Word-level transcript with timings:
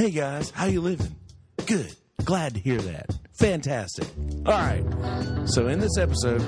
Hey 0.00 0.12
guys, 0.12 0.48
how 0.52 0.64
you 0.64 0.80
living? 0.80 1.14
Good. 1.66 1.94
Glad 2.24 2.54
to 2.54 2.60
hear 2.60 2.78
that. 2.78 3.10
Fantastic. 3.38 4.06
All 4.46 4.52
right. 4.54 4.82
So 5.44 5.68
in 5.68 5.78
this 5.78 5.98
episode, 5.98 6.40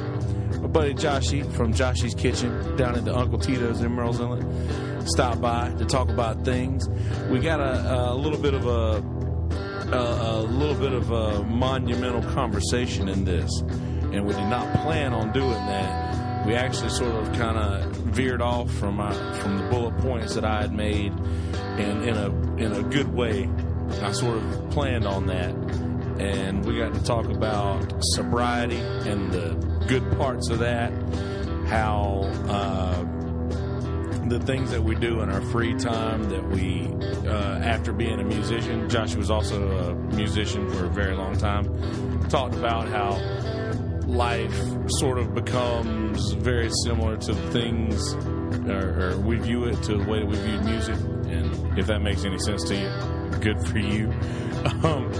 my 0.63 0.69
buddy 0.69 0.95
Joshy 0.95 1.44
from 1.52 1.75
Joshy's 1.75 2.15
Kitchen 2.15 2.76
down 2.76 2.94
at 2.94 3.04
the 3.04 3.15
Uncle 3.15 3.38
Tito's 3.38 3.83
in 3.83 3.92
Murrells 3.92 4.20
Inlet 4.20 5.07
stopped 5.07 5.42
by 5.42 5.70
to 5.75 5.84
talk 5.84 6.08
about 6.08 6.46
things. 6.46 6.88
We 7.28 7.41
got 7.41 7.60
a, 7.60 8.12
a 8.12 8.14
little 8.14 8.38
bit 8.38 8.54
of 8.54 8.64
a, 8.64 9.04
a 9.95 9.98
a 9.98 10.41
little 10.45 10.75
bit 10.75 10.95
of 10.95 11.11
a 11.11 11.45
monumental 11.45 12.23
conversation 12.32 13.07
in 13.11 13.27
this, 13.27 13.50
and 13.61 14.25
we 14.25 14.32
did 14.32 14.48
not 14.48 14.82
plan 14.82 15.12
on 15.12 15.30
doing 15.30 15.50
that. 15.50 16.46
We 16.46 16.55
actually 16.55 16.89
sort 16.89 17.14
of 17.16 17.30
kind 17.34 17.59
of 17.59 17.95
veered 17.96 18.41
off 18.41 18.73
from 18.73 18.96
my, 18.96 19.12
from 19.41 19.59
the 19.59 19.64
bullet 19.69 19.98
points 19.98 20.34
that 20.37 20.45
I 20.45 20.62
had 20.62 20.73
made, 20.73 21.12
in 21.79 22.16
a 22.16 22.30
in 22.59 22.73
a 22.73 22.82
good 22.82 23.12
way. 23.12 23.48
I 24.03 24.12
sort 24.12 24.39
of 24.39 24.71
planned 24.71 25.07
on 25.07 25.27
that, 25.27 25.50
and 26.21 26.64
we 26.64 26.79
got 26.79 26.94
to 26.94 27.03
talk 27.03 27.27
about 27.27 28.03
sobriety 28.14 28.79
and 28.79 29.32
the 29.32 29.54
good 29.86 30.17
parts 30.17 30.49
of 30.50 30.61
that, 30.61 30.93
how 31.67 32.22
uh, 32.48 33.04
the 34.28 34.41
things 34.41 34.70
that 34.70 34.82
we 34.82 34.94
do 34.94 35.20
in 35.20 35.30
our 35.30 35.42
free 35.50 35.74
time 35.74 36.24
that 36.30 36.48
we, 36.50 36.88
uh, 37.28 37.58
after 37.58 37.92
being 37.92 38.20
a 38.20 38.24
musician, 38.24 38.88
Josh 38.88 39.14
was 39.14 39.30
also 39.30 39.91
a 39.91 39.94
musician 40.14 40.70
for 40.70 40.86
a 40.86 40.88
very 40.88 41.14
long 41.14 41.36
time, 41.36 41.66
talked 42.28 42.55
about 42.55 42.88
how 42.88 43.19
life 44.06 44.55
sort 44.88 45.19
of 45.19 45.34
becomes 45.34 46.32
very 46.32 46.70
similar 46.84 47.16
to 47.16 47.34
things, 47.50 48.14
or, 48.69 49.12
or 49.12 49.19
we 49.19 49.36
view 49.36 49.64
it 49.64 49.82
to 49.82 49.96
the 49.96 50.10
way 50.10 50.20
that 50.20 50.27
we 50.27 50.36
view 50.36 50.60
music. 50.60 50.96
And 51.27 51.61
if 51.76 51.86
that 51.86 52.00
makes 52.00 52.24
any 52.24 52.38
sense 52.38 52.64
to 52.64 52.76
you, 52.76 53.38
good 53.40 53.66
for 53.66 53.78
you. 53.78 54.12
Um, 54.84 55.12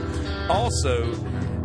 also, 0.49 1.13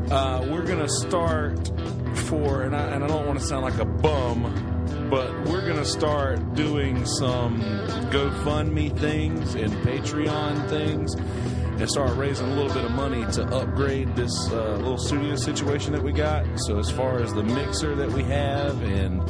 uh, 0.10 0.44
we're 0.50 0.66
going 0.66 0.80
to 0.80 0.90
start 0.90 1.72
for, 2.16 2.64
and 2.64 2.76
I, 2.76 2.82
and 2.88 3.04
I 3.04 3.08
don't 3.08 3.28
want 3.28 3.40
to 3.40 3.46
sound 3.46 3.64
like 3.64 3.78
a 3.78 3.86
bum, 3.86 5.08
but 5.12 5.32
we're 5.48 5.62
going 5.62 5.78
to 5.78 5.86
start 5.86 6.56
doing 6.56 7.06
some 7.06 7.62
GoFundMe 8.10 8.98
things 8.98 9.54
and 9.54 9.72
Patreon 9.86 10.68
things 10.70 11.14
and 11.14 11.90
start 11.90 12.18
raising 12.18 12.48
a 12.48 12.56
little 12.56 12.74
bit 12.74 12.86
of 12.86 12.92
money 12.92 13.26
to 13.34 13.44
upgrade 13.56 14.16
this 14.16 14.34
uh, 14.52 14.78
little 14.78 14.98
studio 14.98 15.36
situation 15.36 15.94
that 15.94 16.02
we 16.02 16.12
got. 16.12 16.46
So, 16.62 16.80
as 16.80 16.90
far 16.90 17.20
as 17.20 17.34
the 17.34 17.44
mixer 17.44 17.96
that 17.96 18.12
we 18.12 18.24
have 18.24 18.82
and 18.82 19.22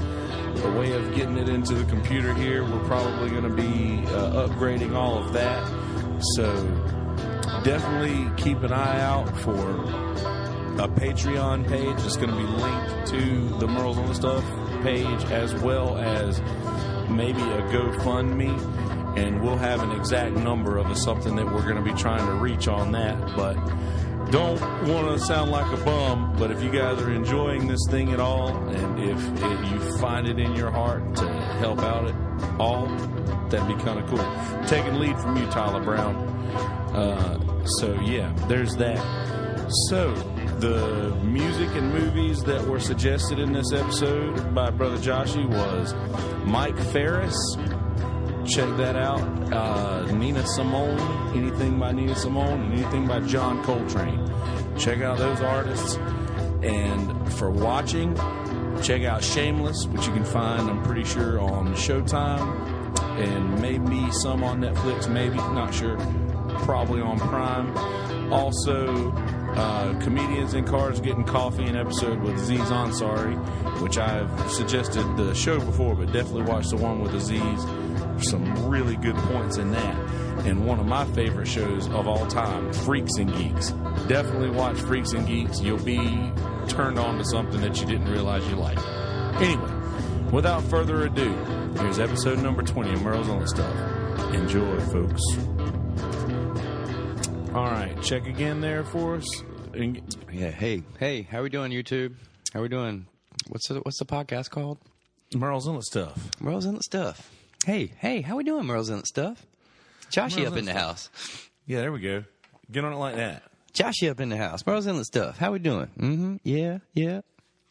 a 0.63 0.71
way 0.71 0.93
of 0.93 1.15
getting 1.15 1.37
it 1.37 1.49
into 1.49 1.73
the 1.73 1.85
computer 1.85 2.33
here, 2.33 2.63
we're 2.63 2.85
probably 2.85 3.29
going 3.29 3.43
to 3.43 3.49
be 3.49 4.05
uh, 4.13 4.47
upgrading 4.47 4.95
all 4.95 5.17
of 5.17 5.33
that. 5.33 5.67
So, 6.35 6.53
definitely 7.63 8.31
keep 8.41 8.61
an 8.63 8.71
eye 8.71 9.01
out 9.01 9.37
for 9.39 9.59
a 10.79 10.87
Patreon 10.87 11.67
page. 11.67 12.05
It's 12.05 12.17
going 12.17 12.29
to 12.29 12.35
be 12.35 12.43
linked 12.43 13.07
to 13.07 13.57
the 13.59 13.67
Merles 13.67 13.97
on 13.97 14.07
the 14.07 14.15
Stuff 14.15 14.43
page 14.83 15.23
as 15.31 15.53
well 15.55 15.97
as 15.97 16.39
maybe 17.09 17.41
a 17.41 17.61
GoFundMe. 17.63 19.17
And 19.17 19.41
we'll 19.41 19.57
have 19.57 19.81
an 19.81 19.91
exact 19.91 20.35
number 20.35 20.77
of 20.77 20.95
something 20.97 21.35
that 21.37 21.45
we're 21.45 21.63
going 21.63 21.75
to 21.75 21.81
be 21.81 21.97
trying 21.99 22.25
to 22.27 22.33
reach 22.33 22.67
on 22.67 22.91
that. 22.91 23.35
But 23.35 23.55
don't 24.31 24.61
want 24.87 25.17
to 25.17 25.25
sound 25.25 25.51
like 25.51 25.71
a 25.71 25.83
bum, 25.83 26.35
but 26.37 26.51
if 26.51 26.61
you 26.61 26.69
guys 26.69 27.01
are 27.01 27.11
enjoying 27.11 27.67
this 27.67 27.79
thing 27.89 28.13
at 28.13 28.19
all, 28.19 28.49
and 28.69 28.99
if, 28.99 29.17
if 29.43 29.71
you 29.71 29.97
find 29.97 30.27
it 30.27 30.39
in 30.39 30.55
your 30.55 30.71
heart 30.71 31.15
to 31.15 31.27
help 31.59 31.79
out 31.79 32.07
at 32.07 32.59
all, 32.59 32.87
that'd 33.49 33.67
be 33.67 33.81
kind 33.83 33.99
of 33.99 34.07
cool. 34.07 34.67
Taking 34.67 34.95
lead 34.95 35.17
from 35.19 35.37
you, 35.37 35.45
Tyler 35.47 35.81
Brown. 35.81 36.15
Uh, 36.93 37.65
so 37.79 37.93
yeah, 38.01 38.33
there's 38.47 38.75
that. 38.77 38.97
So 39.89 40.13
the 40.59 41.15
music 41.23 41.69
and 41.71 41.93
movies 41.93 42.41
that 42.43 42.65
were 42.65 42.79
suggested 42.79 43.39
in 43.39 43.53
this 43.53 43.71
episode 43.73 44.53
by 44.55 44.69
Brother 44.71 44.97
Joshy 44.97 45.45
was 45.47 45.93
Mike 46.45 46.77
Farris. 46.77 47.35
Check 48.47 48.77
that 48.77 48.95
out. 48.95 49.21
Uh, 49.53 50.11
Nina 50.13 50.45
Simone, 50.47 51.37
anything 51.37 51.77
by 51.77 51.91
Nina 51.91 52.15
Simone, 52.15 52.61
and 52.61 52.73
anything 52.73 53.05
by 53.05 53.19
John 53.21 53.63
Coltrane. 53.63 54.25
Check 54.77 55.01
out 55.01 55.17
those 55.17 55.41
artists. 55.41 55.95
And 56.63 57.33
for 57.33 57.51
watching, 57.51 58.15
check 58.81 59.03
out 59.03 59.23
Shameless, 59.23 59.85
which 59.87 60.07
you 60.07 60.13
can 60.13 60.23
find, 60.23 60.69
I'm 60.69 60.81
pretty 60.83 61.03
sure, 61.03 61.39
on 61.39 61.73
Showtime 61.75 62.77
and 63.17 63.59
maybe 63.61 64.11
some 64.11 64.43
on 64.43 64.61
Netflix, 64.61 65.11
maybe, 65.11 65.37
not 65.37 65.73
sure. 65.73 65.97
Probably 66.59 67.01
on 67.01 67.17
Prime. 67.19 67.75
Also, 68.31 69.11
uh, 69.55 69.99
Comedians 70.01 70.53
in 70.53 70.65
Cars 70.65 70.99
Getting 70.99 71.23
Coffee, 71.23 71.63
an 71.63 71.75
episode 71.75 72.19
with 72.21 72.35
Aziz 72.35 72.59
Ansari, 72.59 73.35
which 73.81 73.97
I've 73.97 74.51
suggested 74.51 75.03
the 75.17 75.33
show 75.33 75.59
before, 75.59 75.95
but 75.95 76.11
definitely 76.11 76.43
watch 76.43 76.69
the 76.69 76.77
one 76.77 77.01
with 77.01 77.13
Aziz. 77.15 77.65
Some 78.23 78.69
really 78.69 78.95
good 78.95 79.15
points 79.15 79.57
in 79.57 79.71
that. 79.71 79.95
And 80.45 80.65
one 80.65 80.79
of 80.79 80.85
my 80.85 81.05
favorite 81.05 81.47
shows 81.47 81.87
of 81.89 82.07
all 82.07 82.25
time, 82.27 82.71
Freaks 82.73 83.17
and 83.17 83.33
Geeks. 83.35 83.71
Definitely 84.07 84.51
watch 84.51 84.77
Freaks 84.77 85.11
and 85.13 85.27
Geeks. 85.27 85.61
You'll 85.61 85.83
be 85.83 85.97
turned 86.67 86.99
on 86.99 87.17
to 87.17 87.25
something 87.25 87.59
that 87.61 87.79
you 87.79 87.85
didn't 87.87 88.09
realize 88.11 88.47
you 88.47 88.55
liked. 88.55 88.81
Anyway, 89.41 89.71
without 90.31 90.63
further 90.63 91.05
ado, 91.05 91.33
here's 91.79 91.99
episode 91.99 92.39
number 92.39 92.61
20 92.63 92.93
of 92.93 93.01
Merle's 93.01 93.29
on 93.29 93.39
the 93.39 93.47
Stuff. 93.47 94.33
Enjoy, 94.33 94.79
folks. 94.79 95.21
All 97.53 97.65
right, 97.65 97.95
check 98.01 98.27
again 98.27 98.61
there 98.61 98.83
for 98.83 99.15
us. 99.15 99.43
Yeah. 100.31 100.51
Hey, 100.51 100.83
hey, 100.99 101.23
how 101.23 101.43
we 101.43 101.49
doing, 101.49 101.71
YouTube? 101.71 102.15
How 102.53 102.61
we 102.61 102.67
doing? 102.67 103.07
What's 103.49 103.67
the 103.67 103.75
What's 103.79 103.99
the 103.99 104.05
podcast 104.05 104.49
called? 104.49 104.77
Merle's 105.35 105.67
on 105.67 105.75
the 105.75 105.83
Stuff. 105.83 106.29
Merle's 106.39 106.65
in 106.65 106.75
the 106.75 106.83
stuff. 106.83 107.31
Hey, 107.67 107.91
hey, 107.97 108.21
how 108.21 108.37
we 108.37 108.45
doing, 108.45 108.65
Merle's 108.65 108.89
in 108.89 108.99
the 108.99 109.05
stuff? 109.05 109.45
Joshy 110.09 110.37
Merle's 110.37 110.53
up 110.53 110.57
in 110.57 110.63
the 110.63 110.73
house. 110.73 111.09
Yeah, 111.65 111.81
there 111.81 111.91
we 111.91 111.99
go. 111.99 112.23
Get 112.71 112.85
on 112.85 112.93
it 112.93 112.95
like 112.95 113.17
that. 113.17 113.43
Joshy 113.73 114.09
up 114.09 114.21
in 114.21 114.29
the 114.29 114.37
house. 114.37 114.65
Merle's 114.65 114.87
in 114.87 114.95
the 114.95 115.03
stuff. 115.03 115.37
How 115.37 115.51
we 115.51 115.59
doing? 115.59 115.87
Mm-hmm. 115.99 116.35
Yeah, 116.45 116.77
yeah. 116.93 117.19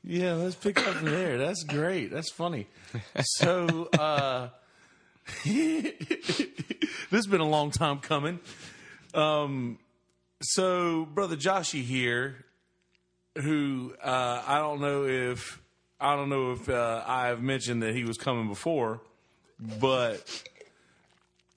Yeah, 0.05 0.35
let's 0.35 0.55
pick 0.55 0.87
up 0.87 0.97
from 0.97 1.07
there. 1.07 1.39
That's 1.39 1.63
great. 1.63 2.11
That's 2.11 2.31
funny. 2.31 2.67
So, 3.21 3.89
uh, 3.99 4.49
this 5.47 6.45
has 7.11 7.27
been 7.27 7.41
a 7.41 7.49
long 7.49 7.71
time 7.71 8.01
coming. 8.01 8.41
Um, 9.15 9.79
so, 10.43 11.07
brother 11.07 11.37
Joshy 11.37 11.83
here, 11.83 12.45
who 13.35 13.95
uh, 14.05 14.43
I 14.47 14.59
don't 14.59 14.83
know 14.83 15.07
if 15.07 15.59
I 15.99 16.17
don't 16.17 16.29
know 16.29 16.53
if 16.53 16.69
uh, 16.69 17.03
I've 17.07 17.41
mentioned 17.41 17.83
that 17.83 17.95
he 17.95 18.05
was 18.05 18.19
coming 18.19 18.47
before, 18.47 19.01
but 19.59 20.45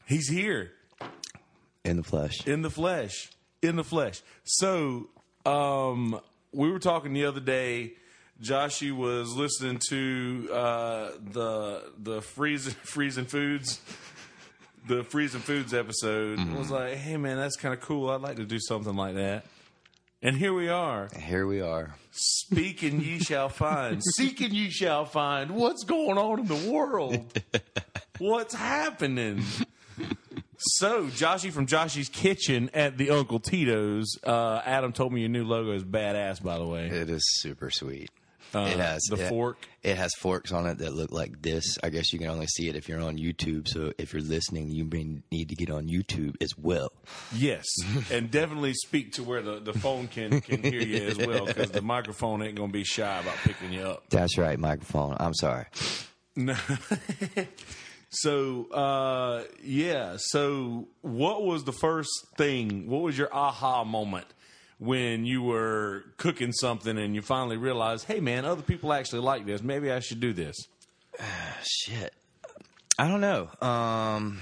he's 0.05 0.27
here. 0.27 0.71
In 1.85 1.97
the 1.97 2.03
flesh. 2.03 2.45
in 2.45 2.61
the 2.61 2.69
flesh. 2.69 3.29
In 3.61 3.75
the 3.75 3.83
flesh. 3.83 4.21
So 4.43 5.09
um 5.45 6.19
we 6.51 6.71
were 6.71 6.79
talking 6.79 7.13
the 7.13 7.25
other 7.25 7.39
day. 7.39 7.93
Joshy 8.41 8.91
was 8.95 9.35
listening 9.35 9.79
to 9.89 10.49
uh 10.51 11.11
the 11.31 11.83
the 11.97 12.21
freezing 12.21 12.73
freezing 12.83 13.25
foods 13.25 13.81
the 14.87 15.03
freezing 15.03 15.41
foods 15.41 15.73
episode. 15.73 16.39
And 16.39 16.57
was 16.57 16.71
like 16.71 16.95
hey 16.95 17.17
man 17.17 17.37
that's 17.37 17.55
kind 17.55 17.73
of 17.73 17.81
cool. 17.81 18.09
I'd 18.09 18.21
like 18.21 18.37
to 18.37 18.45
do 18.45 18.59
something 18.59 18.95
like 18.95 19.15
that 19.15 19.45
and 20.21 20.35
here 20.35 20.53
we 20.53 20.69
are. 20.69 21.09
Here 21.17 21.45
we 21.47 21.61
are. 21.61 21.95
speaking 22.11 23.01
ye 23.01 23.19
shall 23.19 23.49
find. 23.49 24.01
Seeking 24.15 24.53
ye 24.53 24.69
shall 24.69 25.05
find. 25.05 25.51
What's 25.51 25.83
going 25.83 26.17
on 26.17 26.39
in 26.39 26.45
the 26.47 26.71
world? 26.71 27.41
What's 28.19 28.53
happening? 28.53 29.43
So 30.57 31.05
joshy 31.05 31.51
from 31.53 31.67
joshy's 31.67 32.09
kitchen 32.09 32.69
at 32.73 32.97
the 32.97 33.11
uncle 33.11 33.39
tito's. 33.39 34.17
Uh, 34.23 34.61
adam 34.65 34.91
told 34.91 35.13
me 35.13 35.21
your 35.21 35.29
new 35.29 35.45
logo 35.45 35.71
is 35.71 35.85
badass 35.85 36.43
by 36.43 36.57
the 36.57 36.65
way. 36.65 36.87
It 36.87 37.09
is 37.09 37.23
super 37.39 37.69
sweet. 37.71 38.09
Uh, 38.53 38.61
it 38.61 38.79
has 38.79 39.01
the 39.09 39.15
it- 39.23 39.29
fork 39.29 39.67
It 39.83 39.95
has 39.95 40.11
forks 40.19 40.51
on 40.51 40.65
it 40.65 40.79
that 40.79 40.93
look 40.93 41.11
like 41.11 41.41
this. 41.41 41.77
I 41.83 41.89
guess 41.89 42.11
you 42.11 42.19
can 42.19 42.29
only 42.29 42.47
see 42.47 42.67
it 42.67 42.75
if 42.75 42.89
you're 42.89 42.99
on 43.01 43.17
YouTube. 43.17 43.67
So 43.67 43.93
if 43.97 44.11
you're 44.11 44.21
listening, 44.23 44.69
you 44.69 44.85
may 44.85 45.21
need 45.31 45.49
to 45.49 45.55
get 45.55 45.69
on 45.69 45.87
YouTube 45.87 46.35
as 46.41 46.57
well. 46.57 46.91
yes 47.33 47.65
and 48.11 48.31
definitely 48.31 48.73
speak 48.73 49.13
to 49.13 49.23
where 49.23 49.41
the, 49.41 49.59
the 49.59 49.73
phone 49.73 50.07
can, 50.07 50.41
can 50.41 50.63
hear 50.63 50.81
you 50.81 51.07
as 51.07 51.17
well 51.17 51.45
because 51.45 51.71
the 51.71 51.81
microphone 51.81 52.41
ain't 52.41 52.55
gonna 52.55 52.71
be 52.71 52.83
shy 52.83 53.19
about 53.19 53.35
picking 53.43 53.71
you 53.71 53.81
up 53.81 54.09
That's 54.09 54.37
right, 54.37 54.57
microphone. 54.59 55.15
I'm 55.19 55.33
sorry. 55.33 55.65
No. 56.35 56.55
so 58.11 58.65
uh 58.71 59.43
yeah 59.63 60.15
so 60.17 60.87
what 61.01 61.43
was 61.43 61.63
the 61.65 61.71
first 61.71 62.09
thing 62.37 62.87
what 62.87 63.03
was 63.03 63.15
your 63.15 63.29
aha 63.31 63.83
moment 63.83 64.25
when 64.79 65.25
you 65.25 65.41
were 65.41 66.03
cooking 66.17 66.51
something 66.51 66.97
and 66.97 67.13
you 67.13 67.21
finally 67.21 67.57
realized 67.57 68.05
hey 68.05 68.19
man 68.19 68.45
other 68.45 68.61
people 68.61 68.91
actually 68.91 69.21
like 69.21 69.45
this 69.45 69.61
maybe 69.61 69.91
i 69.91 69.99
should 69.99 70.19
do 70.19 70.33
this 70.33 70.55
Shit. 71.63 72.13
I 72.97 73.07
don't 73.07 73.21
know. 73.21 73.49
Um, 73.65 74.41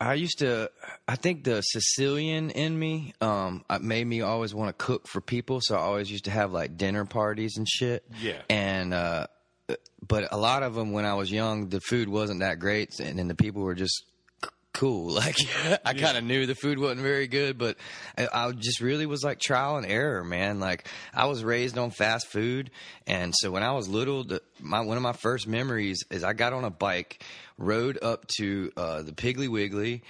I 0.00 0.14
used 0.14 0.38
to. 0.40 0.70
I 1.08 1.16
think 1.16 1.44
the 1.44 1.60
Sicilian 1.60 2.50
in 2.50 2.78
me 2.78 3.14
um, 3.20 3.64
uh, 3.68 3.78
made 3.78 4.06
me 4.06 4.20
always 4.20 4.54
want 4.54 4.76
to 4.76 4.84
cook 4.84 5.06
for 5.06 5.20
people. 5.20 5.60
So 5.62 5.76
I 5.76 5.80
always 5.80 6.10
used 6.10 6.24
to 6.24 6.30
have 6.30 6.52
like 6.52 6.76
dinner 6.76 7.04
parties 7.04 7.56
and 7.56 7.68
shit. 7.68 8.04
Yeah. 8.20 8.42
And 8.48 8.94
uh, 8.94 9.26
but 10.06 10.28
a 10.32 10.36
lot 10.36 10.62
of 10.62 10.74
them 10.74 10.92
when 10.92 11.04
I 11.04 11.14
was 11.14 11.30
young, 11.30 11.68
the 11.68 11.80
food 11.80 12.08
wasn't 12.08 12.40
that 12.40 12.58
great, 12.58 12.98
and 13.00 13.18
then 13.18 13.28
the 13.28 13.34
people 13.34 13.62
were 13.62 13.74
just 13.74 14.04
cool. 14.72 15.14
Like 15.20 15.36
I 15.84 15.92
kind 15.94 16.16
of 16.16 16.24
knew 16.24 16.46
the 16.46 16.54
food 16.54 16.78
wasn't 16.78 17.00
very 17.00 17.26
good, 17.26 17.58
but 17.58 17.76
I, 18.16 18.28
I 18.32 18.52
just 18.52 18.80
really 18.80 19.06
was 19.06 19.22
like 19.22 19.38
trial 19.38 19.76
and 19.76 19.86
error, 19.86 20.24
man. 20.24 20.60
Like 20.60 20.88
I 21.12 21.26
was 21.26 21.44
raised 21.44 21.76
on 21.76 21.90
fast 21.90 22.28
food, 22.28 22.70
and 23.06 23.34
so 23.36 23.50
when 23.50 23.62
I 23.62 23.72
was 23.72 23.88
little, 23.88 24.24
the, 24.24 24.42
my 24.60 24.80
one 24.80 24.96
of 24.96 25.02
my 25.02 25.12
first 25.12 25.46
memories 25.46 26.04
is 26.10 26.24
I 26.24 26.32
got 26.32 26.52
on 26.52 26.64
a 26.64 26.70
bike, 26.70 27.22
rode 27.58 27.98
up 28.02 28.26
to 28.38 28.72
uh, 28.76 29.02
the 29.02 29.12
Piggly 29.12 29.48
Wiggly, 29.48 30.02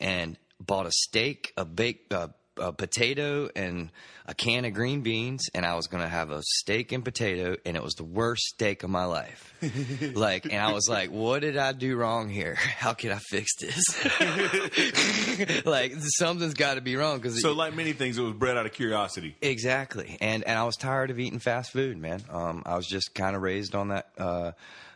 and 0.00 0.36
bought 0.60 0.86
a 0.86 0.92
steak, 0.92 1.52
a 1.56 1.64
baked. 1.64 2.12
Uh, 2.12 2.28
a 2.60 2.72
potato 2.72 3.48
and 3.54 3.90
a 4.26 4.34
can 4.34 4.64
of 4.64 4.74
green 4.74 5.00
beans, 5.00 5.48
and 5.54 5.64
I 5.64 5.74
was 5.74 5.86
gonna 5.86 6.08
have 6.08 6.30
a 6.30 6.42
steak 6.42 6.92
and 6.92 7.04
potato, 7.04 7.56
and 7.64 7.76
it 7.76 7.82
was 7.82 7.94
the 7.94 8.04
worst 8.04 8.42
steak 8.42 8.82
of 8.82 8.90
my 8.90 9.04
life. 9.04 9.54
like, 10.14 10.44
and 10.44 10.56
I 10.60 10.72
was 10.72 10.88
like, 10.88 11.10
"What 11.10 11.40
did 11.40 11.56
I 11.56 11.72
do 11.72 11.96
wrong 11.96 12.28
here? 12.28 12.54
How 12.56 12.92
can 12.92 13.12
I 13.12 13.18
fix 13.18 13.56
this? 13.56 13.82
like, 15.66 15.94
something's 16.18 16.54
got 16.54 16.74
to 16.74 16.80
be 16.80 16.96
wrong." 16.96 17.18
Because 17.18 17.40
So, 17.40 17.52
like 17.52 17.74
many 17.74 17.92
things, 17.94 18.18
it 18.18 18.22
was 18.22 18.34
bred 18.34 18.56
out 18.56 18.66
of 18.66 18.72
curiosity. 18.72 19.36
Exactly, 19.40 20.18
and 20.20 20.44
and 20.44 20.58
I 20.58 20.64
was 20.64 20.76
tired 20.76 21.10
of 21.10 21.18
eating 21.18 21.38
fast 21.38 21.72
food, 21.72 21.96
man. 21.96 22.22
Um, 22.30 22.62
I 22.66 22.76
was 22.76 22.86
just 22.86 23.14
kind 23.14 23.34
of 23.34 23.42
raised 23.42 23.74
on 23.74 23.88
that. 23.88 24.08
Uh, 24.18 24.52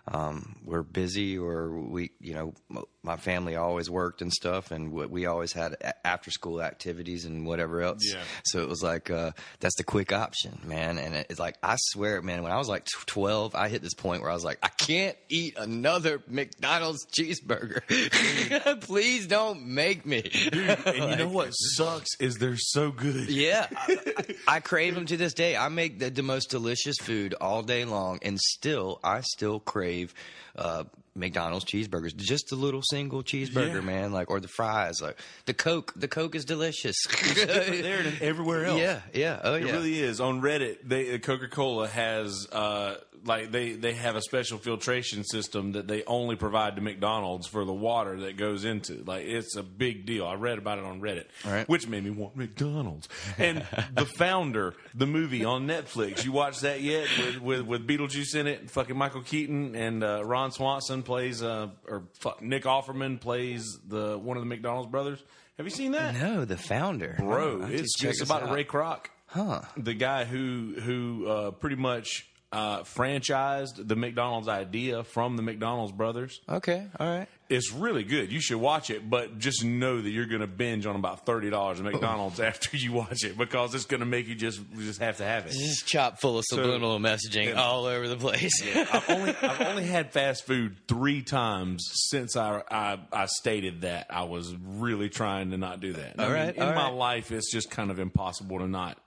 um, 0.08 0.56
we're 0.64 0.82
busy, 0.82 1.38
or 1.38 1.70
we, 1.70 2.10
you 2.20 2.34
know, 2.34 2.84
my 3.04 3.16
family 3.16 3.56
always 3.56 3.90
worked 3.90 4.22
and 4.22 4.32
stuff, 4.32 4.70
and 4.70 4.92
we- 4.92 5.06
we 5.06 5.26
always 5.26 5.52
had 5.52 5.76
after 6.04 6.30
school 6.30 6.62
activities 6.62 7.24
and 7.24 7.44
whatever 7.46 7.80
else. 7.82 8.02
Yeah. 8.08 8.20
So 8.44 8.60
it 8.62 8.68
was 8.68 8.82
like 8.82 9.10
uh, 9.10 9.32
that's 9.60 9.74
the 9.76 9.84
quick 9.84 10.12
option, 10.12 10.60
man. 10.64 10.98
And 10.98 11.14
it's 11.14 11.40
like 11.40 11.56
I 11.62 11.76
swear, 11.78 12.22
man, 12.22 12.42
when 12.42 12.52
I 12.52 12.58
was 12.58 12.68
like 12.68 12.86
twelve, 13.06 13.54
I 13.54 13.68
hit 13.68 13.82
this 13.82 13.94
point 13.94 14.22
where 14.22 14.30
I 14.30 14.34
was 14.34 14.44
like, 14.44 14.58
I 14.62 14.68
can't 14.68 15.16
eat 15.28 15.54
another 15.58 16.22
McDonald's 16.28 17.04
cheeseburger. 17.06 17.82
Please 18.82 19.26
don't 19.26 19.66
make 19.66 20.06
me. 20.06 20.30
And 20.52 21.10
you 21.10 21.16
know 21.24 21.28
what 21.28 21.50
sucks 21.50 22.10
is 22.20 22.36
they're 22.36 22.56
so 22.56 22.90
good. 22.90 23.28
Yeah, 23.28 23.66
I, 23.76 24.34
I 24.46 24.60
crave 24.60 24.94
them 24.94 25.06
to 25.06 25.16
this 25.16 25.34
day. 25.34 25.56
I 25.56 25.68
make 25.68 25.98
the, 25.98 26.10
the 26.10 26.22
most 26.22 26.50
delicious 26.50 26.96
food 26.98 27.34
all 27.40 27.62
day 27.62 27.84
long, 27.84 28.18
and 28.22 28.38
still, 28.40 29.00
I 29.02 29.20
still 29.22 29.60
crave 29.60 30.14
uh, 30.56 30.84
McDonald's 31.14 31.64
cheeseburgers. 31.66 32.16
Just 32.16 32.52
a 32.52 32.56
little 32.56 32.80
single 32.82 33.22
cheeseburger, 33.22 33.74
Yeah. 33.74 33.80
man. 33.80 34.12
Like 34.12 34.30
or 34.30 34.40
the 34.40 34.48
fries, 34.48 35.00
like 35.02 35.18
the 35.46 35.54
Coke. 35.54 35.92
The 35.94 36.08
Coke 36.08 36.34
is 36.34 36.44
delicious. 36.44 36.96
There 37.34 38.02
than 38.02 38.14
everywhere 38.20 38.64
else. 38.66 38.80
yeah, 38.80 39.00
yeah, 39.14 39.40
oh 39.44 39.54
It 39.54 39.66
yeah. 39.66 39.72
really 39.72 39.98
is. 40.00 40.20
On 40.20 40.40
Reddit, 40.40 40.78
they 40.84 41.18
Coca 41.18 41.48
Cola 41.48 41.88
has 41.88 42.46
uh, 42.52 42.94
like 43.24 43.50
they 43.52 43.72
they 43.72 43.94
have 43.94 44.16
a 44.16 44.22
special 44.22 44.58
filtration 44.58 45.24
system 45.24 45.72
that 45.72 45.86
they 45.86 46.04
only 46.04 46.36
provide 46.36 46.76
to 46.76 46.82
McDonald's 46.82 47.46
for 47.46 47.64
the 47.64 47.72
water 47.72 48.20
that 48.20 48.36
goes 48.36 48.64
into. 48.64 49.02
Like 49.04 49.24
it's 49.26 49.56
a 49.56 49.62
big 49.62 50.06
deal. 50.06 50.26
I 50.26 50.34
read 50.34 50.58
about 50.58 50.78
it 50.78 50.84
on 50.84 51.00
Reddit, 51.00 51.26
right. 51.44 51.68
which 51.68 51.86
made 51.86 52.04
me 52.04 52.10
want 52.10 52.36
McDonald's. 52.36 53.08
And 53.38 53.64
the 53.94 54.06
founder, 54.06 54.74
the 54.94 55.06
movie 55.06 55.44
on 55.44 55.66
Netflix, 55.66 56.24
you 56.24 56.32
watched 56.32 56.62
that 56.62 56.80
yet? 56.80 57.06
With 57.18 57.40
with, 57.40 57.60
with 57.62 57.86
Beetlejuice 57.86 58.34
in 58.34 58.46
it, 58.46 58.70
fucking 58.70 58.96
Michael 58.96 59.22
Keaton 59.22 59.74
and 59.76 60.02
uh, 60.02 60.24
Ron 60.24 60.50
Swanson 60.52 61.02
plays 61.02 61.42
uh, 61.42 61.68
or 61.86 62.04
fuck, 62.20 62.42
Nick 62.42 62.64
Offerman 62.64 63.20
plays 63.20 63.78
the 63.86 64.18
one 64.18 64.36
of 64.36 64.42
the 64.42 64.48
McDonald's 64.48 64.90
brothers. 64.90 65.22
Have 65.58 65.66
you 65.66 65.70
seen 65.70 65.92
that? 65.92 66.14
no, 66.14 66.44
the 66.44 66.56
founder, 66.56 67.16
bro. 67.18 67.58
To 67.58 67.72
It's 67.72 67.96
just 67.98 68.22
about 68.22 68.42
out. 68.44 68.52
Ray 68.54 68.64
Kroc, 68.64 69.06
Huh. 69.26 69.60
the 69.76 69.94
guy 69.94 70.24
who 70.24 70.74
who 70.80 71.26
uh, 71.28 71.50
pretty 71.52 71.76
much 71.76 72.26
uh, 72.52 72.82
franchised 72.82 73.88
the 73.88 73.96
McDonald's 73.96 74.48
idea 74.48 75.04
from 75.04 75.36
the 75.36 75.42
McDonald's 75.42 75.92
brothers. 75.92 76.40
Okay, 76.48 76.86
all 77.00 77.06
right. 77.06 77.26
It's 77.48 77.72
really 77.72 78.02
good. 78.02 78.32
You 78.32 78.40
should 78.40 78.58
watch 78.58 78.88
it, 78.88 79.08
but 79.10 79.38
just 79.38 79.62
know 79.62 80.00
that 80.00 80.08
you're 80.08 80.26
going 80.26 80.40
to 80.40 80.46
binge 80.46 80.86
on 80.86 80.96
about 80.96 81.26
thirty 81.26 81.50
dollars 81.50 81.80
at 81.80 81.84
McDonald's 81.84 82.40
after 82.40 82.76
you 82.76 82.92
watch 82.92 83.24
it 83.24 83.36
because 83.36 83.74
it's 83.74 83.84
going 83.84 84.00
to 84.00 84.06
make 84.06 84.26
you 84.26 84.34
just 84.34 84.60
just 84.78 85.00
have 85.00 85.18
to 85.18 85.24
have 85.24 85.44
it. 85.46 85.48
It's 85.50 85.58
Just 85.58 85.86
chock 85.86 86.18
full 86.18 86.38
of 86.38 86.44
subliminal 86.46 86.98
messaging 86.98 87.48
yeah. 87.48 87.62
all 87.62 87.84
over 87.86 88.08
the 88.08 88.16
place. 88.16 88.50
I've 88.62 89.08
only 89.10 89.34
I've 89.42 89.60
only 89.62 89.84
had 89.84 90.12
fast 90.12 90.46
food 90.46 90.76
three 90.88 91.22
times 91.22 91.84
since 92.10 92.36
I, 92.36 92.62
I 92.70 92.98
I 93.12 93.26
stated 93.26 93.82
that 93.82 94.06
I 94.08 94.24
was 94.24 94.54
really 94.54 95.08
trying 95.10 95.50
to 95.50 95.58
not 95.58 95.80
do 95.80 95.92
that. 95.94 96.14
I 96.18 96.22
All 96.22 96.28
mean, 96.30 96.38
right, 96.38 96.56
in 96.56 96.62
all 96.62 96.74
my 96.74 96.84
right. 96.84 96.94
life, 96.94 97.32
it's 97.32 97.50
just 97.52 97.70
kind 97.70 97.90
of 97.90 97.98
impossible 97.98 98.58
to 98.60 98.66
not 98.68 98.98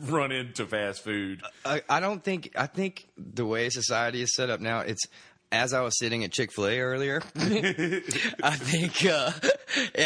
run 0.00 0.32
into 0.32 0.66
fast 0.66 1.02
food. 1.02 1.42
I, 1.64 1.82
I 1.88 2.00
don't 2.00 2.22
think 2.22 2.52
I 2.56 2.66
think 2.66 3.08
the 3.16 3.46
way 3.46 3.68
society 3.70 4.22
is 4.22 4.34
set 4.34 4.50
up 4.50 4.60
now, 4.60 4.80
it's 4.80 5.04
as 5.50 5.72
I 5.72 5.80
was 5.80 5.98
sitting 5.98 6.24
at 6.24 6.32
Chick 6.32 6.52
Fil 6.52 6.66
A 6.66 6.78
earlier. 6.78 7.22
I 7.36 8.56
think 8.56 9.04
uh, 9.06 9.32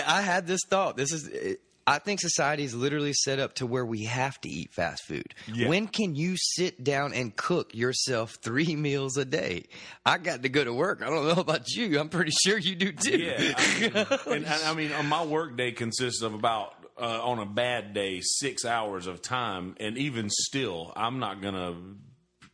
I 0.07 0.23
had 0.23 0.47
this 0.47 0.61
thought. 0.69 0.97
This 0.97 1.13
is. 1.13 1.57
I 1.85 1.99
think 1.99 2.21
society 2.21 2.63
is 2.63 2.77
literally 2.77 3.13
set 3.13 3.41
up 3.41 3.55
to 3.55 3.67
where 3.67 3.85
we 3.85 4.05
have 4.05 4.41
to 4.43 4.49
eat 4.49 4.73
fast 4.73 5.03
food. 5.05 5.35
Yeah. 5.53 5.69
When 5.69 5.89
can 5.89 6.15
you 6.15 6.37
sit 6.37 6.85
down 6.85 7.13
and 7.13 7.35
cook 7.35 7.75
yourself 7.75 8.37
three 8.41 8.77
meals 8.77 9.17
a 9.17 9.25
day? 9.25 9.65
I 10.07 10.19
got 10.19 10.43
to 10.43 10.49
go 10.49 10.63
to 10.63 10.73
work. 10.73 11.03
I 11.03 11.11
don't 11.11 11.27
know 11.27 11.41
about 11.41 11.69
you. 11.71 11.99
I'm 11.99 12.09
pretty 12.09 12.31
sure 12.45 12.57
you 12.57 12.77
do 12.77 12.93
too. 12.93 13.19
Yeah, 13.19 13.55
I 13.57 13.81
mean, 13.81 13.93
and, 13.97 14.45
and 14.45 14.65
I 14.65 14.75
mean, 14.75 14.93
uh, 14.93 15.03
my 15.03 15.25
work 15.25 15.57
day 15.57 15.73
consists 15.73 16.23
of 16.23 16.35
about 16.35 16.75
uh, 17.03 17.21
on 17.23 17.39
a 17.41 17.47
bad 17.47 17.93
day 17.95 18.21
six 18.23 18.65
hours 18.65 19.07
of 19.07 19.21
time, 19.21 19.75
and 19.81 19.99
even 19.99 20.31
still, 20.31 20.93
I'm 20.97 21.19
not 21.19 21.43
gonna 21.43 21.75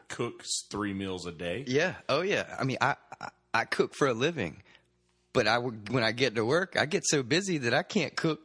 cook 0.08 0.42
three 0.70 0.94
meals 0.94 1.26
a 1.26 1.32
day. 1.32 1.64
Yeah. 1.66 1.94
Oh, 2.08 2.22
yeah. 2.22 2.56
I 2.58 2.64
mean, 2.64 2.78
I, 2.80 2.96
I 3.20 3.28
I 3.54 3.64
cook 3.64 3.94
for 3.94 4.06
a 4.08 4.14
living, 4.14 4.62
but 5.32 5.46
I 5.46 5.58
would- 5.58 5.90
when 5.90 6.02
I 6.02 6.12
get 6.12 6.34
to 6.36 6.44
work, 6.44 6.76
I 6.78 6.86
get 6.86 7.04
so 7.06 7.22
busy 7.22 7.58
that 7.58 7.74
I 7.74 7.82
can't 7.82 8.14
cook 8.16 8.40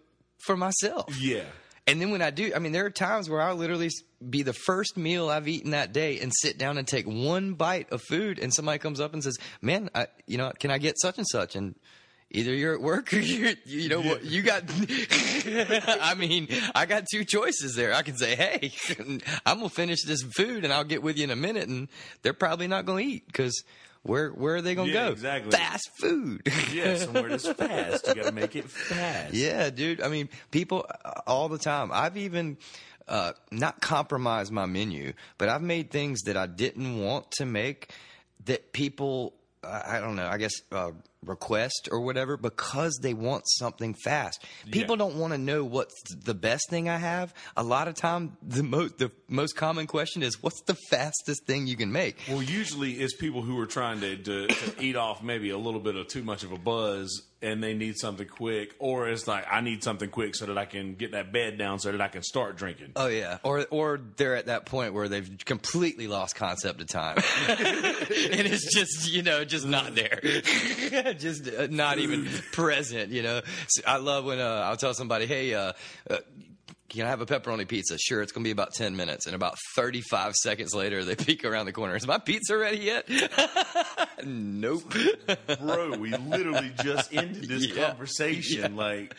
for 0.45 0.57
myself. 0.57 1.15
Yeah. 1.19 1.45
And 1.87 2.01
then 2.01 2.11
when 2.11 2.21
I 2.21 2.31
do, 2.31 2.51
I 2.55 2.59
mean, 2.59 2.71
there 2.71 2.85
are 2.85 2.89
times 2.89 3.29
where 3.29 3.41
I'll 3.41 3.55
literally 3.57 3.89
be 4.29 4.41
the 4.43 4.53
first 4.53 4.95
meal 4.97 5.29
I've 5.29 5.47
eaten 5.49 5.71
that 5.71 5.91
day 5.93 6.19
and 6.21 6.31
sit 6.33 6.57
down 6.57 6.77
and 6.77 6.87
take 6.87 7.05
one 7.05 7.53
bite 7.55 7.91
of 7.91 8.01
food, 8.09 8.39
and 8.39 8.53
somebody 8.53 8.79
comes 8.79 8.99
up 9.01 9.13
and 9.13 9.21
says, 9.23 9.37
"Man, 9.61 9.89
I, 9.93 10.07
you 10.25 10.37
know, 10.37 10.51
can 10.59 10.71
I 10.71 10.77
get 10.77 10.99
such 10.99 11.17
and 11.17 11.27
such?" 11.27 11.55
And 11.57 11.75
either 12.33 12.53
you're 12.53 12.73
at 12.73 12.81
work 12.81 13.13
or 13.13 13.19
you're, 13.19 13.53
you 13.65 13.89
know, 13.89 14.01
what 14.01 14.23
you 14.25 14.41
got. 14.41 14.63
I 16.01 16.15
mean, 16.17 16.47
I 16.75 16.85
got 16.85 17.05
two 17.11 17.23
choices 17.25 17.75
there. 17.75 17.93
I 17.93 18.01
can 18.01 18.17
say, 18.17 18.35
"Hey, 18.35 18.71
I'm 19.45 19.57
gonna 19.57 19.69
finish 19.69 20.03
this 20.03 20.21
food, 20.23 20.63
and 20.63 20.73
I'll 20.73 20.83
get 20.83 21.01
with 21.03 21.17
you 21.17 21.23
in 21.25 21.29
a 21.31 21.35
minute," 21.35 21.67
and 21.69 21.87
they're 22.21 22.33
probably 22.33 22.67
not 22.67 22.85
gonna 22.85 23.01
eat 23.01 23.25
because. 23.27 23.63
Where 24.05 24.31
where 24.31 24.55
are 24.55 24.61
they 24.61 24.75
gonna 24.75 24.91
Yeah, 24.91 25.05
go? 25.05 25.11
exactly. 25.13 25.51
Fast 25.53 25.89
food. 25.97 26.41
Yeah, 26.73 26.97
somewhere 26.97 27.29
that's 27.29 27.47
fast. 27.47 28.05
You 28.05 28.15
got 28.15 28.25
to 28.25 28.31
make 28.33 28.53
it 28.57 28.69
fast. 28.69 29.33
Yeah, 29.33 29.69
dude. 29.69 30.01
I 30.01 30.09
mean, 30.09 30.27
people 30.51 30.85
uh, 31.05 31.21
all 31.25 31.47
the 31.47 31.57
time. 31.57 31.89
I've 31.93 32.17
even 32.17 32.57
uh, 33.07 33.31
not 33.49 33.79
compromised 33.79 34.51
my 34.51 34.65
menu, 34.65 35.13
but 35.37 35.47
I've 35.47 35.61
made 35.61 35.89
things 35.89 36.23
that 36.23 36.35
I 36.35 36.47
didn't 36.47 36.99
want 36.99 37.31
to 37.37 37.45
make 37.45 37.93
that 38.43 38.73
people, 38.73 39.35
I 39.63 39.99
don't 39.99 40.15
know, 40.15 40.27
I 40.27 40.37
guess, 40.37 40.53
uh, 40.71 40.91
request 41.25 41.87
or 41.91 42.01
whatever 42.01 42.35
because 42.35 42.99
they 43.01 43.13
want 43.13 43.43
something 43.47 43.93
fast. 44.03 44.43
People 44.71 44.95
Yeah. 44.95 44.99
don't 45.05 45.15
want 45.15 45.31
to 45.33 45.37
know 45.37 45.63
what's 45.63 45.95
the 46.13 46.33
best 46.33 46.69
thing 46.69 46.89
I 46.89 46.97
have. 46.97 47.33
A 47.55 47.63
lot 47.63 47.87
of 47.87 47.95
time, 47.95 48.35
the 48.41 48.61
most 48.63 48.97
the 48.97 49.11
most 49.29 49.55
common 49.55 49.87
question 49.87 50.21
is, 50.21 50.41
"What's 50.43 50.61
the 50.63 50.75
fastest 50.89 51.45
thing 51.45 51.67
you 51.67 51.77
can 51.77 51.91
make?" 51.91 52.17
Well, 52.27 52.43
usually 52.43 52.93
it's 52.99 53.15
people 53.15 53.41
who 53.41 53.57
are 53.59 53.65
trying 53.65 54.01
to, 54.01 54.17
to, 54.17 54.47
to 54.47 54.83
eat 54.83 54.95
off 54.97 55.23
maybe 55.23 55.49
a 55.49 55.57
little 55.57 55.79
bit 55.79 55.95
of 55.95 56.07
too 56.07 56.23
much 56.23 56.43
of 56.43 56.51
a 56.51 56.57
buzz 56.57 57.21
and 57.43 57.61
they 57.61 57.73
need 57.73 57.97
something 57.97 58.27
quick, 58.27 58.73
or 58.79 59.09
it's 59.09 59.27
like, 59.27 59.45
I 59.51 59.61
need 59.61 59.83
something 59.83 60.09
quick 60.09 60.35
so 60.35 60.45
that 60.45 60.57
I 60.57 60.65
can 60.65 60.95
get 60.95 61.11
that 61.11 61.31
bed 61.33 61.57
down 61.57 61.79
so 61.79 61.91
that 61.91 62.01
I 62.01 62.07
can 62.07 62.23
start 62.23 62.55
drinking. 62.55 62.93
Oh 62.95 63.07
yeah, 63.07 63.39
or 63.43 63.65
or 63.69 63.99
they're 64.15 64.35
at 64.35 64.45
that 64.45 64.65
point 64.65 64.93
where 64.93 65.09
they've 65.09 65.29
completely 65.45 66.07
lost 66.07 66.35
concept 66.35 66.81
of 66.81 66.87
time, 66.87 67.17
and 67.49 68.47
it's 68.47 68.73
just 68.73 69.11
you 69.11 69.21
know 69.21 69.43
just 69.43 69.67
not 69.67 69.93
there, 69.93 70.21
just 71.17 71.47
uh, 71.47 71.67
not 71.69 71.99
even 71.99 72.27
present. 72.53 73.11
You 73.11 73.23
know, 73.23 73.41
so 73.67 73.83
I 73.85 73.97
love 73.97 74.25
when 74.25 74.39
uh, 74.39 74.63
I'll 74.65 74.77
tell 74.77 74.93
somebody, 74.93 75.25
hey. 75.27 75.53
Uh, 75.53 75.73
uh, 76.09 76.17
can 76.93 77.05
I 77.05 77.09
have 77.09 77.21
a 77.21 77.25
pepperoni 77.25 77.67
pizza? 77.67 77.97
Sure, 77.97 78.21
it's 78.21 78.31
going 78.31 78.43
to 78.43 78.47
be 78.47 78.51
about 78.51 78.73
10 78.73 78.95
minutes. 78.95 79.25
And 79.25 79.35
about 79.35 79.55
35 79.75 80.33
seconds 80.35 80.73
later, 80.73 81.03
they 81.03 81.15
peek 81.17 81.43
around 81.45 81.65
the 81.65 81.71
corner. 81.73 81.95
Is 81.95 82.07
my 82.07 82.17
pizza 82.19 82.57
ready 82.57 82.77
yet? 82.77 83.09
nope. 84.25 84.83
Bro, 85.59 85.97
we 85.97 86.11
literally 86.15 86.71
just 86.83 87.13
ended 87.13 87.47
this 87.47 87.67
Yeah. 87.67 87.87
conversation. 87.87 88.75
Like, 88.75 89.15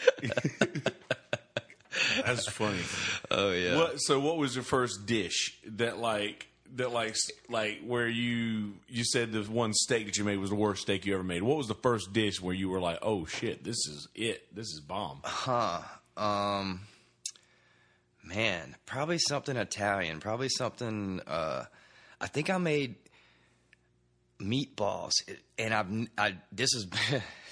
that's 2.24 2.48
funny. 2.48 2.80
Oh, 3.30 3.50
yeah. 3.52 3.76
What, 3.76 3.98
so, 3.98 4.18
what 4.20 4.36
was 4.36 4.54
your 4.54 4.64
first 4.64 5.06
dish 5.06 5.56
that, 5.66 5.98
like, 5.98 6.48
that 6.76 6.90
like 6.90 7.14
like 7.48 7.82
where 7.86 8.08
you 8.08 8.72
you 8.88 9.04
said 9.04 9.30
the 9.30 9.42
one 9.42 9.72
steak 9.72 10.06
that 10.06 10.16
you 10.16 10.24
made 10.24 10.38
was 10.40 10.50
the 10.50 10.56
worst 10.56 10.82
steak 10.82 11.06
you 11.06 11.14
ever 11.14 11.22
made. 11.22 11.40
What 11.44 11.56
was 11.56 11.68
the 11.68 11.74
first 11.76 12.12
dish 12.12 12.40
where 12.42 12.54
you 12.54 12.68
were 12.68 12.80
like, 12.80 12.98
"Oh 13.00 13.26
shit, 13.26 13.62
this 13.62 13.76
is 13.86 14.08
it. 14.16 14.52
This 14.52 14.66
is 14.66 14.80
bomb." 14.80 15.20
Huh. 15.22 15.82
Um, 16.16 16.80
man, 18.24 18.74
probably 18.86 19.18
something 19.18 19.56
Italian. 19.56 20.20
Probably 20.20 20.48
something. 20.48 21.20
Uh, 21.26 21.64
I 22.20 22.26
think 22.26 22.50
I 22.50 22.58
made 22.58 22.96
meatballs, 24.40 25.12
and 25.58 25.74
I've 25.74 26.08
I 26.18 26.36
this 26.50 26.74
is 26.74 26.86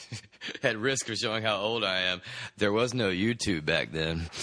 at 0.62 0.78
risk 0.78 1.08
of 1.08 1.16
showing 1.16 1.42
how 1.42 1.56
old 1.58 1.84
I 1.84 2.00
am. 2.02 2.22
There 2.56 2.72
was 2.72 2.94
no 2.94 3.10
YouTube 3.10 3.64
back 3.64 3.92
then. 3.92 4.28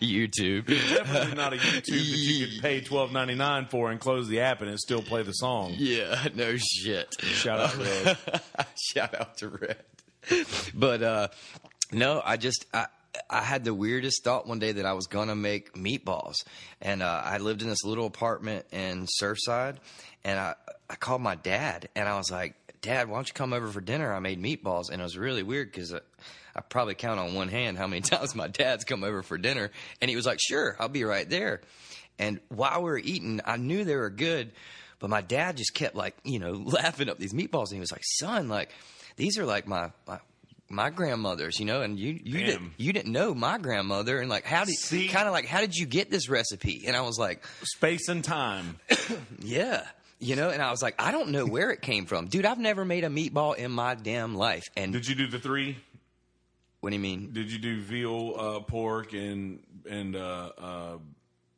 YouTube. 0.00 0.66
Definitely 0.66 1.34
not 1.34 1.52
a 1.52 1.56
YouTube 1.56 1.86
that 1.86 1.96
you 1.96 2.46
could 2.46 2.62
pay 2.62 2.80
twelve 2.80 3.12
ninety 3.12 3.34
nine 3.34 3.66
for 3.66 3.90
and 3.90 4.00
close 4.00 4.28
the 4.28 4.40
app 4.40 4.60
and 4.60 4.70
it 4.70 4.78
still 4.78 5.02
play 5.02 5.22
the 5.22 5.32
song. 5.32 5.74
Yeah, 5.76 6.28
no 6.34 6.56
shit. 6.56 7.14
Shout 7.20 7.60
out 7.60 7.76
Red. 7.76 8.16
Shout 8.92 9.14
out 9.20 9.36
to 9.38 9.48
Red. 9.48 9.76
But 10.72 11.02
uh 11.02 11.28
no, 11.92 12.22
I 12.24 12.36
just 12.36 12.64
I 12.72 12.86
I 13.30 13.42
had 13.42 13.64
the 13.64 13.74
weirdest 13.74 14.24
thought 14.24 14.46
one 14.46 14.58
day 14.58 14.72
that 14.72 14.86
I 14.86 14.92
was 14.92 15.06
gonna 15.06 15.34
make 15.34 15.74
meatballs, 15.74 16.34
and 16.80 17.02
uh, 17.02 17.22
I 17.24 17.38
lived 17.38 17.62
in 17.62 17.68
this 17.68 17.84
little 17.84 18.06
apartment 18.06 18.66
in 18.72 19.06
Surfside, 19.20 19.76
and 20.24 20.38
I 20.38 20.54
I 20.88 20.96
called 20.96 21.22
my 21.22 21.34
dad, 21.34 21.88
and 21.96 22.08
I 22.08 22.16
was 22.16 22.30
like, 22.30 22.54
Dad, 22.82 23.08
why 23.08 23.16
don't 23.16 23.26
you 23.26 23.34
come 23.34 23.54
over 23.54 23.68
for 23.68 23.80
dinner? 23.80 24.12
I 24.12 24.18
made 24.20 24.42
meatballs, 24.42 24.90
and 24.90 25.00
it 25.00 25.04
was 25.04 25.16
really 25.16 25.42
weird 25.42 25.70
because. 25.70 25.94
I, 25.94 26.00
I 26.56 26.60
probably 26.60 26.94
count 26.94 27.18
on 27.18 27.34
one 27.34 27.48
hand 27.48 27.78
how 27.78 27.88
many 27.88 28.00
times 28.02 28.36
my 28.36 28.46
dad's 28.46 28.84
come 28.84 29.02
over 29.02 29.24
for 29.24 29.36
dinner, 29.36 29.72
and 30.00 30.08
he 30.08 30.14
was 30.14 30.24
like, 30.24 30.38
"Sure, 30.40 30.76
I'll 30.78 30.88
be 30.88 31.02
right 31.02 31.28
there." 31.28 31.62
And 32.18 32.40
while 32.48 32.78
we 32.78 32.90
were 32.90 32.98
eating, 32.98 33.40
I 33.44 33.56
knew 33.56 33.84
they 33.84 33.96
were 33.96 34.10
good, 34.10 34.52
but 34.98 35.10
my 35.10 35.20
dad 35.20 35.56
just 35.56 35.74
kept 35.74 35.94
like, 35.94 36.16
you 36.24 36.38
know, 36.38 36.52
laughing 36.64 37.08
up 37.08 37.18
these 37.18 37.32
meatballs. 37.32 37.66
And 37.66 37.74
he 37.74 37.80
was 37.80 37.92
like, 37.92 38.04
son, 38.04 38.48
like, 38.48 38.70
these 39.16 39.38
are 39.38 39.46
like 39.46 39.66
my, 39.66 39.90
my, 40.06 40.18
my 40.68 40.90
grandmother's, 40.90 41.58
you 41.60 41.66
know, 41.66 41.82
and 41.82 41.98
you, 41.98 42.18
you 42.22 42.38
Damn. 42.38 42.46
didn't, 42.46 42.72
you 42.78 42.92
didn't 42.92 43.12
know 43.12 43.34
my 43.34 43.58
grandmother. 43.58 44.18
And 44.20 44.28
like, 44.30 44.44
how 44.44 44.64
did, 44.64 44.76
kind 45.10 45.26
of 45.28 45.32
like, 45.32 45.46
how 45.46 45.60
did 45.60 45.74
you 45.74 45.86
get 45.86 46.10
this 46.10 46.28
recipe? 46.28 46.84
And 46.86 46.96
I 46.96 47.02
was 47.02 47.18
like, 47.18 47.44
Space 47.62 48.08
and 48.08 48.24
time. 48.24 48.78
yeah. 49.40 49.86
You 50.20 50.36
know, 50.36 50.48
and 50.48 50.62
I 50.62 50.70
was 50.70 50.82
like, 50.82 50.94
I 50.98 51.10
don't 51.10 51.30
know 51.30 51.44
where 51.44 51.70
it 51.70 51.82
came 51.82 52.06
from. 52.06 52.26
Dude, 52.28 52.46
I've 52.46 52.58
never 52.58 52.84
made 52.84 53.04
a 53.04 53.08
meatball 53.08 53.56
in 53.56 53.70
my 53.70 53.94
damn 53.94 54.34
life. 54.34 54.64
And 54.76 54.92
Did 54.92 55.06
you 55.06 55.14
do 55.14 55.26
the 55.26 55.38
three? 55.38 55.76
what 56.80 56.90
do 56.90 56.96
you 56.96 57.02
mean? 57.02 57.30
Did 57.32 57.50
you 57.50 57.58
do 57.58 57.80
veal, 57.80 58.34
uh, 58.38 58.60
pork, 58.60 59.14
and 59.14 59.60
and 59.88 60.14
uh, 60.14 60.50
uh, 60.58 60.98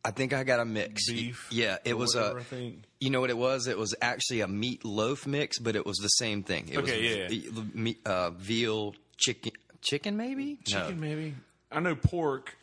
I 0.05 0.11
think 0.13 0.33
I 0.33 0.45
got 0.45 0.61
a 0.61 0.65
mix. 0.65 1.11
beef? 1.11 1.49
Yeah, 1.51 1.79
it 1.85 1.99
was 1.99 2.15
whatever, 2.15 2.39
a. 2.39 2.41
I 2.41 2.45
think. 2.45 2.83
You 3.01 3.11
know 3.11 3.21
what 3.21 3.31
it 3.31 3.37
was? 3.37 3.67
It 3.67 3.77
was 3.79 3.95
actually 4.01 4.41
a 4.41 4.49
meat 4.49 4.85
loaf 4.85 5.27
mix, 5.27 5.59
but 5.59 5.77
it 5.77 5.85
was 5.85 5.99
the 5.99 6.09
same 6.09 6.43
thing. 6.43 6.69
It 6.71 6.79
Okay, 6.79 7.29
was 7.29 7.45
yeah. 7.45 7.63
meat, 7.75 8.01
uh, 8.07 8.31
veal 8.31 8.95
chicken, 9.19 9.53
chicken 9.83 10.17
maybe. 10.17 10.59
Chicken, 10.65 11.01
No, 11.01 11.07
maybe. 11.07 11.35
I 11.71 11.81
know 11.81 11.95
pork. 11.95 12.57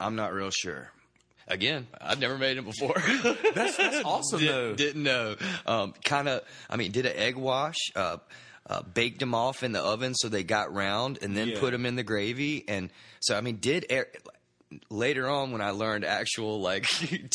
I'm 0.00 0.16
not 0.16 0.32
real 0.32 0.50
sure. 0.50 0.90
Again, 1.46 1.86
I've 2.00 2.18
never 2.20 2.36
made 2.36 2.58
it 2.58 2.64
before. 2.64 2.94
That's 3.54 3.76
that's 3.76 4.04
awesome 4.04 4.44
though. 4.44 4.68
Did, 4.74 4.76
didn't 4.76 5.02
know. 5.04 5.36
Um, 5.66 5.94
kind 6.04 6.28
of. 6.28 6.42
I 6.68 6.76
mean, 6.76 6.90
did 6.90 7.06
an 7.06 7.14
egg 7.16 7.36
wash. 7.36 7.76
Uh, 7.96 8.18
uh, 8.68 8.82
baked 8.82 9.18
them 9.20 9.34
off 9.34 9.62
in 9.62 9.72
the 9.72 9.80
oven 9.80 10.14
so 10.14 10.28
they 10.28 10.42
got 10.44 10.74
round, 10.74 11.18
and 11.22 11.34
then 11.34 11.48
Yeah. 11.48 11.58
put 11.60 11.70
them 11.70 11.86
in 11.86 11.96
the 11.96 12.02
gravy. 12.02 12.64
And 12.68 12.90
so, 13.20 13.34
I 13.34 13.40
mean, 13.40 13.56
did 13.56 13.86
air, 13.88 14.08
later 14.90 15.28
on 15.28 15.50
when 15.52 15.60
I 15.60 15.70
learned 15.70 16.04
actual 16.04 16.60
like 16.60 16.86
t- 16.88 17.26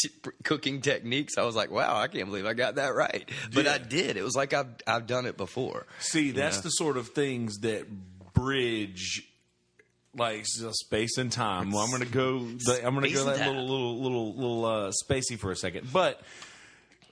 cooking 0.43 0.81
techniques, 0.81 1.37
I 1.37 1.43
was 1.43 1.55
like, 1.55 1.71
wow, 1.71 1.97
I 1.97 2.07
can't 2.07 2.25
believe 2.27 2.45
I 2.45 2.53
got 2.53 2.75
that 2.75 2.93
right. 2.95 3.27
But 3.53 3.67
I 3.67 3.77
did. 3.77 4.17
It 4.17 4.23
was 4.23 4.35
like 4.35 4.53
I've 4.53 4.67
I've 4.87 5.07
done 5.07 5.25
it 5.25 5.37
before. 5.37 5.85
See, 5.99 6.31
that's 6.31 6.61
the 6.61 6.69
sort 6.69 6.97
of 6.97 7.09
things 7.09 7.59
that 7.59 7.85
bridge 8.33 9.27
like 10.15 10.45
space 10.45 11.17
and 11.17 11.31
time. 11.31 11.71
Well, 11.71 11.81
I'm 11.83 11.89
going 11.89 12.03
to 12.03 12.07
go. 12.07 12.37
I'm 12.85 12.93
going 12.93 13.03
to 13.03 13.09
Space 13.09 13.23
go 13.23 13.25
that 13.25 13.37
time. 13.39 13.47
little 13.55 13.65
little 13.67 14.01
little 14.03 14.35
little 14.35 14.65
uh, 14.65 14.91
spacey 15.07 15.37
for 15.37 15.51
a 15.51 15.55
second, 15.55 15.91
but. 15.91 16.21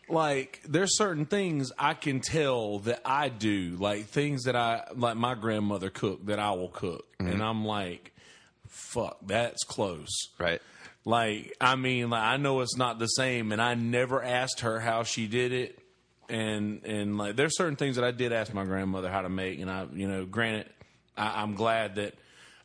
Like 0.10 0.62
there's 0.68 0.98
certain 0.98 1.26
things 1.26 1.72
I 1.80 1.94
can 1.94 2.20
tell 2.20 2.80
that 2.80 3.02
I 3.06 3.30
do, 3.30 3.78
like 3.80 4.08
things 4.08 4.44
that 4.44 4.58
I 4.58 4.84
like 4.94 5.16
my 5.16 5.36
grandmother 5.36 5.90
cooked 5.90 6.26
that 6.26 6.38
I 6.38 6.52
will 6.52 6.68
cook, 6.68 7.06
Mm-hmm. 7.18 7.32
and 7.32 7.42
I'm 7.42 7.64
like, 7.64 8.11
"Fuck, 8.72 9.20
that's 9.28 9.64
close." 9.64 10.10
Right. 10.40 10.62
Like, 11.04 11.56
I 11.60 11.76
mean, 11.76 12.10
like 12.10 12.22
I 12.22 12.38
know 12.38 12.62
it's 12.62 12.78
not 12.78 13.00
the 13.00 13.08
same, 13.08 13.52
and 13.52 13.62
I 13.62 13.74
never 13.74 14.24
asked 14.24 14.62
her 14.62 14.80
how 14.80 15.04
she 15.04 15.28
did 15.28 15.52
it, 15.52 15.80
and 16.30 16.84
and 16.86 17.18
like 17.18 17.36
there's 17.36 17.58
certain 17.58 17.76
things 17.76 17.96
that 17.96 18.06
I 18.06 18.12
did 18.12 18.32
ask 18.34 18.54
my 18.54 18.66
grandmother 18.66 19.10
how 19.10 19.22
to 19.22 19.30
make, 19.30 19.60
and 19.60 19.70
I, 19.70 19.88
you 19.94 20.08
know, 20.08 20.26
granted, 20.26 20.68
I, 21.18 21.42
I'm 21.42 21.56
glad 21.56 21.96
that 21.96 22.16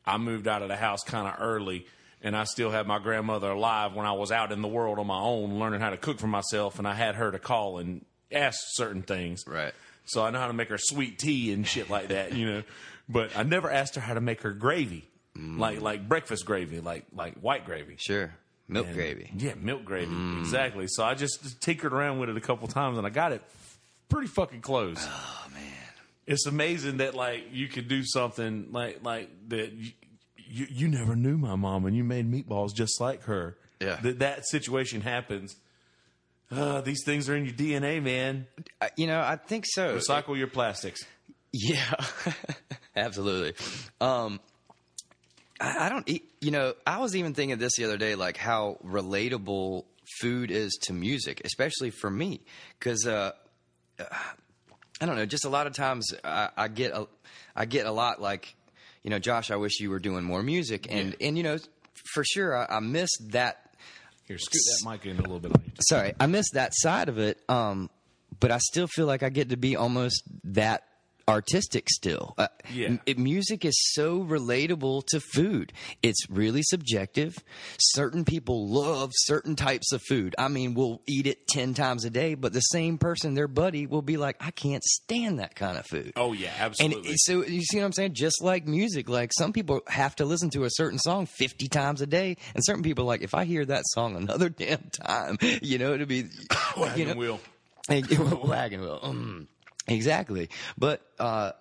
I 0.04 0.18
moved 0.18 0.48
out 0.48 0.62
of 0.62 0.68
the 0.68 0.76
house 0.76 1.02
kind 1.02 1.26
of 1.26 1.34
early, 1.40 1.86
and 2.22 2.36
I 2.36 2.44
still 2.44 2.70
have 2.70 2.86
my 2.86 2.98
grandmother 2.98 3.50
alive 3.50 3.94
when 3.94 4.06
I 4.06 4.12
was 4.12 4.30
out 4.30 4.52
in 4.52 4.62
the 4.62 4.68
world 4.68 4.98
on 4.98 5.06
my 5.06 5.20
own, 5.20 5.58
learning 5.58 5.80
how 5.80 5.90
to 5.90 5.96
cook 5.96 6.18
for 6.18 6.26
myself, 6.26 6.78
and 6.78 6.86
I 6.86 6.94
had 6.94 7.14
her 7.14 7.30
to 7.30 7.38
call 7.38 7.78
and 7.78 8.04
ask 8.30 8.58
certain 8.72 9.02
things, 9.02 9.44
Right. 9.46 9.72
So 10.08 10.24
I 10.24 10.30
know 10.30 10.38
how 10.38 10.46
to 10.46 10.52
make 10.52 10.68
her 10.68 10.78
sweet 10.78 11.18
tea 11.18 11.52
and 11.52 11.66
shit 11.66 11.90
like 11.90 12.08
that, 12.08 12.32
you 12.32 12.46
know. 12.48 12.62
But 13.08 13.36
I 13.36 13.42
never 13.42 13.68
asked 13.70 13.96
her 13.96 14.00
how 14.00 14.14
to 14.14 14.20
make 14.20 14.42
her 14.42 14.52
gravy, 14.52 15.08
like 15.58 15.80
like 15.80 16.08
breakfast 16.08 16.44
gravy, 16.46 16.80
like 16.80 17.04
like 17.14 17.34
white 17.40 17.64
gravy. 17.64 17.96
Sure. 17.98 18.34
Milk 18.68 18.86
And- 18.86 18.94
gravy. 18.96 19.30
Yeah, 19.36 19.54
milk 19.54 19.84
gravy. 19.84 20.14
Exactly. 20.40 20.86
So 20.88 21.04
I 21.04 21.14
just 21.14 21.60
tinkered 21.60 21.92
around 21.92 22.18
with 22.18 22.28
it 22.30 22.36
a 22.36 22.40
couple 22.40 22.66
times 22.68 22.98
and 22.98 23.06
I 23.06 23.10
got 23.10 23.32
it 23.32 23.42
pretty 24.08 24.26
fucking 24.28 24.60
close. 24.60 24.98
Oh 25.00 25.46
man. 25.52 25.62
It's 26.26 26.46
amazing 26.46 26.96
that 26.98 27.14
like 27.14 27.44
you 27.52 27.68
could 27.68 27.86
do 27.88 28.02
something 28.04 28.68
like 28.72 29.04
like 29.04 29.30
that 29.48 29.72
you, 29.72 29.92
you 30.48 30.66
you 30.70 30.88
never 30.88 31.14
knew 31.14 31.36
my 31.38 31.54
mom 31.54 31.86
and 31.86 31.96
you 31.96 32.02
made 32.04 32.30
meatballs 32.30 32.74
just 32.74 33.00
like 33.00 33.22
her. 33.24 33.56
Yeah. 33.80 33.96
That 34.02 34.18
that 34.20 34.48
situation 34.48 35.00
happens. 35.02 35.54
Uh, 36.50 36.80
these 36.80 37.02
things 37.04 37.28
are 37.28 37.36
in 37.36 37.44
your 37.44 37.54
DNA, 37.54 38.00
man. 38.02 38.46
You 38.96 39.08
know, 39.08 39.20
I 39.20 39.34
think 39.36 39.64
so. 39.66 39.98
Recycle 39.98 40.36
your 40.38 40.46
plastics. 40.46 41.04
Yeah, 41.52 41.92
absolutely. 42.96 43.54
Um, 44.00 44.40
I, 45.60 45.86
I 45.86 45.88
don't, 45.88 46.08
eat, 46.08 46.30
you 46.40 46.50
know, 46.50 46.74
I 46.86 46.98
was 46.98 47.16
even 47.16 47.34
thinking 47.34 47.58
this 47.58 47.72
the 47.76 47.84
other 47.84 47.96
day, 47.96 48.14
like 48.14 48.36
how 48.36 48.78
relatable 48.84 49.84
food 50.20 50.50
is 50.50 50.78
to 50.82 50.92
music, 50.92 51.42
especially 51.44 51.90
for 51.90 52.10
me, 52.10 52.40
because 52.78 53.06
uh, 53.06 53.32
I 53.98 55.06
don't 55.06 55.16
know, 55.16 55.26
just 55.26 55.44
a 55.44 55.48
lot 55.48 55.66
of 55.66 55.74
times 55.74 56.12
I, 56.24 56.50
I 56.56 56.68
get 56.68 56.92
a, 56.92 57.06
I 57.54 57.64
get 57.64 57.86
a 57.86 57.92
lot 57.92 58.20
like, 58.20 58.54
you 59.02 59.10
know, 59.10 59.18
Josh, 59.18 59.50
I 59.50 59.56
wish 59.56 59.80
you 59.80 59.90
were 59.90 59.98
doing 59.98 60.24
more 60.24 60.42
music, 60.42 60.86
and 60.90 61.14
and 61.20 61.36
you 61.36 61.44
know, 61.44 61.58
for 62.12 62.24
sure, 62.24 62.56
I, 62.56 62.76
I 62.76 62.80
miss 62.80 63.10
that 63.30 63.74
Here, 64.26 64.38
scoot 64.38 64.60
that 64.82 64.90
mic 64.90 65.06
in 65.06 65.18
a 65.18 65.22
little 65.22 65.38
bit 65.38 65.52
sorry, 65.88 66.14
I 66.18 66.26
missed 66.26 66.54
that 66.54 66.72
side 66.74 67.08
of 67.08 67.18
it. 67.18 67.38
Um, 67.48 67.88
but 68.40 68.50
I 68.50 68.58
still 68.58 68.86
feel 68.86 69.06
like 69.06 69.22
I 69.22 69.28
get 69.28 69.50
to 69.50 69.56
be 69.56 69.76
almost 69.76 70.22
that 70.44 70.85
artistic 71.28 71.88
still. 71.90 72.34
Uh, 72.38 72.48
Yeah. 72.72 72.98
it- 73.06 73.18
music 73.18 73.64
is 73.64 73.74
so 73.94 74.20
relatable 74.22 75.04
to 75.08 75.20
food. 75.20 75.72
It's 76.02 76.28
really 76.30 76.62
subjective. 76.62 77.36
Certain 77.78 78.24
people 78.24 78.68
love 78.68 79.10
certain 79.14 79.56
types 79.56 79.92
of 79.92 80.02
food. 80.08 80.34
I 80.38 80.48
mean, 80.48 80.74
we'll 80.74 81.02
eat 81.06 81.26
it 81.26 81.48
10 81.48 81.74
times 81.74 82.04
a 82.04 82.10
day, 82.10 82.34
but 82.34 82.52
the 82.52 82.60
same 82.60 82.96
person, 82.98 83.34
their 83.34 83.48
buddy, 83.48 83.86
will 83.86 84.02
be 84.02 84.16
like, 84.16 84.36
I 84.40 84.50
can't 84.52 84.84
stand 84.84 85.40
that 85.40 85.56
kind 85.56 85.76
of 85.78 85.84
food. 85.86 86.12
Oh 86.16 86.32
yeah, 86.32 86.52
And 86.54 86.62
absolutely. 86.62 87.10
it- 87.10 87.20
so 87.20 87.44
you 87.44 87.62
see 87.62 87.78
what 87.78 87.86
I'm 87.86 87.92
saying? 87.92 88.14
Just 88.14 88.40
like 88.42 88.66
music, 88.66 89.08
like 89.08 89.32
some 89.36 89.52
people 89.52 89.80
have 89.88 90.14
to 90.16 90.24
listen 90.24 90.50
to 90.50 90.64
a 90.64 90.70
certain 90.70 90.98
song 90.98 91.26
50 91.26 91.66
times 91.68 92.00
a 92.00 92.06
day, 92.06 92.36
and 92.54 92.64
certain 92.64 92.82
people 92.84 93.04
are 93.04 93.08
like, 93.08 93.22
if 93.22 93.34
I 93.34 93.44
hear 93.44 93.64
that 93.64 93.82
song 93.88 94.14
another 94.16 94.48
damn 94.56 94.90
time, 94.92 95.38
you 95.62 95.78
know, 95.78 95.92
it'll 95.94 96.06
be 96.06 96.26
Wagon 96.76 96.98
you 96.98 97.04
know, 97.06 97.14
wheel. 97.14 97.40
Hey, 97.88 98.02
wagon 98.44 98.80
wheel. 98.80 99.00
Mm. 99.02 99.46
Exactly. 99.88 100.48
But 100.76 101.02
uh, 101.18 101.52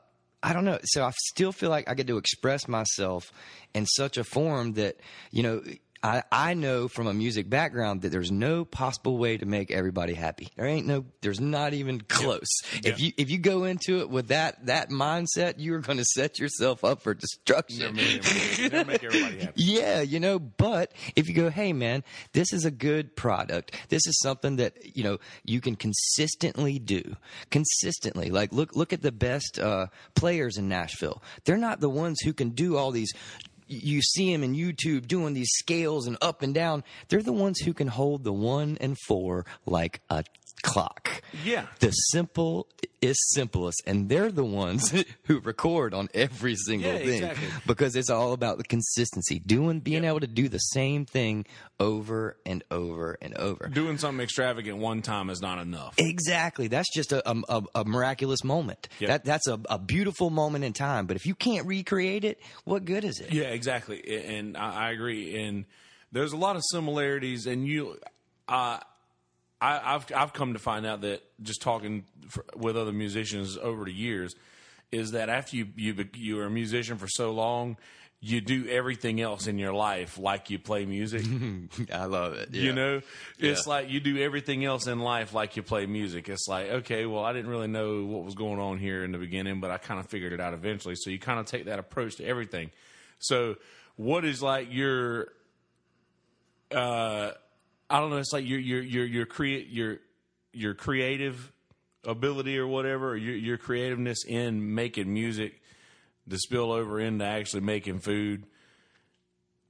I 0.41 0.53
don't 0.53 0.65
know. 0.65 0.79
So 0.83 1.03
I 1.03 1.11
still 1.11 1.51
feel 1.51 1.69
like 1.69 1.89
I 1.89 1.93
get 1.93 2.07
to 2.07 2.17
express 2.17 2.67
myself 2.67 3.31
in 3.73 3.85
such 3.85 4.17
a 4.17 4.23
form 4.23 4.73
that, 4.73 4.97
you 5.31 5.43
know, 5.43 5.61
I, 6.05 6.23
I 6.31 6.53
know 6.53 6.87
from 6.87 7.07
a 7.07 7.13
music 7.13 7.49
background 7.49 8.03
that 8.03 8.09
there's 8.09 8.31
no 8.31 8.63
possible 8.63 9.17
way 9.17 9.37
to 9.37 9.45
make 9.47 9.71
everybody 9.71 10.13
happy. 10.13 10.49
There 10.55 10.65
ain't 10.67 10.85
no, 10.85 11.05
there's 11.21 11.39
not 11.39 11.73
even 11.73 12.01
close. 12.01 12.45
If 12.83 12.85
Yeah. 12.99 13.05
you 13.07 13.11
if 13.17 13.31
you 13.31 13.39
go 13.39 13.63
into 13.63 14.01
it 14.01 14.09
with 14.09 14.27
that 14.27 14.67
that 14.67 14.89
mindset, 14.91 15.55
you're 15.57 15.79
going 15.79 15.97
to 15.97 16.05
set 16.05 16.37
yourself 16.37 16.83
up 16.83 17.01
for 17.01 17.15
destruction. 17.15 17.95
make, 17.95 18.71
never 18.71 18.85
make 18.85 19.03
everybody 19.03 19.39
happy. 19.39 19.53
Yeah, 19.63 20.01
you 20.01 20.19
know, 20.19 20.37
but 20.37 20.91
if 21.15 21.27
you 21.27 21.33
go, 21.33 21.49
hey 21.49 21.73
man, 21.73 22.03
this 22.33 22.53
is 22.53 22.65
a 22.65 22.71
good 22.71 23.15
product. 23.15 23.75
This 23.89 24.05
is 24.05 24.19
something 24.21 24.57
that, 24.57 24.95
you 24.95 25.03
know, 25.03 25.17
you 25.43 25.59
can 25.59 25.75
consistently 25.75 26.77
do. 26.77 27.15
Consistently. 27.49 28.29
Like 28.29 28.53
look 28.53 28.75
look 28.75 28.93
at 28.93 29.01
the 29.01 29.11
best 29.11 29.57
uh 29.59 29.87
players 30.13 30.57
in 30.57 30.67
Nashville. 30.69 31.23
They're 31.45 31.57
not 31.57 31.79
the 31.79 31.89
ones 31.89 32.19
who 32.23 32.33
can 32.33 32.49
do 32.51 32.77
all 32.77 32.91
these 32.91 33.11
you 33.67 34.01
see 34.01 34.31
them 34.31 34.43
in 34.43 34.55
YouTube 34.55 35.07
doing 35.07 35.33
these 35.33 35.51
scales 35.53 36.07
and 36.07 36.17
up 36.21 36.41
and 36.41 36.53
down. 36.53 36.83
They're 37.09 37.21
the 37.21 37.33
ones 37.33 37.59
who 37.59 37.73
can 37.73 37.87
hold 37.87 38.23
the 38.23 38.33
one 38.33 38.77
and 38.79 38.97
four 39.07 39.45
like 39.65 40.01
a 40.09 40.23
clock. 40.65 41.21
Yeah. 41.43 41.67
The 41.79 41.91
simple 41.91 42.67
is 43.01 43.17
simplest, 43.33 43.83
and 43.85 44.09
they're 44.09 44.31
the 44.31 44.43
ones 44.43 44.91
who 45.23 45.39
record 45.39 45.93
on 45.93 46.09
every 46.13 46.55
single 46.55 46.91
Yeah, 46.91 46.97
thing 46.99 47.23
exactly. 47.23 47.47
because 47.67 47.95
it's 47.95 48.09
all 48.09 48.33
about 48.33 48.57
the 48.57 48.63
consistency, 48.63 49.39
doing, 49.39 49.79
being 49.79 50.03
able 50.05 50.21
to 50.21 50.27
do 50.27 50.49
the 50.49 50.57
same 50.57 51.05
thing 51.05 51.45
over 51.79 52.35
and 52.45 52.63
over 52.71 53.17
and 53.21 53.35
over. 53.35 53.67
Doing 53.67 53.97
something 53.97 54.23
extravagant 54.23 54.77
one 54.79 55.01
time 55.01 55.29
is 55.29 55.41
not 55.41 55.59
enough. 55.59 55.93
Exactly. 55.97 56.67
That's 56.67 56.91
just 56.93 57.11
a, 57.11 57.21
a, 57.29 57.63
a 57.75 57.85
miraculous 57.85 58.43
moment. 58.43 58.87
Yep. 58.99 59.07
That 59.09 59.25
that's 59.25 59.47
a, 59.47 59.59
a 59.69 59.77
beautiful 59.77 60.29
moment 60.29 60.63
in 60.63 60.73
time. 60.73 61.05
But 61.05 61.15
if 61.15 61.25
you 61.25 61.35
can't 61.35 61.67
recreate 61.67 62.23
it, 62.23 62.39
what 62.63 62.85
good 62.85 63.03
is 63.05 63.19
it? 63.19 63.31
Yeah, 63.31 63.45
exactly, 63.45 64.01
and 64.25 64.57
I, 64.57 64.87
I 64.87 64.91
agree. 64.91 65.35
And 65.43 65.65
there's 66.11 66.31
a 66.33 66.37
lot 66.37 66.55
of 66.55 66.63
similarities, 66.71 67.45
and 67.45 67.67
you, 67.67 67.99
uh, 68.47 68.79
I, 69.61 69.95
I've 69.95 70.05
I've 70.13 70.33
come 70.33 70.53
to 70.53 70.59
find 70.59 70.85
out 70.85 71.01
that 71.01 71.21
just 71.41 71.61
talking 71.61 72.05
for, 72.29 72.45
with 72.55 72.75
other 72.77 72.91
musicians 72.91 73.57
over 73.57 73.85
the 73.85 73.93
years 73.93 74.35
is 74.91 75.11
that 75.11 75.29
after 75.29 75.55
you 75.57 75.67
you 75.75 76.07
you're 76.15 76.45
a 76.45 76.49
musician 76.49 76.97
for 76.97 77.07
so 77.07 77.31
long, 77.31 77.77
you 78.19 78.41
do 78.41 78.67
everything 78.67 79.21
else 79.21 79.47
in 79.47 79.57
your 79.57 79.73
life 79.73 80.17
like 80.17 80.49
you 80.49 80.59
play 80.59 80.85
music. 80.85 81.23
I 81.93 82.05
love 82.05 82.33
it. 82.33 82.53
You 82.53 82.73
know, 82.73 83.01
it's 83.39 83.65
Yeah. 83.65 83.69
like 83.73 83.89
you 83.89 83.99
do 83.99 84.17
everything 84.17 84.65
else 84.65 84.87
in 84.87 84.99
life 84.99 85.33
like 85.33 85.55
you 85.55 85.63
play 85.63 85.85
music. 85.85 86.27
It's 86.29 86.47
like, 86.47 86.67
okay, 86.69 87.05
well, 87.05 87.23
I 87.23 87.33
didn't 87.33 87.49
really 87.49 87.67
know 87.67 88.03
what 88.05 88.23
was 88.23 88.35
going 88.35 88.59
on 88.59 88.77
here 88.77 89.03
in 89.03 89.11
the 89.11 89.17
beginning, 89.17 89.59
but 89.61 89.71
I 89.71 89.77
kind 89.77 89.99
of 89.99 90.07
figured 90.07 90.33
it 90.33 90.39
out 90.41 90.53
eventually. 90.53 90.95
So 90.95 91.09
you 91.09 91.19
kind 91.19 91.39
of 91.39 91.45
take 91.45 91.65
that 91.65 91.79
approach 91.79 92.15
to 92.17 92.25
everything. 92.25 92.71
So, 93.19 93.55
what 93.95 94.25
is 94.25 94.41
like 94.41 94.67
your, 94.73 95.29
uh, 96.71 97.31
I 97.89 97.99
don't 97.99 98.09
know, 98.09 98.17
it's 98.17 98.33
like 98.33 98.47
your 98.47 98.59
your 98.59 98.81
your 98.81 99.05
your 99.05 99.25
create 99.25 99.67
your 99.69 99.97
your 100.53 100.73
creative 100.73 101.51
ability 102.03 102.57
or 102.57 102.67
whatever, 102.67 103.11
or 103.11 103.17
your 103.17 103.35
your 103.35 103.57
creativeness 103.57 104.25
in 104.25 104.73
making 104.73 105.13
music 105.13 105.61
to 106.29 106.37
spill 106.37 106.71
over 106.71 106.99
into 106.99 107.25
actually 107.25 107.61
making 107.61 107.99
food. 107.99 108.45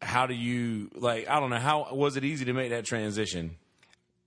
How 0.02 0.28
do 0.28 0.34
you 0.34 0.92
like 0.94 1.28
i 1.28 1.40
don't 1.40 1.50
know 1.50 1.58
how 1.58 1.88
was 1.92 2.16
it 2.16 2.24
easy 2.24 2.46
to 2.46 2.54
make 2.54 2.70
that 2.70 2.86
transition? 2.86 3.58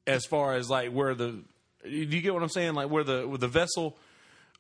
As 0.07 0.25
far 0.27 0.55
as 0.55 0.69
like 0.69 0.91
where 0.91 1.15
the 1.15 1.43
do 1.85 1.91
you 1.91 2.21
get 2.21 2.35
what 2.35 2.43
i'm 2.43 2.49
saying? 2.49 2.75
Like 2.75 2.91
where 2.91 3.05
the 3.05 3.27
where 3.27 3.39
the 3.39 3.49
vessel 3.49 3.97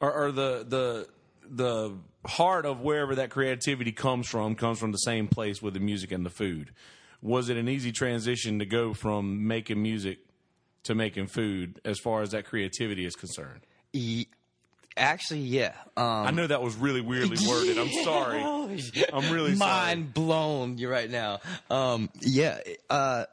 or, 0.00 0.12
or 0.12 0.32
the 0.32 0.64
the 0.66 1.08
the 1.50 1.94
heart 2.26 2.66
of 2.66 2.80
wherever 2.80 3.14
that 3.16 3.30
creativity 3.30 3.92
comes 3.92 4.28
from 4.28 4.54
comes 4.54 4.78
from 4.78 4.92
the 4.92 4.99
same 4.99 5.28
place 5.28 5.61
with 5.61 5.75
the 5.75 5.80
music 5.80 6.12
and 6.12 6.25
the 6.25 6.30
food 6.30 6.73
was 7.22 7.48
it 7.48 7.56
an 7.56 7.68
easy 7.68 7.92
transition 7.92 8.58
to 8.58 8.66
go 8.66 8.94
from 8.94 9.46
making 9.46 9.82
music 9.82 10.18
to 10.84 10.94
making 10.94 11.26
food 11.26 11.80
as 11.84 11.98
far 11.98 12.22
as 12.22 12.30
that 12.30 12.44
creativity 12.44 13.04
is 13.04 13.14
concerned 13.14 13.60
Ye- 13.92 14.28
Actually, 14.96 15.40
yeah. 15.40 15.75
Um, 15.96 16.04
i 16.04 16.30
know 16.32 16.46
that 16.46 16.60
was 16.60 16.75
really 16.75 17.00
weirdly 17.00 17.37
worded 17.48 17.78
i'm 17.78 17.88
sorry 18.02 18.40
i'm 18.42 19.32
really 19.32 19.54
sorry 19.54 19.56
mind 19.56 20.12
blown 20.12 20.76
you 20.76 20.88
right 20.88 21.08
now. 21.10 21.38
Um, 21.70 22.10
yeah, 22.20 22.58
uh, 22.90 23.25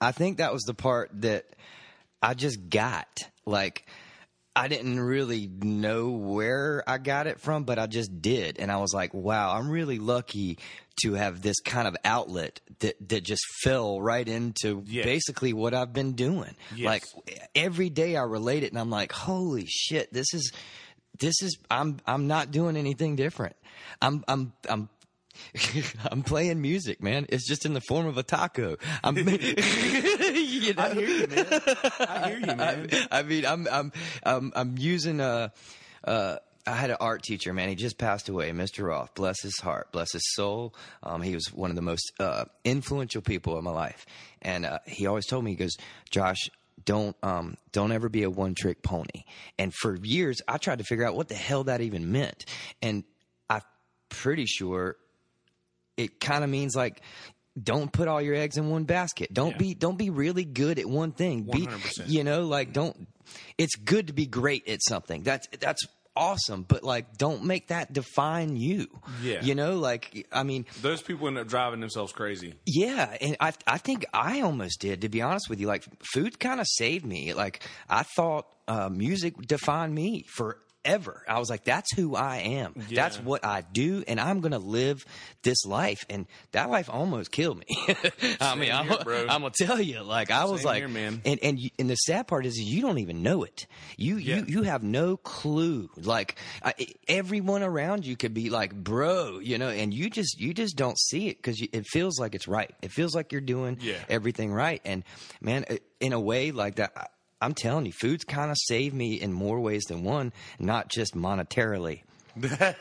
I 0.00 0.12
think 0.12 0.38
that 0.38 0.52
was 0.52 0.62
the 0.62 0.74
part 0.74 1.10
that 1.22 1.44
I 2.22 2.34
just 2.34 2.68
got. 2.70 3.08
Like, 3.44 3.84
I 4.54 4.68
didn't 4.68 5.00
really 5.00 5.46
know 5.62 6.10
where 6.10 6.84
I 6.86 6.98
got 6.98 7.26
it 7.26 7.40
from, 7.40 7.64
but 7.64 7.78
I 7.78 7.86
just 7.86 8.20
did, 8.20 8.58
and 8.58 8.70
I 8.70 8.76
was 8.76 8.92
like, 8.92 9.14
"Wow, 9.14 9.54
I'm 9.56 9.70
really 9.70 9.98
lucky 9.98 10.58
to 11.02 11.14
have 11.14 11.40
this 11.40 11.58
kind 11.60 11.88
of 11.88 11.96
outlet 12.04 12.60
that 12.80 12.96
that 13.08 13.22
just 13.22 13.42
fell 13.62 14.00
right 14.00 14.28
into 14.28 14.84
Yes. 14.86 15.04
basically 15.06 15.54
what 15.54 15.72
I've 15.72 15.94
been 15.94 16.12
doing. 16.12 16.54
Yes. 16.76 16.84
Like 16.86 17.04
every 17.54 17.88
day, 17.88 18.14
I 18.16 18.22
relate 18.24 18.62
it, 18.62 18.70
and 18.72 18.78
I'm 18.78 18.90
like, 18.90 19.12
"Holy 19.12 19.66
shit, 19.66 20.12
this 20.12 20.32
is." 20.34 20.52
This 21.18 21.40
is 21.42 21.58
I'm 21.70 21.98
I'm 22.06 22.26
not 22.26 22.50
doing 22.50 22.74
anything 22.76 23.16
different. 23.16 23.54
I'm 24.00 24.24
I'm 24.26 24.52
I'm 24.68 24.88
I'm 26.10 26.22
playing 26.22 26.60
music, 26.60 27.02
man. 27.02 27.26
It's 27.28 27.46
just 27.46 27.66
in 27.66 27.74
the 27.74 27.80
form 27.80 28.06
of 28.06 28.18
a 28.18 28.22
taco. 28.22 28.76
I'm, 29.02 29.16
you 29.18 30.74
know? 30.74 30.82
i 30.82 30.94
hear 30.94 31.08
you 31.08 31.26
man 31.26 31.46
i 32.00 32.28
hear 32.28 32.38
you 32.38 32.46
man 32.56 32.88
I 33.10 33.22
mean, 33.22 33.46
I'm 33.46 33.68
I'm 33.70 33.92
I'm, 34.24 34.52
I'm 34.54 34.78
using 34.78 35.20
a. 35.20 35.52
Uh, 36.04 36.36
I 36.64 36.76
had 36.76 36.90
an 36.90 36.96
art 37.00 37.24
teacher, 37.24 37.52
man. 37.52 37.68
He 37.68 37.74
just 37.74 37.98
passed 37.98 38.28
away, 38.28 38.52
Mr. 38.52 38.86
Roth. 38.86 39.14
Bless 39.14 39.42
his 39.42 39.58
heart, 39.58 39.90
bless 39.90 40.12
his 40.12 40.22
soul. 40.34 40.74
Um, 41.02 41.20
he 41.20 41.34
was 41.34 41.52
one 41.52 41.70
of 41.70 41.76
the 41.76 41.82
most 41.82 42.12
uh, 42.20 42.44
influential 42.64 43.20
people 43.20 43.58
in 43.58 43.64
my 43.64 43.72
life, 43.72 44.06
and 44.40 44.64
uh, 44.64 44.78
he 44.86 45.06
always 45.06 45.26
told 45.26 45.44
me, 45.44 45.52
he 45.52 45.56
goes, 45.56 45.76
Josh. 46.10 46.50
Don't 46.84 47.14
um 47.22 47.58
don't 47.70 47.92
ever 47.92 48.08
be 48.08 48.24
a 48.24 48.30
one 48.30 48.56
trick 48.56 48.82
pony. 48.82 49.22
And 49.56 49.72
for 49.72 49.94
years 50.02 50.40
I 50.48 50.56
tried 50.56 50.78
to 50.78 50.84
figure 50.84 51.06
out 51.06 51.14
what 51.14 51.28
the 51.28 51.36
hell 51.36 51.62
that 51.64 51.80
even 51.80 52.10
meant. 52.10 52.44
And 52.80 53.04
I'm 53.48 53.60
pretty 54.08 54.46
sure 54.46 54.96
it 55.96 56.20
kind 56.20 56.42
of 56.44 56.50
means 56.50 56.74
like 56.74 57.02
don't 57.62 57.92
put 57.92 58.08
all 58.08 58.20
your 58.22 58.34
eggs 58.34 58.56
in 58.56 58.70
one 58.70 58.84
basket. 58.84 59.32
Don't 59.32 59.52
Yeah. 59.52 59.58
be 59.58 59.74
don't 59.74 59.98
be 59.98 60.10
really 60.10 60.44
good 60.44 60.78
at 60.78 60.86
one 60.86 61.12
thing. 61.12 61.42
Be 61.42 61.66
100%. 61.66 62.08
you 62.08 62.24
know 62.24 62.46
like 62.46 62.72
don't 62.72 63.06
it's 63.58 63.76
good 63.76 64.06
to 64.08 64.12
be 64.12 64.26
great 64.26 64.68
at 64.68 64.82
something. 64.82 65.22
That's 65.22 65.46
that's 65.60 65.82
awesome, 66.14 66.62
but 66.68 66.82
like 66.84 67.16
don't 67.16 67.44
make 67.44 67.68
that 67.68 67.92
define 67.92 68.56
you. 68.56 68.86
Yeah. 69.22 69.42
You 69.42 69.54
know 69.54 69.76
like 69.76 70.26
I 70.32 70.42
mean 70.42 70.66
those 70.80 71.02
people 71.02 71.28
end 71.28 71.38
up 71.38 71.46
driving 71.48 71.80
themselves 71.80 72.12
crazy 72.12 72.54
yeah, 72.66 73.16
and 73.20 73.36
I 73.40 73.52
I 73.66 73.78
think 73.78 74.06
I 74.14 74.40
almost 74.40 74.80
did 74.80 75.02
to 75.02 75.08
be 75.10 75.20
honest 75.22 75.48
with 75.50 75.60
you. 75.60 75.66
Like 75.66 75.84
food 76.14 76.38
kind 76.40 76.60
of 76.60 76.66
saved 76.68 77.04
me. 77.04 77.34
Like 77.34 77.62
I 77.88 78.02
thought 78.02 78.46
uh, 78.68 78.88
music 78.88 79.36
defined 79.46 79.94
me 79.94 80.24
forever. 80.84 81.22
I 81.28 81.38
was 81.38 81.50
like, 81.50 81.64
that's 81.64 81.94
who 81.94 82.14
I 82.16 82.38
am. 82.38 82.74
That's 82.90 83.18
what 83.18 83.44
I 83.44 83.62
do, 83.62 84.04
and 84.06 84.20
I'm 84.20 84.40
gonna 84.40 84.58
live 84.58 85.04
this 85.42 85.64
life. 85.64 86.04
And 86.10 86.26
that 86.52 86.70
life 86.70 86.88
almost 86.90 87.30
killed 87.30 87.58
me. 87.58 87.66
I 88.40 88.54
mean, 88.54 88.72
I'm, 88.72 88.86
here. 88.88 89.26
I'm 89.28 89.42
gonna 89.42 89.50
tell 89.50 89.80
you, 89.80 90.02
like 90.02 90.30
I 90.30 90.44
was 90.44 90.60
Same 90.60 90.66
like, 90.66 90.78
here, 90.78 90.88
man. 90.88 91.20
and 91.24 91.40
and 91.42 91.58
you, 91.58 91.70
and 91.78 91.88
the 91.88 91.96
sad 91.96 92.26
part 92.26 92.46
is 92.46 92.58
you 92.58 92.82
don't 92.82 92.98
even 92.98 93.22
know 93.22 93.42
it. 93.44 93.66
You 93.96 94.16
Yeah. 94.16 94.36
you 94.38 94.44
you 94.46 94.62
have 94.62 94.82
no 94.82 95.16
clue. 95.16 95.90
Like 95.96 96.36
I, 96.64 96.74
everyone 97.08 97.62
around 97.62 98.04
you 98.06 98.16
could 98.16 98.34
be 98.34 98.50
like, 98.50 98.74
bro, 98.74 99.38
you 99.38 99.58
know, 99.58 99.68
and 99.68 99.92
you 99.92 100.10
just 100.10 100.40
you 100.40 100.54
just 100.54 100.76
don't 100.76 100.98
see 100.98 101.28
it 101.28 101.36
because 101.36 101.60
it 101.60 101.86
feels 101.86 102.18
like 102.18 102.34
it's 102.34 102.48
right. 102.48 102.70
It 102.82 102.92
feels 102.92 103.14
like 103.14 103.32
you're 103.32 103.40
doing 103.40 103.78
Yeah. 103.80 103.94
everything 104.08 104.52
right. 104.52 104.80
And 104.84 105.04
man, 105.40 105.64
uh, 105.70 105.76
in 106.00 106.12
a 106.12 106.20
way 106.20 106.50
like 106.52 106.76
that. 106.76 107.10
I'm 107.42 107.54
telling 107.54 107.84
you, 107.86 107.92
food's 107.92 108.24
kind 108.24 108.50
of 108.50 108.56
saved 108.58 108.94
me 108.94 109.14
in 109.20 109.32
more 109.32 109.60
ways 109.60 109.82
than 109.84 110.04
one, 110.04 110.32
not 110.58 110.88
just 110.88 111.14
monetarily. 111.14 112.02
That's 112.36 112.76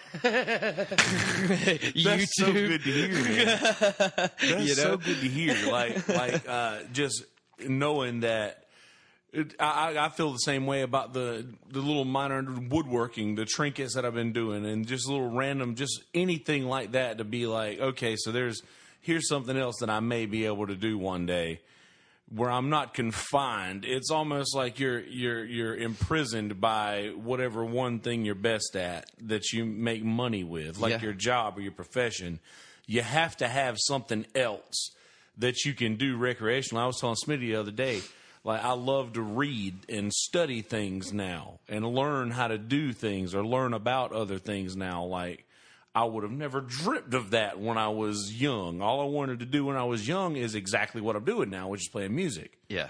so 2.37 2.53
good 2.53 2.83
to 2.83 2.91
hear, 2.91 3.09
man. 3.23 3.45
That's 3.59 4.43
You 4.67 4.67
so 4.75 4.91
know? 4.91 4.97
good 4.97 5.19
to 5.19 5.27
hear. 5.27 5.55
Like, 5.71 6.07
like 6.15 6.47
uh, 6.47 6.79
just 6.93 7.23
knowing 7.67 8.21
that. 8.21 8.57
It, 9.33 9.55
I, 9.59 9.93
I- 9.93 10.05
I 10.05 10.09
feel 10.09 10.31
the 10.33 10.37
same 10.39 10.65
way 10.65 10.81
about 10.81 11.13
the 11.13 11.45
the 11.69 11.79
little 11.79 12.03
minor 12.05 12.43
woodworking, 12.43 13.35
the 13.35 13.45
trinkets 13.45 13.95
that 13.95 14.05
I've 14.05 14.13
been 14.13 14.33
doing, 14.33 14.65
and 14.65 14.85
just 14.85 15.07
little 15.07 15.29
random, 15.31 15.75
just 15.75 16.01
anything 16.13 16.65
like 16.65 16.91
that 16.93 17.17
to 17.19 17.23
be 17.23 17.47
like, 17.47 17.79
okay, 17.79 18.15
so 18.17 18.31
there's 18.33 18.61
here's 18.99 19.27
something 19.29 19.55
else 19.57 19.77
that 19.79 19.89
I 19.89 20.01
may 20.01 20.25
be 20.25 20.45
able 20.45 20.67
to 20.67 20.75
do 20.75 20.97
one 20.97 21.25
day 21.25 21.61
where 22.33 22.49
I'm 22.49 22.69
not 22.69 22.93
confined. 22.93 23.83
It's 23.85 24.09
almost 24.09 24.55
like 24.55 24.79
you're 24.79 24.99
you're 25.01 25.43
you're 25.43 25.75
imprisoned 25.75 26.61
by 26.61 27.11
whatever 27.15 27.63
one 27.65 27.99
thing 27.99 28.23
you're 28.25 28.35
best 28.35 28.75
at 28.75 29.09
that 29.23 29.51
you 29.51 29.65
make 29.65 30.03
money 30.03 30.43
with, 30.43 30.77
like 30.79 30.91
Yeah. 30.91 31.01
your 31.01 31.13
job 31.13 31.57
or 31.57 31.61
your 31.61 31.71
profession. 31.73 32.39
You 32.87 33.01
have 33.01 33.37
to 33.37 33.47
have 33.47 33.75
something 33.79 34.25
else 34.35 34.91
that 35.37 35.65
you 35.65 35.73
can 35.73 35.95
do 35.95 36.17
recreational. 36.17 36.83
I 36.83 36.87
was 36.87 36.99
telling 36.99 37.15
Smitty 37.25 37.39
the 37.39 37.55
other 37.55 37.71
day, 37.71 38.01
like 38.43 38.63
I 38.63 38.73
love 38.73 39.13
to 39.13 39.21
read 39.21 39.75
and 39.89 40.11
study 40.13 40.61
things 40.61 41.13
now 41.13 41.59
and 41.69 41.85
learn 41.85 42.31
how 42.31 42.47
to 42.47 42.57
do 42.57 42.91
things 42.93 43.33
or 43.35 43.45
learn 43.45 43.73
about 43.73 44.11
other 44.13 44.37
things 44.39 44.75
now. 44.75 45.03
Like 45.05 45.45
I 45.93 46.05
would 46.05 46.23
have 46.23 46.31
never 46.31 46.61
dreamt 46.61 47.13
of 47.13 47.31
that 47.31 47.59
when 47.59 47.77
I 47.77 47.89
was 47.89 48.31
young. 48.33 48.81
All 48.81 49.01
I 49.01 49.05
wanted 49.05 49.39
to 49.39 49.45
do 49.45 49.65
when 49.65 49.75
I 49.75 49.83
was 49.83 50.07
young 50.07 50.37
is 50.37 50.55
exactly 50.55 51.01
what 51.01 51.15
I'm 51.15 51.25
doing 51.25 51.49
now, 51.49 51.67
which 51.67 51.81
is 51.81 51.89
playing 51.89 52.15
music. 52.15 52.57
Yeah. 52.69 52.89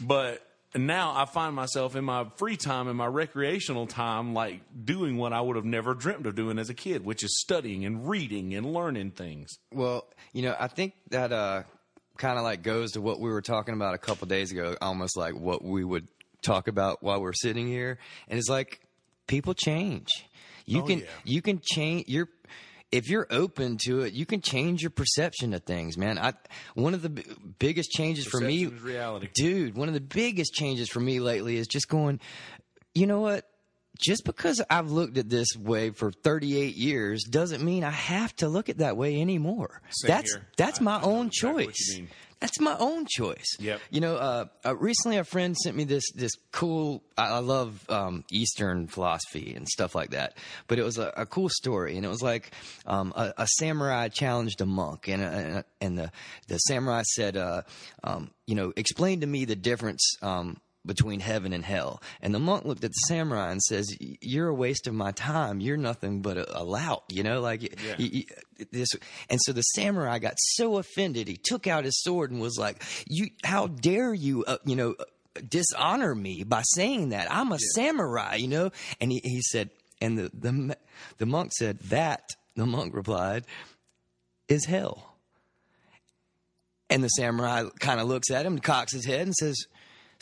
But 0.00 0.46
now 0.76 1.12
I 1.16 1.24
find 1.24 1.54
myself 1.54 1.96
in 1.96 2.04
my 2.04 2.26
free 2.36 2.56
time, 2.56 2.88
in 2.88 2.96
my 2.96 3.06
recreational 3.06 3.86
time, 3.86 4.32
like 4.32 4.60
doing 4.84 5.16
what 5.16 5.32
I 5.32 5.40
would 5.40 5.56
have 5.56 5.64
never 5.64 5.94
dreamt 5.94 6.26
of 6.26 6.34
doing 6.36 6.58
as 6.58 6.70
a 6.70 6.74
kid, 6.74 7.04
which 7.04 7.24
is 7.24 7.40
studying 7.40 7.84
and 7.84 8.08
reading 8.08 8.54
and 8.54 8.72
learning 8.72 9.12
things. 9.12 9.50
Well, 9.72 10.06
you 10.32 10.42
know, 10.42 10.54
I 10.58 10.68
think 10.68 10.94
that 11.10 11.32
uh, 11.32 11.64
kind 12.16 12.38
of 12.38 12.44
like 12.44 12.62
goes 12.62 12.92
to 12.92 13.00
what 13.00 13.20
we 13.20 13.30
were 13.30 13.42
talking 13.42 13.74
about 13.74 13.94
a 13.94 13.98
couple 13.98 14.26
days 14.26 14.52
ago, 14.52 14.76
almost 14.80 15.16
like 15.16 15.34
what 15.34 15.64
we 15.64 15.84
would 15.84 16.08
talk 16.42 16.68
about 16.68 17.02
while 17.02 17.20
we're 17.20 17.32
sitting 17.32 17.66
here. 17.66 17.98
And 18.28 18.38
it's 18.38 18.48
like 18.48 18.80
people 19.26 19.54
change. 19.54 20.08
You 20.66 20.80
Oh, 20.82 20.86
can 20.86 20.98
yeah. 21.00 21.04
you 21.24 21.42
can 21.42 21.60
change 21.62 22.08
your 22.08 22.28
if 22.92 23.08
you're 23.08 23.26
open 23.30 23.76
to 23.86 24.02
it, 24.02 24.12
you 24.12 24.24
can 24.24 24.40
change 24.40 24.80
your 24.82 24.90
perception 24.90 25.52
of 25.52 25.64
things, 25.64 25.98
man. 25.98 26.18
I 26.18 26.32
one 26.74 26.94
of 26.94 27.02
the 27.02 27.10
b- 27.10 27.24
biggest 27.58 27.90
changes 27.90 28.26
for 28.26 28.40
me, 28.40 28.66
reality. 28.66 29.28
dude. 29.34 29.74
One 29.76 29.88
of 29.88 29.94
the 29.94 30.00
biggest 30.00 30.54
changes 30.54 30.88
for 30.88 31.00
me 31.00 31.18
lately 31.20 31.56
is 31.56 31.66
just 31.66 31.88
going. 31.88 32.20
You 32.94 33.06
know 33.08 33.20
what? 33.20 33.48
Just 34.00 34.24
because 34.24 34.60
I've 34.70 34.90
looked 34.90 35.18
at 35.18 35.28
this 35.28 35.48
way 35.56 35.90
for 35.90 36.10
38 36.10 36.74
years 36.76 37.22
doesn't 37.24 37.62
mean 37.64 37.84
I 37.84 37.90
have 37.90 38.34
to 38.36 38.48
look 38.48 38.68
at 38.68 38.78
that 38.78 38.96
way 38.96 39.20
anymore. 39.20 39.82
Same 39.90 40.08
that's 40.08 40.34
here. 40.34 40.46
that's 40.56 40.80
I- 40.80 40.84
my 40.84 40.96
I 40.98 41.02
own 41.02 41.26
exactly 41.28 41.66
choice. 41.66 42.00
That's 42.44 42.60
my 42.60 42.76
own 42.78 43.06
choice. 43.08 43.56
Yep. 43.58 43.80
You 43.88 44.02
know, 44.02 44.16
uh, 44.16 44.44
uh, 44.66 44.76
recently 44.76 45.16
a 45.16 45.24
friend 45.24 45.56
sent 45.56 45.74
me 45.74 45.84
this 45.84 46.04
this 46.14 46.32
cool. 46.52 47.02
I, 47.16 47.28
I 47.28 47.38
love 47.38 47.88
um, 47.88 48.22
Eastern 48.30 48.86
philosophy 48.86 49.54
and 49.56 49.66
stuff 49.66 49.94
like 49.94 50.10
that. 50.10 50.36
But 50.68 50.78
it 50.78 50.82
was 50.82 50.98
a, 50.98 51.10
a 51.16 51.24
cool 51.24 51.48
story, 51.48 51.96
and 51.96 52.04
it 52.04 52.08
was 52.10 52.20
like 52.20 52.50
um, 52.84 53.14
a, 53.16 53.32
a 53.38 53.46
samurai 53.46 54.08
challenged 54.08 54.60
a 54.60 54.66
monk, 54.66 55.08
and 55.08 55.22
uh, 55.22 55.62
and 55.80 55.96
the 55.96 56.12
the 56.48 56.58
samurai 56.58 57.00
said, 57.14 57.38
uh, 57.38 57.62
um, 58.02 58.30
you 58.46 58.54
know, 58.54 58.74
explain 58.76 59.22
to 59.22 59.26
me 59.26 59.46
the 59.46 59.56
difference. 59.56 60.02
Um, 60.20 60.58
between 60.86 61.20
heaven 61.20 61.52
and 61.52 61.64
hell. 61.64 62.02
And 62.20 62.34
the 62.34 62.38
monk 62.38 62.64
looked 62.64 62.84
at 62.84 62.90
the 62.90 63.06
samurai 63.08 63.50
and 63.50 63.62
says, 63.62 63.96
"You're 64.20 64.48
a 64.48 64.54
waste 64.54 64.86
of 64.86 64.94
my 64.94 65.12
time. 65.12 65.60
You're 65.60 65.76
nothing 65.76 66.20
but 66.22 66.36
a, 66.36 66.60
a 66.60 66.62
lout." 66.62 67.04
You 67.08 67.22
know, 67.22 67.40
like 67.40 67.62
Yeah. 67.98 68.22
this. 68.70 68.88
And 69.30 69.40
so 69.42 69.52
the 69.52 69.62
samurai 69.62 70.18
got 70.18 70.34
so 70.36 70.76
offended, 70.78 71.28
he 71.28 71.36
took 71.36 71.66
out 71.66 71.84
his 71.84 72.00
sword 72.02 72.30
and 72.30 72.40
was 72.40 72.58
like, 72.58 72.82
"You, 73.06 73.28
how 73.44 73.66
dare 73.68 74.12
you? 74.14 74.44
Uh, 74.44 74.58
you 74.64 74.76
know." 74.76 74.94
Dishonor 75.48 76.14
me 76.14 76.44
by 76.44 76.62
saying 76.62 77.08
that 77.08 77.26
I'm 77.28 77.50
a 77.50 77.58
samurai, 77.74 78.36
you 78.36 78.46
know, 78.46 78.70
and 79.00 79.10
he, 79.10 79.20
he 79.24 79.42
said, 79.42 79.70
and 80.00 80.16
the, 80.16 80.30
the 80.32 80.76
the 81.18 81.26
monk 81.26 81.50
said 81.52 81.80
that 81.86 82.22
the 82.54 82.64
monk 82.64 82.94
replied, 82.94 83.44
is 84.46 84.64
hell. 84.64 85.16
And 86.88 87.02
the 87.02 87.08
samurai 87.08 87.64
kind 87.80 87.98
of 87.98 88.06
looks 88.06 88.30
at 88.30 88.46
him, 88.46 88.60
cocks 88.60 88.92
his 88.92 89.06
head, 89.06 89.22
and 89.22 89.34
says, 89.34 89.56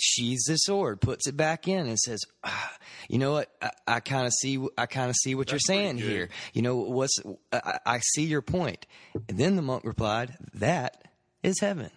sheathes 0.02 0.44
the 0.44 0.56
sword, 0.56 1.00
puts 1.00 1.28
it 1.28 1.36
back 1.36 1.68
in, 1.68 1.86
and 1.86 1.98
says, 1.98 2.20
ah, 2.42 2.72
"You 3.08 3.18
know 3.18 3.32
what? 3.32 3.48
I, 3.62 3.70
I 3.86 4.00
kind 4.00 4.26
of 4.26 4.32
see. 4.32 4.58
I 4.76 4.86
kind 4.86 5.08
of 5.10 5.16
see 5.16 5.34
what 5.36 5.46
That's 5.46 5.52
you're 5.68 5.76
saying 5.76 5.98
here. 5.98 6.28
You 6.52 6.62
know 6.62 6.76
what's? 6.76 7.16
I, 7.52 7.78
I 7.86 7.98
see 8.00 8.24
your 8.24 8.42
point." 8.42 8.86
And 9.28 9.38
then 9.38 9.54
the 9.56 9.62
monk 9.62 9.84
replied, 9.84 10.36
"That 10.54 11.06
is 11.42 11.60
heaven." 11.60 11.90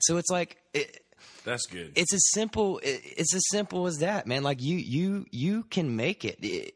So 0.00 0.16
it's 0.16 0.30
like. 0.30 0.58
It, 0.72 1.00
That's 1.44 1.66
good. 1.66 1.92
it's 1.94 2.12
as 2.12 2.24
simple 2.32 2.78
it- 2.78 3.00
it's 3.16 3.34
as 3.34 3.44
simple 3.50 3.86
as 3.86 3.98
that 3.98 4.26
man 4.26 4.42
like 4.42 4.60
you 4.60 4.76
you 4.76 5.26
you 5.30 5.62
can 5.64 5.94
make 5.96 6.24
it. 6.24 6.38
It- 6.42 6.74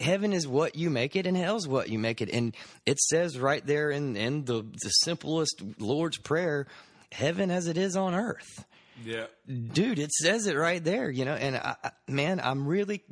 heaven 0.00 0.32
is 0.34 0.46
what 0.46 0.74
you 0.76 0.90
make 0.90 1.16
it 1.16 1.26
and 1.26 1.36
hell's 1.38 1.66
what 1.66 1.88
you 1.88 1.98
make 1.98 2.20
it 2.20 2.28
and 2.30 2.54
it 2.84 2.98
says 2.98 3.38
right 3.38 3.64
there 3.66 3.90
in 3.90 4.14
in 4.14 4.44
the 4.44 4.62
the 4.82 4.90
simplest 4.90 5.62
lord's 5.78 6.18
prayer 6.18 6.66
heaven 7.12 7.50
as 7.50 7.66
it 7.66 7.78
is 7.78 7.96
on 7.96 8.14
earth 8.14 8.66
yeah. 9.04 9.26
dude 9.72 9.98
it 9.98 10.12
says 10.12 10.46
it 10.46 10.56
right 10.56 10.82
there 10.82 11.10
you 11.10 11.24
know 11.24 11.34
and 11.34 11.56
I, 11.56 11.76
I- 11.84 11.90
man 12.08 12.40
i'm 12.42 12.66
really 12.66 13.02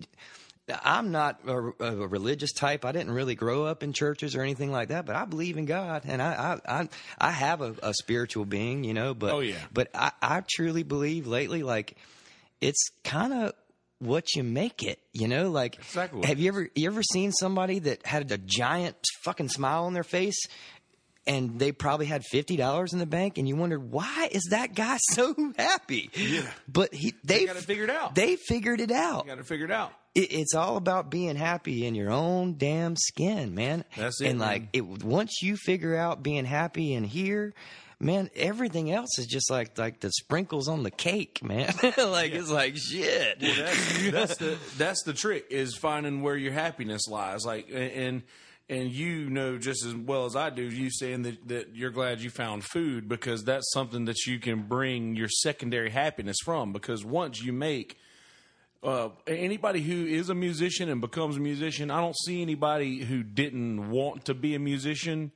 i'm 0.83 1.13
not 1.13 1.41
a, 1.47 1.57
a 1.81 2.09
religious 2.09 2.53
type 2.53 2.85
i 2.85 2.93
didn't 2.93 3.13
really 3.13 3.35
grow 3.35 3.65
up 3.65 3.83
in 3.83 3.93
churches 3.93 4.35
or 4.35 4.43
anything 4.43 4.73
like 4.73 4.89
that 4.89 5.05
but 5.05 5.15
i 5.17 5.25
believe 5.25 5.59
in 5.59 5.67
god 5.67 6.03
and 6.07 6.23
i 6.23 6.59
i 6.67 6.81
i, 6.81 6.89
I 7.19 7.31
have 7.31 7.61
a, 7.61 7.75
a 7.83 7.93
spiritual 7.95 8.45
being 8.47 8.83
you 8.85 8.95
know 8.95 9.15
but 9.15 9.33
Oh, 9.33 9.41
yeah. 9.41 9.57
but 9.73 9.89
i 9.95 10.13
i 10.23 10.43
truly 10.57 10.83
believe 10.83 11.27
lately 11.27 11.63
like 11.63 11.97
it's 12.61 12.89
kind 13.05 13.33
of 13.33 13.53
what 14.01 14.35
you 14.35 14.43
make 14.43 14.83
it 14.83 14.99
you 15.13 15.29
know 15.29 15.51
like 15.51 15.77
Exactly 15.77 16.27
have 16.27 16.39
you 16.39 16.49
ever 16.49 16.69
you 16.75 16.87
ever 16.89 17.03
seen 17.03 17.31
somebody 17.33 17.79
that 17.81 18.05
had 18.07 18.31
a 18.33 18.39
giant 18.39 18.97
fucking 19.23 19.49
smile 19.49 19.85
on 19.85 19.93
their 19.95 20.03
face 20.05 20.37
and 21.27 21.59
they 21.59 21.73
probably 21.73 22.07
had 22.07 22.23
fifty 22.25 22.57
dollars 22.57 22.93
in 22.93 22.99
the 22.99 23.07
bank, 23.07 23.39
and 23.39 23.49
you 23.49 23.57
wondered 23.57 23.91
why 23.91 24.29
is 24.31 24.49
that 24.51 24.75
guy 24.75 24.99
so 25.13 25.35
happy? 25.57 26.11
Yeah. 26.15 26.51
but 26.69 26.93
he 26.95 27.15
they 27.25 27.47
got 27.47 27.57
it 27.57 27.63
figured 27.65 27.91
out. 27.91 28.15
They 28.15 28.37
figured 28.37 28.81
it 28.81 28.91
out. 28.91 29.25
You 29.25 29.31
got 29.31 29.39
to 29.39 29.45
figure 29.45 29.67
it 29.67 29.71
out. 29.73 29.93
It, 30.15 30.33
it's 30.33 30.55
all 30.55 30.77
about 30.77 31.11
being 31.11 31.35
happy 31.37 31.87
in 31.87 31.95
your 31.95 32.11
own 32.13 32.57
damn 32.57 32.95
skin, 32.97 33.55
man. 33.55 33.85
That's 33.97 34.21
it, 34.21 34.29
And 34.29 34.39
like 34.39 34.63
man. 34.63 34.69
it, 34.73 35.05
once 35.05 35.43
you 35.43 35.57
figure 35.57 35.97
out 35.97 36.23
being 36.23 36.45
happy 36.45 36.93
in 36.95 37.05
here. 37.05 37.55
Man, 38.01 38.29
everything 38.35 38.91
else 38.93 39.19
is 39.19 39.27
just 39.27 39.51
like 39.51 39.79
like 39.79 40.01
the 40.01 40.11
sprinkles 40.11 40.69
on 40.69 40.83
the 40.83 40.91
cake, 40.91 41.43
man. 41.43 41.73
like 41.97 42.33
it's 42.33 42.51
like 42.51 42.77
shit. 42.77 43.39
that's, 43.41 44.11
that's 44.11 44.37
the 44.39 44.59
that's 44.77 45.03
the 45.05 45.13
trick 45.15 45.47
is 45.49 45.77
finding 45.77 46.21
where 46.21 46.37
your 46.37 46.53
happiness 46.53 47.07
lies. 47.09 47.47
Like 47.47 47.69
and 47.73 48.23
and 48.69 48.91
you 48.91 49.29
know 49.29 49.59
just 49.59 49.85
as 49.85 49.95
well 49.95 50.25
as 50.25 50.37
I 50.37 50.51
do. 50.51 50.63
You 50.63 50.91
saying 50.91 51.23
that 51.23 51.49
that 51.49 51.75
you're 51.75 51.91
glad 51.91 52.21
you 52.21 52.31
found 52.31 52.65
food 52.65 53.09
because 53.09 53.45
that's 53.45 53.71
something 53.73 54.07
that 54.07 54.27
you 54.27 54.39
can 54.39 54.63
bring 54.63 55.17
your 55.17 55.29
secondary 55.29 55.91
happiness 55.91 56.39
from. 56.45 56.73
Because 56.73 57.05
once 57.05 57.43
you 57.43 57.53
make 57.53 57.99
uh, 58.83 59.11
anybody 59.27 59.81
who 59.81 60.07
is 60.07 60.29
a 60.29 60.35
musician 60.35 60.89
and 60.89 61.01
becomes 61.01 61.37
a 61.37 61.41
musician, 61.41 61.91
I 61.91 62.01
don't 62.01 62.17
see 62.17 62.43
anybody 62.43 62.99
who 62.99 63.23
didn't 63.23 63.91
want 63.91 64.27
to 64.27 64.35
be 64.35 64.55
a 64.55 64.59
musician 64.59 65.33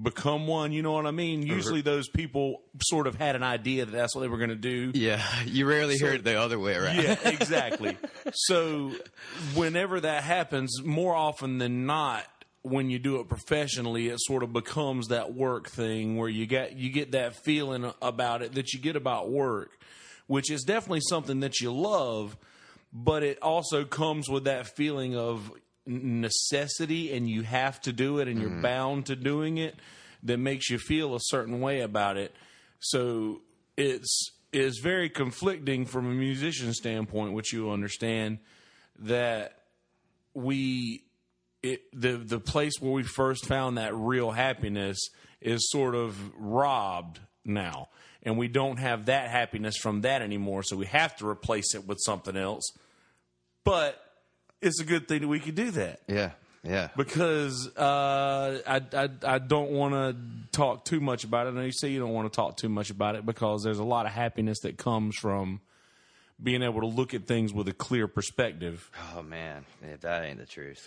become 0.00 0.46
one. 0.46 0.72
You 0.72 0.82
know 0.82 0.92
what 0.92 1.06
I 1.06 1.10
mean? 1.10 1.42
Usually, 1.42 1.80
those 1.80 2.08
people 2.08 2.62
sort 2.82 3.06
of 3.06 3.14
had 3.14 3.36
an 3.36 3.42
idea 3.42 3.86
that 3.86 3.92
that's 3.92 4.14
what 4.14 4.22
they 4.22 4.28
were 4.28 4.38
going 4.38 4.50
to 4.50 4.56
do. 4.56 4.92
Yeah, 4.94 5.22
you 5.44 5.66
rarely 5.66 5.96
hear 5.96 6.12
it 6.12 6.24
the 6.24 6.40
other 6.40 6.58
way 6.58 6.74
around. 6.74 6.96
Yeah, 6.96 7.16
exactly. 7.24 7.96
so 8.32 8.92
whenever 9.54 10.00
that 10.00 10.22
happens, 10.22 10.82
more 10.84 11.14
often 11.14 11.58
than 11.58 11.86
not, 11.86 12.24
when 12.66 12.90
you 12.90 12.98
do 12.98 13.20
it 13.20 13.28
professionally, 13.28 14.08
it 14.08 14.18
sort 14.20 14.42
of 14.42 14.52
becomes 14.52 15.08
that 15.08 15.34
work 15.34 15.68
thing 15.68 16.16
where 16.16 16.28
you 16.28 16.46
get 16.46 16.76
you 16.76 16.90
get 16.90 17.12
that 17.12 17.36
feeling 17.44 17.92
about 18.02 18.42
it 18.42 18.54
that 18.54 18.72
you 18.72 18.80
get 18.80 18.96
about 18.96 19.30
work, 19.30 19.70
which 20.26 20.50
is 20.50 20.64
definitely 20.64 21.00
something 21.00 21.40
that 21.40 21.60
you 21.60 21.72
love, 21.72 22.36
but 22.92 23.22
it 23.22 23.40
also 23.40 23.84
comes 23.84 24.28
with 24.28 24.44
that 24.44 24.66
feeling 24.66 25.16
of 25.16 25.52
necessity 25.86 27.16
and 27.16 27.30
you 27.30 27.42
have 27.42 27.80
to 27.80 27.92
do 27.92 28.18
it 28.18 28.26
and 28.26 28.40
you're 28.40 28.50
mm-hmm. 28.50 28.62
bound 28.62 29.06
to 29.06 29.14
doing 29.14 29.58
it 29.58 29.76
that 30.24 30.38
makes 30.38 30.68
you 30.68 30.78
feel 30.78 31.14
a 31.14 31.20
certain 31.20 31.60
way 31.60 31.82
about 31.82 32.16
it. 32.16 32.34
So 32.80 33.42
it's 33.76 34.32
is 34.52 34.80
very 34.82 35.08
conflicting 35.08 35.86
from 35.86 36.06
a 36.06 36.14
musician 36.14 36.72
standpoint, 36.72 37.32
which 37.32 37.52
you 37.52 37.70
understand 37.70 38.38
that 38.98 39.58
we 40.34 41.05
it, 41.72 41.82
the 41.92 42.12
the 42.16 42.40
place 42.40 42.74
where 42.80 42.92
we 42.92 43.02
first 43.02 43.46
found 43.46 43.78
that 43.78 43.94
real 43.94 44.30
happiness 44.30 44.98
is 45.40 45.70
sort 45.70 45.94
of 45.94 46.16
robbed 46.36 47.20
now, 47.44 47.88
and 48.22 48.36
we 48.36 48.48
don't 48.48 48.78
have 48.78 49.06
that 49.06 49.30
happiness 49.30 49.76
from 49.76 50.02
that 50.02 50.22
anymore. 50.22 50.62
So 50.62 50.76
we 50.76 50.86
have 50.86 51.16
to 51.16 51.28
replace 51.28 51.74
it 51.74 51.86
with 51.86 51.98
something 52.04 52.36
else. 52.36 52.72
But 53.64 54.00
it's 54.62 54.80
a 54.80 54.84
good 54.84 55.08
thing 55.08 55.22
that 55.22 55.28
we 55.28 55.40
could 55.40 55.54
do 55.54 55.70
that 55.72 56.00
yeah, 56.08 56.30
yeah. 56.64 56.88
because 56.96 57.68
uh, 57.76 58.58
I, 58.66 58.80
I 58.92 59.08
I 59.24 59.38
don't 59.38 59.70
want 59.70 59.94
to 59.94 60.16
talk 60.52 60.84
too 60.84 61.00
much 61.00 61.24
about 61.24 61.46
it. 61.46 61.50
I 61.50 61.52
know 61.52 61.62
you 61.62 61.72
say 61.72 61.88
you 61.88 61.98
don't 61.98 62.12
want 62.12 62.32
to 62.32 62.36
talk 62.36 62.56
too 62.56 62.68
much 62.68 62.90
about 62.90 63.16
it 63.16 63.26
because 63.26 63.62
there's 63.62 63.78
a 63.78 63.84
lot 63.84 64.06
of 64.06 64.12
happiness 64.12 64.60
that 64.60 64.78
comes 64.78 65.16
from 65.16 65.60
being 66.42 66.62
able 66.62 66.80
to 66.80 66.86
look 66.86 67.14
at 67.14 67.26
things 67.26 67.52
with 67.52 67.68
a 67.68 67.72
clear 67.72 68.08
perspective, 68.08 68.90
Oh 69.16 69.22
man, 69.22 69.64
Yeah, 69.82 69.96
that 70.00 70.24
ain't 70.24 70.38
the 70.38 70.46
truth. 70.46 70.86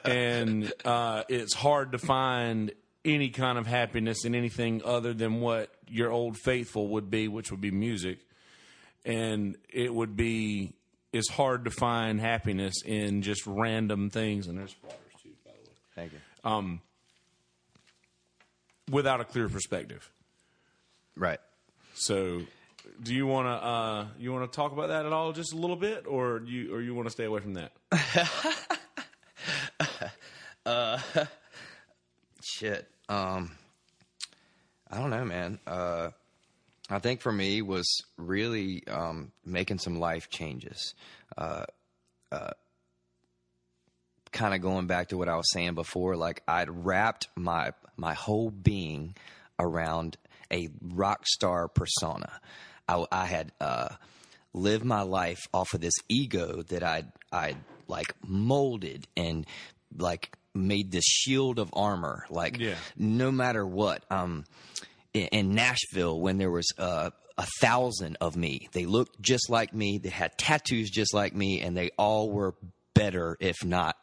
and 0.04 0.72
uh, 0.84 1.24
it's 1.28 1.54
hard 1.54 1.92
to 1.92 1.98
find 1.98 2.72
any 3.04 3.28
kind 3.28 3.58
of 3.58 3.66
happiness 3.66 4.24
in 4.24 4.34
anything 4.34 4.82
other 4.84 5.12
than 5.12 5.40
what 5.40 5.70
your 5.88 6.10
old 6.10 6.36
faithful 6.38 6.88
would 6.88 7.10
be, 7.10 7.28
which 7.28 7.50
would 7.50 7.60
be 7.60 7.70
music, 7.70 8.18
and 9.04 9.56
it 9.68 9.94
would 9.94 10.16
be. 10.16 10.74
It's 11.12 11.30
hard 11.30 11.66
to 11.66 11.70
find 11.70 12.20
happiness 12.20 12.82
in 12.84 13.22
just 13.22 13.46
random 13.46 14.10
things, 14.10 14.48
and 14.48 14.58
there's 14.58 14.72
flowers 14.72 14.98
too, 15.22 15.28
by 15.44 15.52
the 15.52 15.70
way. 15.70 15.76
Thank 15.94 16.12
you. 16.12 16.80
without 18.90 19.20
a 19.20 19.24
clear 19.24 19.48
perspective. 19.48 20.10
Right. 21.16 21.38
So, 21.94 22.42
do 23.02 23.14
you 23.14 23.26
want 23.26 23.46
to 23.46 23.66
uh, 23.66 24.06
you 24.18 24.32
want 24.32 24.50
to 24.50 24.54
talk 24.54 24.72
about 24.72 24.88
that 24.88 25.06
at 25.06 25.12
all, 25.12 25.32
just 25.32 25.52
a 25.52 25.56
little 25.56 25.76
bit, 25.76 26.06
or 26.06 26.40
do 26.40 26.50
you 26.50 26.74
or 26.74 26.80
you 26.80 26.94
want 26.94 27.06
to 27.06 27.10
stay 27.12 27.24
away 27.24 27.40
from 27.40 27.54
that? 27.54 27.72
Shit. 32.42 32.88
Um, 33.08 33.50
I 34.90 34.98
don't 34.98 35.10
know, 35.10 35.24
man. 35.24 35.58
Uh, 35.66 36.10
I 36.88 36.98
think 36.98 37.20
for 37.20 37.32
me 37.32 37.62
was 37.62 38.02
really 38.16 38.86
um, 38.86 39.32
making 39.44 39.78
some 39.78 39.98
life 39.98 40.28
changes. 40.30 40.94
Uh, 41.36 41.64
uh, 42.30 42.50
kind 44.32 44.54
of 44.54 44.60
going 44.60 44.86
back 44.86 45.08
to 45.08 45.16
what 45.16 45.28
I 45.28 45.36
was 45.36 45.50
saying 45.52 45.74
before, 45.74 46.16
like 46.16 46.42
I'd 46.46 46.68
wrapped 46.70 47.28
my 47.36 47.72
my 47.96 48.14
whole 48.14 48.50
being 48.50 49.14
around 49.58 50.16
a 50.50 50.68
rock 50.82 51.26
star 51.26 51.68
persona. 51.68 52.40
I, 52.88 53.04
I 53.10 53.26
had 53.26 53.52
uh, 53.60 53.88
lived 54.52 54.84
my 54.84 55.02
life 55.02 55.46
off 55.52 55.74
of 55.74 55.80
this 55.80 55.94
ego 56.08 56.62
that 56.68 56.82
I'd 56.82 57.10
I'd 57.32 57.56
like 57.88 58.14
molded 58.26 59.06
and 59.16 59.46
like 59.96 60.36
made 60.54 60.92
this 60.92 61.04
shield 61.04 61.58
of 61.58 61.70
armor. 61.72 62.24
Like 62.30 62.58
Yeah. 62.58 62.76
no 62.96 63.30
matter 63.30 63.66
what. 63.66 64.04
Um, 64.10 64.44
in, 65.12 65.26
in 65.28 65.54
Nashville, 65.54 66.18
when 66.20 66.38
there 66.38 66.50
was 66.50 66.66
uh, 66.78 67.10
a 67.36 67.46
thousand 67.60 68.16
of 68.20 68.36
me, 68.36 68.68
they 68.72 68.86
looked 68.86 69.20
just 69.20 69.50
like 69.50 69.74
me. 69.74 69.98
They 69.98 70.08
had 70.10 70.36
tattoos 70.38 70.90
just 70.90 71.12
like 71.14 71.34
me, 71.34 71.60
and 71.60 71.76
they 71.76 71.90
all 71.98 72.30
were 72.30 72.54
better, 72.94 73.36
if 73.40 73.64
not. 73.64 73.96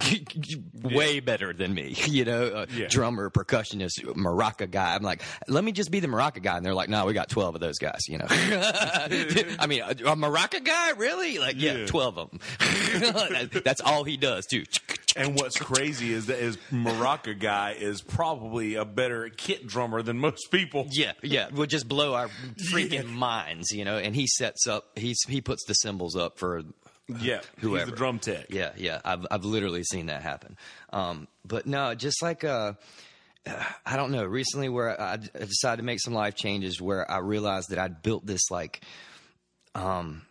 way 0.82 1.20
better 1.20 1.52
than 1.52 1.74
me, 1.74 1.94
you 2.06 2.24
know, 2.24 2.46
uh, 2.48 2.66
Yeah. 2.74 2.86
drummer, 2.88 3.30
percussionist, 3.30 4.02
maraca 4.16 4.70
guy. 4.70 4.94
I'm 4.94 5.02
like, 5.02 5.22
let 5.48 5.64
me 5.64 5.72
just 5.72 5.90
be 5.90 6.00
the 6.00 6.08
maraca 6.08 6.42
guy, 6.42 6.56
and 6.56 6.64
they're 6.66 6.74
like, 6.74 6.88
no, 6.88 7.06
we 7.06 7.12
got 7.12 7.28
twelve 7.28 7.54
of 7.54 7.60
those 7.60 7.78
guys, 7.78 8.08
you 8.08 8.18
know. 8.18 8.26
I 8.30 9.66
mean, 9.68 9.80
a, 9.82 9.90
a 9.90 10.16
maraca 10.16 10.62
guy, 10.64 10.90
really? 10.92 11.38
Like, 11.38 11.56
yeah, 11.58 11.78
Yeah. 11.78 11.86
twelve 11.86 12.18
of 12.18 12.30
them. 12.30 12.40
That's 13.64 13.80
all 13.80 14.04
he 14.04 14.16
does, 14.16 14.46
too. 14.46 14.64
And 15.16 15.34
what's 15.34 15.56
crazy 15.58 16.12
is 16.12 16.26
that 16.26 16.38
his 16.38 16.56
maraca 16.70 17.36
guy 17.38 17.72
is 17.78 18.02
probably 18.02 18.74
a 18.76 18.84
better 18.84 19.28
kit 19.30 19.66
drummer 19.66 20.02
than 20.02 20.18
most 20.18 20.50
people. 20.50 20.86
Yeah, 20.90 21.12
yeah, 21.22 21.48
would 21.50 21.70
just 21.70 21.88
blow 21.88 22.14
our 22.14 22.28
freaking 22.70 23.08
minds, 23.08 23.70
you 23.72 23.84
know. 23.84 23.98
And 23.98 24.14
he 24.14 24.26
sets 24.26 24.66
up, 24.68 24.84
he's 24.96 25.18
he 25.26 25.40
puts 25.40 25.64
the 25.64 25.74
cymbals 25.74 26.14
up 26.14 26.38
for 26.38 26.62
Yeah, 27.20 27.40
whoever. 27.58 27.78
he's 27.86 27.90
the 27.90 27.96
drum 27.96 28.18
tech. 28.18 28.46
Yeah, 28.50 28.72
yeah, 28.76 29.00
I've 29.04 29.26
I've 29.30 29.44
literally 29.44 29.84
seen 29.84 30.06
that 30.06 30.22
happen. 30.22 30.56
Um, 30.92 31.28
but 31.44 31.66
no, 31.66 31.94
just 31.94 32.22
like 32.22 32.44
uh, 32.44 32.74
uh, 33.46 33.64
I 33.86 33.96
don't 33.96 34.12
know. 34.12 34.24
Recently, 34.24 34.68
where 34.68 35.00
I, 35.00 35.14
I 35.14 35.16
decided 35.16 35.78
to 35.78 35.82
make 35.84 36.00
some 36.00 36.14
life 36.14 36.34
changes, 36.34 36.80
where 36.80 37.10
I 37.10 37.18
realized 37.18 37.70
that 37.70 37.78
I'd 37.78 38.02
built 38.02 38.26
this 38.26 38.50
like, 38.50 38.82
um, 39.74 40.22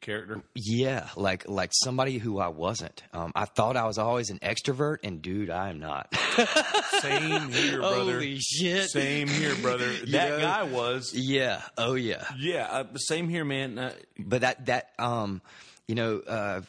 Character. 0.00 0.42
yeah, 0.54 1.08
like 1.16 1.48
like 1.48 1.70
somebody 1.74 2.18
who 2.18 2.38
I 2.38 2.48
wasn't. 2.48 3.02
Um, 3.12 3.32
I 3.34 3.44
thought 3.44 3.76
I 3.76 3.84
was 3.86 3.98
always 3.98 4.30
an 4.30 4.38
extrovert, 4.38 4.98
and 5.04 5.20
dude, 5.20 5.50
I 5.50 5.68
am 5.68 5.78
not. 5.78 6.14
Same 7.00 7.50
here, 7.50 7.78
brother. 7.80 8.12
Holy 8.14 8.38
shit! 8.38 8.88
Same 8.90 9.28
here, 9.28 9.54
brother. 9.56 9.92
That 10.06 10.30
know? 10.30 10.40
guy 10.40 10.62
was. 10.64 11.12
Yeah. 11.14 11.62
Oh 11.76 11.94
yeah. 11.94 12.24
Yeah, 12.38 12.66
uh, 12.70 12.84
same 12.96 13.28
here, 13.28 13.44
man. 13.44 13.78
Uh, 13.78 13.92
but 14.18 14.40
that 14.40 14.66
that 14.66 14.90
um 14.98 15.42
you 15.90 15.94
know 15.96 16.18
uh 16.20 16.60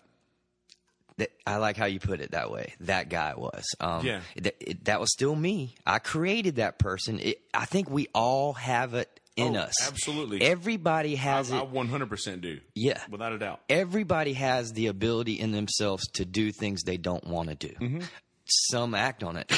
that, 1.17 1.29
I 1.45 1.57
like 1.57 1.77
how 1.77 1.85
you 1.85 1.99
put 1.99 2.19
it 2.21 2.31
that 2.31 2.49
way. 2.49 2.73
That 2.79 3.09
guy 3.09 3.33
was. 3.35 3.63
Um, 3.79 4.03
Yeah. 4.05 4.21
That, 4.37 4.55
it, 4.59 4.85
that 4.85 4.99
was 4.99 5.11
still 5.11 5.35
me. 5.35 5.75
I 5.85 5.99
created 5.99 6.55
that 6.55 6.79
person. 6.79 7.19
It, 7.19 7.41
I 7.53 7.65
think 7.65 7.89
we 7.91 8.07
all 8.15 8.53
have 8.53 8.93
it 8.95 9.19
in 9.35 9.55
Oh, 9.55 9.59
us. 9.61 9.73
absolutely. 9.87 10.41
Everybody 10.41 11.15
has 11.15 11.51
it 11.51 11.55
I 11.57 11.65
100% 11.65 12.41
do. 12.41 12.59
Yeah. 12.73 12.99
Without 13.09 13.33
a 13.33 13.37
doubt. 13.37 13.59
Everybody 13.69 14.33
has 14.33 14.71
the 14.71 14.87
ability 14.87 15.33
in 15.39 15.51
themselves 15.51 16.07
to 16.13 16.25
do 16.25 16.51
things 16.51 16.81
they 16.83 16.97
don't 16.97 17.27
want 17.27 17.49
to 17.49 17.55
do. 17.55 17.73
Mm-hmm. 17.79 18.01
Some 18.45 18.95
act 18.95 19.21
on 19.23 19.35
it. 19.37 19.51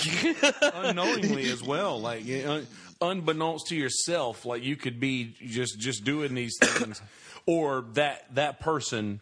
Unknowingly 0.74 1.50
as 1.50 1.64
well. 1.64 2.02
Like, 2.02 2.26
know, 2.26 2.64
unbeknownst 3.00 3.68
to 3.68 3.76
yourself, 3.76 4.46
like 4.46 4.64
you 4.64 4.76
could 4.76 5.00
be 5.00 5.36
just 5.46 5.80
just 5.80 6.04
doing 6.04 6.34
these 6.34 6.58
things. 6.60 7.02
or 7.46 7.86
that 7.94 8.26
that 8.36 8.60
person, 8.60 9.22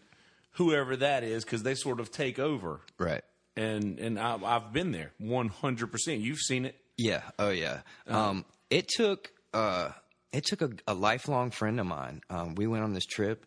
whoever 0.52 0.96
that 0.96 1.24
is, 1.24 1.44
because 1.44 1.62
they 1.62 1.74
sort 1.74 2.00
of 2.00 2.10
take 2.10 2.38
over. 2.38 2.80
right. 2.98 3.22
And 3.54 3.98
and 3.98 4.18
I, 4.18 4.38
I've 4.42 4.72
been 4.72 4.92
there 4.92 5.12
100%. 5.22 6.20
You've 6.22 6.38
seen 6.38 6.64
it. 6.64 6.74
Yeah. 6.96 7.20
Oh 7.38 7.50
yeah. 7.50 7.80
Uh-huh. 8.08 8.30
Um, 8.30 8.44
it 8.70 8.88
took 8.88 9.30
uh, 9.52 9.90
it 10.32 10.46
took 10.46 10.62
a, 10.62 10.70
a 10.86 10.94
lifelong 10.94 11.50
friend 11.50 11.78
of 11.78 11.84
mine. 11.86 12.22
Um, 12.30 12.54
we 12.54 12.66
went 12.66 12.82
on 12.82 12.94
this 12.94 13.04
trip. 13.04 13.44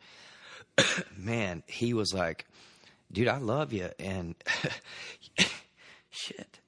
Man, 1.18 1.64
he 1.66 1.94
was 1.96 2.14
like, 2.14 2.46
"Dude, 3.12 3.28
I 3.28 3.38
love 3.38 3.74
you," 3.74 3.90
and 3.98 4.36
shit. 6.12 6.60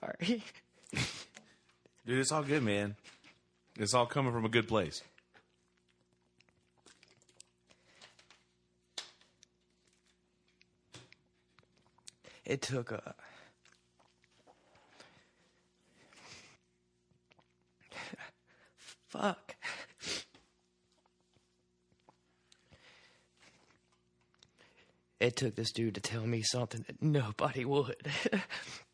Sorry. 0.01 0.43
Dude, 2.07 2.19
it's 2.19 2.33
all 2.33 2.43
good, 2.43 2.63
man. 2.63 2.97
It's 3.79 3.95
all 3.95 4.07
coming 4.07 4.33
from 4.33 4.45
a 4.45 4.49
good 4.49 4.67
place. 4.69 5.03
It 12.45 12.63
took 12.63 12.93
a. 12.93 13.15
Fuck. 19.09 19.55
It 25.21 25.37
took 25.37 25.57
this 25.57 25.73
dude 25.73 25.97
to 25.97 26.01
tell 26.01 26.27
me 26.27 26.43
something 26.43 26.85
that 26.87 27.03
nobody 27.03 27.65
would. 27.65 27.97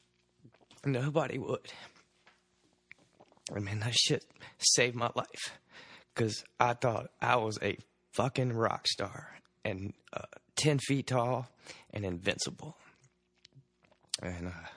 nobody 0.87 1.39
would. 1.39 1.73
I 3.55 3.59
mean, 3.59 3.81
that 3.81 3.95
shit 3.95 4.25
saved 4.59 4.97
my 4.97 5.11
life. 5.15 5.59
Because 6.15 6.45
I 6.61 6.75
thought 6.75 7.11
I 7.21 7.37
was 7.37 7.59
a 7.61 7.77
fucking 8.13 8.53
rock 8.53 8.87
star 8.87 9.39
and 9.65 9.93
uh, 10.13 10.23
10 10.57 10.79
feet 10.79 11.09
tall 11.09 11.49
and 11.93 12.05
invincible. 12.05 12.77
And, 14.23 14.47
uh, 14.49 14.69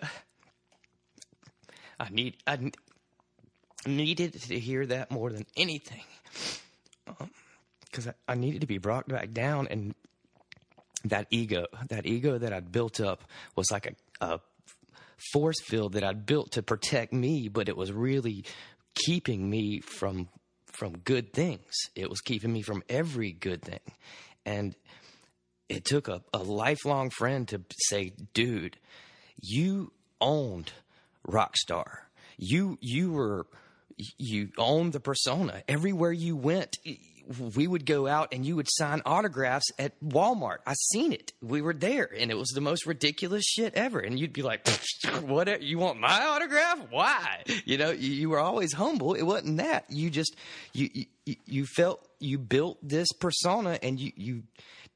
I 2.00 2.08
need 2.10 2.36
I 2.46 2.72
needed 3.86 4.34
to 4.34 4.58
hear 4.58 4.86
that 4.86 5.10
more 5.10 5.30
than 5.30 5.46
anything, 5.56 6.02
because 7.94 8.08
I, 8.08 8.32
I 8.32 8.34
needed 8.34 8.62
to 8.62 8.66
be 8.66 8.78
brought 8.78 9.06
back 9.06 9.30
down, 9.30 9.68
and 9.70 9.94
that 11.04 11.28
ego, 11.30 11.66
that 11.88 12.06
ego 12.06 12.38
that 12.38 12.52
I'd 12.52 12.72
built 12.72 13.00
up, 13.00 13.22
was 13.54 13.70
like 13.70 13.86
a, 14.20 14.26
a 14.34 14.40
force 15.32 15.60
field 15.62 15.92
that 15.92 16.02
I'd 16.02 16.26
built 16.26 16.52
to 16.52 16.62
protect 16.62 17.12
me, 17.12 17.48
but 17.48 17.68
it 17.68 17.76
was 17.76 17.92
really 17.92 18.44
keeping 18.94 19.48
me 19.48 19.80
from 19.80 20.28
from 20.72 20.98
good 20.98 21.32
things. 21.32 21.70
It 21.94 22.10
was 22.10 22.20
keeping 22.20 22.52
me 22.52 22.62
from 22.62 22.82
every 22.88 23.30
good 23.30 23.62
thing, 23.62 23.80
and 24.44 24.74
it 25.68 25.84
took 25.84 26.08
a, 26.08 26.20
a 26.32 26.38
lifelong 26.38 27.10
friend 27.10 27.46
to 27.48 27.62
say, 27.78 28.12
dude, 28.32 28.76
you 29.40 29.92
owned 30.20 30.72
Rockstar. 31.28 31.98
You 32.36 32.76
you 32.80 33.12
were 33.12 33.46
you 34.18 34.50
owned 34.58 34.94
the 34.94 35.00
persona. 35.00 35.62
Everywhere 35.68 36.12
you 36.12 36.36
went, 36.36 36.78
we 37.56 37.66
would 37.66 37.86
go 37.86 38.06
out 38.06 38.28
and 38.32 38.44
you 38.44 38.56
would 38.56 38.68
sign 38.70 39.02
autographs 39.06 39.66
at 39.78 39.92
Walmart. 40.00 40.58
I 40.66 40.74
seen 40.74 41.12
it. 41.12 41.32
We 41.42 41.62
were 41.62 41.72
there, 41.74 42.08
and 42.16 42.30
it 42.30 42.36
was 42.36 42.48
the 42.48 42.60
most 42.60 42.86
ridiculous 42.86 43.44
shit 43.44 43.74
ever. 43.74 43.98
And 44.00 44.18
you'd 44.18 44.32
be 44.32 44.42
like, 44.42 44.66
"What? 45.22 45.62
You 45.62 45.78
want 45.78 46.00
my 46.00 46.24
autograph? 46.26 46.86
Why?" 46.90 47.42
You 47.64 47.78
know, 47.78 47.90
you, 47.90 48.10
you 48.12 48.30
were 48.30 48.40
always 48.40 48.72
humble. 48.72 49.14
It 49.14 49.22
wasn't 49.22 49.58
that. 49.58 49.86
You 49.88 50.10
just 50.10 50.36
you 50.72 50.90
you, 51.26 51.36
you 51.46 51.66
felt 51.66 52.06
you 52.20 52.38
built 52.38 52.78
this 52.82 53.08
persona, 53.12 53.78
and 53.82 53.98
you 53.98 54.12
you 54.16 54.42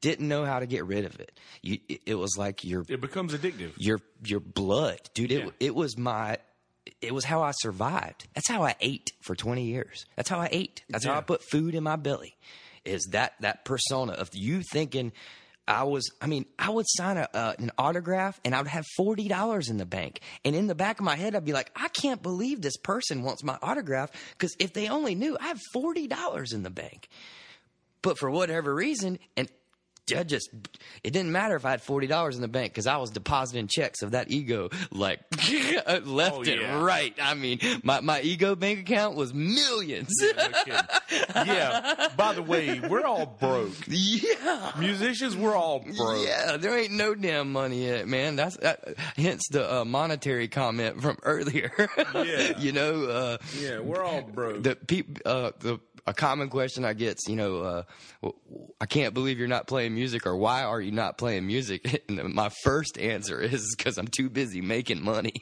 didn't 0.01 0.29
know 0.29 0.45
how 0.45 0.61
to 0.61 0.67
get 0.67 0.85
rid 0.87 1.05
of 1.05 1.19
it. 1.19 1.39
You, 1.63 1.79
it- 1.89 2.03
it 2.07 2.15
was 2.15 2.37
like 2.39 2.65
your 2.65 2.85
It 2.89 3.01
becomes 3.01 3.35
addictive. 3.35 3.73
your 3.79 4.01
your 4.25 4.41
blood, 4.41 5.01
dude. 5.15 5.33
It 5.33 5.45
Yeah. 5.45 5.51
it 5.61 5.75
was 5.75 5.97
my 5.99 6.39
it 7.01 7.15
was 7.15 7.25
how 7.25 7.43
I 7.43 7.53
survived. 7.53 8.27
That's 8.35 8.49
how 8.49 8.63
I 8.63 8.75
ate 8.81 9.13
for 9.21 9.35
20 9.35 9.65
years. 9.65 10.07
That's 10.17 10.29
how 10.29 10.39
I 10.39 10.49
ate. 10.51 10.83
That's 10.89 11.05
how 11.05 11.17
I 11.17 11.21
put 11.21 11.43
food 11.51 11.75
in 11.75 11.83
my 11.83 11.97
belly. 11.97 12.37
Is 12.85 13.09
that 13.13 13.35
that 13.41 13.65
persona 13.65 14.13
of 14.13 14.31
you 14.33 14.63
thinking 14.63 15.13
I 15.67 15.85
was 15.85 16.11
I 16.23 16.27
mean, 16.27 16.47
I 16.59 16.71
would 16.71 16.87
sign 16.89 17.19
a, 17.19 17.29
uh, 17.35 17.53
an 17.59 17.71
autograph 17.77 18.41
and 18.45 18.55
I 18.55 18.59
would 18.59 18.69
have 18.69 18.87
$40 18.99 19.71
in 19.71 19.77
the 19.77 19.85
bank. 19.85 20.21
And 20.45 20.57
in 20.57 20.67
the 20.67 20.75
back 20.75 20.99
of 20.99 21.05
my 21.05 21.17
head 21.17 21.35
I'd 21.35 21.45
be 21.45 21.53
like, 21.53 21.71
I 21.77 21.89
can't 21.89 22.23
believe 22.23 22.63
this 22.63 22.79
person 22.79 23.23
wants 23.23 23.45
my 23.45 23.59
autograph 23.61 24.11
cuz 24.39 24.57
if 24.59 24.73
they 24.73 24.89
only 24.89 25.15
knew 25.15 25.37
I 25.39 25.49
have 25.49 25.61
$40 25.75 26.55
in 26.55 26.63
the 26.63 26.71
bank. 26.71 27.09
But 28.01 28.19
for 28.19 28.31
whatever 28.31 28.75
reason 28.75 29.19
and 29.37 29.49
I 30.13 30.23
just 30.23 30.51
it 31.05 31.11
didn't 31.13 31.33
matter 31.33 31.57
if 31.57 31.65
I 31.65 31.71
had 31.71 31.83
forty 31.83 32.07
dollars 32.07 32.37
in 32.37 32.43
the 32.43 32.49
bank 32.49 32.73
because 32.73 32.87
I 32.87 32.97
was 32.97 33.11
depositing 33.11 33.67
checks 33.69 34.03
of 34.03 34.13
that 34.13 34.31
ego 34.31 34.69
like 34.91 35.21
left 36.05 36.37
Oh, 36.39 36.43
and 36.43 36.85
right. 36.85 37.15
I 37.21 37.35
mean, 37.35 37.59
my 37.83 38.01
my 38.01 38.21
ego 38.21 38.55
bank 38.55 38.81
account 38.81 39.17
was 39.17 39.33
millions. 39.35 40.09
No 40.21 41.45
yeah. 41.45 42.09
By 42.17 42.35
the 42.35 42.43
way, 42.43 42.81
we're 42.81 43.05
all 43.05 43.27
broke. 43.41 43.73
yeah. 43.89 44.73
Musicians, 44.79 45.37
we're 45.37 45.55
all 45.57 45.81
broke. 45.81 46.25
Yeah, 46.27 46.57
there 46.57 46.77
ain't 46.79 46.93
no 46.93 47.15
damn 47.15 47.53
money 47.53 47.87
yet, 47.87 48.09
man. 48.09 48.37
That's 48.37 48.57
uh, 48.59 48.77
hence 49.17 49.43
the 49.51 49.81
uh, 49.81 49.85
monetary 49.85 50.49
comment 50.49 51.01
from 51.03 51.17
earlier. 51.23 51.73
Yeah. 52.15 52.59
you 52.59 52.73
know, 52.73 53.05
uh, 53.05 53.39
Yeah, 53.61 53.81
we're 53.81 54.03
all 54.03 54.23
broke. 54.23 54.63
the 54.63 54.77
peop, 54.77 55.19
uh, 55.25 55.53
the 55.61 55.79
a 56.09 56.15
common 56.15 56.49
question 56.49 56.85
I 56.85 56.95
get, 56.95 57.19
you 57.29 57.37
know, 57.37 57.85
uh, 58.23 58.31
I 58.81 58.87
can't 58.87 59.15
believe 59.15 59.39
you're 59.39 59.49
not 59.49 59.67
playing 59.67 59.95
music, 59.95 60.27
or 60.27 60.37
why 60.37 60.63
are 60.65 60.81
you 60.81 60.93
not 60.93 61.19
playing 61.19 61.47
music? 61.47 62.03
And 62.09 62.33
my 62.35 62.51
first 62.63 62.99
answer 62.99 63.41
is 63.41 63.75
because 63.77 63.99
I'm 63.99 64.09
too 64.09 64.31
busy 64.31 64.61
making 64.61 65.03
money. 65.03 65.33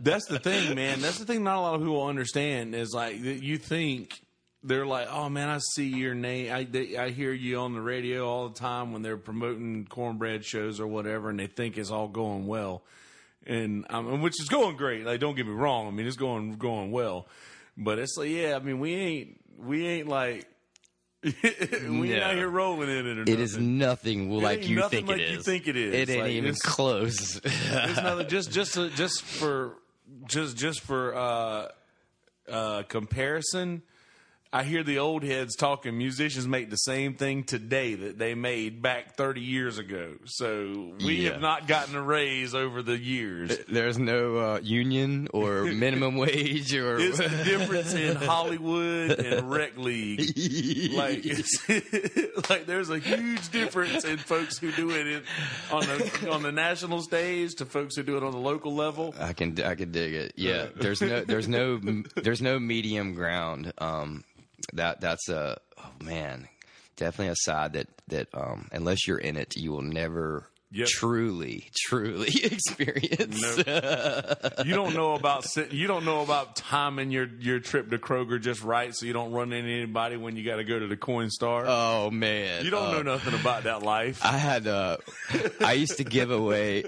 That's 0.00 0.26
the 0.26 0.38
thing, 0.40 0.76
man. 0.76 1.00
That's 1.00 1.18
the 1.18 1.24
thing. 1.26 1.42
Not 1.42 1.56
a 1.56 1.60
lot 1.60 1.74
of 1.74 1.80
people 1.80 2.06
understand 2.06 2.74
is 2.74 2.92
like 2.94 3.18
you 3.18 3.58
think 3.58 4.22
they're 4.62 4.86
like, 4.86 5.08
oh 5.10 5.28
man, 5.28 5.48
I 5.48 5.58
see 5.74 5.88
your 5.88 6.14
name. 6.14 6.52
I 6.52 6.64
they, 6.64 6.96
I 6.96 7.10
hear 7.10 7.32
you 7.32 7.58
on 7.58 7.74
the 7.74 7.80
radio 7.80 8.28
all 8.28 8.48
the 8.48 8.58
time 8.58 8.92
when 8.92 9.02
they're 9.02 9.16
promoting 9.16 9.86
cornbread 9.86 10.44
shows 10.44 10.80
or 10.80 10.86
whatever, 10.86 11.30
and 11.30 11.38
they 11.38 11.48
think 11.48 11.76
it's 11.76 11.90
all 11.90 12.08
going 12.08 12.46
well, 12.46 12.82
and 13.50 13.84
um, 13.90 14.22
which 14.22 14.40
is 14.40 14.48
going 14.48 14.76
great. 14.76 15.04
Like, 15.04 15.20
don't 15.20 15.34
get 15.34 15.46
me 15.46 15.52
wrong. 15.52 15.88
I 15.88 15.90
mean, 15.90 16.06
it's 16.06 16.16
going 16.16 16.52
going 16.56 16.90
well, 16.92 17.26
but 17.76 17.98
it's 17.98 18.16
like, 18.16 18.30
yeah, 18.30 18.56
I 18.56 18.60
mean, 18.60 18.78
we 18.80 18.94
ain't 18.94 19.40
we 19.58 19.86
ain't 19.86 20.08
like. 20.08 20.46
we 21.22 21.32
ain't 21.44 21.90
No. 22.08 22.22
out 22.22 22.34
here 22.34 22.48
rolling 22.48 22.88
in 22.88 23.06
it 23.06 23.18
or 23.18 23.22
it 23.30 23.40
is 23.40 23.58
nothing 23.58 24.30
like 24.30 24.66
you 24.66 24.80
think 24.88 25.06
like 25.06 25.20
it 25.20 25.30
you 25.32 25.42
think 25.42 25.68
it 25.68 25.76
is. 25.76 25.92
It 25.94 26.08
ain't 26.12 26.22
Like, 26.22 26.30
even 26.30 26.50
it's- 26.50 26.62
close. 26.62 27.38
There's 27.44 27.96
nothing 27.98 28.26
just 28.28 28.50
just 28.52 28.74
just 28.96 29.20
for 29.22 29.76
just 30.26 30.56
just 30.56 30.80
for 30.80 31.14
uh, 31.14 31.68
uh, 32.50 32.82
comparison. 32.84 33.82
I 34.52 34.64
hear 34.64 34.82
the 34.82 34.98
old 34.98 35.22
heads 35.22 35.54
talking. 35.54 35.96
Musicians 35.96 36.48
make 36.48 36.70
the 36.70 36.76
same 36.76 37.14
thing 37.14 37.44
today 37.44 37.94
that 37.94 38.18
they 38.18 38.34
made 38.34 38.82
back 38.82 39.14
30 39.14 39.40
years 39.42 39.78
ago. 39.78 40.14
So 40.24 40.92
we 41.04 41.14
Yeah. 41.22 41.30
have 41.34 41.40
not 41.40 41.68
gotten 41.68 41.94
a 41.94 42.02
raise 42.02 42.52
over 42.52 42.82
the 42.82 42.98
years. 42.98 43.56
There's 43.68 43.96
no 43.96 44.38
uh, 44.38 44.60
union 44.60 45.28
or 45.32 45.62
minimum 45.72 46.16
wage 46.16 46.74
or 46.74 46.98
It's 46.98 47.18
the 47.18 47.28
difference 47.28 47.94
in 47.94 48.16
Hollywood 48.16 49.20
and 49.20 49.48
rec 49.50 49.76
league. 49.76 50.20
Like, 51.00 51.24
like 52.50 52.66
there's 52.66 52.90
a 52.90 52.98
huge 52.98 53.48
difference 53.50 54.04
in 54.04 54.18
folks 54.18 54.58
who 54.58 54.72
do 54.72 54.90
it 54.90 55.06
in, 55.06 55.22
on 55.70 55.82
the 55.86 56.28
on 56.32 56.42
the 56.42 56.50
national 56.52 57.02
stage 57.02 57.54
to 57.56 57.64
folks 57.66 57.94
who 57.96 58.02
do 58.02 58.16
it 58.16 58.24
on 58.24 58.32
the 58.32 58.38
local 58.38 58.74
level. 58.74 59.14
I 59.18 59.32
can 59.32 59.60
I 59.62 59.76
can 59.76 59.92
dig 59.92 60.12
it. 60.14 60.32
Yeah, 60.36 60.66
there's 60.74 61.00
no 61.00 61.20
there's 61.24 61.46
no 61.48 61.80
there's 62.16 62.42
no 62.42 62.58
medium 62.58 63.14
ground. 63.14 63.72
Um, 63.78 64.24
that 64.72 65.00
that's 65.00 65.28
a 65.28 65.58
oh 65.78 65.90
man, 66.04 66.48
definitely 66.96 67.32
a 67.32 67.36
side 67.36 67.72
that 67.74 67.88
that 68.08 68.28
um, 68.34 68.68
unless 68.72 69.06
you're 69.06 69.18
in 69.18 69.36
it, 69.36 69.56
you 69.56 69.72
will 69.72 69.82
never 69.82 70.46
Yep. 70.72 70.86
truly 70.86 71.68
truly 71.74 72.28
experience. 72.44 73.42
You 74.64 74.74
don't 74.74 74.94
know 74.94 75.14
about 75.14 75.44
you 75.72 75.88
don't 75.88 76.04
know 76.04 76.22
about 76.22 76.54
timing 76.54 77.10
your 77.10 77.26
your 77.40 77.58
trip 77.58 77.90
to 77.90 77.98
Kroger 77.98 78.40
just 78.40 78.62
right, 78.62 78.94
so 78.94 79.04
you 79.04 79.12
don't 79.12 79.32
run 79.32 79.52
into 79.52 79.68
anybody 79.68 80.16
when 80.16 80.36
you 80.36 80.44
got 80.44 80.56
to 80.56 80.64
go 80.64 80.78
to 80.78 80.86
the 80.86 80.96
Coinstar. 80.96 81.64
Oh 81.66 82.12
man, 82.12 82.64
you 82.64 82.70
don't 82.70 82.86
Uh, 82.94 82.98
know 82.98 83.02
nothing 83.02 83.34
about 83.34 83.64
that 83.64 83.82
life. 83.82 84.20
I 84.24 84.36
had 84.38 84.68
uh, 84.68 84.98
I 85.60 85.72
used 85.72 85.96
to 85.96 86.04
give 86.04 86.30
away 86.30 86.84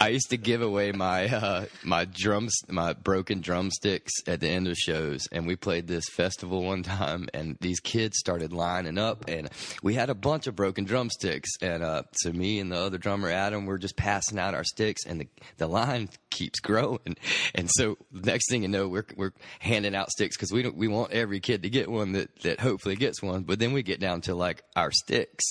I 0.00 0.08
used 0.08 0.30
to 0.30 0.36
give 0.36 0.62
away 0.62 0.92
my 0.92 1.26
uh, 1.26 1.64
my 1.82 2.04
drums 2.04 2.54
my 2.68 2.92
broken 2.92 3.40
drumsticks 3.40 4.12
at 4.26 4.40
the 4.40 4.48
end 4.48 4.68
of 4.68 4.76
shows 4.76 5.26
and 5.32 5.46
we 5.46 5.56
played 5.56 5.86
this 5.86 6.04
festival 6.12 6.62
one 6.62 6.82
time 6.82 7.28
and 7.32 7.56
these 7.60 7.80
kids 7.80 8.18
started 8.18 8.52
lining 8.52 8.98
up 8.98 9.24
and 9.28 9.50
we 9.82 9.94
had 9.94 10.10
a 10.10 10.14
bunch 10.14 10.46
of 10.46 10.56
broken 10.56 10.84
drumsticks 10.84 11.50
and 11.60 11.82
uh, 11.82 12.02
so 12.12 12.32
me 12.32 12.60
and 12.60 12.72
the 12.72 12.76
other 12.76 12.98
drummer 12.98 13.30
Adam 13.30 13.66
were 13.66 13.78
just 13.78 13.96
passing 13.96 14.38
out 14.38 14.54
our 14.54 14.64
sticks 14.64 15.04
and 15.06 15.20
the 15.20 15.28
the 15.58 15.66
line 15.66 16.08
keeps 16.30 16.60
growing. 16.60 17.16
And 17.54 17.70
so 17.70 17.96
next 18.12 18.50
thing 18.50 18.62
you 18.62 18.68
know 18.68 18.88
we're 18.88 19.06
we're 19.16 19.32
handing 19.60 19.94
out 19.94 20.10
sticks 20.10 20.36
because 20.36 20.52
we 20.52 20.62
don't 20.62 20.76
we 20.76 20.88
want 20.88 21.12
every 21.12 21.40
kid 21.40 21.62
to 21.62 21.70
get 21.70 21.90
one 21.90 22.12
that 22.12 22.34
that 22.42 22.60
hopefully 22.60 22.96
gets 22.96 23.22
one 23.22 23.42
but 23.42 23.58
then 23.58 23.72
we 23.72 23.82
get 23.82 24.00
down 24.00 24.20
to 24.22 24.34
like 24.34 24.62
our 24.76 24.90
sticks 24.90 25.44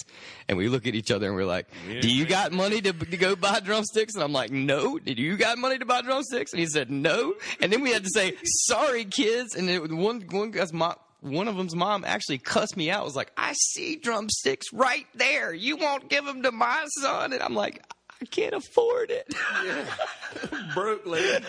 and 0.47 0.57
we 0.57 0.67
look 0.67 0.87
at 0.87 0.95
each 0.95 1.11
other 1.11 1.27
and 1.27 1.35
we're 1.35 1.45
like 1.45 1.67
do 2.01 2.13
you 2.13 2.25
got 2.25 2.51
money 2.51 2.81
to, 2.81 2.93
to 2.93 3.17
go 3.17 3.35
buy 3.35 3.59
drumsticks? 3.59 4.15
And 4.15 4.23
I'm 4.23 4.33
like 4.33 4.42
no 4.51 4.97
did 4.99 5.17
you 5.19 5.37
got 5.37 5.57
money 5.57 5.77
to 5.77 5.85
buy 5.85 6.01
drumsticks 6.01 6.51
and 6.51 6.59
he 6.59 6.65
said 6.65 6.89
no. 6.91 7.33
And 7.59 7.71
then 7.71 7.81
we 7.81 7.91
had 7.91 8.03
to 8.03 8.09
say 8.13 8.33
sorry 8.43 9.05
kids. 9.05 9.55
And 9.55 9.69
it, 9.69 9.91
one 9.91 10.21
one 10.29 10.51
guy's 10.51 10.73
mom 10.73 10.95
one 11.21 11.47
of 11.47 11.55
them's 11.55 11.75
mom 11.75 12.03
actually 12.05 12.37
cussed 12.37 12.75
me 12.75 12.91
out 12.91 13.05
was 13.05 13.15
like 13.15 13.31
I 13.37 13.53
see 13.53 13.95
drumsticks 13.95 14.73
right 14.73 15.07
there. 15.15 15.53
You 15.53 15.77
won't 15.77 16.09
give 16.09 16.25
them 16.25 16.43
to 16.43 16.51
my 16.51 16.85
son. 17.01 17.33
And 17.33 17.41
I'm 17.41 17.55
like 17.55 17.83
I 18.21 18.25
can't 18.25 18.53
afford 18.53 19.11
it. 19.11 19.33
Broke 20.73 21.05
lady, 21.05 21.45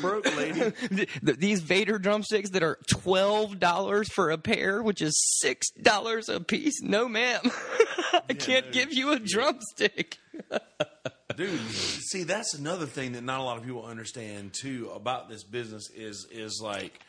broke 0.00 0.36
lady. 0.36 0.60
Th- 0.88 1.08
th- 1.24 1.38
these 1.38 1.60
Vater 1.60 1.98
drumsticks 1.98 2.50
that 2.50 2.62
are 2.62 2.78
twelve 2.88 3.58
dollars 3.58 4.08
for 4.12 4.30
a 4.30 4.36
pair, 4.38 4.82
which 4.82 5.00
is 5.00 5.14
six 5.40 5.70
dollars 5.70 6.28
a 6.28 6.40
piece. 6.40 6.82
No, 6.82 7.08
ma'am, 7.08 7.40
I 8.28 8.34
can't 8.34 8.66
no. 8.66 8.72
give 8.72 8.92
you 8.92 9.12
a 9.12 9.18
drumstick. 9.18 10.18
Dude, 11.36 11.60
see, 11.70 12.22
that's 12.22 12.54
another 12.54 12.86
thing 12.86 13.12
that 13.12 13.24
not 13.24 13.40
a 13.40 13.42
lot 13.42 13.58
of 13.58 13.64
people 13.64 13.84
understand 13.84 14.52
too 14.52 14.90
about 14.94 15.28
this 15.28 15.42
business 15.42 15.90
is 15.90 16.26
is 16.30 16.60
like 16.62 17.00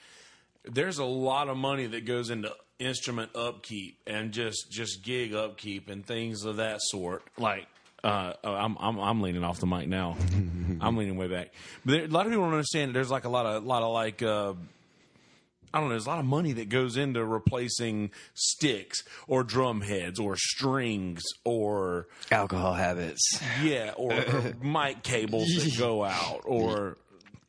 there's 0.64 0.98
a 0.98 1.06
lot 1.06 1.48
of 1.48 1.58
money 1.58 1.86
that 1.86 2.06
goes 2.06 2.30
into 2.30 2.52
instrument 2.80 3.36
upkeep 3.36 4.00
and 4.08 4.32
just 4.32 4.72
just 4.72 5.04
gig 5.04 5.34
upkeep 5.34 5.90
and 5.90 6.06
things 6.06 6.44
of 6.44 6.58
that 6.58 6.80
sort. 6.82 7.24
Like 7.38 7.68
uh, 8.04 8.34
I'm 8.44 8.78
I'm 8.80 9.00
I'm 9.00 9.22
leaning 9.22 9.44
off 9.44 9.60
the 9.60 9.68
mic 9.68 9.88
now. 9.88 10.18
I'm 10.82 10.98
leaning 10.98 11.18
way 11.18 11.28
back. 11.28 11.52
But 11.84 11.92
there, 11.92 12.06
a 12.06 12.08
lot 12.08 12.26
of 12.26 12.32
people 12.32 12.46
don't 12.46 12.54
understand. 12.54 12.96
There's 12.96 13.12
like 13.12 13.26
a 13.26 13.30
lot 13.30 13.46
of 13.46 13.64
lot 13.64 13.84
of 13.84 13.94
like. 13.94 14.22
Uh, 14.22 14.54
I 15.76 15.80
don't 15.80 15.90
know. 15.90 15.96
There's 15.96 16.06
a 16.06 16.10
lot 16.10 16.20
of 16.20 16.26
money 16.26 16.54
that 16.54 16.70
goes 16.70 16.96
into 16.96 17.26
replacing 17.26 18.12
sticks 18.34 19.04
or 19.28 19.44
drum 19.44 19.82
heads 19.82 20.22
or 20.22 20.38
strings 20.38 21.22
or 21.44 22.08
Alcohol 22.32 22.76
habits. 22.76 23.22
yeah, 23.62 23.92
or, 23.98 24.14
or 24.14 24.54
mic 24.64 25.04
cables 25.04 25.50
that 25.50 25.78
go 25.78 26.06
out, 26.06 26.44
or 26.46 26.96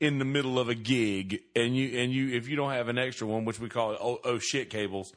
in 0.01 0.19
the 0.19 0.25
middle 0.25 0.59
of 0.59 0.69
a 0.69 0.75
gig, 0.75 1.41
and 1.55 1.77
you 1.77 2.01
and 2.01 2.12
you 2.12 2.35
if 2.37 2.49
you 2.49 2.57
don't 2.57 2.73
have 2.73 2.89
an 2.89 2.99
extra 2.99 3.29
one, 3.29 3.45
which 3.45 3.61
we 3.61 3.69
call 3.69 3.93
it 3.93 3.99
oh, 4.03 4.19
oh 4.25 4.41
shit 4.41 4.71
cables. 4.71 5.12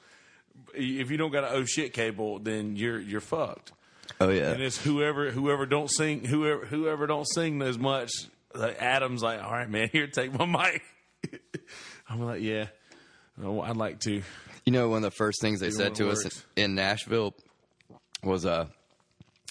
If 0.75 1.09
you 1.09 1.17
don't 1.17 1.31
got 1.31 1.45
an 1.45 1.49
oh 1.53 1.65
shit 1.65 1.93
cable, 1.93 2.37
then 2.37 2.75
you're 2.75 2.99
you're 2.99 3.21
fucked. 3.21 3.71
Oh 4.21 4.29
yeah. 4.29 4.51
And 4.51 4.61
it's 4.61 4.77
whoever 4.77 5.31
whoever 5.31 5.65
don't 5.65 5.89
sing 5.89 6.25
whoever 6.25 6.63
whoever 6.63 7.07
don't 7.07 7.27
sing 7.27 7.59
as 7.63 7.79
much. 7.79 8.11
Like 8.53 8.79
Adam's 8.79 9.23
like, 9.23 9.41
all 9.41 9.51
right, 9.51 9.67
man, 9.67 9.89
here, 9.93 10.05
take 10.05 10.31
my 10.37 10.45
mic. 10.45 10.83
I'm 12.07 12.21
like, 12.21 12.41
yeah, 12.41 12.67
oh, 13.43 13.61
I'd 13.61 13.77
like 13.77 13.99
to. 14.01 14.21
You 14.65 14.71
know, 14.71 14.89
one 14.89 14.97
of 14.97 15.03
the 15.03 15.11
first 15.11 15.41
things 15.41 15.59
they 15.59 15.71
said 15.71 15.95
to 15.95 16.09
it 16.09 16.11
us 16.11 16.45
in 16.55 16.75
Nashville 16.75 17.33
was, 18.23 18.45
uh, 18.45 18.67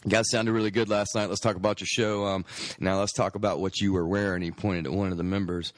"You 0.05 0.11
guys 0.11 0.31
sounded 0.31 0.53
really 0.53 0.71
good 0.71 0.89
last 0.89 1.15
night. 1.15 1.29
Let's 1.29 1.41
talk 1.41 1.57
about 1.57 1.81
your 1.81 1.87
show. 1.87 2.27
Um, 2.27 2.45
now 2.79 3.01
let's 3.01 3.13
talk 3.13 3.35
about 3.35 3.61
what 3.61 3.81
you 3.81 3.93
were 3.93 4.07
wearing." 4.07 4.43
He 4.43 4.51
pointed 4.51 4.87
at 4.87 4.93
one 4.93 5.11
of 5.11 5.17
the 5.17 5.25
members, 5.25 5.73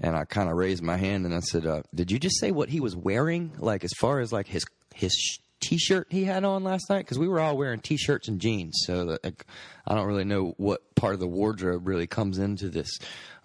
and 0.00 0.16
I 0.16 0.24
kind 0.24 0.48
of 0.48 0.56
raised 0.56 0.82
my 0.82 0.96
hand 0.96 1.26
and 1.26 1.34
I 1.34 1.40
said, 1.40 1.66
uh, 1.66 1.82
"Did 1.94 2.10
you 2.10 2.18
just 2.18 2.38
say 2.40 2.50
what 2.50 2.68
he 2.68 2.80
was 2.80 2.96
wearing? 2.96 3.52
Like 3.58 3.84
as 3.84 3.92
far 3.98 4.20
as 4.20 4.32
like 4.32 4.46
his 4.46 4.64
his 4.94 5.12
sh- 5.12 5.38
t-shirt 5.60 6.06
he 6.10 6.24
had 6.24 6.44
on 6.44 6.64
last 6.64 6.88
night? 6.88 7.00
Because 7.00 7.18
we 7.18 7.28
were 7.28 7.40
all 7.40 7.56
wearing 7.56 7.80
t-shirts 7.80 8.28
and 8.28 8.40
jeans, 8.40 8.74
so 8.86 9.18
like, 9.22 9.44
I 9.86 9.94
don't 9.94 10.06
really 10.06 10.24
know 10.24 10.54
what 10.56 10.94
part 10.94 11.14
of 11.14 11.20
the 11.20 11.26
wardrobe 11.26 11.86
really 11.86 12.06
comes 12.06 12.38
into 12.38 12.68
this." 12.68 12.98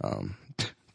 Um, 0.04 0.36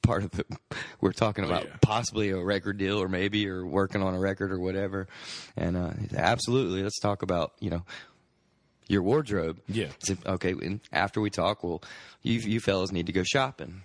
part 0.07 0.23
of 0.25 0.31
the 0.31 0.45
we're 1.01 1.13
talking 1.13 1.45
about 1.45 1.65
Oh, 1.65 1.67
yeah. 1.69 1.77
possibly 1.83 2.31
a 2.31 2.39
record 2.43 2.79
deal 2.79 3.03
or 3.03 3.09
maybe 3.09 3.49
or 3.49 3.67
working 3.67 4.03
on 4.03 4.15
a 4.15 4.19
record 4.21 4.53
or 4.53 4.59
whatever. 4.61 5.09
And 5.57 5.77
uh 5.77 5.91
absolutely 6.17 6.83
let's 6.83 6.99
talk 7.01 7.23
about 7.23 7.53
you 7.61 7.71
know 7.71 7.83
your 8.89 9.03
wardrobe. 9.03 9.59
Yeah. 9.69 9.89
Said, 9.99 10.19
okay 10.25 10.53
and 10.53 10.81
after 10.93 11.21
we 11.21 11.31
talk 11.31 11.65
well 11.65 11.83
you 12.23 12.39
you 12.41 12.61
fellas 12.61 12.93
need 12.93 13.07
to 13.07 13.13
go 13.13 13.23
shopping. 13.25 13.83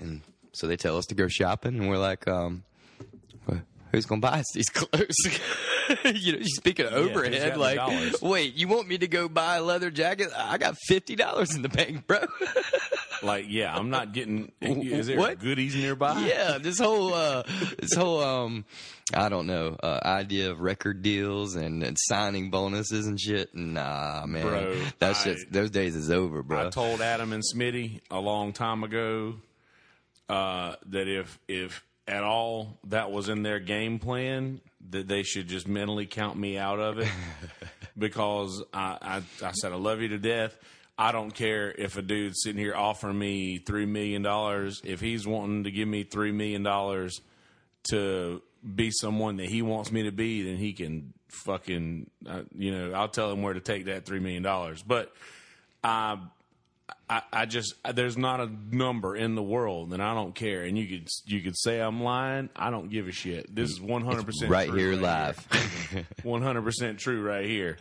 And 0.00 0.20
so 0.52 0.66
they 0.66 0.76
tell 0.76 0.96
us 0.96 1.06
to 1.06 1.14
go 1.14 1.28
shopping 1.28 1.78
and 1.78 1.88
we're 1.88 1.98
like 1.98 2.26
um 2.28 2.62
who's 3.90 4.04
gonna 4.04 4.20
buy 4.20 4.40
us 4.40 4.46
these 4.54 4.68
clothes? 4.72 5.16
You 6.04 6.32
know 6.34 6.38
speaking 6.42 6.84
of 6.84 6.92
overhead 6.92 7.54
the 7.54 7.58
like 7.58 8.20
wait 8.20 8.54
you 8.54 8.68
want 8.68 8.88
me 8.88 8.98
to 8.98 9.08
go 9.08 9.26
buy 9.26 9.56
a 9.56 9.62
leather 9.62 9.90
jacket? 9.90 10.28
I 10.36 10.58
got 10.58 10.76
$50 10.90 11.56
in 11.56 11.62
the 11.62 11.70
bank 11.70 12.06
bro 12.06 12.18
like, 13.22 13.46
yeah, 13.48 13.74
I'm 13.76 13.90
not 13.90 14.12
getting. 14.12 14.52
Is 14.60 15.06
there 15.06 15.18
What? 15.18 15.38
goodies 15.38 15.74
nearby? 15.74 16.26
yeah, 16.26 16.58
this 16.58 16.78
whole 16.78 17.12
uh, 17.14 17.42
this 17.78 17.94
whole 17.94 18.20
um, 18.22 18.64
I 19.14 19.28
don't 19.28 19.46
know 19.46 19.76
uh, 19.82 20.00
idea 20.04 20.50
of 20.50 20.60
record 20.60 21.02
deals 21.02 21.54
and, 21.56 21.82
and 21.82 21.96
signing 21.98 22.50
bonuses 22.50 23.06
and 23.06 23.18
shit. 23.20 23.54
Nah, 23.54 24.24
man, 24.26 24.42
Bro, 24.46 24.76
that 24.98 25.16
shit. 25.16 25.52
Those 25.52 25.70
days 25.70 25.96
is 25.96 26.10
over, 26.10 26.42
bro. 26.42 26.66
I 26.66 26.70
told 26.70 27.00
Adam 27.00 27.32
and 27.32 27.42
Smitty 27.42 28.00
a 28.10 28.18
long 28.20 28.52
time 28.52 28.84
ago 28.84 29.34
uh, 30.28 30.74
that 30.86 31.08
if 31.08 31.38
if 31.48 31.84
at 32.06 32.22
all 32.22 32.78
that 32.84 33.10
was 33.10 33.28
in 33.28 33.42
their 33.42 33.60
game 33.60 33.98
plan, 33.98 34.60
that 34.90 35.08
they 35.08 35.22
should 35.22 35.48
just 35.48 35.68
mentally 35.68 36.06
count 36.06 36.36
me 36.38 36.56
out 36.58 36.78
of 36.80 36.98
it 36.98 37.08
because 37.98 38.62
I, 38.72 39.22
I 39.42 39.46
I 39.46 39.52
said 39.52 39.72
I 39.72 39.76
love 39.76 40.00
you 40.00 40.08
to 40.08 40.18
death. 40.18 40.56
I 40.98 41.12
don't 41.12 41.32
care 41.32 41.70
if 41.70 41.96
a 41.96 42.02
dude's 42.02 42.42
sitting 42.42 42.60
here 42.60 42.74
offering 42.74 43.18
me 43.18 43.58
three 43.58 43.86
million 43.86 44.22
dollars. 44.22 44.80
If 44.84 45.00
he's 45.00 45.26
wanting 45.26 45.64
to 45.64 45.70
give 45.70 45.86
me 45.86 46.02
three 46.02 46.32
million 46.32 46.64
dollars 46.64 47.20
to 47.90 48.42
be 48.74 48.90
someone 48.90 49.36
that 49.36 49.46
he 49.46 49.62
wants 49.62 49.92
me 49.92 50.02
to 50.02 50.10
be, 50.10 50.42
then 50.42 50.56
he 50.56 50.72
can 50.72 51.12
fucking, 51.28 52.10
uh, 52.28 52.42
you 52.56 52.76
know, 52.76 52.92
I'll 52.94 53.08
tell 53.08 53.30
him 53.30 53.42
where 53.42 53.54
to 53.54 53.60
take 53.60 53.84
that 53.84 54.06
three 54.06 54.18
million 54.18 54.42
dollars. 54.42 54.82
But 54.82 55.12
I, 55.84 56.18
I, 57.08 57.22
I 57.32 57.46
just 57.46 57.74
there's 57.94 58.16
not 58.16 58.40
a 58.40 58.50
number 58.72 59.14
in 59.14 59.36
the 59.36 59.42
world, 59.42 59.92
and 59.92 60.02
I 60.02 60.14
don't 60.14 60.34
care. 60.34 60.64
And 60.64 60.76
you 60.76 60.86
could 60.88 61.08
you 61.26 61.42
could 61.42 61.56
say 61.56 61.78
I'm 61.78 62.02
lying. 62.02 62.50
I 62.56 62.70
don't 62.70 62.90
give 62.90 63.06
a 63.06 63.12
shit. 63.12 63.54
This 63.54 63.70
is 63.70 63.80
100 63.80 64.26
percent 64.26 64.50
right 64.50 64.68
here 64.68 64.94
live. 64.94 65.38
100 66.24 66.62
percent 66.62 66.98
true 66.98 67.22
right 67.22 67.46
here. 67.46 67.78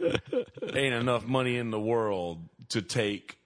Ain't 0.72 0.94
enough 0.94 1.26
money 1.26 1.58
in 1.58 1.72
the 1.72 1.80
world 1.80 2.48
to 2.70 2.82
take 2.82 3.40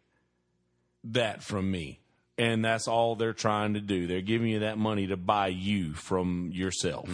that 1.03 1.43
from 1.43 1.69
me. 1.69 1.99
And 2.37 2.63
that's 2.65 2.87
all 2.87 3.15
they're 3.15 3.33
trying 3.33 3.75
to 3.75 3.81
do. 3.81 4.07
They're 4.07 4.21
giving 4.21 4.49
you 4.49 4.59
that 4.59 4.77
money 4.77 5.07
to 5.07 5.17
buy 5.17 5.47
you 5.47 5.93
from 5.93 6.49
yourself. 6.53 7.09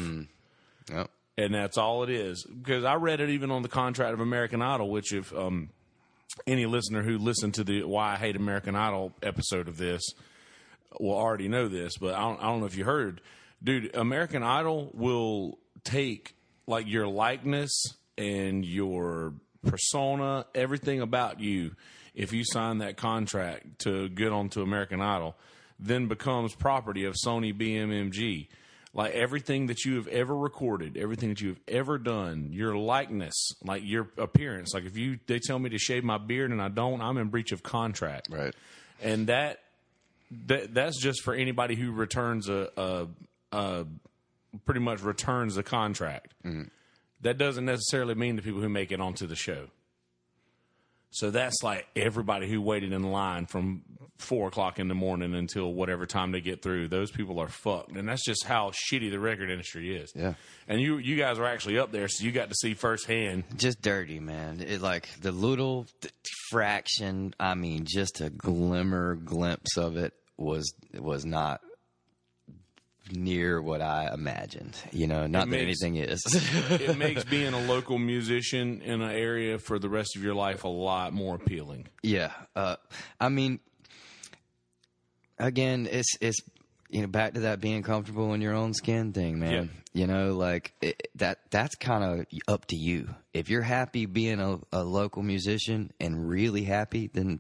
Yep. 0.92 1.10
And 1.38 1.54
that's 1.54 1.78
all 1.78 2.04
it 2.04 2.10
is. 2.10 2.46
Because 2.46 2.84
I 2.84 2.96
read 2.96 3.20
it 3.20 3.30
even 3.30 3.52
on 3.52 3.62
the 3.62 3.70
contract 3.70 4.14
of 4.14 4.20
American 4.22 4.62
Idol, 4.62 4.90
which 4.90 5.14
if 5.14 5.36
um, 5.36 5.70
any 6.46 6.66
listener 6.66 7.04
who 7.04 7.18
listened 7.18 7.56
to 7.56 7.64
the 7.64 7.84
Why 7.84 8.14
I 8.14 8.16
Hate 8.16 8.36
American 8.36 8.76
Idol 8.76 9.14
episode 9.22 9.68
of 9.68 9.78
this 9.78 10.02
will 11.00 11.16
already 11.16 11.48
know 11.48 11.68
this, 11.68 11.98
but 11.98 12.14
I 12.14 12.22
don't, 12.22 12.40
I 12.40 12.44
don't 12.44 12.62
know 12.62 12.66
if 12.66 12.78
you 12.78 12.86
heard. 12.86 13.22
Dude, 13.64 13.96
American 13.96 14.44
Idol 14.44 14.92
will 14.94 15.60
take 15.84 16.36
like 16.68 16.88
your 16.88 17.08
likeness 17.08 17.72
and 18.18 18.66
your 18.66 19.34
persona, 19.66 20.46
everything 20.56 21.02
about 21.02 21.40
you, 21.40 21.76
if 22.18 22.34
you 22.34 22.44
sign 22.44 22.80
that 22.80 22.98
contract 22.98 23.80
to 23.80 24.10
get 24.10 24.32
onto 24.32 24.62
American 24.64 25.00
Idol, 25.02 25.36
then 25.80 26.08
becomes 26.08 26.56
property 26.56 27.06
of 27.06 27.14
Sony 27.14 27.54
BMG. 27.54 28.48
Like 28.94 29.14
everything 29.14 29.68
that 29.68 29.86
you 29.86 29.98
have 29.98 30.08
ever 30.08 30.36
recorded, 30.36 30.98
everything 30.98 31.30
that 31.30 31.40
you 31.40 31.50
have 31.50 31.60
ever 31.68 32.00
done, 32.00 32.50
your 32.52 32.76
likeness, 32.76 33.52
like 33.64 33.84
your 33.86 34.10
appearance. 34.18 34.74
Like 34.74 34.86
if 34.86 34.98
you 34.98 35.20
they 35.28 35.38
tell 35.38 35.60
me 35.60 35.70
to 35.70 35.78
shave 35.78 36.04
my 36.04 36.18
beard 36.18 36.50
and 36.52 36.60
I 36.60 36.70
don't, 36.70 37.00
I'm 37.02 37.18
in 37.20 37.28
breach 37.28 37.52
of 37.52 37.62
contract 37.62 38.30
Right. 38.32 38.56
and 39.04 39.28
that 39.28 39.60
that 40.48 40.74
that's 40.74 41.00
just 41.00 41.22
for 41.22 41.36
anybody 41.36 41.76
who 41.76 41.92
returns 41.92 42.50
a, 42.50 42.70
a, 42.76 43.08
a 43.56 43.86
pretty 44.66 44.80
much 44.82 45.04
returns 45.04 45.54
the 45.54 45.64
contract. 45.64 46.34
Mm-hmm. 46.44 46.64
That 47.22 47.38
doesn't 47.38 47.66
necessarily 47.66 48.16
mean 48.16 48.36
the 48.36 48.42
people 48.42 48.62
who 48.62 48.70
make 48.70 48.92
it 48.92 49.00
onto 49.00 49.28
the 49.28 49.36
show. 49.36 49.68
So 51.12 51.32
that's 51.32 51.64
like 51.64 51.88
everybody 51.96 52.50
who 52.50 52.62
waited 52.62 52.94
in 52.94 53.04
line 53.04 53.46
from 53.46 53.82
four 54.18 54.48
o'clock 54.48 54.80
in 54.80 54.88
the 54.88 54.96
morning 54.96 55.36
until 55.36 55.74
whatever 55.74 56.06
time 56.06 56.32
they 56.32 56.42
get 56.42 56.62
through. 56.62 56.88
Those 56.88 57.12
people 57.12 57.40
are 57.40 57.48
fucked, 57.48 57.92
and 57.92 58.08
that's 58.08 58.26
just 58.26 58.44
how 58.46 58.72
shitty 58.72 59.10
the 59.10 59.20
record 59.20 59.50
industry 59.50 59.96
is. 59.96 60.12
Yeah. 60.16 60.34
And 60.68 60.82
you 60.82 60.98
you 60.98 61.16
guys 61.16 61.40
were 61.40 61.48
actually 61.48 61.80
up 61.80 61.92
there, 61.92 62.08
so 62.08 62.26
you 62.26 62.32
got 62.32 62.50
to 62.50 62.56
see 62.56 62.74
firsthand. 62.74 63.44
just 63.58 63.82
dirty, 63.82 64.20
man. 64.20 64.62
It 64.62 64.82
like 64.82 65.10
the 65.22 65.32
little 65.32 65.88
fraction. 66.50 67.34
I 67.40 67.56
mean, 67.56 67.86
just 67.88 68.22
a 68.22 68.30
glimmer 68.30 69.16
glimpse 69.16 69.78
of 69.78 69.98
it 69.98 70.14
was 70.38 70.74
was 70.94 71.26
not 71.26 71.62
near 73.12 73.62
what 73.62 73.82
I 73.82 74.14
imagined. 74.14 74.76
You 74.92 75.08
know, 75.08 75.28
not 75.28 75.50
that 75.50 75.60
anything 75.60 75.96
is. 75.96 76.24
It 76.70 76.98
makes 76.98 77.24
being 77.24 77.54
a 77.54 77.60
local 77.62 77.98
musician 77.98 78.82
in 78.82 79.02
an 79.02 79.12
area 79.12 79.60
for 79.60 79.80
the 79.80 79.90
rest 79.90 80.16
of 80.16 80.24
your 80.24 80.36
life 80.36 80.64
a 80.64 80.70
lot 80.70 81.14
more 81.14 81.36
appealing. 81.36 81.88
yeah, 82.04 82.32
uh, 82.56 82.76
I 83.20 83.30
mean, 83.30 83.60
again, 85.40 85.88
it's 85.90 86.16
it's 86.22 86.40
you 86.90 87.02
know 87.02 87.08
back 87.08 87.34
to 87.34 87.42
that 87.42 87.60
being 87.60 87.84
comfortable 87.84 88.34
in 88.34 88.42
your 88.42 88.54
own 88.54 88.74
skin 88.74 89.14
thing, 89.14 89.40
man. 89.40 89.52
Yeah. 89.52 90.02
You 90.02 90.08
know, 90.08 90.36
like 90.36 90.74
it, 90.82 91.08
that 91.16 91.40
that's 91.50 91.76
kind 91.76 92.04
of 92.04 92.26
up 92.48 92.66
to 92.68 92.76
you. 92.76 93.10
If 93.34 93.50
you're 93.50 93.62
happy 93.62 94.06
being 94.06 94.40
a, 94.40 94.60
a 94.72 94.84
local 94.84 95.24
musician 95.24 95.92
and 96.00 96.30
really 96.30 96.64
happy, 96.64 97.10
then 97.12 97.40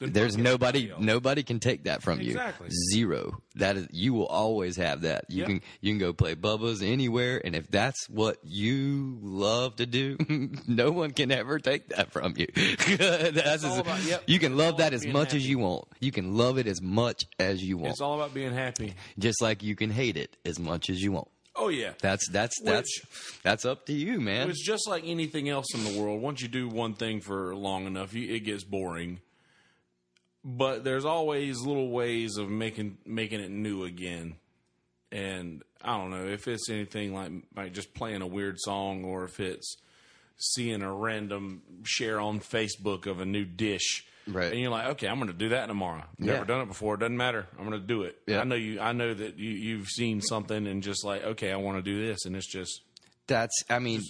there's 0.00 0.36
nobody 0.36 0.92
nobody 0.98 1.42
can 1.44 1.60
take 1.60 1.84
that 1.84 2.02
from 2.02 2.20
Exactly. 2.20 2.68
you 2.70 2.76
zero 2.92 3.40
that 3.54 3.76
is 3.76 3.86
you 3.92 4.12
will 4.14 4.26
always 4.26 4.76
have 4.76 5.02
that 5.02 5.26
you 5.28 5.38
Yep. 5.40 5.46
can 5.48 5.60
you 5.80 5.92
can 5.92 5.98
go 5.98 6.12
play 6.12 6.34
bubba's 6.34 6.82
anywhere 6.82 7.40
and 7.44 7.54
if 7.54 7.70
that's 7.70 8.08
what 8.08 8.38
you 8.42 9.18
love 9.22 9.76
to 9.76 9.86
do 9.86 10.16
no 10.66 10.90
one 10.90 11.12
can 11.12 11.30
ever 11.30 11.58
take 11.60 11.90
that 11.90 12.10
from 12.12 12.34
you 12.36 12.46
that's 12.56 13.64
as- 13.64 13.78
about- 13.78 14.02
yep. 14.04 14.24
you 14.26 14.38
can 14.38 14.52
It's 14.52 14.58
love 14.58 14.76
that 14.78 14.92
as 14.92 15.06
much 15.06 15.34
as 15.34 15.46
you 15.48 15.58
want 15.58 15.84
you 16.00 16.10
can 16.10 16.36
love 16.36 16.58
it 16.58 16.66
as 16.66 16.82
much 16.82 17.22
as 17.38 17.62
you 17.62 17.76
want 17.76 17.92
It's 17.92 18.00
all 18.00 18.14
about 18.14 18.34
being 18.34 18.52
happy. 18.52 18.94
just 19.18 19.40
like 19.40 19.62
you 19.62 19.76
can 19.76 19.90
hate 19.90 20.16
it 20.16 20.36
as 20.44 20.58
much 20.58 20.90
as 20.90 21.00
you 21.02 21.12
want 21.12 21.28
Oh 21.54 21.68
yeah. 21.68 21.92
that's 22.00 22.28
that's 22.30 22.58
that's 22.64 22.90
that's 23.44 23.64
up 23.64 23.86
to 23.86 23.92
you 23.92 24.20
man 24.20 24.48
It's 24.50 24.64
just 24.64 24.88
like 24.88 25.04
anything 25.06 25.48
else 25.48 25.66
in 25.74 25.84
the 25.84 26.00
world. 26.00 26.22
Once 26.22 26.40
you 26.40 26.48
do 26.48 26.66
one 26.68 26.94
thing 26.94 27.20
for 27.20 27.54
long 27.54 27.86
enough, 27.86 28.14
you, 28.14 28.34
it 28.34 28.40
gets 28.40 28.64
boring. 28.64 29.20
But 30.44 30.82
there's 30.84 31.04
always 31.04 31.60
little 31.60 31.90
ways 31.90 32.36
of 32.36 32.48
making 32.48 32.98
making 33.06 33.40
it 33.40 33.50
new 33.50 33.84
again. 33.84 34.36
And 35.12 35.62
I 35.82 35.96
don't 35.98 36.10
know 36.10 36.26
if 36.26 36.48
it's 36.48 36.68
anything 36.70 37.14
like 37.14 37.30
like 37.54 37.72
just 37.74 37.94
playing 37.94 38.22
a 38.22 38.26
weird 38.26 38.56
song 38.58 39.04
or 39.04 39.24
if 39.24 39.38
it's 39.40 39.76
seeing 40.38 40.82
a 40.82 40.92
random 40.92 41.62
share 41.84 42.18
on 42.18 42.40
Facebook 42.40 43.06
of 43.06 43.20
a 43.20 43.24
new 43.24 43.44
dish. 43.44 44.04
Right. 44.26 44.50
And 44.52 44.60
you're 44.60 44.70
like, 44.70 44.86
okay, 44.90 45.08
I'm 45.08 45.16
going 45.16 45.28
to 45.30 45.36
do 45.36 45.48
that 45.50 45.66
tomorrow. 45.66 46.02
Never 46.18 46.38
Yeah. 46.38 46.44
done 46.44 46.60
it 46.62 46.66
before. 46.68 46.94
It 46.94 47.00
doesn't 47.00 47.16
matter. 47.16 47.46
I'm 47.58 47.68
going 47.68 47.80
to 47.80 47.86
do 47.86 48.02
it. 48.02 48.16
Yeah. 48.26 48.40
I 48.40 48.44
know 48.44 48.54
you. 48.54 48.80
I 48.80 48.92
know 48.92 49.12
that 49.12 49.36
you, 49.38 49.50
you've 49.50 49.88
seen 49.88 50.20
something 50.20 50.66
and 50.66 50.82
just 50.82 51.04
like, 51.04 51.22
okay, 51.24 51.52
I 51.52 51.56
want 51.56 51.78
to 51.78 51.82
do 51.82 52.06
this, 52.06 52.24
and 52.24 52.34
it's 52.36 52.50
just 52.50 52.80
that's 53.28 53.62
i 53.70 53.78
mean 53.78 54.00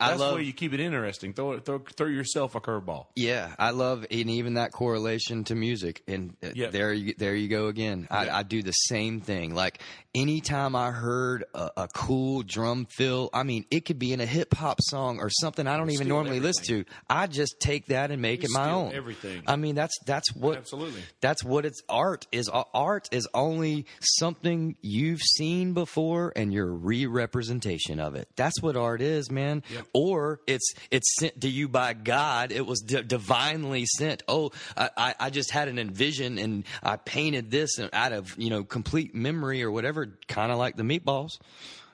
i 0.00 0.08
that's 0.08 0.20
love 0.20 0.30
the 0.30 0.36
way 0.36 0.42
you 0.42 0.52
keep 0.52 0.72
it 0.72 0.80
interesting. 0.80 1.32
Throw 1.32 1.58
throw, 1.58 1.78
throw 1.78 2.06
yourself 2.06 2.54
a 2.54 2.60
curveball. 2.60 3.06
Yeah, 3.16 3.54
I 3.58 3.70
love 3.70 4.06
and 4.10 4.30
even 4.30 4.54
that 4.54 4.72
correlation 4.72 5.44
to 5.44 5.54
music, 5.54 6.02
and 6.08 6.36
uh, 6.42 6.48
Yeah. 6.54 6.68
there 6.70 6.92
you 6.92 7.14
there 7.18 7.34
you 7.34 7.48
go 7.48 7.66
again. 7.66 8.06
I. 8.10 8.28
I 8.30 8.42
do 8.42 8.62
the 8.62 8.72
same 8.72 9.20
thing. 9.20 9.54
Like 9.54 9.80
anytime 10.20 10.74
I 10.74 10.90
heard 10.90 11.44
a, 11.54 11.70
a 11.76 11.88
cool 11.88 12.42
drum 12.42 12.86
fill, 12.86 13.30
I 13.32 13.42
mean, 13.42 13.64
it 13.70 13.84
could 13.84 13.98
be 13.98 14.12
in 14.12 14.20
a 14.20 14.26
hip 14.26 14.54
hop 14.54 14.80
song 14.82 15.20
or 15.20 15.30
something 15.30 15.66
I 15.66 15.76
don't 15.76 15.90
even 15.90 16.08
normally 16.08 16.40
listen 16.40 16.64
to. 16.66 16.84
I 17.08 17.26
just 17.26 17.60
take 17.60 17.86
that 17.86 18.10
and 18.10 18.20
make 18.20 18.42
You 18.42 18.48
it 18.50 18.52
my 18.54 18.70
own. 18.70 18.92
everything. 18.94 19.42
I 19.46 19.56
mean, 19.56 19.74
that's 19.74 19.96
that's 20.06 20.34
what 20.34 20.56
Absolutely. 20.58 21.02
that's 21.20 21.44
what 21.44 21.64
it's 21.64 21.82
art 21.88 22.26
is. 22.32 22.50
Art 22.74 23.08
is 23.12 23.28
only 23.34 23.86
something 24.00 24.76
you've 24.82 25.20
seen 25.22 25.72
before 25.72 26.32
and 26.36 26.52
your 26.52 26.66
re-representation 26.66 28.00
of 28.00 28.14
it. 28.14 28.28
That's 28.36 28.60
what 28.62 28.76
art 28.76 29.00
is, 29.00 29.30
man. 29.30 29.62
Or 29.92 30.40
it's 30.46 30.72
it's 30.90 31.14
sent 31.18 31.40
to 31.42 31.48
you 31.48 31.68
by 31.68 31.92
God. 31.94 32.52
It 32.52 32.66
was 32.66 32.80
di- 32.80 33.02
divinely 33.02 33.84
sent. 33.86 34.22
Oh, 34.28 34.50
I, 34.76 34.90
I, 34.96 35.14
I 35.20 35.30
just 35.30 35.50
had 35.50 35.68
an 35.68 35.78
envision 35.78 36.38
and 36.38 36.64
I 36.82 36.96
painted 36.96 37.50
this 37.50 37.78
out 37.92 38.12
of 38.12 38.34
you 38.38 38.50
know 38.50 38.64
complete 38.64 39.14
memory 39.14 39.62
or 39.62 39.70
whatever. 39.70 40.07
Kind 40.28 40.52
of 40.52 40.58
like 40.58 40.76
the 40.76 40.82
meatballs. 40.82 41.38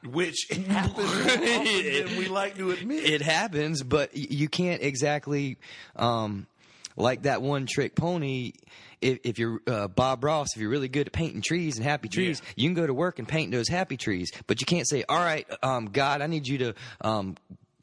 Which 0.05 0.49
happens 0.69 1.09
often 1.09 1.41
than 1.45 2.17
we 2.19 2.29
like 2.29 2.57
to 2.59 2.73
admit. 2.73 3.05
It 3.09 3.23
happens, 3.23 3.83
but 3.83 4.15
you 4.15 4.49
can't 4.51 4.83
exactly 4.83 5.57
um, 5.97 6.47
like 6.97 7.23
that 7.23 7.41
one 7.41 7.65
trick 7.67 7.95
pony. 7.95 8.53
If, 9.01 9.19
if 9.25 9.39
you're 9.39 9.61
uh, 9.67 9.89
Bob 9.89 10.23
Ross, 10.25 10.49
if 10.55 10.61
you're 10.61 10.71
really 10.71 10.89
good 10.89 11.07
at 11.07 11.13
painting 11.13 11.41
trees 11.43 11.77
and 11.77 11.85
happy 11.85 12.09
trees, 12.09 12.41
Yeah. 12.45 12.53
you 12.57 12.69
can 12.69 12.75
go 12.75 12.87
to 12.87 12.95
work 12.95 13.19
and 13.19 13.27
paint 13.27 13.51
those 13.51 13.69
happy 13.69 13.97
trees. 13.97 14.31
But 14.47 14.61
you 14.61 14.67
can't 14.67 14.89
say, 14.89 15.05
"All 15.09 15.19
right, 15.19 15.47
um, 15.63 15.87
God, 15.87 16.21
I 16.23 16.27
need 16.27 16.47
you 16.47 16.59
to." 16.59 16.75
Um, 17.01 17.37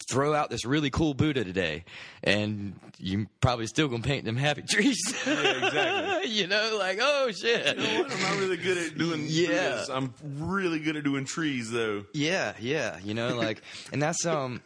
throw 0.09 0.33
out 0.33 0.49
this 0.49 0.65
really 0.65 0.89
cool 0.89 1.13
Buddha 1.13 1.43
today, 1.43 1.83
and 2.23 2.73
you 2.99 3.27
probably 3.41 3.67
still 3.67 3.87
gonna 3.87 4.03
paint 4.03 4.25
them 4.25 4.35
happy 4.37 4.61
trees. 4.69 4.99
Yeah, 5.25 5.65
exactly. 5.67 6.29
you 6.31 6.47
know, 6.47 6.75
like 6.79 6.99
oh 7.01 7.31
shit. 7.31 7.77
You 7.77 7.83
know 7.83 8.01
what? 8.03 8.11
I'm 8.11 8.21
not 8.21 8.37
really 8.39 8.57
good 8.57 8.77
at 8.77 8.97
doing 8.97 9.25
Yeah. 9.27 9.47
this. 9.47 9.89
I'm 9.89 10.13
really 10.39 10.79
good 10.79 10.95
at 10.95 11.03
doing 11.03 11.25
trees, 11.25 11.69
though. 11.71 12.05
Yeah, 12.13 12.53
yeah, 12.59 12.97
you 13.03 13.13
know, 13.13 13.35
like, 13.35 13.61
and 13.91 14.01
that's 14.01 14.25
um, 14.25 14.61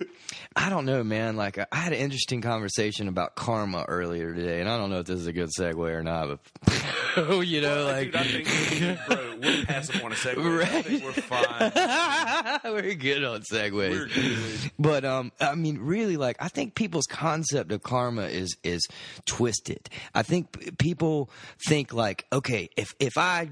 I 0.56 0.70
don't 0.70 0.86
know, 0.86 1.04
man. 1.04 1.36
Like, 1.36 1.58
I 1.58 1.76
had 1.76 1.94
an 1.94 2.00
interesting 2.00 2.42
conversation 2.42 3.08
about 3.08 3.36
karma 3.36 3.86
earlier 3.88 4.34
today, 4.34 4.60
and 4.60 4.70
I 4.70 4.78
don't 4.78 4.90
know 4.90 5.00
if 5.00 5.06
this 5.06 5.20
is 5.20 5.28
a 5.28 5.34
good 5.34 5.50
segue 5.58 5.78
or 5.78 6.04
not, 6.04 6.40
but 7.18 7.46
you 7.48 7.62
know, 7.62 7.86
like, 7.86 8.12
Dude, 8.12 8.16
I 8.16 8.24
think, 8.24 9.00
bro, 9.08 9.36
we're 9.42 9.66
passing 9.66 10.02
on 10.04 10.12
a 10.12 10.16
segue. 10.16 10.62
I 10.64 10.82
think 10.82 11.04
we're 11.04 11.12
fine. 11.14 12.74
we're 12.74 12.94
good 12.96 13.24
on 13.24 13.42
segues. 13.42 13.72
We're 13.74 14.08
good. 14.08 14.72
But 14.78 15.06
um, 15.06 15.32
I 15.40 15.56
mean, 15.56 15.80
really, 15.80 16.18
like 16.18 16.38
I 16.40 16.48
think 16.48 16.76
people's 16.76 17.06
concept 17.06 17.72
of 17.72 17.84
karma 17.84 18.24
is 18.24 18.56
is 18.64 18.86
twisted. 19.26 19.90
I 20.14 20.24
think 20.24 20.78
people 20.78 21.30
think 21.68 21.94
like, 21.94 22.26
okay, 22.32 22.70
if 22.78 22.94
if 23.00 23.18
I 23.18 23.50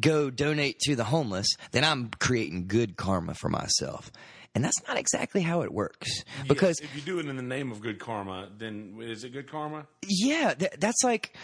go 0.00 0.30
donate 0.30 0.78
to 0.80 0.96
the 0.96 1.04
homeless, 1.04 1.48
then 1.72 1.84
I'm 1.84 2.10
creating 2.18 2.66
good 2.68 2.96
karma 2.96 3.34
for 3.34 3.48
myself, 3.48 4.10
and 4.54 4.64
that's 4.64 4.80
not 4.86 4.96
exactly 4.96 5.42
how 5.42 5.62
it 5.62 5.72
works. 5.72 6.24
Because 6.48 6.78
if 6.80 6.94
you 6.94 7.00
do 7.02 7.18
it 7.18 7.26
in 7.26 7.36
the 7.36 7.42
name 7.42 7.72
of 7.72 7.80
good 7.80 7.98
karma, 7.98 8.48
then 8.56 8.98
is 9.00 9.24
it 9.24 9.32
good 9.32 9.50
karma? 9.50 9.86
yeah, 10.06 10.54
th- 10.54 10.72
that's 10.78 11.02
like, 11.02 11.34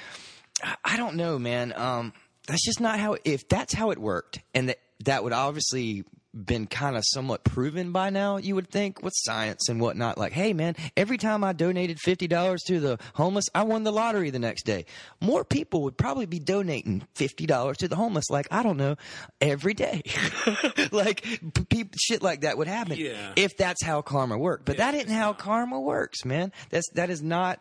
I- 0.63 0.77
I 0.85 0.97
don't 0.97 1.17
know, 1.17 1.39
man. 1.39 1.73
Um, 1.77 2.13
that's 2.47 2.65
just 2.65 2.81
not 2.81 2.99
how. 2.99 3.17
If 3.25 3.49
that's 3.49 3.75
how 3.75 3.91
it 3.91 3.99
worked, 3.99 4.41
and 4.55 4.69
that 4.69 4.79
that 5.05 5.25
would 5.25 5.33
obviously 5.33 6.05
been 6.33 6.67
kind 6.69 6.97
of 6.97 7.03
somewhat 7.07 7.43
proven 7.43 7.91
by 7.91 8.09
now, 8.11 8.37
you 8.37 8.55
would 8.55 8.71
think 8.71 9.03
with 9.03 9.13
science 9.17 9.69
and 9.69 9.81
whatnot. 9.81 10.17
Like, 10.17 10.33
hey, 10.33 10.53
man, 10.53 10.77
every 10.97 11.19
time 11.19 11.43
I 11.43 11.53
donated 11.53 11.99
fifty 11.99 12.29
dollars 12.29 12.63
to 12.69 12.79
the 12.79 12.99
homeless, 13.15 13.47
I 13.55 13.65
won 13.65 13.83
the 13.83 13.91
lottery 13.91 14.31
the 14.31 14.39
next 14.39 14.63
day. 14.65 14.85
More 15.21 15.45
people 15.45 15.83
would 15.83 15.97
probably 15.99 16.27
be 16.27 16.39
donating 16.39 17.03
fifty 17.15 17.47
dollars 17.47 17.79
to 17.79 17.89
the 17.89 17.97
homeless. 17.97 18.31
Like, 18.31 18.47
I 18.53 18.63
don't 18.63 18.77
know, 18.77 18.95
every 19.41 19.75
day. 19.75 20.03
like, 20.93 21.23
p- 21.23 21.65
peop 21.69 21.95
shit 21.99 22.23
like 22.23 22.43
that 22.43 22.57
would 22.59 22.69
happen 22.69 22.97
Yeah. 22.97 23.33
if 23.35 23.57
that's 23.57 23.83
how 23.85 24.01
karma 24.03 24.39
worked. 24.39 24.65
But 24.67 24.77
that 24.77 24.95
isn't 24.95 25.11
how 25.11 25.33
karma 25.33 25.81
works, 25.81 26.25
man. 26.25 26.53
That's 26.71 26.89
that 26.95 27.11
is 27.11 27.23
not. 27.23 27.59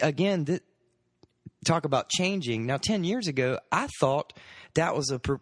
Again, 0.00 0.46
th- 0.46 0.62
talk 1.64 1.84
about 1.84 2.08
changing. 2.08 2.66
Now, 2.66 2.76
ten 2.78 3.04
years 3.04 3.28
ago, 3.28 3.58
I 3.70 3.86
thought 4.00 4.32
that 4.74 4.96
was 4.96 5.10
a 5.10 5.18
per- 5.20 5.40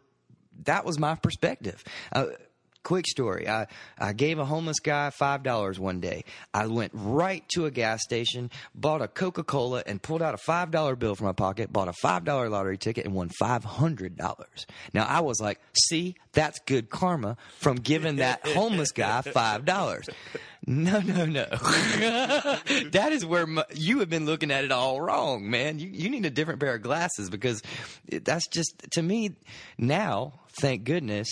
that 0.64 0.84
was 0.84 0.98
my 0.98 1.14
perspective. 1.14 1.84
Uh, 2.12 2.26
quick 2.82 3.06
story: 3.06 3.48
I 3.48 3.66
I 3.98 4.12
gave 4.12 4.38
a 4.38 4.44
homeless 4.44 4.80
guy 4.80 5.10
five 5.10 5.42
dollars 5.42 5.78
one 5.78 6.00
day. 6.00 6.24
I 6.52 6.66
went 6.66 6.92
right 6.94 7.44
to 7.54 7.66
a 7.66 7.70
gas 7.70 8.02
station, 8.02 8.50
bought 8.74 9.02
a 9.02 9.08
Coca 9.08 9.42
Cola, 9.42 9.82
and 9.86 10.00
pulled 10.00 10.22
out 10.22 10.34
a 10.34 10.38
five 10.38 10.70
dollar 10.70 10.96
bill 10.96 11.14
from 11.14 11.26
my 11.26 11.32
pocket. 11.32 11.72
Bought 11.72 11.88
a 11.88 11.92
five 11.92 12.24
dollar 12.24 12.48
lottery 12.48 12.78
ticket 12.78 13.04
and 13.04 13.14
won 13.14 13.28
five 13.28 13.64
hundred 13.64 14.16
dollars. 14.16 14.66
Now 14.92 15.06
I 15.06 15.20
was 15.20 15.40
like, 15.40 15.60
"See, 15.74 16.16
that's 16.32 16.58
good 16.60 16.90
karma 16.90 17.36
from 17.58 17.76
giving 17.76 18.16
that 18.16 18.46
homeless 18.46 18.92
guy 18.92 19.22
five 19.22 19.64
dollars." 19.64 20.08
No, 20.64 21.00
no, 21.00 21.26
no. 21.26 21.44
that 21.50 23.08
is 23.10 23.26
where 23.26 23.46
my, 23.46 23.64
you 23.74 23.98
have 23.98 24.08
been 24.08 24.26
looking 24.26 24.52
at 24.52 24.64
it 24.64 24.70
all 24.70 25.00
wrong, 25.00 25.50
man. 25.50 25.80
You 25.80 25.88
you 25.92 26.08
need 26.08 26.24
a 26.24 26.30
different 26.30 26.60
pair 26.60 26.74
of 26.74 26.82
glasses 26.82 27.30
because 27.30 27.62
that's 28.08 28.46
just 28.46 28.86
to 28.92 29.02
me 29.02 29.32
now. 29.76 30.34
Thank 30.60 30.84
goodness, 30.84 31.28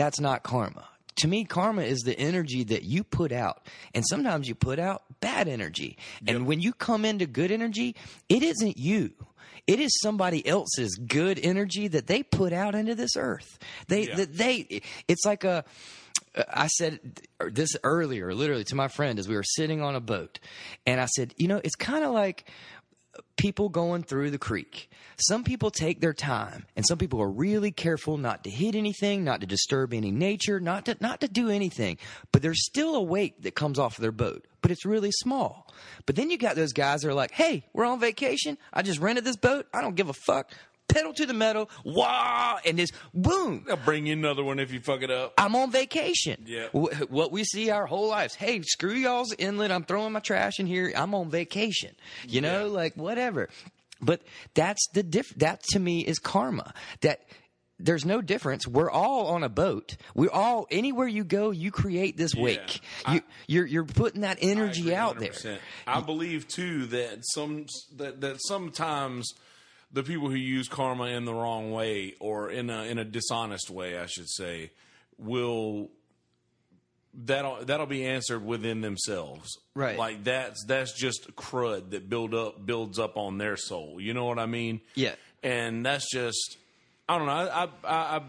that's 0.00 0.18
not 0.18 0.42
karma. 0.42 0.88
To 1.16 1.28
me, 1.28 1.44
karma 1.44 1.82
is 1.82 2.00
the 2.00 2.18
energy 2.18 2.64
that 2.64 2.84
you 2.84 3.04
put 3.04 3.32
out, 3.32 3.66
and 3.94 4.02
sometimes 4.08 4.48
you 4.48 4.54
put 4.54 4.78
out 4.78 5.02
bad 5.20 5.46
energy. 5.46 5.98
And 6.26 6.46
when 6.46 6.60
you 6.60 6.72
come 6.72 7.04
into 7.04 7.26
good 7.26 7.50
energy, 7.50 7.94
it 8.30 8.42
isn't 8.42 8.78
you. 8.78 9.12
It 9.66 9.78
is 9.78 9.90
somebody 10.00 10.46
else's 10.46 10.96
good 10.96 11.38
energy 11.38 11.86
that 11.88 12.06
they 12.06 12.22
put 12.22 12.54
out 12.54 12.74
into 12.74 12.94
this 12.94 13.14
earth. 13.16 13.58
They, 13.88 14.06
Yeah. 14.08 14.16
that 14.16 14.34
they, 14.38 14.80
it's 15.06 15.26
like 15.26 15.44
a, 15.44 15.64
I 16.48 16.68
said 16.68 17.20
this 17.50 17.76
earlier, 17.84 18.32
literally 18.32 18.64
to 18.64 18.74
my 18.74 18.88
friend 18.88 19.18
as 19.18 19.28
we 19.28 19.34
were 19.34 19.42
sitting 19.44 19.82
on 19.82 19.94
a 19.96 20.00
boat, 20.00 20.38
and 20.86 20.98
I 20.98 21.06
said, 21.06 21.34
you 21.36 21.46
know, 21.48 21.60
it's 21.62 21.76
kind 21.76 22.04
of 22.04 22.12
like 22.12 22.46
people 23.36 23.68
going 23.68 24.02
through 24.02 24.30
the 24.30 24.38
creek. 24.38 24.90
Some 25.16 25.44
people 25.44 25.70
take 25.70 26.00
their 26.00 26.12
time, 26.12 26.66
and 26.76 26.86
some 26.86 26.98
people 26.98 27.20
are 27.20 27.30
really 27.30 27.70
careful 27.70 28.16
not 28.16 28.44
to 28.44 28.50
hit 28.50 28.74
anything, 28.74 29.24
not 29.24 29.40
to 29.40 29.46
disturb 29.46 29.92
any 29.92 30.10
nature, 30.10 30.60
not 30.60 30.86
to 30.86 30.96
not 31.00 31.20
to 31.20 31.28
do 31.28 31.50
anything. 31.50 31.98
But 32.32 32.42
there's 32.42 32.64
still 32.64 32.94
a 32.94 33.02
weight 33.02 33.42
that 33.42 33.54
comes 33.54 33.78
off 33.78 33.96
their 33.96 34.12
boat, 34.12 34.46
but 34.62 34.70
it's 34.70 34.84
really 34.84 35.12
small. 35.12 35.72
But 36.06 36.16
then 36.16 36.30
you 36.30 36.38
got 36.38 36.56
those 36.56 36.72
guys 36.72 37.00
that 37.00 37.08
are 37.08 37.14
like, 37.14 37.32
"Hey, 37.32 37.64
we're 37.72 37.84
on 37.84 38.00
vacation. 38.00 38.58
I 38.72 38.82
just 38.82 39.00
rented 39.00 39.24
this 39.24 39.36
boat. 39.36 39.66
I 39.72 39.80
don't 39.80 39.96
give 39.96 40.08
a 40.08 40.14
fuck." 40.14 40.50
Pedal 40.90 41.12
to 41.14 41.26
the 41.26 41.34
metal, 41.34 41.70
wah, 41.84 42.58
and 42.64 42.78
just 42.78 42.92
boom. 43.14 43.64
I'll 43.70 43.76
bring 43.76 44.06
you 44.06 44.12
another 44.12 44.42
one 44.44 44.58
if 44.58 44.72
you 44.72 44.80
fuck 44.80 45.02
it 45.02 45.10
up. 45.10 45.34
I'm 45.38 45.54
on 45.56 45.70
vacation. 45.70 46.44
Yeah. 46.46 46.66
Wh- 46.72 47.10
What 47.10 47.32
we 47.32 47.44
see 47.44 47.70
our 47.70 47.86
whole 47.86 48.08
lives. 48.08 48.34
Hey, 48.34 48.62
screw 48.62 48.92
y'all's 48.94 49.32
inlet. 49.34 49.70
I'm 49.70 49.84
throwing 49.84 50.12
my 50.12 50.20
trash 50.20 50.58
in 50.60 50.66
here. 50.66 50.92
I'm 50.96 51.14
on 51.14 51.30
vacation. 51.30 51.94
You 52.28 52.40
know, 52.40 52.66
Yeah. 52.66 52.72
like 52.72 52.96
whatever. 52.96 53.48
But 54.02 54.22
that's 54.54 54.86
the 54.94 55.02
diff. 55.02 55.28
That 55.36 55.62
to 55.72 55.78
me 55.78 56.00
is 56.00 56.18
karma. 56.18 56.72
That 57.02 57.20
there's 57.82 58.04
no 58.04 58.20
difference. 58.20 58.66
We're 58.66 58.90
all 58.90 59.28
on 59.28 59.42
a 59.42 59.48
boat. 59.48 59.96
We're 60.14 60.30
all 60.30 60.66
anywhere 60.70 61.08
you 61.08 61.24
go, 61.24 61.50
you 61.50 61.70
create 61.70 62.16
this 62.16 62.34
wake. 62.34 62.80
You, 63.08 63.22
you're 63.46 63.66
you're 63.66 63.84
putting 63.84 64.20
that 64.22 64.38
energy 64.42 64.94
out 64.94 65.18
there. 65.18 65.58
I 65.86 66.00
believe 66.00 66.46
too 66.48 66.86
that 66.86 67.20
some 67.22 67.64
that 67.96 68.20
that 68.20 68.36
sometimes 68.46 69.32
the 69.92 70.02
people 70.02 70.28
who 70.28 70.36
use 70.36 70.68
karma 70.68 71.06
in 71.06 71.24
the 71.24 71.34
wrong 71.34 71.72
way 71.72 72.14
or 72.20 72.50
in 72.50 72.70
a 72.70 72.84
in 72.84 72.98
a 72.98 73.04
dishonest 73.04 73.70
way, 73.70 73.98
I 73.98 74.06
should 74.06 74.28
say, 74.28 74.70
will 75.18 75.90
that'll 77.14 77.64
that'll 77.64 77.86
be 77.86 78.06
answered 78.06 78.44
within 78.44 78.80
themselves. 78.80 79.58
Right. 79.74 79.98
Like 79.98 80.24
that's 80.24 80.64
that's 80.66 80.92
just 80.92 81.34
crud 81.34 81.90
that 81.90 82.08
build 82.08 82.34
up 82.34 82.64
builds 82.64 82.98
up 82.98 83.16
on 83.16 83.38
their 83.38 83.56
soul. 83.56 84.00
You 84.00 84.14
know 84.14 84.24
what 84.24 84.38
I 84.38 84.46
mean? 84.46 84.80
Yeah. 84.94 85.14
And 85.42 85.84
that's 85.84 86.08
just 86.10 86.56
I 87.08 87.18
don't 87.18 87.26
know. 87.26 87.32
I 87.32 87.68
I, 87.84 88.22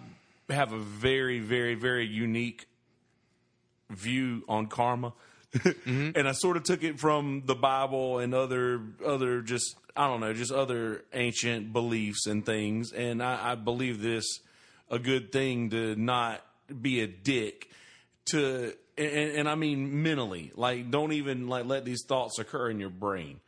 I 0.50 0.54
have 0.54 0.74
a 0.74 0.80
very 0.80 1.40
very 1.40 1.76
very 1.76 2.08
unique 2.08 2.68
view 3.90 4.44
on 4.48 4.68
karma. 4.68 5.14
Mm-hmm. 5.54 6.12
and 6.16 6.30
I 6.30 6.32
sort 6.32 6.56
of 6.56 6.64
took 6.64 6.82
it 6.82 6.98
from 6.98 7.44
the 7.46 7.56
Bible 7.56 8.20
and 8.20 8.34
other 8.34 8.80
other 9.06 9.42
just 9.42 9.76
I 9.96 10.08
don't 10.08 10.20
know, 10.20 10.34
just 10.34 10.52
other 10.52 11.04
ancient 11.14 11.74
beliefs 11.74 12.28
and 12.28 12.46
things. 12.46 12.94
And 12.94 13.22
I, 13.22 13.52
I 13.52 13.56
believe 13.56 14.02
this 14.02 14.26
a 14.90 15.00
good 15.00 15.32
thing 15.32 15.70
to 15.72 15.96
not 15.96 16.46
be 16.82 17.02
a 17.02 17.08
dick 17.08 17.70
to 18.26 18.74
and, 18.98 19.08
and 19.08 19.50
I 19.50 19.56
mean 19.56 20.04
mentally. 20.04 20.52
Like 20.56 20.92
don't 20.92 21.14
even 21.14 21.48
like 21.48 21.66
let 21.66 21.86
these 21.86 22.04
thoughts 22.06 22.40
occur 22.40 22.70
in 22.70 22.80
your 22.80 22.90
brain. 22.90 23.40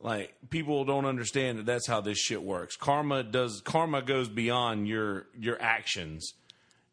Like 0.00 0.34
people 0.50 0.84
don't 0.84 1.06
understand 1.06 1.58
that 1.58 1.66
that's 1.66 1.86
how 1.86 2.00
this 2.00 2.18
shit 2.18 2.42
works. 2.42 2.76
Karma 2.76 3.22
does 3.22 3.62
karma 3.64 4.02
goes 4.02 4.28
beyond 4.28 4.86
your 4.86 5.26
your 5.38 5.60
actions 5.62 6.34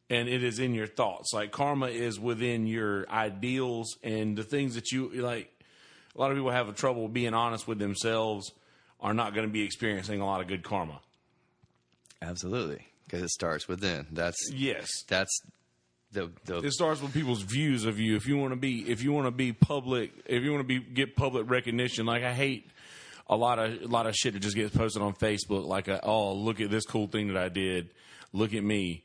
and 0.10 0.28
it 0.28 0.44
is 0.44 0.60
in 0.60 0.74
your 0.74 0.88
thoughts. 0.88 1.34
Like 1.34 1.52
karma 1.52 1.88
is 1.88 2.20
within 2.20 2.68
your 2.68 3.10
ideals 3.10 3.98
and 4.04 4.38
the 4.38 4.44
things 4.44 4.76
that 4.76 4.92
you 4.92 5.10
like. 5.10 5.52
A 6.14 6.20
lot 6.20 6.32
of 6.32 6.38
people 6.38 6.52
have 6.52 6.68
a 6.68 6.74
trouble 6.74 7.08
being 7.08 7.34
honest 7.34 7.68
with 7.68 7.80
themselves. 7.80 8.52
Are 9.02 9.14
not 9.14 9.34
going 9.34 9.48
to 9.48 9.52
be 9.52 9.64
experiencing 9.64 10.22
a 10.22 10.26
lot 10.26 10.42
of 10.42 10.48
good 10.48 10.64
karma. 10.64 11.00
Absolutely, 12.22 12.86
because 13.06 13.24
it 13.24 13.30
starts 13.30 13.68
within. 13.68 14.06
That's 14.12 14.38
Yes, 14.54 14.88
that's 15.08 15.42
the 16.12 16.32
the 16.46 16.58
it 16.60 16.72
starts 16.72 17.02
with 17.02 17.14
people's 17.14 17.42
views 17.42 17.86
of 17.86 18.00
you. 18.00 18.16
If 18.16 18.28
you 18.28 18.38
want 18.38 18.52
to 18.52 18.58
be, 18.58 18.90
if 18.90 19.04
you 19.04 19.12
want 19.12 19.28
to 19.28 19.32
be 19.32 19.54
public, 19.54 20.12
if 20.26 20.44
you 20.44 20.52
want 20.52 20.68
to 20.68 20.68
be 20.68 20.80
get 20.80 21.16
public 21.16 21.50
recognition, 21.50 22.06
like 22.06 22.24
I 22.24 22.34
hate 22.34 22.70
a 23.28 23.36
lot 23.36 23.60
of 23.60 23.82
a 23.82 23.88
lot 23.88 24.06
of 24.08 24.16
shit 24.16 24.34
that 24.34 24.42
just 24.42 24.56
gets 24.56 24.76
posted 24.76 25.02
on 25.02 25.14
Facebook. 25.14 25.66
Like, 25.66 25.88
a, 25.88 26.04
oh, 26.04 26.34
look 26.34 26.60
at 26.60 26.70
this 26.70 26.86
cool 26.86 27.08
thing 27.08 27.28
that 27.28 27.38
I 27.38 27.50
did. 27.50 27.90
Look 28.34 28.54
at 28.54 28.64
me, 28.64 29.04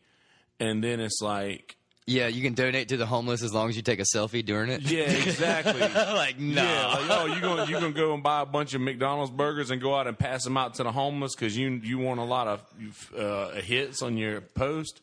and 0.61 0.83
then 0.83 1.01
it's 1.01 1.21
like, 1.21 1.77
yeah. 2.07 2.29
You 2.29 2.43
can 2.43 2.55
donate 2.55 2.89
to 2.89 2.97
the 2.97 3.07
homeless 3.07 3.43
as 3.43 3.53
long 3.53 3.69
as 3.69 3.77
you 3.77 3.83
take 3.83 4.01
a 4.01 4.05
selfie 4.05 4.45
during 4.45 4.71
it. 4.71 4.83
yeah, 4.83 5.05
exactly. 5.05 5.81
like 5.81 6.39
no. 6.39 6.63
Yeah, 6.63 6.87
like, 6.87 7.11
oh, 7.11 7.27
you 7.27 7.41
going 7.41 7.69
you 7.69 7.75
gonna 7.75 7.93
go 7.93 8.15
and 8.15 8.23
buy 8.23 8.43
a 8.43 8.47
bunch 8.47 8.75
of 8.75 8.81
McDonald's 8.81 9.31
burgers 9.31 9.71
and 9.71 9.81
go 9.81 9.95
out 9.95 10.07
and 10.07 10.19
pass 10.19 10.45
them 10.45 10.57
out 10.57 10.75
to 10.75 10.83
the 10.85 10.93
homeless 10.93 11.35
because 11.35 11.57
you 11.57 11.71
you 11.83 11.99
want 11.99 12.21
a 12.21 12.25
lot 12.25 12.49
of 12.49 13.13
uh, 13.17 13.61
hits 13.61 14.03
on 14.03 14.17
your 14.17 14.41
post. 14.41 15.01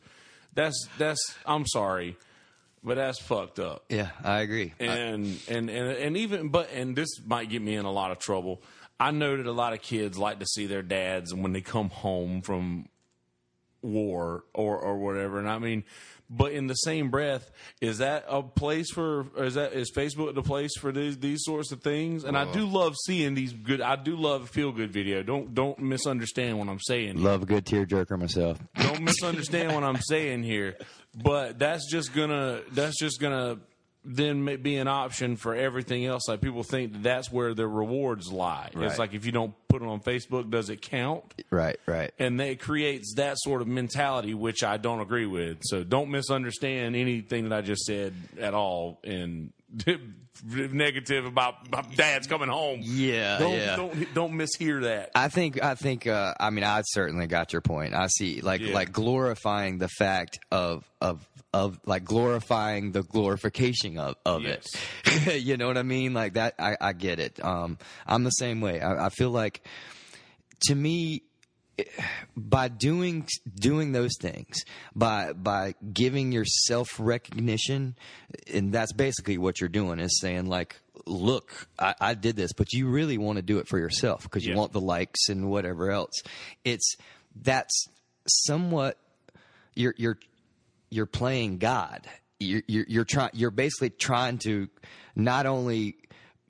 That's 0.54 0.88
that's 0.98 1.34
I'm 1.44 1.66
sorry, 1.66 2.16
but 2.82 2.96
that's 2.96 3.20
fucked 3.20 3.58
up. 3.58 3.84
Yeah, 3.88 4.10
I 4.22 4.40
agree. 4.40 4.72
And 4.78 5.38
and 5.48 5.68
and 5.68 5.70
and 5.70 6.16
even 6.16 6.48
but 6.48 6.70
and 6.72 6.94
this 6.94 7.08
might 7.26 7.50
get 7.50 7.62
me 7.62 7.74
in 7.74 7.84
a 7.84 7.92
lot 7.92 8.10
of 8.10 8.18
trouble. 8.18 8.62
I 8.98 9.10
know 9.10 9.36
that 9.36 9.46
a 9.46 9.52
lot 9.52 9.72
of 9.72 9.82
kids 9.82 10.16
like 10.16 10.38
to 10.38 10.46
see 10.46 10.66
their 10.66 10.82
dads 10.82 11.34
when 11.34 11.52
they 11.52 11.60
come 11.60 11.90
home 11.90 12.42
from 12.42 12.88
war 13.82 14.44
or 14.54 14.78
or 14.78 14.98
whatever. 14.98 15.38
And 15.38 15.48
I 15.48 15.58
mean, 15.58 15.84
but 16.30 16.52
in 16.52 16.66
the 16.66 16.74
same 16.74 17.10
breath, 17.10 17.50
is 17.80 17.98
that 17.98 18.24
a 18.28 18.42
place 18.42 18.90
for? 18.90 19.26
Or 19.36 19.44
is 19.44 19.54
that 19.54 19.72
is 19.72 19.92
Facebook 19.96 20.34
the 20.34 20.42
place 20.42 20.72
for 20.78 20.92
these 20.92 21.18
these 21.18 21.44
sorts 21.44 21.72
of 21.72 21.82
things? 21.82 22.24
And 22.24 22.36
I 22.36 22.42
uh-huh. 22.42 22.52
do 22.52 22.66
love 22.66 22.94
seeing 23.06 23.34
these 23.34 23.52
good. 23.52 23.80
I 23.80 23.96
do 23.96 24.16
love 24.16 24.48
feel 24.50 24.72
good 24.72 24.92
video. 24.92 25.22
Don't 25.22 25.54
don't 25.54 25.78
misunderstand 25.78 26.58
what 26.58 26.68
I'm 26.68 26.80
saying. 26.80 27.22
Love 27.22 27.42
a 27.42 27.46
good 27.46 27.64
tearjerker 27.64 28.18
myself. 28.18 28.58
Don't 28.76 29.02
misunderstand 29.02 29.74
what 29.74 29.84
I'm 29.84 30.00
saying 30.00 30.42
here. 30.42 30.76
But 31.14 31.58
that's 31.58 31.90
just 31.90 32.14
gonna 32.14 32.62
that's 32.72 32.98
just 32.98 33.20
gonna 33.20 33.58
then 34.04 34.44
be 34.62 34.76
an 34.76 34.88
option 34.88 35.36
for 35.36 35.54
everything 35.54 36.04
else. 36.04 36.28
Like 36.28 36.40
people 36.40 36.62
think 36.62 36.92
that 36.92 37.02
that's 37.02 37.32
where 37.32 37.54
the 37.54 37.66
rewards 37.66 38.30
lie. 38.30 38.70
Right. 38.74 38.86
It's 38.86 38.98
like 38.98 39.14
if 39.14 39.24
you 39.26 39.32
don't 39.32 39.54
put 39.68 39.82
it 39.82 39.88
on 39.88 40.00
Facebook, 40.00 40.50
does 40.50 40.70
it 40.70 40.82
count? 40.82 41.24
Right, 41.50 41.78
right. 41.86 42.12
and 42.18 42.38
they 42.38 42.54
creates 42.56 43.14
that 43.16 43.36
sort 43.38 43.62
of 43.62 43.68
mentality 43.68 44.34
which 44.34 44.62
I 44.62 44.76
don't 44.76 45.00
agree 45.00 45.26
with. 45.26 45.58
So 45.62 45.82
don't 45.84 46.10
misunderstand 46.10 46.96
anything 46.96 47.48
that 47.48 47.56
I 47.56 47.60
just 47.62 47.84
said 47.84 48.14
at 48.40 48.54
all 48.54 49.00
And 49.04 49.52
negative 50.44 51.24
about 51.26 51.70
my 51.70 51.82
dad's 51.94 52.26
coming 52.26 52.48
home. 52.48 52.80
Yeah, 52.82 53.38
Don't 53.38 53.52
yeah. 53.52 53.76
don't 53.76 54.14
don't 54.14 54.32
mishear 54.32 54.82
that. 54.82 55.10
I 55.14 55.28
think 55.28 55.62
I 55.62 55.74
think 55.74 56.06
uh, 56.06 56.34
I 56.38 56.50
mean 56.50 56.64
I 56.64 56.82
certainly 56.86 57.26
got 57.26 57.52
your 57.52 57.62
point. 57.62 57.94
I 57.94 58.08
see 58.08 58.40
like 58.40 58.60
Yeah. 58.60 58.74
like 58.74 58.92
glorifying 58.92 59.78
the 59.78 59.88
fact 59.88 60.38
of 60.50 60.84
of 61.00 61.26
of 61.54 61.78
like 61.86 62.04
glorifying 62.04 62.90
the 62.92 63.02
glorification 63.04 63.96
of 63.98 64.16
of 64.26 64.44
it. 64.44 64.66
you 65.42 65.56
know 65.56 65.68
what 65.68 65.78
I 65.78 65.84
mean? 65.84 66.12
Like 66.12 66.34
that 66.34 66.54
I, 66.58 66.76
I 66.80 66.92
get 66.92 67.20
it. 67.20 67.42
Um 67.42 67.78
I'm 68.06 68.24
the 68.24 68.30
same 68.30 68.60
way. 68.60 68.80
I, 68.80 69.06
I 69.06 69.08
feel 69.10 69.30
like 69.30 69.62
to 70.66 70.74
me 70.74 71.22
by 72.36 72.68
doing 72.68 73.26
doing 73.54 73.92
those 73.92 74.16
things 74.20 74.56
by 74.94 75.32
by 75.32 75.74
giving 75.92 76.32
yourself 76.32 76.88
recognition 76.98 77.96
and 78.52 78.72
that's 78.72 78.92
basically 78.92 79.38
what 79.38 79.60
you're 79.60 79.68
doing 79.68 79.98
is 80.00 80.20
saying 80.20 80.46
like 80.46 80.80
look 81.06 81.66
I, 81.78 81.94
I 82.00 82.14
did 82.14 82.36
this 82.36 82.52
but 82.52 82.72
you 82.72 82.88
really 82.88 83.18
want 83.18 83.36
to 83.36 83.42
do 83.42 83.58
it 83.58 83.68
for 83.68 83.78
yourself 83.78 84.22
because 84.22 84.44
you 84.44 84.52
Yeah. 84.52 84.58
want 84.60 84.72
the 84.72 84.80
likes 84.80 85.28
and 85.28 85.50
whatever 85.50 85.90
else 85.90 86.14
it's 86.64 86.94
that's 87.42 87.86
somewhat 88.28 88.96
you're 89.74 89.94
you're 89.98 90.18
you're 90.94 91.06
playing 91.06 91.58
God. 91.58 92.06
You're 92.38 92.62
you're, 92.68 92.86
you're 92.88 93.04
trying. 93.04 93.30
You're 93.32 93.50
basically 93.50 93.90
trying 93.90 94.38
to 94.38 94.68
not 95.16 95.46
only 95.46 95.96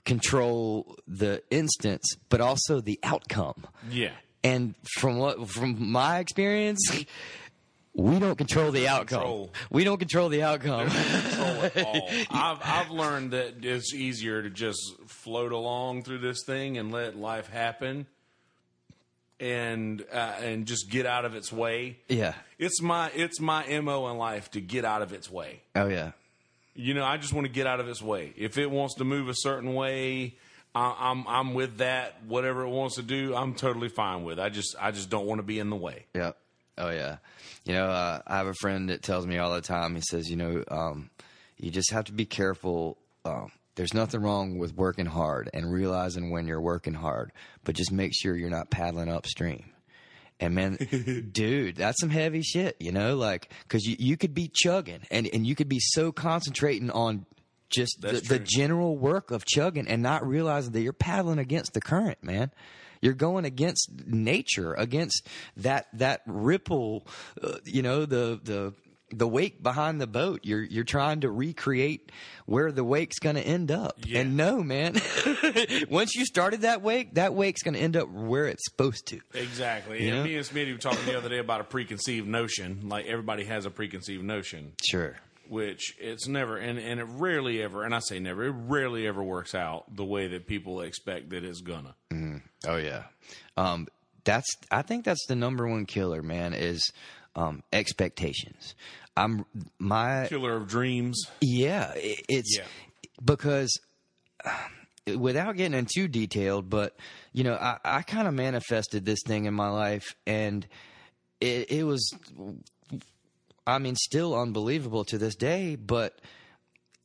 control 0.04 0.96
the 1.08 1.42
instance, 1.50 2.04
but 2.28 2.40
also 2.40 2.80
the 2.80 3.00
outcome. 3.02 3.66
Yeah. 3.90 4.12
And 4.42 4.74
from 4.98 5.16
what 5.16 5.48
from 5.48 5.90
my 5.90 6.18
experience, 6.18 6.80
we 7.94 8.18
don't 8.18 8.36
control 8.36 8.70
the 8.70 8.88
outcome. 8.88 9.20
control. 9.20 9.50
We 9.70 9.84
don't 9.84 9.98
control 9.98 10.28
the 10.28 10.42
outcome. 10.42 10.90
control 10.90 11.62
at 11.62 11.86
all. 11.86 12.08
I've 12.30 12.58
I've 12.62 12.90
learned 12.90 13.30
that 13.30 13.64
it's 13.64 13.94
easier 13.94 14.42
to 14.42 14.50
just 14.50 14.80
float 15.06 15.52
along 15.52 16.02
through 16.02 16.18
this 16.18 16.44
thing 16.44 16.76
and 16.76 16.92
let 16.92 17.16
life 17.16 17.48
happen, 17.48 18.06
and 19.40 20.04
uh, 20.12 20.34
and 20.40 20.66
just 20.66 20.90
get 20.90 21.06
out 21.06 21.24
of 21.24 21.34
its 21.34 21.52
way. 21.52 21.98
yeah. 22.08 22.34
It's 22.58 22.80
my 22.80 23.10
it's 23.14 23.40
my 23.40 23.66
mo 23.80 24.08
in 24.10 24.16
life 24.16 24.50
to 24.52 24.60
get 24.60 24.84
out 24.84 25.02
of 25.02 25.12
its 25.12 25.30
way. 25.30 25.60
Oh 25.74 25.88
yeah. 25.88 26.12
You 26.74 26.94
know, 26.94 27.04
I 27.04 27.18
just 27.18 27.32
want 27.32 27.46
to 27.46 27.52
get 27.52 27.66
out 27.66 27.78
of 27.80 27.88
its 27.88 28.02
way. 28.02 28.32
If 28.36 28.58
it 28.58 28.70
wants 28.70 28.94
to 28.96 29.04
move 29.04 29.28
a 29.28 29.34
certain 29.34 29.74
way, 29.74 30.34
I, 30.74 30.94
I'm 30.98 31.26
I'm 31.28 31.54
with 31.54 31.78
that. 31.78 32.22
Whatever 32.26 32.62
it 32.62 32.68
wants 32.70 32.96
to 32.96 33.02
do, 33.02 33.34
I'm 33.34 33.54
totally 33.54 33.88
fine 33.88 34.24
with. 34.24 34.38
I 34.38 34.48
just 34.48 34.74
I 34.80 34.90
just 34.90 35.10
don't 35.10 35.26
want 35.26 35.38
to 35.40 35.42
be 35.44 35.58
in 35.58 35.70
the 35.70 35.76
way. 35.76 36.06
Yeah. 36.14 36.32
Oh 36.78 36.90
yeah. 36.90 37.18
You 37.64 37.74
know, 37.74 37.86
uh, 37.86 38.20
I 38.26 38.36
have 38.36 38.46
a 38.46 38.54
friend 38.54 38.88
that 38.90 39.02
tells 39.02 39.26
me 39.26 39.38
all 39.38 39.54
the 39.54 39.60
time. 39.60 39.94
He 39.94 40.02
says, 40.02 40.28
you 40.28 40.36
know, 40.36 40.64
um, 40.68 41.10
you 41.56 41.70
just 41.70 41.92
have 41.92 42.04
to 42.06 42.12
be 42.12 42.24
careful. 42.26 42.98
Um, 43.24 43.50
there's 43.76 43.94
nothing 43.94 44.20
wrong 44.20 44.58
with 44.58 44.74
working 44.74 45.06
hard 45.06 45.50
and 45.52 45.72
realizing 45.72 46.30
when 46.30 46.46
you're 46.46 46.60
working 46.60 46.94
hard, 46.94 47.32
but 47.64 47.74
just 47.74 47.92
make 47.92 48.12
sure 48.14 48.36
you're 48.36 48.50
not 48.50 48.70
paddling 48.70 49.08
upstream. 49.08 49.72
And 50.40 50.54
man, 50.54 51.28
dude, 51.32 51.76
that's 51.76 52.00
some 52.00 52.10
heavy 52.10 52.42
shit, 52.42 52.76
you 52.80 52.92
know, 52.92 53.16
like, 53.16 53.50
cause 53.68 53.84
you, 53.84 53.96
you 53.98 54.16
could 54.16 54.34
be 54.34 54.50
chugging 54.52 55.02
and, 55.10 55.28
and 55.32 55.46
you 55.46 55.54
could 55.54 55.68
be 55.68 55.80
so 55.80 56.12
concentrating 56.12 56.90
on 56.90 57.26
just 57.70 58.00
the, 58.00 58.12
the 58.12 58.38
general 58.38 58.96
work 58.96 59.30
of 59.30 59.44
chugging 59.44 59.88
and 59.88 60.02
not 60.02 60.26
realizing 60.26 60.72
that 60.72 60.80
you're 60.80 60.92
paddling 60.92 61.38
against 61.38 61.74
the 61.74 61.80
current, 61.80 62.22
man. 62.22 62.50
You're 63.00 63.12
going 63.12 63.44
against 63.44 63.90
nature, 64.06 64.72
against 64.72 65.26
that 65.58 65.88
that 65.92 66.22
ripple, 66.26 67.06
uh, 67.42 67.56
you 67.66 67.82
know, 67.82 68.06
the 68.06 68.40
the 68.42 68.72
the 69.10 69.28
wake 69.28 69.62
behind 69.62 70.00
the 70.00 70.06
boat. 70.06 70.40
You're 70.42 70.62
you're 70.62 70.84
trying 70.84 71.20
to 71.20 71.30
recreate 71.30 72.10
where 72.46 72.72
the 72.72 72.84
wake's 72.84 73.18
going 73.18 73.36
to 73.36 73.42
end 73.42 73.70
up. 73.70 73.96
Yeah. 74.04 74.20
And 74.20 74.36
no, 74.36 74.62
man, 74.62 74.94
once 75.88 76.14
you 76.14 76.24
started 76.24 76.62
that 76.62 76.82
wake, 76.82 77.14
that 77.14 77.34
wake's 77.34 77.62
going 77.62 77.74
to 77.74 77.80
end 77.80 77.96
up 77.96 78.08
where 78.10 78.46
it's 78.46 78.64
supposed 78.64 79.06
to. 79.08 79.20
Exactly. 79.34 80.02
You 80.02 80.08
And 80.08 80.18
know? 80.18 80.24
me 80.24 80.36
and 80.36 80.44
Smitty 80.46 80.72
were 80.72 80.78
talking 80.78 81.04
the 81.06 81.16
other 81.16 81.28
day 81.28 81.38
about 81.38 81.60
a 81.60 81.64
preconceived 81.64 82.26
notion. 82.28 82.88
Like 82.88 83.06
everybody 83.06 83.44
has 83.44 83.66
a 83.66 83.70
preconceived 83.70 84.24
notion. 84.24 84.72
Sure. 84.88 85.16
which 85.48 85.94
it's 85.98 86.26
never 86.26 86.56
and, 86.56 86.78
and 86.78 86.98
it 87.00 87.04
rarely 87.10 87.62
ever 87.62 87.84
and 87.84 87.94
I 87.94 88.00
say 88.00 88.18
never, 88.18 88.44
it 88.44 88.54
rarely 88.56 89.06
ever 89.06 89.22
works 89.22 89.54
out 89.54 89.94
the 89.94 90.04
way 90.04 90.26
that 90.28 90.46
people 90.46 90.80
expect 90.80 91.30
that 91.30 91.44
it's 91.44 91.60
gonna. 91.60 91.94
Oh 92.66 92.76
yeah. 92.76 93.04
Um, 93.56 93.86
that's 94.24 94.46
I 94.70 94.80
think 94.82 95.04
that's 95.04 95.24
the 95.28 95.36
number 95.36 95.68
one 95.68 95.84
killer, 95.86 96.22
man. 96.22 96.54
Is 96.54 96.90
um, 97.36 97.62
expectations. 97.72 98.74
I'm 99.16 99.44
my 99.78 100.26
Killer 100.28 100.56
of 100.56 100.68
dreams. 100.68 101.20
Yeah, 101.40 101.92
i- 101.94 102.22
it's 102.28 102.56
Yeah. 102.58 102.64
because 103.24 103.78
uh, 104.44 104.50
without 105.18 105.56
getting 105.56 105.78
in 105.78 105.86
too 105.86 106.08
detailed, 106.08 106.68
but 106.70 106.96
you 107.32 107.44
know, 107.44 107.54
I, 107.54 107.78
I 107.84 108.02
kind 108.02 108.26
of 108.28 108.34
manifested 108.34 109.04
this 109.04 109.20
thing 109.26 109.44
in 109.46 109.54
my 109.54 109.68
life, 109.68 110.14
and 110.26 110.66
it, 111.40 111.70
it 111.70 111.84
was, 111.84 112.12
I 113.66 113.78
mean, 113.78 113.96
still 113.96 114.34
unbelievable 114.38 115.04
to 115.06 115.18
this 115.18 115.34
day, 115.36 115.76
but 115.76 116.20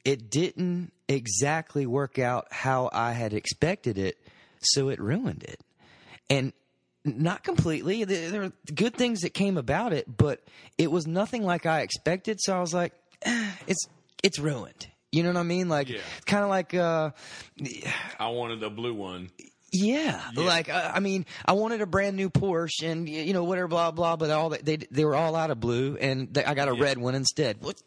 it 0.05 0.30
didn't 0.30 0.91
exactly 1.07 1.86
work 1.86 2.19
out 2.19 2.47
how 2.51 2.89
I 2.93 3.11
had 3.13 3.34
expected 3.34 3.97
it, 3.97 4.17
so 4.61 4.89
it 4.89 4.99
ruined 4.99 5.43
it, 5.43 5.59
and. 6.30 6.53
Not 7.06 7.43
completely. 7.43 8.04
There 8.04 8.41
were 8.41 8.52
good 8.74 8.95
things 8.95 9.22
that 9.22 9.34
came 9.34 9.58
about 9.58 9.93
it, 9.93 10.06
but 10.18 10.41
it 10.78 10.91
was 10.91 11.08
nothing 11.08 11.43
like 11.43 11.66
I 11.66 11.82
expected. 11.82 12.39
So 12.41 12.56
I 12.56 12.60
was 12.60 12.74
like, 12.74 12.93
eh, 13.22 13.52
"It's 13.68 13.88
it's 14.22 14.38
ruined." 14.38 14.88
You 15.12 15.24
know 15.24 15.30
what 15.30 15.38
I 15.39 15.43
mean? 15.43 15.70
Like, 15.70 15.89
Yeah. 15.89 16.02
kind 16.26 16.43
of 16.43 16.50
like, 16.50 16.74
uh, 16.76 17.12
I 18.20 18.28
wanted 18.28 18.62
a 18.64 18.70
blue 18.70 18.93
one. 18.93 19.32
Yeah, 19.72 20.22
like 20.36 20.70
uh, 20.70 20.91
I 20.93 20.99
mean, 20.99 21.26
I 21.45 21.53
wanted 21.53 21.82
a 21.82 21.86
brand 21.86 22.15
new 22.15 22.30
Porsche 22.30 22.84
and 22.84 23.07
you 23.07 23.34
know 23.34 23.43
whatever, 23.43 23.67
blah 23.67 23.91
blah. 23.91 24.15
But 24.15 24.32
all 24.32 24.49
that 24.49 24.65
they 24.65 24.78
they 24.78 25.05
were 25.05 25.15
all 25.15 25.36
out 25.36 25.51
of 25.51 25.59
blue, 25.59 25.97
and 25.99 26.34
they, 26.34 26.43
I 26.43 26.53
got 26.53 26.67
a 26.67 26.74
red 26.74 26.97
one 26.97 27.15
instead. 27.15 27.61
What? 27.61 27.82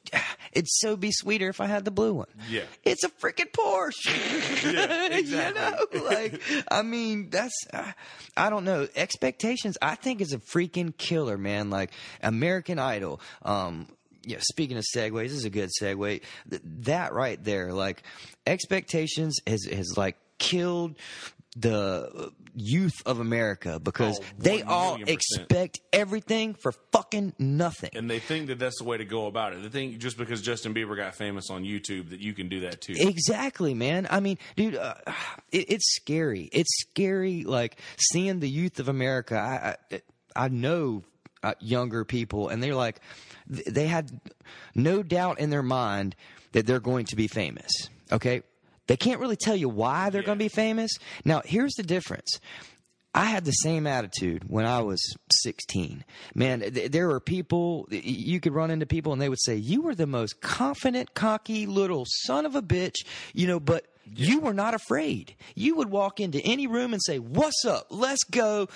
It'd 0.52 0.68
so 0.68 0.96
be 0.96 1.10
sweeter 1.12 1.48
if 1.48 1.60
I 1.60 1.66
had 1.66 1.84
the 1.84 1.90
blue 1.90 2.14
one. 2.14 2.28
Yeah. 2.48 2.62
it's 2.84 3.04
a 3.04 3.08
freaking 3.08 3.50
Porsche. 3.50 4.72
Yeah, 4.72 5.06
exactly. 5.10 5.60
you 5.94 6.00
know, 6.00 6.06
like 6.08 6.42
I 6.70 6.82
mean, 6.82 7.30
that's 7.30 7.54
uh, 7.72 7.92
I 8.36 8.50
don't 8.50 8.64
know. 8.64 8.86
Expectations, 8.94 9.76
I 9.80 9.94
think, 9.94 10.20
is 10.20 10.32
a 10.32 10.38
freaking 10.38 10.96
killer, 10.96 11.38
man. 11.38 11.70
Like 11.70 11.92
American 12.22 12.78
Idol. 12.78 13.20
Um, 13.42 13.88
yeah, 14.24 14.38
speaking 14.40 14.76
of 14.76 14.84
segues, 14.94 15.22
this 15.22 15.32
is 15.32 15.44
a 15.44 15.50
good 15.50 15.70
segue. 15.80 16.20
Th- 16.48 16.62
that 16.80 17.12
right 17.12 17.42
there, 17.42 17.72
like 17.72 18.02
expectations 18.46 19.38
has 19.46 19.64
has 19.64 19.96
like 19.96 20.16
killed 20.38 20.96
the 21.56 22.32
youth 22.54 23.02
of 23.06 23.20
America 23.20 23.78
because 23.78 24.20
Oh, 24.20 24.24
they 24.38 24.62
all 24.62 24.98
expect 25.06 25.80
everything 25.92 26.54
for 26.54 26.72
fucking 26.92 27.34
nothing. 27.38 27.90
And 27.94 28.10
they 28.10 28.18
think 28.18 28.46
that 28.48 28.58
that's 28.58 28.78
the 28.78 28.84
way 28.84 28.96
to 28.96 29.04
go 29.04 29.26
about 29.26 29.52
it. 29.52 29.62
They 29.62 29.68
think 29.68 29.98
just 29.98 30.16
because 30.16 30.40
Justin 30.42 30.74
Bieber 30.74 30.96
got 30.96 31.14
famous 31.14 31.50
on 31.50 31.64
YouTube 31.64 32.10
that 32.10 32.20
you 32.20 32.32
can 32.32 32.48
do 32.48 32.60
that 32.60 32.80
too. 32.80 32.94
Exactly, 32.96 33.74
man. 33.74 34.06
I 34.10 34.20
mean, 34.20 34.38
dude, 34.56 34.76
uh, 34.76 34.94
it, 35.52 35.70
it's 35.70 35.94
scary. 35.94 36.48
It's 36.52 36.80
scary, 36.80 37.44
like 37.44 37.78
seeing 37.98 38.40
the 38.40 38.48
youth 38.48 38.80
of 38.80 38.88
America. 38.88 39.36
I 39.38 39.76
I, 39.94 40.02
I 40.34 40.48
know 40.48 41.02
uh, 41.42 41.54
younger 41.60 42.04
people, 42.04 42.48
and 42.48 42.62
they're 42.62 42.74
like, 42.74 43.00
they 43.46 43.86
had 43.86 44.10
no 44.74 45.02
doubt 45.02 45.38
in 45.40 45.50
their 45.50 45.62
mind 45.62 46.16
that 46.52 46.66
they're 46.66 46.80
going 46.80 47.06
to 47.06 47.16
be 47.16 47.28
famous. 47.28 47.70
Okay, 48.10 48.42
they 48.86 48.96
can't 48.96 49.20
really 49.20 49.36
tell 49.36 49.56
you 49.56 49.68
why 49.68 50.10
they're 50.10 50.22
Yeah. 50.22 50.26
going 50.26 50.38
to 50.38 50.44
be 50.44 50.48
famous. 50.48 50.90
Now, 51.24 51.42
here's 51.44 51.74
the 51.74 51.82
difference. 51.82 52.40
I 53.14 53.26
had 53.26 53.44
the 53.44 53.52
same 53.52 53.86
attitude 53.86 54.44
when 54.48 54.64
I 54.64 54.80
was 54.80 55.00
16. 55.42 56.02
Man, 56.34 56.60
th- 56.60 56.90
there 56.90 57.08
were 57.08 57.20
people, 57.20 57.86
you 57.90 58.40
could 58.40 58.54
run 58.54 58.70
into 58.70 58.86
people 58.86 59.12
and 59.12 59.20
they 59.20 59.28
would 59.28 59.40
say, 59.42 59.54
You 59.56 59.82
were 59.82 59.94
the 59.94 60.06
most 60.06 60.40
confident, 60.40 61.12
cocky 61.12 61.66
little 61.66 62.06
son 62.08 62.46
of 62.46 62.56
a 62.56 62.62
bitch, 62.62 63.04
you 63.34 63.46
know, 63.46 63.60
but 63.60 63.84
you 64.14 64.40
were 64.40 64.52
not 64.54 64.74
afraid. 64.74 65.34
You 65.54 65.76
would 65.76 65.90
walk 65.90 66.20
into 66.20 66.40
any 66.40 66.66
room 66.66 66.92
and 66.92 67.02
say, 67.02 67.18
"What's 67.18 67.64
up? 67.64 67.86
Let's 67.90 68.24
go 68.24 68.68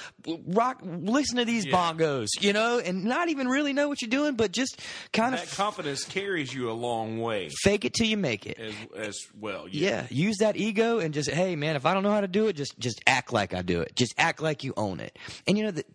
rock. 0.46 0.80
Listen 0.84 1.36
to 1.38 1.44
these 1.44 1.66
bongos," 1.66 2.28
you 2.40 2.52
know, 2.52 2.78
and 2.78 3.04
not 3.04 3.28
even 3.28 3.48
really 3.48 3.72
know 3.72 3.88
what 3.88 4.00
you're 4.02 4.08
doing, 4.10 4.34
but 4.34 4.52
just 4.52 4.80
kind 5.12 5.34
That 5.34 5.44
of 5.44 5.56
confidence 5.56 6.04
carries 6.04 6.52
you 6.54 6.70
a 6.70 6.72
long 6.72 7.18
way 7.18 7.50
fake 7.62 7.84
it 7.84 7.94
till 7.94 8.06
you 8.06 8.16
make 8.16 8.46
it. 8.46 8.58
as 8.58 8.74
as 8.96 9.18
well. 9.38 9.66
Yeah, 9.70 10.06
use 10.10 10.36
that 10.38 10.56
ego 10.56 10.98
and 10.98 11.12
just 11.14 11.30
hey 11.30 11.56
man, 11.56 11.76
if 11.76 11.86
I 11.86 11.94
don't 11.94 12.02
know 12.02 12.12
how 12.12 12.20
to 12.20 12.28
do 12.28 12.46
it, 12.48 12.54
just 12.56 12.78
just 12.78 13.00
act 13.06 13.32
like 13.32 13.54
I 13.54 13.62
do 13.62 13.80
it. 13.80 13.94
Just 13.96 14.14
act 14.18 14.40
like 14.42 14.64
you 14.64 14.74
own 14.76 15.00
it. 15.00 15.18
And 15.46 15.56
you 15.58 15.64
know 15.64 15.70
that 15.72 15.86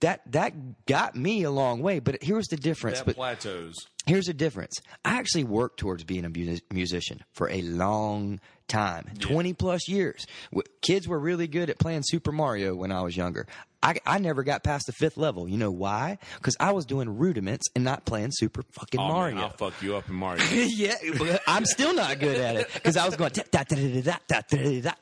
that 0.00 0.20
that 0.32 0.86
got 0.86 1.16
me 1.16 1.42
a 1.42 1.50
long 1.50 1.80
way. 1.82 1.98
But 1.98 2.22
here's 2.22 2.46
the 2.48 2.56
difference. 2.56 2.98
That 2.98 3.06
But 3.06 3.16
plateaus. 3.16 3.74
here's 4.06 4.26
the 4.26 4.34
difference. 4.34 4.74
I 5.04 5.18
actually 5.18 5.44
worked 5.44 5.78
towards 5.80 6.04
being 6.04 6.24
a 6.24 6.28
mu- 6.28 6.58
musician 6.72 7.24
for 7.32 7.50
a 7.50 7.62
long 7.62 8.40
time. 8.68 9.10
Yeah. 9.14 9.26
20 9.26 9.52
plus 9.54 9.88
years 9.88 10.26
kids 10.82 11.08
were 11.08 11.18
really 11.18 11.46
good 11.46 11.70
at 11.70 11.78
playing 11.78 12.02
super 12.04 12.32
mario 12.32 12.74
when 12.74 12.92
i 12.92 13.02
was 13.02 13.16
younger. 13.16 13.46
I, 13.80 13.94
I 14.04 14.18
never 14.18 14.42
got 14.42 14.64
past 14.64 14.86
the 14.86 14.92
fifth 14.92 15.16
level. 15.16 15.48
You 15.48 15.56
know 15.56 15.70
why? 15.70 16.18
Because 16.36 16.56
i 16.60 16.72
was 16.72 16.84
doing 16.84 17.16
rudiments 17.16 17.68
and 17.74 17.84
not 17.84 18.04
playing 18.04 18.30
super 18.32 18.62
fucking 18.72 19.00
oh, 19.00 19.08
mario. 19.08 19.36
Man, 19.36 19.44
i'll 19.44 19.50
fuck 19.50 19.74
you 19.82 19.96
up 19.96 20.08
in 20.08 20.14
mario. 20.14 20.42
Yeah 20.52 20.94
i'm 21.46 21.64
still 21.64 21.94
not 21.94 22.18
good 22.18 22.38
at 22.38 22.56
it 22.56 22.70
because 22.74 22.96
i 22.96 23.04
was 23.04 23.16
going 23.16 23.30
da, 23.30 23.64
da, 23.64 24.40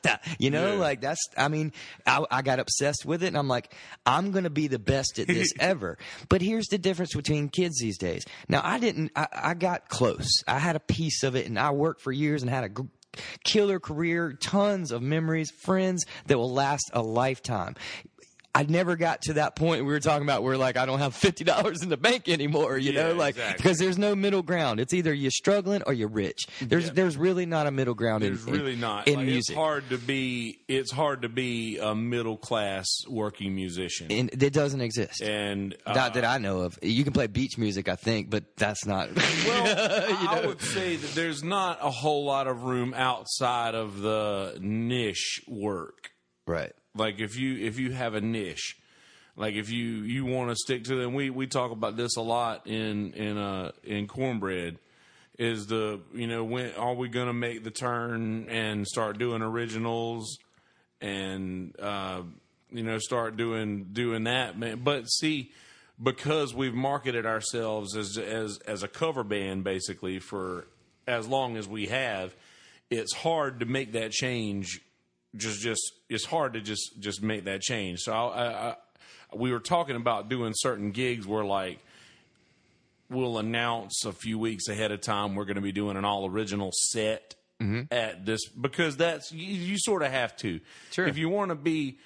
da, 0.01 0.17
you 0.39 0.49
know 0.51 0.73
yeah. 0.73 0.79
like 0.79 1.01
that's 1.01 1.19
i 1.37 1.47
mean 1.47 1.71
I, 2.05 2.23
I 2.29 2.41
got 2.41 2.59
obsessed 2.59 3.05
with 3.05 3.23
it 3.23 3.27
and 3.27 3.37
i'm 3.37 3.47
like 3.47 3.73
i'm 4.05 4.31
gonna 4.31 4.49
be 4.49 4.67
the 4.67 4.79
best 4.79 5.19
at 5.19 5.27
this 5.27 5.51
ever. 5.59 5.97
But 6.29 6.41
here's 6.41 6.67
the 6.67 6.77
difference 6.77 7.13
between 7.13 7.49
kids 7.49 7.79
these 7.79 7.97
days. 7.97 8.25
Now 8.47 8.61
i 8.63 8.79
didn't 8.79 9.11
i, 9.15 9.27
I 9.31 9.53
got 9.53 9.89
close. 9.89 10.43
I 10.47 10.59
had 10.59 10.75
a 10.75 10.79
piece 10.79 11.23
of 11.23 11.35
it 11.35 11.45
and 11.45 11.59
i 11.59 11.71
worked 11.71 12.01
for 12.01 12.11
years 12.11 12.41
and 12.41 12.49
had 12.49 12.63
a 12.63 12.69
Killer 13.43 13.79
career, 13.79 14.33
tons 14.33 14.91
of 14.91 15.01
memories, 15.01 15.51
friends 15.51 16.05
that 16.27 16.37
will 16.37 16.51
last 16.51 16.89
a 16.93 17.01
lifetime. 17.01 17.75
I 18.57 18.63
never 18.63 18.95
got 18.95 19.21
to 19.23 19.33
that 19.33 19.55
point 19.55 19.81
we 19.85 19.91
were 19.91 19.99
talking 19.99 20.23
about 20.25 20.41
where 20.43 20.57
like 20.57 20.77
I 20.77 20.85
don't 20.85 20.99
have 20.99 21.13
fifty 21.15 21.43
dollars 21.43 21.83
in 21.83 21.89
the 21.89 21.97
bank 21.97 22.27
anymore, 22.27 22.77
you 22.77 22.91
know, 22.93 23.09
Yeah, 23.09 23.13
like 23.13 23.35
exactly. 23.35 23.57
because 23.63 23.77
there's 23.77 23.97
no 23.97 24.15
middle 24.15 24.41
ground. 24.41 24.79
It's 24.79 24.93
either 24.93 25.13
you're 25.13 25.29
struggling 25.31 25.83
or 25.83 25.93
you're 25.93 26.07
rich. 26.07 26.47
There's 26.61 26.85
Yeah. 26.87 26.93
there's 26.93 27.17
really 27.17 27.45
not 27.45 27.67
a 27.67 27.71
middle 27.71 27.93
ground 27.93 28.23
There's 28.23 28.45
in, 28.47 28.53
really 28.53 28.75
not. 28.75 29.07
in 29.07 29.15
Like, 29.17 29.25
music. 29.25 29.49
It's 29.53 29.57
hard 29.57 29.89
to 29.89 29.97
be. 29.97 30.59
It's 30.67 30.91
hard 30.91 31.21
to 31.21 31.29
be 31.29 31.77
a 31.77 31.93
middle 31.93 32.37
class 32.37 32.87
working 33.07 33.53
musician. 33.55 34.11
And 34.11 34.29
it 34.41 34.53
doesn't 34.53 34.81
exist. 34.81 35.21
and 35.21 35.75
uh, 35.85 35.93
not 35.93 36.13
that 36.15 36.25
I 36.25 36.37
know 36.39 36.61
of. 36.61 36.79
You 36.81 37.03
can 37.03 37.13
play 37.13 37.27
beach 37.27 37.57
music, 37.57 37.87
I 37.89 37.95
think, 37.95 38.29
but 38.29 38.55
that's 38.57 38.85
not. 38.85 39.09
well, 39.15 40.15
I 40.29 40.43
would 40.47 40.61
say 40.61 40.95
that 40.95 41.11
there's 41.15 41.43
not 41.43 41.79
a 41.81 41.91
whole 41.91 42.25
lot 42.25 42.47
of 42.47 42.63
room 42.63 42.93
outside 42.95 43.75
of 43.75 43.99
the 44.01 44.57
niche 44.59 45.41
work. 45.47 46.09
right. 46.47 46.71
Like 46.97 47.19
if 47.19 47.37
you 47.37 47.55
if 47.65 47.79
you 47.79 47.91
have 47.91 48.13
a 48.13 48.21
niche, 48.21 48.77
like 49.35 49.55
if 49.55 49.69
you 49.69 49.85
you 49.85 50.25
want 50.25 50.49
to 50.49 50.55
stick 50.55 50.83
to 50.85 50.95
them, 50.95 51.13
we 51.13 51.29
we 51.29 51.47
talk 51.47 51.71
about 51.71 51.95
this 51.95 52.17
a 52.17 52.21
lot 52.21 52.67
in 52.67 53.13
in 53.13 53.37
uh 53.37 53.71
in 53.83 54.07
cornbread. 54.07 54.79
Is 55.37 55.67
the 55.67 55.99
you 56.13 56.25
know 56.25 56.43
when 56.43 56.73
are 56.73 56.95
we 56.95 57.09
going 57.09 57.27
to 57.27 57.33
make 57.33 57.63
the 57.63 57.71
turn 57.71 58.49
and 58.49 58.87
start 58.87 59.19
doing 59.19 59.43
originals 59.43 60.39
and 60.99 61.75
uh, 61.79 62.23
you 62.71 62.81
know 62.81 62.97
start 62.97 63.37
doing 63.37 63.89
doing 63.91 64.23
that 64.23 64.57
man? 64.57 64.81
But 64.83 65.07
see, 65.07 65.51
because 66.01 66.55
we've 66.55 66.73
marketed 66.73 67.27
ourselves 67.27 67.95
as 67.95 68.17
as 68.17 68.57
as 68.65 68.81
a 68.81 68.87
cover 68.87 69.23
band 69.23 69.63
basically 69.63 70.17
for 70.17 70.67
as 71.05 71.27
long 71.27 71.55
as 71.55 71.67
we 71.67 71.85
have, 71.85 72.35
it's 72.89 73.13
hard 73.13 73.59
to 73.59 73.67
make 73.67 73.93
that 73.93 74.11
change 74.11 74.81
just 75.37 75.61
just 75.61 75.93
it's 76.09 76.25
hard 76.25 76.53
to 76.53 76.61
just 76.61 76.99
just 76.99 77.21
make 77.21 77.45
that 77.45 77.61
change. 77.61 77.99
So 77.99 78.13
I, 78.13 78.45
I, 78.45 78.69
I 78.69 78.75
we 79.35 79.51
were 79.51 79.59
talking 79.59 79.95
about 79.95 80.29
doing 80.29 80.53
certain 80.55 80.91
gigs 80.91 81.27
where 81.27 81.43
like 81.43 81.79
we'll 83.09 83.37
announce 83.37 84.05
a 84.05 84.11
few 84.11 84.37
weeks 84.37 84.67
ahead 84.67 84.91
of 84.91 85.01
time 85.01 85.35
we're 85.35 85.45
going 85.45 85.55
to 85.55 85.61
be 85.61 85.71
doing 85.71 85.95
an 85.97 86.05
all 86.05 86.29
original 86.29 86.71
set 86.73 87.35
mm-hmm. 87.61 87.83
at 87.91 88.25
this 88.25 88.47
because 88.49 88.97
that's 88.97 89.31
you, 89.31 89.45
you 89.45 89.77
sort 89.77 90.03
of 90.03 90.11
have 90.11 90.35
to. 90.37 90.59
Sure. 90.91 91.07
If 91.07 91.17
you 91.17 91.29
want 91.29 91.49
to 91.49 91.55
be 91.55 91.97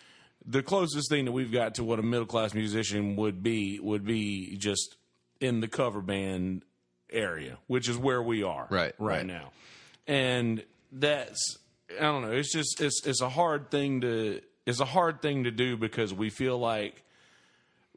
the 0.46 0.64
closest 0.64 1.10
thing 1.10 1.26
that 1.26 1.32
we've 1.32 1.52
got 1.52 1.76
to 1.76 1.84
what 1.84 2.00
a 2.00 2.04
middle 2.04 2.26
class 2.26 2.54
musician 2.54 3.16
would 3.16 3.44
be 3.44 3.80
would 3.80 4.06
be 4.06 4.58
just 4.58 4.96
in 5.40 5.60
the 5.60 5.68
cover 5.68 6.02
band 6.02 6.64
area, 7.12 7.58
which 7.68 7.90
is 7.90 7.98
where 7.98 8.22
we 8.22 8.44
are 8.44 8.68
Right, 8.70 8.94
right, 8.98 9.18
right. 9.18 9.26
now. 9.26 9.52
And 10.08 10.64
that's 10.92 11.58
I 12.00 12.04
don't 12.04 12.24
know, 12.24 12.32
it's 12.32 12.54
just 12.54 12.82
it's 12.82 13.06
it's 13.06 13.22
a 13.22 13.30
hard 13.30 13.72
thing 13.72 14.02
to 14.02 14.42
it's 14.66 14.80
a 14.80 14.86
hard 14.86 15.22
thing 15.22 15.46
to 15.46 15.52
do 15.52 15.78
because 15.78 16.14
we 16.14 16.30
feel 16.30 16.58
like 16.58 17.04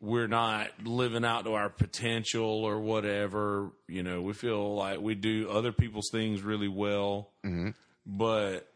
we're 0.00 0.26
not 0.26 0.68
living 0.84 1.24
out 1.24 1.44
to 1.44 1.54
our 1.54 1.70
potential 1.70 2.64
or 2.64 2.78
whatever. 2.80 3.70
You 3.88 4.02
know, 4.02 4.20
we 4.22 4.32
feel 4.32 4.74
like 4.74 5.00
we 5.00 5.14
do 5.14 5.48
other 5.50 5.72
people's 5.72 6.10
things 6.12 6.42
really 6.42 6.68
well, 6.68 7.30
mm-hmm. 7.44 7.70
but 8.06 8.68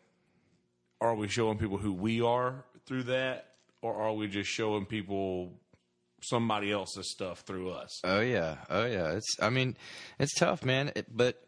are 1.00 1.14
we 1.14 1.28
showing 1.28 1.58
people 1.58 1.78
who 1.78 1.92
we 1.92 2.22
are 2.22 2.64
through 2.86 3.04
that, 3.04 3.46
or 3.82 3.94
are 3.94 4.12
we 4.12 4.26
just 4.26 4.50
showing 4.50 4.86
people 4.86 5.52
somebody 6.22 6.72
else's 6.72 7.10
stuff 7.10 7.40
through 7.40 7.70
us? 7.70 8.00
Oh 8.04 8.20
yeah, 8.20 8.56
oh 8.70 8.86
yeah. 8.86 9.12
It's 9.12 9.36
I 9.40 9.50
mean, 9.50 9.76
it's 10.18 10.34
tough, 10.34 10.64
man. 10.64 10.92
It, 10.94 11.06
but 11.14 11.42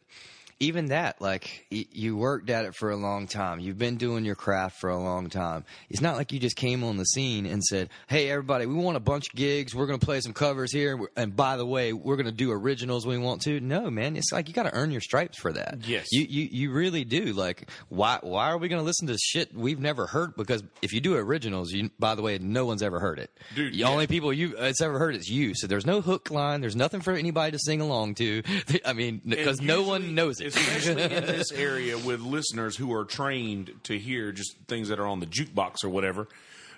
even 0.60 0.86
that, 0.86 1.20
like 1.20 1.66
y- 1.72 1.86
you 1.90 2.16
worked 2.16 2.50
at 2.50 2.66
it 2.66 2.74
for 2.74 2.90
a 2.90 2.96
long 2.96 3.26
time. 3.26 3.60
You've 3.60 3.78
been 3.78 3.96
doing 3.96 4.24
your 4.26 4.34
craft 4.34 4.78
for 4.78 4.90
a 4.90 4.98
long 4.98 5.30
time. 5.30 5.64
It's 5.88 6.02
not 6.02 6.16
like 6.16 6.32
you 6.32 6.38
just 6.38 6.56
came 6.56 6.84
on 6.84 6.98
the 6.98 7.04
scene 7.04 7.46
and 7.46 7.64
said, 7.64 7.88
"Hey, 8.06 8.30
everybody, 8.30 8.66
we 8.66 8.74
want 8.74 8.98
a 8.98 9.00
bunch 9.00 9.28
of 9.28 9.34
gigs. 9.34 9.74
We're 9.74 9.86
going 9.86 9.98
to 9.98 10.04
play 10.04 10.20
some 10.20 10.34
covers 10.34 10.70
here, 10.70 11.00
and 11.16 11.34
by 11.34 11.56
the 11.56 11.64
way, 11.64 11.94
we're 11.94 12.16
going 12.16 12.26
to 12.26 12.32
do 12.32 12.52
originals 12.52 13.06
when 13.06 13.20
we 13.20 13.26
want 13.26 13.40
to." 13.42 13.58
No, 13.60 13.90
man. 13.90 14.16
It's 14.16 14.32
like 14.32 14.48
you 14.48 14.54
got 14.54 14.64
to 14.64 14.74
earn 14.74 14.90
your 14.90 15.00
stripes 15.00 15.38
for 15.38 15.52
that. 15.52 15.78
Yes. 15.86 16.08
you 16.12 16.26
you 16.28 16.48
you 16.50 16.72
really 16.72 17.04
do. 17.04 17.32
Like, 17.32 17.70
why 17.88 18.18
why 18.20 18.50
are 18.50 18.58
we 18.58 18.68
going 18.68 18.80
to 18.80 18.86
listen 18.86 19.06
to 19.08 19.16
shit 19.16 19.54
we've 19.54 19.80
never 19.80 20.06
heard? 20.06 20.36
Because 20.36 20.62
if 20.82 20.92
you 20.92 21.00
do 21.00 21.16
originals, 21.16 21.72
you 21.72 21.90
by 21.98 22.14
the 22.14 22.22
way, 22.22 22.36
no 22.38 22.66
one's 22.66 22.82
ever 22.82 23.00
heard 23.00 23.18
it. 23.18 23.30
Dude, 23.54 23.72
the 23.72 23.78
yeah. 23.78 23.88
only 23.88 24.06
people 24.06 24.30
you 24.30 24.56
it's 24.58 24.82
ever 24.82 24.98
heard 24.98 25.16
is 25.16 25.30
you. 25.30 25.54
So 25.54 25.66
there's 25.66 25.86
no 25.86 26.02
hook 26.02 26.30
line. 26.30 26.60
There's 26.60 26.76
nothing 26.76 27.00
for 27.00 27.14
anybody 27.14 27.52
to 27.52 27.58
sing 27.58 27.80
along 27.80 28.16
to. 28.16 28.42
I 28.84 28.92
mean, 28.92 29.22
because 29.24 29.62
no 29.62 29.82
one 29.82 30.14
knows 30.14 30.40
it. 30.40 30.49
Especially 30.56 31.02
in 31.02 31.26
this 31.26 31.52
area 31.54 31.98
with 31.98 32.20
listeners 32.20 32.76
who 32.76 32.92
are 32.92 33.04
trained 33.04 33.72
to 33.84 33.98
hear 33.98 34.32
just 34.32 34.56
things 34.68 34.88
that 34.88 34.98
are 34.98 35.06
on 35.06 35.20
the 35.20 35.26
jukebox 35.26 35.84
or 35.84 35.88
whatever. 35.88 36.28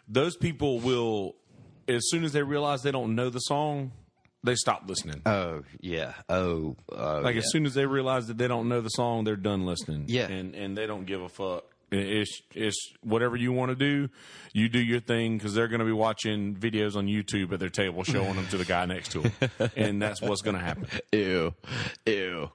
Those 0.09 0.37
people 0.37 0.81
will, 0.81 1.37
as 1.89 2.03
soon 2.09 2.25
as 2.25 2.33
they 2.33 2.43
realize 2.43 2.83
they 2.83 2.91
don't 2.91 3.15
know 3.15 3.31
the 3.31 3.39
song, 3.41 3.93
they 4.45 4.55
stop 4.55 4.83
listening. 4.87 5.23
oh 5.27 5.63
yeah. 5.81 6.15
Oh. 6.29 6.77
oh 6.91 7.21
like 7.21 7.35
yeah. 7.35 7.39
as 7.41 7.51
soon 7.51 7.67
as 7.67 7.75
they 7.75 7.87
realize 7.87 8.27
that 8.27 8.39
they 8.39 8.49
don't 8.49 8.69
know 8.69 8.81
the 8.81 8.89
song, 8.89 9.25
they're 9.25 9.37
done 9.37 9.65
listening. 9.67 10.05
Yeah. 10.09 10.29
and 10.29 10.55
and 10.55 10.77
they 10.77 10.87
don't 10.87 11.05
give 11.05 11.23
a 11.23 11.29
fuck. 11.29 11.65
It's 11.95 12.41
it's 12.55 12.93
whatever 13.03 13.37
you 13.37 13.53
want 13.53 13.71
to 13.71 13.75
do, 13.77 14.09
you 14.55 14.69
do 14.69 14.79
your 14.81 15.01
thing 15.01 15.37
because 15.37 15.53
they're 15.55 15.69
going 15.69 15.81
to 15.81 15.85
be 15.85 15.93
watching 15.93 16.55
videos 16.57 16.97
on 16.97 17.07
YouTube 17.07 17.53
at 17.53 17.61
their 17.61 17.69
table, 17.69 18.03
showing 18.03 18.35
them 18.35 18.47
to 18.49 18.57
the 18.57 18.65
guy 18.65 18.87
next 18.87 19.13
to 19.13 19.21
them, 19.21 19.71
and 19.77 20.01
that's 20.01 20.23
what's 20.23 20.41
going 20.43 20.57
to 20.57 20.63
happen. 20.63 20.87
Ew. 21.13 21.55
Ew. 22.07 22.51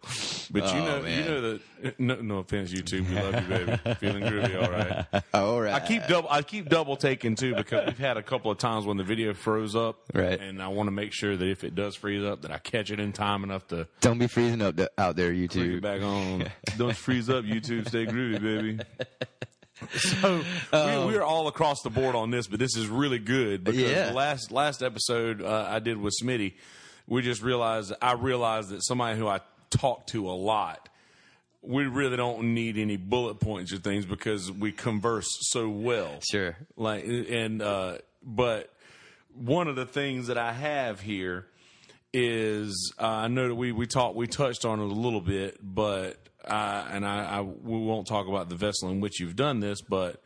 But 0.50 0.74
you 0.74 0.80
Oh, 0.80 0.86
know, 0.86 1.02
man. 1.04 1.18
you 1.24 1.30
know 1.30 1.42
that. 1.42 1.62
No, 2.00 2.16
no 2.16 2.38
offense, 2.40 2.74
YouTube. 2.74 3.08
We 3.08 3.16
love 3.16 3.36
you, 3.36 3.48
baby. 3.48 3.96
Feeling 4.00 4.24
groovy, 4.24 4.64
all 4.64 4.72
right. 4.72 5.24
All 5.34 5.62
right. 5.62 5.74
I 5.76 5.80
keep 5.86 6.08
double. 6.08 6.28
I 6.32 6.42
keep 6.42 6.70
double 6.70 6.98
taking 6.98 7.36
too 7.36 7.54
because 7.54 7.86
we've 7.86 7.98
had 8.00 8.18
a 8.18 8.24
couple 8.24 8.50
of 8.50 8.58
times 8.58 8.86
when 8.88 8.98
the 8.98 9.04
video 9.04 9.34
froze 9.36 9.76
up, 9.76 10.00
Right. 10.14 10.40
And 10.40 10.62
I 10.64 10.70
want 10.70 10.88
to 10.88 10.92
make 10.92 11.14
sure 11.14 11.38
that 11.38 11.48
if 11.48 11.64
it 11.64 11.76
does 11.76 11.96
freeze 11.96 12.24
up, 12.24 12.42
that 12.42 12.52
I 12.52 12.58
catch 12.58 12.90
it 12.90 13.00
in 13.00 13.14
time 13.14 13.44
enough 13.44 13.68
to 13.68 13.88
Don't 14.02 14.18
be 14.18 14.26
freezing 14.28 14.62
up 14.64 14.80
out 14.98 15.16
there, 15.16 15.32
YouTube. 15.32 15.82
back 15.82 16.02
on. 16.02 16.46
Don't 16.78 16.96
freeze 16.96 17.30
up, 17.30 17.44
YouTube. 17.46 17.88
Stay 17.88 18.06
groovy, 18.08 18.42
baby. 18.42 18.80
So 20.00 20.38
we, 20.74 21.14
we're 21.14 21.22
all 21.22 21.48
across 21.48 21.84
the 21.84 21.92
board 21.92 22.16
on 22.16 22.32
this, 22.32 22.48
but 22.48 22.58
this 22.58 22.76
is 22.76 22.88
really 22.88 23.20
good 23.20 23.64
because 23.64 23.80
Yeah. 23.80 24.12
last 24.12 24.52
last 24.52 24.82
episode 24.82 25.40
uh, 25.42 25.68
I 25.70 25.78
did 25.78 25.98
with 25.98 26.16
Smitty, 26.20 26.54
we 27.06 27.22
just 27.22 27.44
realized 27.44 27.94
I 28.02 28.14
realized 28.14 28.70
that 28.70 28.84
somebody 28.84 29.20
who 29.20 29.28
I 29.28 29.40
talk 29.70 30.08
to 30.08 30.30
a 30.30 30.34
lot, 30.34 30.90
we 31.62 31.86
really 31.86 32.18
don't 32.18 32.56
need 32.56 32.78
any 32.80 32.98
bullet 32.98 33.40
points 33.40 33.72
or 33.72 33.78
things 33.78 34.06
because 34.08 34.52
we 34.52 34.72
converse 34.72 35.28
so 35.42 35.70
well. 35.70 36.22
Sure. 36.32 36.56
Like 36.76 37.06
and 37.06 37.62
uh, 37.62 38.00
but 38.24 38.74
one 39.36 39.68
of 39.68 39.76
the 39.76 39.86
things 39.86 40.26
that 40.28 40.40
I 40.40 40.54
have 40.54 41.02
here 41.02 41.46
is 42.14 42.94
uh, 43.00 43.06
I 43.08 43.28
know 43.28 43.50
that 43.50 43.56
we 43.56 43.72
we 43.72 43.86
talked 43.86 44.16
we 44.16 44.26
touched 44.26 44.66
on 44.66 44.80
it 44.80 44.84
a 44.84 44.86
little 44.86 45.22
bit, 45.22 45.60
but 45.62 46.18
uh, 46.48 46.88
and 46.92 47.06
I, 47.06 47.38
I 47.38 47.42
we 47.42 47.78
won't 47.80 48.08
talk 48.08 48.28
about 48.28 48.50
the 48.50 48.56
vessel 48.56 48.90
in 48.90 49.00
which 49.02 49.20
you've 49.20 49.36
done 49.36 49.60
this, 49.60 49.82
but 49.82 50.22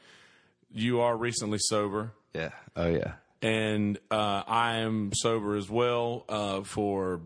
you 0.73 1.01
are 1.01 1.17
recently 1.17 1.57
sober, 1.59 2.13
Yeah. 2.33 2.51
Oh 2.75 2.87
yeah. 2.87 3.13
and 3.41 3.97
uh, 4.09 4.43
I 4.47 4.77
am 4.77 5.11
sober 5.13 5.55
as 5.55 5.69
well 5.69 6.23
uh, 6.29 6.61
for 6.63 7.21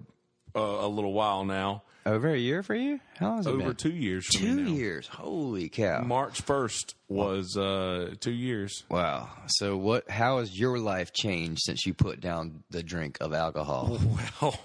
uh, 0.56 0.60
a 0.60 0.88
little 0.88 1.14
while 1.14 1.46
now. 1.46 1.84
Over 2.08 2.30
a 2.32 2.38
year 2.38 2.62
for 2.62 2.76
you? 2.76 3.00
How 3.18 3.30
long 3.30 3.38
has 3.38 3.48
it 3.48 3.50
Over 3.50 3.64
been? 3.64 3.76
two 3.78 3.92
years. 3.92 4.28
For 4.28 4.34
Two 4.38 4.54
me 4.56 4.62
now. 4.62 4.70
years. 4.78 5.08
Holy 5.08 5.70
cow! 5.70 6.02
March 6.04 6.42
first 6.42 6.94
was 7.10 7.58
uh, 7.58 8.14
two 8.20 8.32
years. 8.32 8.84
Wow. 8.92 9.28
So 9.48 9.76
what? 9.76 10.08
How 10.08 10.38
has 10.38 10.56
your 10.60 10.78
life 10.78 11.14
changed 11.14 11.62
since 11.64 11.84
you 11.88 11.96
put 11.96 12.22
down 12.22 12.64
the 12.70 12.84
drink 12.84 13.18
of 13.22 13.34
alcohol? 13.34 14.00
Well, 14.42 14.60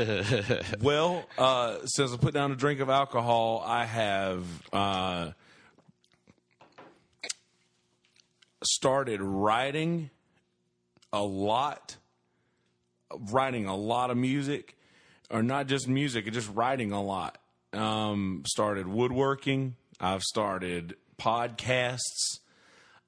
well, 0.80 1.24
uh, 1.38 1.76
since 1.84 2.12
I 2.12 2.16
put 2.16 2.34
down 2.34 2.50
a 2.50 2.56
drink 2.56 2.80
of 2.80 2.90
alcohol, 2.90 3.62
I 3.64 3.84
have 3.84 4.44
uh, 4.72 5.30
started 8.64 9.20
writing 9.20 10.10
a 11.12 11.22
lot, 11.22 11.96
writing 13.30 13.66
a 13.66 13.76
lot 13.76 14.10
of 14.10 14.16
music, 14.16 14.76
or 15.32 15.42
not 15.42 15.66
just 15.66 15.88
music, 15.88 16.30
just 16.32 16.50
writing 16.54 16.92
a 16.92 17.02
lot. 17.02 17.38
Um, 17.72 18.42
started 18.46 18.86
woodworking. 18.86 19.76
I've 19.98 20.22
started 20.22 20.96
podcasts. 21.18 22.38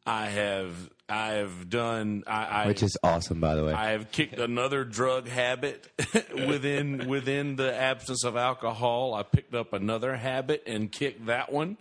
I 0.07 0.27
have 0.27 0.75
I 1.09 1.33
have 1.35 1.69
done 1.71 2.25
I, 2.27 2.45
I 2.45 2.67
Which 2.67 2.83
is 2.83 2.97
awesome, 3.03 3.41
by 3.41 3.55
the 3.55 3.65
way. 3.65 3.73
I 3.73 3.91
have 3.91 4.11
kicked 4.11 4.39
another 4.39 4.85
drug 4.85 5.29
habit 5.29 5.91
within 6.35 7.09
within 7.09 7.57
the 7.57 7.75
absence 7.75 8.25
of 8.25 8.37
alcohol. 8.37 9.15
I 9.15 9.23
picked 9.23 9.55
up 9.55 9.73
another 9.73 10.17
habit 10.17 10.63
and 10.67 10.91
kicked 10.91 11.27
that 11.27 11.53
one. 11.53 11.79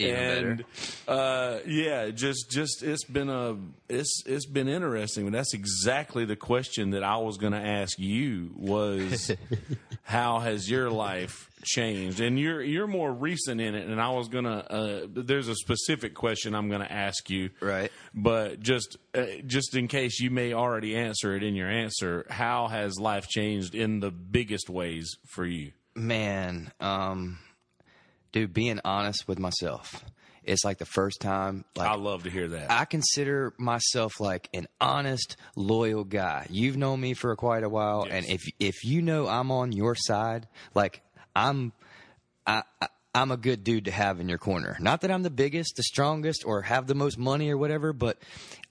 Even 0.00 0.48
and 0.48 0.64
uh, 1.08 1.58
yeah, 1.66 2.10
just 2.10 2.50
just 2.50 2.82
it's 2.82 3.04
been 3.04 3.28
a 3.28 3.56
it's 3.88 4.22
it's 4.26 4.46
been 4.46 4.68
interesting. 4.68 5.26
And 5.26 5.34
that's 5.34 5.54
exactly 5.54 6.24
the 6.24 6.36
question 6.36 6.90
that 6.90 7.02
I 7.02 7.16
was 7.18 7.36
going 7.36 7.52
to 7.52 7.58
ask 7.58 7.98
you 7.98 8.50
was 8.56 9.30
how 10.02 10.38
has 10.40 10.68
your 10.70 10.90
life 10.90 11.48
changed? 11.62 12.20
And 12.20 12.38
you're 12.38 12.62
you're 12.62 12.86
more 12.86 13.12
recent 13.12 13.60
in 13.60 13.74
it. 13.74 13.86
And 13.88 14.00
I 14.00 14.10
was 14.10 14.28
gonna 14.28 14.58
uh, 14.70 15.00
there's 15.08 15.48
a 15.48 15.54
specific 15.56 16.14
question 16.14 16.54
I'm 16.54 16.68
going 16.68 16.80
to 16.82 16.92
ask 16.92 17.28
you 17.30 17.50
Right. 17.60 17.90
but 18.14 18.60
just 18.60 18.96
uh, 19.14 19.24
just 19.46 19.76
in 19.76 19.88
case 19.88 20.20
you 20.20 20.30
may 20.30 20.52
already 20.54 20.96
answer 20.96 21.34
it 21.36 21.42
in 21.42 21.54
your 21.54 21.68
answer, 21.68 22.26
how 22.30 22.68
has 22.68 22.98
life 22.98 23.28
changed 23.28 23.74
in 23.74 24.00
the 24.00 24.10
biggest 24.10 24.70
ways 24.70 25.10
for 25.28 25.44
you? 25.44 25.72
Man, 25.94 26.70
um, 26.80 27.38
dude, 28.32 28.52
being 28.54 28.80
honest 28.84 29.26
with 29.28 29.38
myself. 29.38 30.04
It's 30.42 30.64
like 30.64 30.78
the 30.78 30.86
first 30.86 31.20
time 31.20 31.64
like 31.76 31.86
I 31.88 31.94
love 31.96 32.22
to 32.24 32.30
hear 32.30 32.48
that. 32.48 32.70
I 32.70 32.86
consider 32.86 33.52
myself 33.58 34.20
like 34.20 34.48
an 34.54 34.66
honest, 34.80 35.36
loyal 35.54 36.02
guy. 36.04 36.46
You've 36.48 36.76
known 36.78 37.00
me 37.00 37.12
for 37.14 37.36
quite 37.36 37.62
a 37.62 37.68
while, 37.68 38.04
Yes. 38.06 38.14
and 38.24 38.26
if 38.34 38.40
if 38.58 38.84
you 38.84 39.02
know 39.02 39.28
I'm 39.28 39.50
on 39.52 39.70
your 39.72 39.94
side, 39.94 40.48
like 40.74 41.02
I'm, 41.36 41.72
I, 42.46 42.62
I 42.80 42.88
I'm 43.14 43.32
a 43.32 43.36
good 43.36 43.64
dude 43.64 43.84
to 43.86 43.90
have 43.90 44.18
in 44.20 44.28
your 44.28 44.38
corner. 44.38 44.76
Not 44.80 45.00
that 45.02 45.10
I'm 45.10 45.22
the 45.24 45.30
biggest, 45.30 45.74
the 45.76 45.82
strongest, 45.82 46.44
or 46.46 46.62
have 46.62 46.86
the 46.86 46.94
most 46.94 47.18
money 47.18 47.50
or 47.50 47.58
whatever, 47.58 47.92
but 47.92 48.18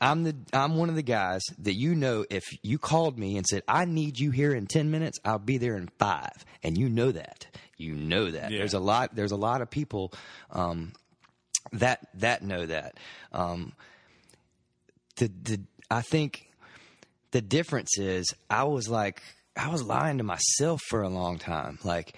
I'm 0.02 0.24
the 0.24 0.36
I'm 0.54 0.76
one 0.76 0.90
of 0.90 0.96
the 0.96 1.04
guys 1.04 1.42
that 1.60 1.76
you 1.76 1.94
know. 1.94 2.26
If 2.32 2.46
you 2.64 2.78
called 2.80 3.20
me 3.20 3.38
and 3.38 3.46
said 3.46 3.62
I 3.68 3.86
need 3.86 4.18
you 4.18 4.32
here 4.32 4.54
in 4.54 4.66
ten 4.66 4.90
minutes, 4.92 5.20
I'll 5.24 5.40
be 5.40 5.58
there 5.60 5.76
in 5.76 5.90
five, 6.00 6.46
and 6.64 6.78
you 6.78 6.90
know 6.90 7.12
that. 7.12 7.46
You 7.80 7.96
know 7.96 8.30
that. 8.30 8.52
Yeah. 8.52 8.60
There's 8.60 8.74
a 8.76 8.80
lot. 8.80 9.16
There's 9.16 9.32
a 9.32 9.38
lot 9.38 9.62
of 9.62 9.70
people. 9.72 10.14
Um, 10.52 10.94
that 11.74 12.08
that 12.16 12.44
know 12.44 12.66
that. 12.66 12.98
Um, 13.32 13.74
the 15.18 15.32
the 15.42 15.62
I 15.90 16.02
think 16.02 16.52
the 17.32 17.42
difference 17.42 17.98
is 17.98 18.28
I 18.50 18.66
was 18.66 18.90
like 18.90 19.22
I 19.56 19.70
was 19.70 19.84
lying 19.84 20.18
to 20.20 20.24
myself 20.24 20.82
for 20.90 21.02
a 21.02 21.10
long 21.10 21.38
time. 21.40 21.80
Like 21.84 22.16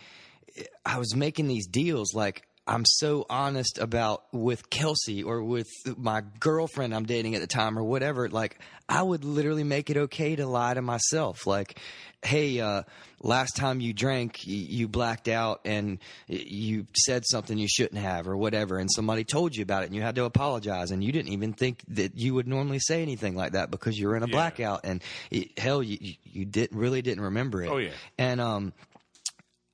I 0.85 0.97
was 0.97 1.15
making 1.15 1.47
these 1.47 1.67
deals 1.67 2.13
like 2.13 2.43
I'm 2.67 2.85
so 2.85 3.25
honest 3.29 3.79
about 3.79 4.23
with 4.31 4.69
Kelsey 4.69 5.23
or 5.23 5.43
with 5.43 5.67
my 5.97 6.21
girlfriend 6.39 6.93
I'm 6.93 7.05
dating 7.05 7.35
at 7.35 7.41
the 7.41 7.47
time 7.47 7.77
or 7.77 7.83
whatever. 7.83 8.29
Like 8.29 8.59
I 8.87 9.01
would 9.01 9.23
literally 9.23 9.63
make 9.63 9.89
it 9.89 9.97
okay 9.97 10.35
to 10.35 10.45
lie 10.45 10.73
to 10.73 10.81
myself. 10.81 11.47
Like, 11.47 11.79
hey, 12.23 12.59
uh, 12.59 12.83
last 13.21 13.55
time 13.55 13.81
you 13.81 13.93
drank, 13.93 14.45
you 14.45 14.87
blacked 14.87 15.27
out 15.27 15.61
and 15.65 15.97
you 16.27 16.85
said 16.95 17.23
something 17.25 17.57
you 17.57 17.67
shouldn't 17.67 17.99
have 18.01 18.27
or 18.27 18.37
whatever, 18.37 18.77
and 18.77 18.89
somebody 18.91 19.23
told 19.23 19.55
you 19.55 19.63
about 19.63 19.83
it 19.83 19.87
and 19.87 19.95
you 19.95 20.01
had 20.01 20.15
to 20.15 20.25
apologize 20.25 20.91
and 20.91 21.03
you 21.03 21.11
didn't 21.11 21.31
even 21.31 21.53
think 21.53 21.83
that 21.87 22.17
you 22.17 22.33
would 22.35 22.47
normally 22.47 22.79
say 22.79 23.01
anything 23.01 23.35
like 23.35 23.53
that 23.53 23.71
because 23.71 23.97
you 23.97 24.07
were 24.07 24.15
in 24.15 24.23
a 24.23 24.27
Yeah. 24.27 24.31
blackout 24.33 24.81
and 24.83 25.01
it, 25.31 25.57
hell, 25.57 25.81
you 25.81 25.97
you- 25.99 26.15
you 26.23 26.45
didn't 26.45 26.77
really 26.77 27.01
didn't 27.01 27.23
remember 27.23 27.63
it. 27.63 27.69
Oh, 27.69 27.77
yeah. 27.77 27.91
and 28.17 28.39
um. 28.39 28.73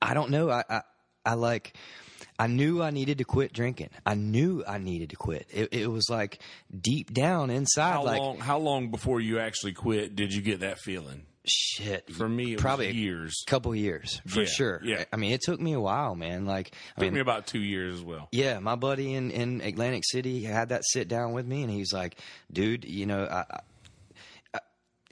I 0.00 0.14
don't 0.14 0.30
know. 0.30 0.48
I, 0.48 0.62
I, 0.70 0.82
I 1.26 1.34
like, 1.34 1.74
I 2.38 2.46
knew 2.46 2.80
I 2.80 2.90
needed 2.90 3.18
to 3.18 3.24
quit 3.24 3.52
drinking. 3.52 3.90
I 4.06 4.14
knew 4.14 4.62
I 4.66 4.78
needed 4.78 5.10
to 5.10 5.16
quit. 5.16 5.48
It, 5.52 5.70
it 5.72 5.86
was 5.88 6.08
like 6.08 6.38
deep 6.80 7.12
down 7.12 7.50
inside, 7.50 7.94
how 7.94 8.04
like 8.04 8.20
long 8.20 8.38
how 8.38 8.58
long 8.58 8.90
before 8.92 9.20
you 9.20 9.40
actually 9.40 9.72
quit 9.72 10.14
did 10.14 10.32
you 10.32 10.40
get 10.40 10.60
that 10.60 10.78
feeling? 10.78 11.26
Shit. 11.48 12.10
For 12.12 12.28
me, 12.28 12.54
it 12.54 12.58
probably 12.60 12.86
was 12.88 12.96
years. 12.96 13.44
a 13.46 13.50
couple 13.50 13.74
years 13.74 14.20
for 14.26 14.40
Yeah, 14.40 14.46
sure. 14.46 14.80
yeah. 14.84 15.04
I 15.12 15.16
mean, 15.16 15.32
it 15.32 15.40
took 15.42 15.60
me 15.60 15.72
a 15.72 15.80
while, 15.80 16.14
man. 16.14 16.46
Like, 16.46 16.72
I 16.96 17.00
Took 17.00 17.02
mean, 17.02 17.14
me 17.14 17.20
about 17.20 17.46
two 17.46 17.60
years 17.60 17.94
as 17.96 18.02
well. 18.02 18.28
yeah, 18.32 18.58
my 18.58 18.76
buddy 18.76 19.14
in, 19.14 19.30
in 19.30 19.60
Atlantic 19.60 20.04
City 20.06 20.42
had 20.44 20.68
that 20.70 20.84
sit 20.84 21.08
down 21.08 21.32
with 21.32 21.46
me, 21.46 21.62
and 21.62 21.70
he's 21.70 21.92
like, 21.92 22.16
"Dude, 22.52 22.84
you 22.84 23.06
know, 23.06 23.24
I, 23.24 23.60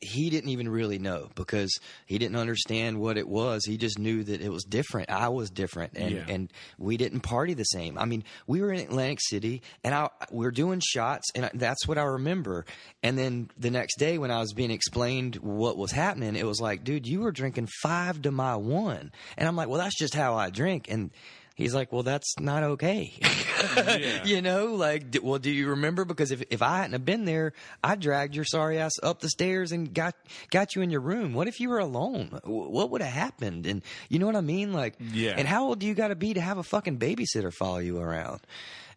he 0.02 0.28
didn't 0.28 0.50
even 0.50 0.68
really 0.68 0.98
know 0.98 1.30
because 1.34 1.72
he 2.04 2.18
didn't 2.18 2.36
understand 2.36 3.00
what 3.00 3.16
it 3.16 3.26
was. 3.26 3.64
He 3.64 3.78
just 3.78 3.98
knew 3.98 4.22
that 4.24 4.40
it 4.42 4.50
was 4.50 4.64
different. 4.64 5.10
I 5.10 5.28
was 5.30 5.48
different, 5.50 5.94
and 5.96 6.10
Yeah. 6.14 6.24
and 6.28 6.52
we 6.78 6.96
didn't 6.96 7.20
party 7.20 7.54
the 7.54 7.64
same. 7.64 7.96
I 7.96 8.04
mean, 8.04 8.22
we 8.46 8.60
were 8.60 8.70
in 8.72 8.80
Atlantic 8.80 9.20
City, 9.22 9.62
and 9.82 9.94
I 9.94 10.10
we 10.30 10.44
were 10.44 10.50
doing 10.50 10.80
shots, 10.84 11.26
and 11.34 11.46
I, 11.46 11.50
that's 11.54 11.88
what 11.88 11.96
I 11.98 12.02
remember. 12.04 12.66
And 13.02 13.16
then 13.18 13.50
the 13.58 13.70
next 13.70 13.96
day, 13.98 14.18
when 14.18 14.30
I 14.30 14.40
was 14.40 14.52
being 14.52 14.70
explained 14.70 15.36
what 15.36 15.76
was 15.78 15.92
happening, 15.92 16.36
it 16.36 16.46
was 16.46 16.60
like, 16.60 16.84
dude, 16.84 17.06
you 17.06 17.20
were 17.20 17.32
drinking 17.32 17.68
five 17.82 18.20
to 18.22 18.30
my 18.30 18.56
one, 18.56 19.12
and 19.38 19.48
I'm 19.48 19.56
like, 19.56 19.68
well, 19.68 19.78
that's 19.80 19.98
just 19.98 20.14
how 20.14 20.34
I 20.34 20.50
drink, 20.50 20.86
and. 20.90 21.10
He's 21.56 21.74
like, 21.74 21.90
well, 21.90 22.02
that's 22.02 22.38
not 22.38 22.62
okay. 22.62 23.14
you 24.24 24.42
know, 24.42 24.74
like, 24.74 25.16
well, 25.22 25.38
do 25.38 25.50
you 25.50 25.70
remember? 25.70 26.04
Because 26.04 26.30
if, 26.30 26.42
if 26.50 26.60
I 26.62 26.76
hadn't 26.78 26.92
have 26.92 27.04
been 27.06 27.24
there, 27.24 27.54
I 27.82 27.94
dragged 27.96 28.34
your 28.34 28.44
sorry 28.44 28.78
ass 28.78 28.92
up 29.02 29.20
the 29.20 29.30
stairs 29.30 29.72
and 29.72 29.92
got, 29.92 30.14
got 30.50 30.74
you 30.76 30.82
in 30.82 30.90
your 30.90 31.00
room. 31.00 31.32
What 31.32 31.48
if 31.48 31.58
you 31.58 31.70
were 31.70 31.78
alone? 31.78 32.38
What 32.44 32.90
would 32.90 33.00
have 33.02 33.10
happened? 33.12 33.66
And 33.66 33.80
you 34.10 34.18
know 34.18 34.26
what 34.26 34.36
I 34.36 34.42
mean? 34.42 34.74
Like, 34.74 34.96
Yeah. 35.00 35.34
and 35.36 35.48
how 35.48 35.64
old 35.64 35.78
do 35.78 35.86
you 35.86 35.94
got 35.94 36.08
to 36.08 36.14
be 36.14 36.34
to 36.34 36.40
have 36.42 36.58
a 36.58 36.62
fucking 36.62 36.98
babysitter 36.98 37.52
follow 37.52 37.78
you 37.78 37.98
around? 37.98 38.40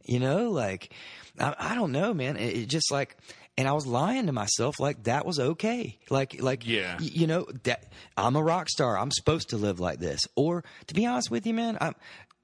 You 0.04 0.20
know, 0.20 0.50
like, 0.52 0.94
I, 1.40 1.56
I 1.58 1.76
don't 1.76 1.94
know, 1.94 2.14
man. 2.14 2.36
It, 2.36 2.58
it 2.58 2.66
just 2.68 2.92
like, 2.92 3.16
and 3.58 3.68
I 3.68 3.74
was 3.74 3.86
lying 3.88 4.26
to 4.28 4.32
myself 4.34 4.80
like 4.82 5.04
that 5.04 5.26
was 5.26 5.40
okay. 5.40 5.98
Like, 6.10 6.42
like, 6.42 6.68
Yeah. 6.68 6.98
y- 7.00 7.10
you 7.12 7.28
know 7.28 7.46
that 7.64 7.86
I'm 8.18 8.36
a 8.36 8.44
rock 8.44 8.70
star. 8.70 8.98
I'm 8.98 9.12
supposed 9.12 9.50
to 9.52 9.58
live 9.58 9.80
like 9.80 10.00
this. 10.00 10.22
Or 10.36 10.64
to 10.88 10.94
be 10.94 11.06
honest 11.06 11.30
with 11.32 11.46
you, 11.48 11.54
man, 11.54 11.78
I'm, 11.80 11.96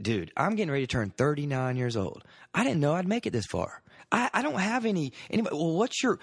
dude, 0.02 0.32
I'm 0.38 0.56
getting 0.56 0.72
ready 0.72 0.86
to 0.86 0.92
turn 0.92 1.10
39 1.12 1.76
years 1.78 1.96
old. 1.98 2.24
I 2.54 2.64
didn't 2.64 2.80
know 2.80 2.94
I'd 2.94 3.08
make 3.08 3.26
it 3.26 3.32
this 3.34 3.46
far. 3.46 3.82
I, 4.12 4.30
I 4.36 4.42
don't 4.44 4.60
have 4.60 4.86
any 4.86 5.14
anybody. 5.32 5.56
Well, 5.56 5.74
what's 5.74 6.02
your? 6.04 6.20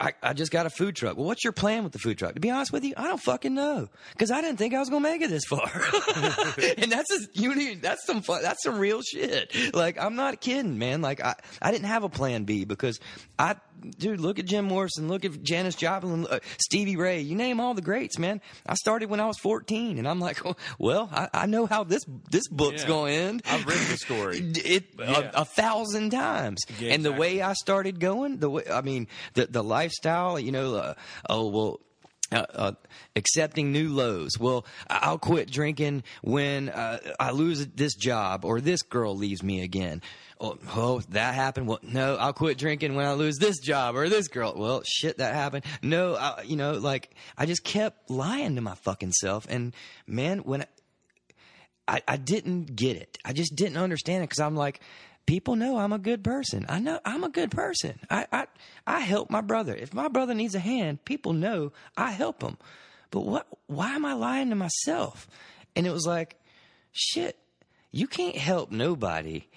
I, 0.00 0.12
I 0.22 0.32
just 0.32 0.52
got 0.52 0.64
a 0.64 0.70
food 0.70 0.94
truck. 0.94 1.16
Well, 1.16 1.26
what's 1.26 1.42
your 1.42 1.52
plan 1.52 1.82
with 1.82 1.92
the 1.92 1.98
food 1.98 2.16
truck? 2.18 2.34
To 2.34 2.40
be 2.40 2.50
honest 2.50 2.72
with 2.72 2.84
you, 2.84 2.94
I 2.96 3.08
don't 3.08 3.20
fucking 3.20 3.52
know 3.52 3.88
because 4.12 4.30
I 4.30 4.40
didn't 4.40 4.58
think 4.58 4.74
I 4.74 4.78
was 4.78 4.88
gonna 4.88 5.00
make 5.02 5.20
it 5.22 5.28
this 5.28 5.44
far. 5.44 5.68
and 6.78 6.90
that's 6.92 7.10
just, 7.10 7.36
you. 7.36 7.54
need- 7.56 7.82
That's 7.82 8.06
some 8.06 8.22
fun. 8.22 8.42
That's 8.42 8.62
some 8.62 8.78
real 8.78 9.02
shit. 9.02 9.52
Like 9.74 10.00
I'm 10.00 10.14
not 10.14 10.40
kidding, 10.40 10.78
man. 10.78 11.02
Like 11.02 11.20
I, 11.20 11.34
I 11.60 11.72
didn't 11.72 11.86
have 11.88 12.04
a 12.04 12.08
plan 12.08 12.44
B 12.44 12.64
because 12.64 13.00
I, 13.40 13.56
dude, 13.98 14.20
look 14.20 14.38
at 14.38 14.46
Jim 14.46 14.64
Morrison, 14.66 15.08
look 15.08 15.24
at 15.24 15.42
Janis 15.42 15.74
Joplin, 15.74 16.26
uh, 16.28 16.38
Stevie 16.58 16.96
Ray. 16.96 17.20
You 17.20 17.34
name 17.36 17.60
all 17.60 17.74
the 17.74 17.82
greats, 17.82 18.18
man. 18.18 18.40
I 18.66 18.74
started 18.74 19.10
when 19.10 19.20
I 19.20 19.26
was 19.26 19.38
14, 19.38 19.98
and 19.98 20.08
I'm 20.08 20.20
like, 20.20 20.40
well, 20.78 21.08
I, 21.12 21.28
I 21.32 21.46
know 21.46 21.66
how 21.66 21.84
this 21.84 22.04
this 22.30 22.48
book's 22.48 22.82
Yeah. 22.82 22.88
going 22.88 23.14
to 23.14 23.20
end. 23.20 23.42
I've 23.46 23.66
read 23.66 23.78
the 23.78 23.96
story. 23.96 24.38
It 24.64 24.84
Yeah. 24.98 25.30
a, 25.34 25.42
a 25.42 25.44
thousand 25.44 26.10
times, 26.10 26.60
Yeah, 26.78 26.92
and 26.92 27.04
the 27.04 27.12
way 27.12 27.40
I 27.42 27.52
started 27.54 28.00
going, 28.00 28.38
the 28.38 28.50
way 28.50 28.64
I 28.72 28.80
mean, 28.80 29.06
the 29.34 29.46
the 29.46 29.62
lifestyle, 29.62 30.38
you 30.40 30.52
know, 30.52 30.74
uh, 30.76 30.94
oh 31.28 31.48
well. 31.48 31.80
Uh, 32.32 32.44
uh, 32.56 32.72
accepting 33.14 33.70
new 33.70 33.88
lows. 33.90 34.32
Well, 34.36 34.66
I'll 34.90 35.16
quit 35.16 35.48
drinking 35.48 36.02
when 36.24 36.68
uh, 36.70 36.98
I 37.20 37.30
lose 37.30 37.64
this 37.68 37.94
job 37.94 38.44
or 38.44 38.60
this 38.60 38.82
girl 38.82 39.16
leaves 39.16 39.44
me 39.44 39.62
again. 39.62 40.02
Oh, 40.38 40.58
oh, 40.74 41.00
that 41.10 41.34
happened. 41.34 41.66
Well, 41.66 41.78
no, 41.82 42.16
I'll 42.16 42.34
quit 42.34 42.58
drinking 42.58 42.94
when 42.94 43.06
I 43.06 43.14
lose 43.14 43.38
this 43.38 43.58
job 43.58 43.96
or 43.96 44.08
this 44.08 44.28
girl. 44.28 44.52
Well, 44.54 44.82
shit, 44.86 45.18
that 45.18 45.34
happened. 45.34 45.64
No, 45.82 46.14
I, 46.14 46.42
you 46.42 46.56
know, 46.56 46.72
like 46.72 47.14
I 47.38 47.46
just 47.46 47.64
kept 47.64 48.10
lying 48.10 48.56
to 48.56 48.60
my 48.60 48.74
fucking 48.74 49.12
self. 49.12 49.46
And 49.48 49.74
man, 50.06 50.40
when 50.40 50.66
I, 51.88 52.02
I 52.06 52.16
didn't 52.16 52.76
get 52.76 52.96
it. 52.96 53.18
I 53.24 53.32
just 53.32 53.54
didn't 53.54 53.78
understand 53.78 54.22
it 54.22 54.28
because 54.28 54.40
I'm 54.40 54.56
like, 54.56 54.80
people 55.26 55.56
know 55.56 55.78
I'm 55.78 55.92
a 55.92 55.98
good 55.98 56.24
person. 56.24 56.66
I 56.68 56.80
know 56.80 57.00
I'm 57.04 57.24
a 57.24 57.28
good 57.28 57.50
person. 57.50 57.98
I, 58.10 58.26
I 58.32 58.46
I 58.86 59.00
help 59.00 59.30
my 59.30 59.40
brother. 59.40 59.74
If 59.74 59.94
my 59.94 60.08
brother 60.08 60.34
needs 60.34 60.54
a 60.54 60.60
hand, 60.60 61.04
people 61.04 61.32
know 61.32 61.72
I 61.96 62.10
help 62.10 62.42
him. 62.42 62.56
But 63.10 63.20
what? 63.20 63.46
Why 63.66 63.94
am 63.94 64.04
I 64.04 64.14
lying 64.14 64.50
to 64.50 64.56
myself? 64.56 65.28
And 65.74 65.86
it 65.86 65.92
was 65.92 66.06
like, 66.06 66.40
shit, 66.92 67.38
you 67.92 68.06
can't 68.06 68.36
help 68.36 68.70
nobody 68.70 69.48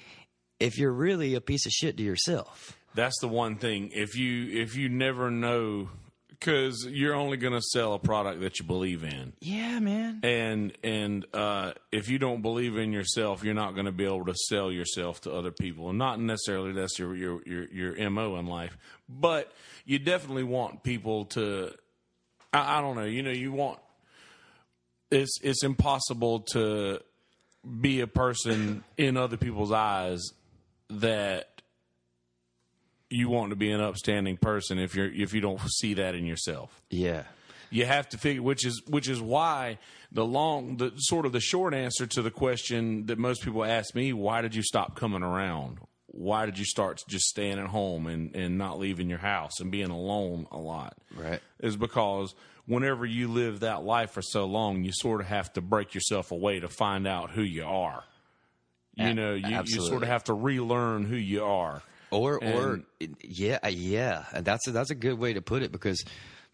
if 0.60 0.78
you're 0.78 0.92
really 0.92 1.36
a 1.36 1.42
piece 1.42 1.66
of 1.66 1.72
shit 1.72 1.98
to 1.98 2.04
yourself. 2.04 2.78
That's 2.96 3.18
the 3.22 3.28
one 3.28 3.56
thing. 3.58 3.92
If 3.94 4.16
you 4.16 4.62
if 4.62 4.76
you 4.76 4.90
never 4.90 5.30
know, 5.30 5.90
because 6.30 6.88
you're 6.90 7.14
only 7.14 7.38
going 7.38 7.54
to 7.54 7.62
sell 7.62 7.94
a 7.94 8.00
product 8.00 8.42
that 8.42 8.60
you 8.60 8.66
believe 8.66 9.04
in, 9.04 9.34
Yeah, 9.42 9.80
man. 9.80 10.22
and 10.24 10.74
and 10.84 11.26
uh, 11.34 11.74
if 11.92 12.10
you 12.10 12.18
don't 12.18 12.42
believe 12.42 12.78
in 12.78 12.92
yourself, 12.92 13.44
you're 13.44 13.54
not 13.54 13.74
going 13.74 13.86
to 13.86 13.92
be 13.92 14.06
able 14.06 14.26
to 14.26 14.34
sell 14.48 14.72
yourself 14.72 15.22
to 15.22 15.32
other 15.32 15.52
people. 15.52 15.90
And 15.90 16.00
not 16.00 16.20
necessarily 16.20 16.72
that's 16.74 16.98
your 16.98 17.16
your 17.16 17.42
your, 17.46 17.96
your 17.98 18.10
mo 18.10 18.38
in 18.38 18.48
life, 18.48 18.76
but 19.08 19.52
you 19.86 20.00
definitely 20.00 20.44
want 20.44 20.82
people 20.84 21.26
to. 21.26 21.72
I, 22.52 22.80
I 22.80 22.82
don't 22.82 22.96
know. 22.96 23.06
You 23.06 23.22
know, 23.22 23.32
you 23.32 23.52
want. 23.52 23.80
It's 25.12 25.40
it's 25.44 25.64
impossible 25.64 26.42
to 26.54 27.02
be 27.82 28.00
a 28.02 28.08
person 28.08 28.84
in 28.98 29.16
other 29.18 29.38
people's 29.38 29.72
eyes 29.72 30.22
that 30.90 31.62
you 33.10 33.30
want 33.30 33.50
to 33.50 33.56
be 33.56 33.72
an 33.72 33.82
upstanding 33.82 34.38
person 34.38 34.78
if 34.80 34.96
you're 34.96 35.12
if 35.12 35.34
you 35.34 35.42
don't 35.42 35.60
see 35.70 35.96
that 35.96 36.16
in 36.16 36.26
yourself. 36.26 36.82
Yeah. 36.90 37.24
You 37.72 37.86
have 37.86 38.10
to 38.10 38.18
figure 38.18 38.42
which 38.42 38.66
is 38.66 38.82
which 38.88 39.08
is 39.08 39.22
why 39.22 39.78
the 40.12 40.26
long 40.26 40.78
the 40.78 40.92
sort 40.98 41.26
of 41.26 41.32
the 41.32 41.40
short 41.40 41.74
answer 41.74 42.08
to 42.08 42.22
the 42.22 42.32
question 42.32 43.06
that 43.08 43.18
most 43.18 43.44
people 43.44 43.64
ask 43.64 43.94
me, 43.94 44.14
why 44.14 44.42
did 44.42 44.56
you 44.56 44.64
stop 44.64 44.96
coming 44.96 45.24
around? 45.24 45.80
Why 46.08 46.46
did 46.48 46.58
you 46.58 46.66
start 46.66 47.04
just 47.08 47.26
staying 47.26 47.60
at 47.60 47.68
home 47.68 48.08
and, 48.08 48.36
and 48.36 48.58
not 48.58 48.80
leaving 48.80 49.10
your 49.10 49.20
house 49.20 49.60
and 49.60 49.72
being 49.72 49.92
alone 49.92 50.48
a 50.52 50.58
lot? 50.58 50.98
Right. 51.16 51.40
Is 51.60 51.76
because 51.76 52.34
whenever 52.66 53.06
you 53.06 53.28
live 53.28 53.60
that 53.60 53.84
life 53.84 54.12
for 54.12 54.24
so 54.24 54.46
long, 54.46 54.84
you 54.84 54.92
sort 54.92 55.22
of 55.22 55.28
have 55.28 55.54
to 55.54 55.62
break 55.62 55.94
yourself 55.94 56.32
away 56.32 56.60
to 56.60 56.68
find 56.68 57.08
out 57.08 57.32
who 57.32 57.44
you 57.44 57.64
are. 57.64 58.04
You 59.08 59.14
know, 59.14 59.34
you, 59.34 59.62
you 59.66 59.82
sort 59.82 60.04
of 60.04 60.10
have 60.10 60.26
to 60.26 60.34
relearn 60.34 61.06
who 61.06 61.16
you 61.16 61.44
are. 61.44 61.82
Or 62.12 62.44
or 62.44 62.82
yeah, 63.22 63.68
yeah. 63.68 64.26
And 64.34 64.44
That's 64.44 64.68
a, 64.68 64.72
that's 64.72 64.90
a 64.90 64.96
good 64.96 65.20
way 65.20 65.34
to 65.34 65.42
put 65.42 65.62
it 65.62 65.72
because 65.72 66.04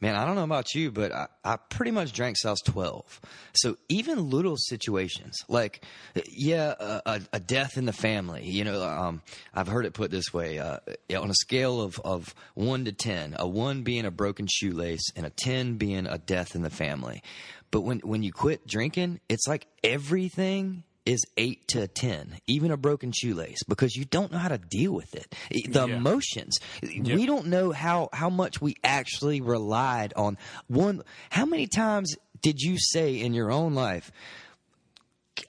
man, 0.02 0.16
I 0.16 0.26
don't 0.26 0.36
know 0.36 0.44
about 0.44 0.76
you, 0.76 0.92
but 0.92 1.12
I, 1.12 1.28
I 1.44 1.58
pretty 1.58 1.92
much 1.92 2.12
drank 2.12 2.38
since 2.38 2.46
I 2.46 2.52
was 2.52 2.62
12. 2.62 3.22
So 3.54 3.78
even 3.88 4.30
little 4.30 4.58
situations 4.58 5.36
like 5.48 5.84
yeah, 6.28 6.74
a, 6.80 7.02
a, 7.06 7.22
a 7.34 7.40
death 7.40 7.78
in 7.78 7.86
the 7.86 7.94
family, 7.94 8.46
you 8.46 8.64
know, 8.64 8.84
um, 8.84 9.22
I've 9.54 9.68
heard 9.68 9.86
it 9.86 9.94
put 9.94 10.12
this 10.12 10.34
way, 10.34 10.60
uh, 10.60 10.80
on 11.18 11.30
a 11.30 11.36
scale 11.36 11.82
of 11.82 12.00
of 12.04 12.36
1 12.56 12.86
to 12.86 12.92
10, 12.92 13.36
a 13.40 13.48
1 13.48 13.84
being 13.84 14.06
a 14.06 14.12
broken 14.12 14.48
shoelace 14.48 15.10
and 15.16 15.26
a 15.26 15.30
10 15.30 15.76
being 15.78 16.06
a 16.06 16.18
death 16.18 16.56
in 16.56 16.62
the 16.62 16.70
family. 16.70 17.24
But 17.72 17.82
when 17.82 18.00
when 18.00 18.24
you 18.24 18.32
quit 18.32 18.68
drinking, 18.68 19.22
it's 19.30 19.48
like 19.48 19.68
everything 19.84 20.84
is 21.06 21.24
eight 21.38 21.68
to 21.70 21.88
ten, 21.88 22.38
even 22.48 22.72
a 22.72 22.78
broken 22.78 23.12
shoelace, 23.12 23.62
because 23.68 23.96
you 23.96 24.06
don't 24.06 24.32
know 24.32 24.38
how 24.40 24.48
to 24.50 24.58
deal 24.58 24.92
with 24.92 25.14
it. 25.14 25.36
The 25.72 25.88
Yeah. 25.88 25.98
emotions. 25.98 26.58
We 26.82 27.26
don't 27.26 27.48
know 27.48 27.72
how 27.72 28.10
how 28.12 28.30
much 28.30 28.60
we 28.62 28.76
actually 28.84 29.42
relied 29.42 30.14
on 30.16 30.38
one. 30.68 31.04
How 31.30 31.46
many 31.46 31.68
times 31.68 32.16
did 32.42 32.60
you 32.60 32.78
say 32.80 33.16
in 33.20 33.34
your 33.34 33.52
own 33.52 33.76
life 33.76 34.12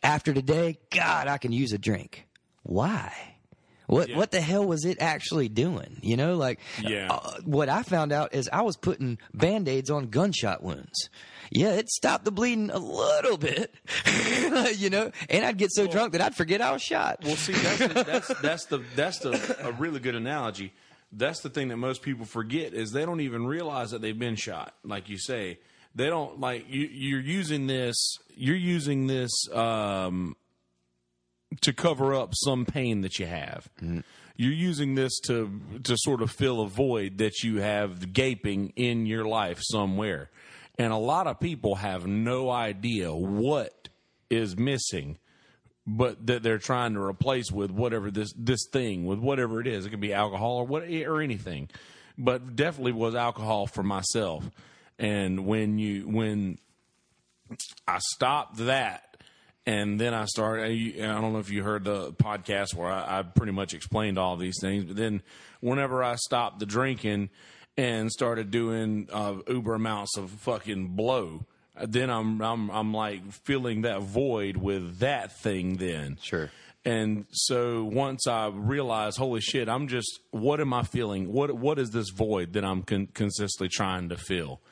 after 0.03 0.33
today, 0.35 0.79
God, 0.91 1.29
I 1.29 1.39
can 1.39 1.53
use 1.53 1.73
a 1.73 1.79
drink? 1.79 2.27
Why? 2.63 3.13
What 3.87 4.09
Yeah. 4.09 4.17
what 4.17 4.33
the 4.33 4.41
hell 4.41 4.65
was 4.67 4.85
it 4.85 5.01
actually 5.01 5.49
doing? 5.49 5.99
You 6.03 6.17
know, 6.17 6.37
like 6.37 6.59
Yeah. 6.83 7.07
uh, 7.11 7.41
what 7.45 7.69
I 7.69 7.83
found 7.85 8.13
out 8.13 8.35
is 8.35 8.49
I 8.53 8.63
was 8.63 8.77
putting 8.77 9.19
band-aids 9.33 9.91
on 9.91 10.09
gunshot 10.09 10.63
wounds. 10.63 11.09
Yeah, 11.51 11.73
it 11.73 11.89
stopped 11.89 12.25
the 12.25 12.33
bleeding 12.33 12.71
a 12.71 12.79
little 12.79 13.37
bit, 13.37 13.75
you 14.77 14.91
know, 14.91 15.11
and 15.31 15.45
I'd 15.45 15.59
get 15.59 15.73
so 15.73 15.87
drunk 15.87 16.13
that 16.13 16.21
I'd 16.21 16.35
forget 16.35 16.61
I 16.61 16.73
was 16.73 16.83
shot. 16.83 17.21
Well, 17.25 17.37
see, 17.37 17.53
that's 17.53 17.79
the, 17.79 18.05
that's 18.05 18.29
that's 18.43 18.65
the 18.67 18.79
that's 18.95 19.19
the 19.21 19.57
a 19.67 19.73
really 19.73 20.01
good 20.01 20.15
analogy. 20.15 20.73
That's 21.13 21.41
the 21.41 21.51
thing 21.51 21.69
that 21.69 21.77
most 21.77 22.03
people 22.03 22.27
forget 22.27 22.75
is 22.75 22.93
they 22.93 23.07
don't 23.07 23.21
even 23.21 23.47
realize 23.47 23.93
that 23.93 24.01
they've 24.03 24.19
been 24.19 24.37
shot. 24.37 24.75
Like 24.85 25.09
you 25.09 25.19
say, 25.19 25.59
they 25.95 26.07
don't 26.07 26.41
like 26.41 26.67
you. 26.69 26.87
You're 26.87 27.21
using 27.21 27.67
this. 27.67 28.19
You're 28.35 28.57
using 28.57 29.07
this 29.07 29.31
um, 29.53 30.37
to 31.63 31.73
cover 31.73 32.15
up 32.15 32.31
some 32.35 32.67
pain 32.67 33.01
that 33.03 33.19
you 33.19 33.27
have. 33.27 33.71
You're 34.37 34.53
using 34.53 34.95
this 34.95 35.19
to 35.21 35.61
to 35.85 35.97
sort 35.97 36.21
of 36.21 36.31
fill 36.31 36.61
a 36.61 36.69
void 36.69 37.19
that 37.19 37.43
you 37.43 37.61
have 37.61 38.13
gaping 38.13 38.73
in 38.77 39.07
your 39.07 39.25
life 39.25 39.61
somewhere. 39.63 40.29
And 40.79 40.93
a 40.93 40.99
lot 40.99 41.27
of 41.27 41.41
people 41.41 41.77
have 41.77 42.07
no 42.07 42.51
idea 42.51 43.15
what 43.15 43.89
is 44.29 44.57
missing 44.57 45.19
but 45.87 46.27
that 46.27 46.43
they're 46.43 46.59
trying 46.59 46.95
to 46.95 47.01
replace 47.01 47.53
with 47.53 47.71
whatever 47.71 48.11
this 48.11 48.33
this 48.37 48.67
thing 48.73 49.07
with 49.07 49.19
whatever 49.19 49.61
it 49.61 49.67
is. 49.67 49.87
It 49.87 49.91
could 49.91 50.01
be 50.01 50.13
alcohol 50.13 50.57
or 50.57 50.65
what 50.65 50.83
eh, 50.85 51.05
or 51.05 51.21
anything, 51.21 51.69
but 52.19 52.57
definitely 52.57 52.93
was 52.93 53.15
alcohol 53.15 53.67
for 53.67 53.83
myself. 53.83 54.51
And 54.99 55.47
when 55.47 55.79
you 55.79 56.09
when 56.09 56.59
I 57.87 57.99
stopped 58.01 58.57
that, 58.57 59.17
and 59.65 60.01
then 60.01 60.13
I 60.15 60.25
started. 60.25 60.65
I 60.65 61.05
I 61.05 61.21
don't 61.21 61.33
know 61.33 61.39
if 61.39 61.51
you 61.51 61.63
heard 61.63 61.85
the 61.85 62.13
podcast 62.13 62.75
where 62.75 62.89
I, 62.89 63.21
I 63.21 63.23
pretty 63.23 63.53
much 63.53 63.73
explained 63.73 64.19
all 64.19 64.37
these 64.37 64.59
things. 64.61 64.85
But 64.85 64.97
then 64.97 65.23
whenever 65.61 66.03
I 66.03 66.17
stopped 66.17 66.59
the 66.59 66.67
drinking 66.67 67.31
and 67.77 68.11
started 68.11 68.51
doing 68.51 69.09
uh, 69.13 69.37
uber 69.49 69.75
amounts 69.75 70.17
of 70.17 70.31
fucking 70.31 70.89
blow. 70.89 71.45
Then 71.81 72.09
I'm 72.09 72.41
I'm 72.41 72.71
I'm 72.71 72.95
like 72.95 73.31
filling 73.33 73.83
that 73.83 74.01
void 74.01 74.57
with 74.57 74.99
that 75.01 75.39
thing. 75.39 75.77
Then 75.77 76.17
Sure. 76.23 76.51
and 76.87 77.27
so 77.31 77.85
once 77.85 78.27
I 78.27 78.47
realized, 78.49 79.19
holy 79.19 79.43
shit, 79.43 79.69
I'm 79.69 79.87
just 79.89 80.21
what 80.31 80.59
am 80.61 80.73
I 80.73 80.85
feeling? 80.85 81.31
What 81.31 81.53
what 81.53 81.79
is 81.79 81.91
this 81.91 82.09
void 82.09 82.55
that 82.55 82.65
I'm 82.65 82.83
con- 82.83 83.09
consistently 83.13 83.69
trying 83.69 84.09
to 84.09 84.17
fill? 84.17 84.63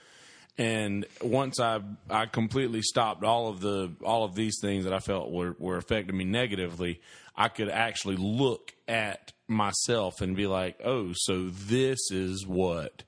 And 0.57 1.05
once 1.21 1.61
I 1.61 1.81
I 2.09 2.25
completely 2.25 2.81
stopped 2.81 3.23
all 3.23 3.49
of 3.49 3.61
the 3.61 3.93
all 4.03 4.25
of 4.25 4.35
these 4.35 4.57
things 4.63 4.85
that 4.85 4.95
I 4.95 5.01
felt 5.01 5.31
were 5.31 5.55
were 5.59 5.77
affecting 5.77 6.17
me 6.17 6.25
negatively, 6.25 7.03
I 7.37 7.49
could 7.49 7.69
actually 7.69 8.17
look 8.17 8.73
at 8.89 9.34
myself 9.49 10.21
and 10.21 10.37
be 10.37 10.47
like, 10.47 10.81
oh, 10.85 11.13
so 11.15 11.49
this 11.49 12.11
is 12.11 12.47
what 12.47 13.05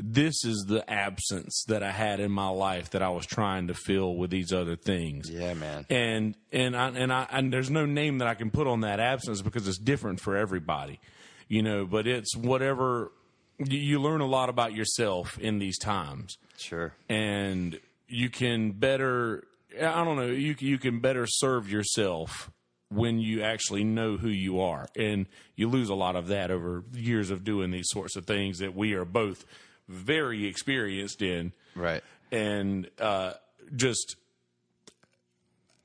this 0.00 0.44
is 0.44 0.66
the 0.68 0.88
absence 0.88 1.64
that 1.66 1.82
I 1.82 1.90
had 1.90 2.20
in 2.20 2.30
my 2.30 2.48
life 2.50 2.90
that 2.90 3.02
I 3.02 3.08
was 3.08 3.26
trying 3.26 3.66
to 3.66 3.74
fill 3.74 4.14
with 4.14 4.30
these 4.30 4.52
other 4.52 4.76
things 4.76 5.28
Yeah, 5.28 5.54
man. 5.54 5.86
and 5.90 6.36
and 6.52 6.76
I 6.76 6.88
and 6.90 7.12
I 7.12 7.26
and 7.32 7.52
there's 7.52 7.68
no 7.70 7.84
name 7.84 8.18
that 8.18 8.28
I 8.28 8.34
can 8.34 8.50
put 8.52 8.68
on 8.68 8.82
that 8.82 9.00
absence 9.00 9.42
because 9.42 9.66
it's 9.66 9.76
different 9.78 10.20
for 10.20 10.36
everybody, 10.36 11.00
you 11.48 11.62
know. 11.64 11.84
But 11.84 12.06
it's 12.06 12.36
whatever 12.36 13.10
you, 13.58 14.00
learn 14.00 14.20
a 14.20 14.26
lot 14.26 14.48
about 14.48 14.72
yourself 14.72 15.36
in 15.40 15.58
these 15.58 15.78
times, 15.78 16.38
Sure. 16.56 16.92
and 17.08 17.80
you 18.06 18.30
can 18.30 18.70
better. 18.70 19.42
I 19.76 20.04
don't 20.04 20.14
know. 20.16 20.26
You 20.26 20.54
you 20.60 20.78
can 20.78 21.00
better 21.00 21.26
serve 21.26 21.68
yourself 21.68 22.52
when 22.90 23.18
you 23.18 23.42
actually 23.42 23.84
know 23.84 24.16
who 24.16 24.28
you 24.28 24.60
are, 24.60 24.88
and 24.96 25.26
you 25.56 25.68
lose 25.68 25.88
a 25.90 25.94
lot 25.94 26.16
of 26.16 26.28
that 26.28 26.50
over 26.50 26.84
years 26.92 27.30
of 27.30 27.44
doing 27.44 27.70
these 27.70 27.88
sorts 27.90 28.16
of 28.16 28.24
things 28.26 28.58
that 28.58 28.74
we 28.74 28.94
are 28.94 29.04
both 29.04 29.44
very 29.88 30.46
experienced 30.46 31.22
in. 31.22 31.52
Right. 31.74 32.02
and 32.32 32.90
uh, 32.98 33.34
just 33.76 34.16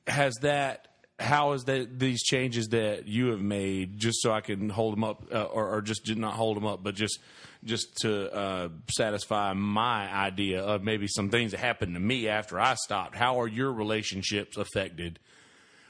has 0.08 0.34
that 0.42 0.88
how 1.20 1.54
is 1.54 1.64
that 1.66 2.00
these 2.00 2.24
changes 2.24 2.70
that 2.70 3.08
you 3.08 3.28
have 3.28 3.40
made 3.40 3.98
just 4.00 4.22
so 4.22 4.32
i 4.32 4.42
can 4.42 4.70
hold 4.70 4.94
them 4.94 5.04
up 5.04 5.24
uh, 5.32 5.44
or, 5.44 5.76
or 5.76 5.82
just 5.82 6.04
did 6.04 6.18
not 6.18 6.34
hold 6.34 6.58
them 6.58 6.66
up 6.66 6.84
but 6.84 6.96
just 6.96 7.20
just 7.64 7.96
to 7.98 8.34
uh, 8.34 8.68
satisfy 8.90 9.54
my 9.54 10.12
idea 10.14 10.62
of 10.62 10.84
maybe 10.84 11.08
some 11.08 11.30
things 11.30 11.52
that 11.52 11.60
happened 11.60 11.94
to 11.94 12.00
me 12.00 12.28
after 12.28 12.60
i 12.60 12.74
stopped. 12.74 13.16
How 13.16 13.40
are 13.40 13.48
your 13.48 13.72
relationships 13.72 14.58
affected 14.58 15.20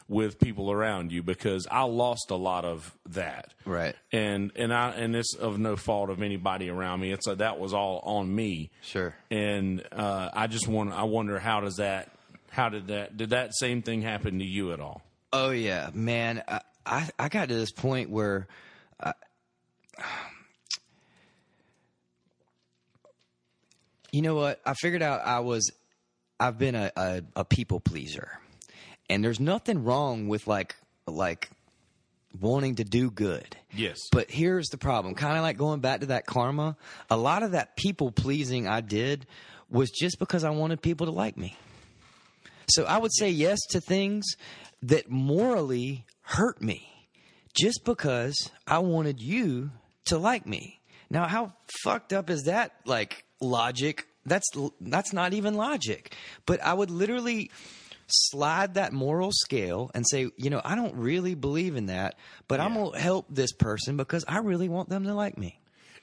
with 0.07 0.39
people 0.39 0.71
around 0.71 1.11
you 1.11 1.23
because 1.23 1.65
i 1.71 1.81
lost 1.83 2.29
a 2.31 2.35
lot 2.35 2.65
of 2.65 2.95
that 3.09 3.53
Right. 3.65 3.95
and 4.11 4.51
and 4.55 4.73
i 4.73 4.89
and 4.91 5.15
it's 5.15 5.33
of 5.35 5.57
no 5.59 5.75
fault 5.75 6.09
of 6.09 6.21
anybody 6.21 6.69
around 6.69 6.99
me 6.99 7.11
it's 7.11 7.27
uh, 7.27 7.35
that 7.35 7.59
was 7.59 7.73
all 7.73 7.99
on 8.05 8.33
me 8.33 8.69
Sure. 8.81 9.15
and 9.31 9.83
uh, 9.91 10.29
I 10.33 10.47
just 10.47 10.67
want 10.67 10.91
I 10.93 11.03
wonder 11.03 11.39
how 11.39 11.61
does 11.61 11.77
that 11.77 12.11
how 12.51 12.69
did 12.69 12.87
that 12.87 13.17
did 13.17 13.29
that 13.31 13.55
same 13.55 13.81
thing 13.81 14.01
happen 14.01 14.37
to 14.39 14.45
you 14.45 14.73
at 14.73 14.79
all? 14.79 15.01
Oh 15.31 15.49
yeah, 15.49 15.89
man. 15.93 16.43
I 16.47 16.61
I, 16.85 17.09
I 17.17 17.29
got 17.29 17.49
to 17.49 17.55
this 17.55 17.71
point 17.71 18.11
where. 18.11 18.47
I, 18.99 19.13
you 24.11 24.21
know 24.21 24.35
what? 24.35 24.61
I 24.65 24.73
figured 24.73 25.01
out 25.01 25.21
I 25.25 25.39
was. 25.39 25.71
I've 26.39 26.57
been 26.57 26.75
a, 26.75 26.91
a, 26.95 27.21
a 27.37 27.45
people 27.45 27.79
pleaser, 27.79 28.37
and 29.14 29.24
there's 29.24 29.39
nothing 29.39 29.84
wrong 29.84 30.28
with 30.28 30.47
like 30.47 30.76
like 31.05 31.49
wanting 32.39 32.76
to 32.76 32.84
do 32.84 33.11
good. 33.11 33.55
Yes. 33.72 33.99
But 34.11 34.32
here's 34.32 34.70
the 34.70 34.78
problem. 34.78 35.14
Kind 35.14 35.38
of 35.38 35.43
like 35.43 35.55
going 35.55 35.82
back 35.82 35.99
to 35.99 36.07
that 36.07 36.26
karma. 36.26 36.76
A 37.11 37.18
lot 37.18 37.43
of 37.43 37.51
that 37.51 37.76
people 37.76 38.11
pleasing 38.11 38.68
I 38.68 38.82
did 38.82 39.28
was 39.70 39.91
just 39.91 40.18
because 40.18 40.43
I 40.43 40.49
wanted 40.49 40.82
people 40.82 41.05
to 41.05 41.11
like 41.11 41.38
me. 41.38 41.55
So 42.70 42.86
I 42.86 42.97
would 42.97 43.14
say 43.14 43.30
yes 43.30 43.59
to 43.70 43.82
things 43.82 44.26
that 44.82 45.11
morally 45.11 46.05
hurt 46.22 46.59
me 46.59 46.89
just 47.55 47.86
because 47.86 48.49
I 48.66 48.80
wanted 48.80 49.22
you 49.22 49.70
to 50.05 50.18
like 50.18 50.47
me. 50.47 50.80
Now, 51.11 51.28
how 51.28 51.53
fucked 51.84 52.14
up 52.14 52.32
is 52.32 52.45
that? 52.45 52.72
Like 52.86 53.26
logic? 53.39 54.07
That's 54.26 54.49
that's 54.82 55.14
not 55.14 55.34
even 55.34 55.53
logic. 55.53 56.16
But 56.47 56.64
I 56.64 56.74
would 56.74 56.89
literally 56.89 57.51
slide 58.07 58.75
that 58.75 58.93
moral 58.93 59.31
scale 59.31 59.91
and 59.93 60.05
say, 60.07 60.29
you 60.37 60.49
know, 60.49 60.61
I 60.63 60.75
don't 60.75 60.95
really 60.95 61.35
believe 61.35 61.75
in 61.75 61.87
that, 61.87 62.15
but 62.47 62.59
I'm 62.59 62.73
gonna 62.73 62.97
help 62.99 63.25
this 63.29 63.51
person 63.53 63.97
because 63.97 64.23
I 64.27 64.39
really 64.39 64.69
want 64.69 64.89
them 64.89 65.03
to 65.05 65.13
like 65.13 65.37
me. 65.37 65.59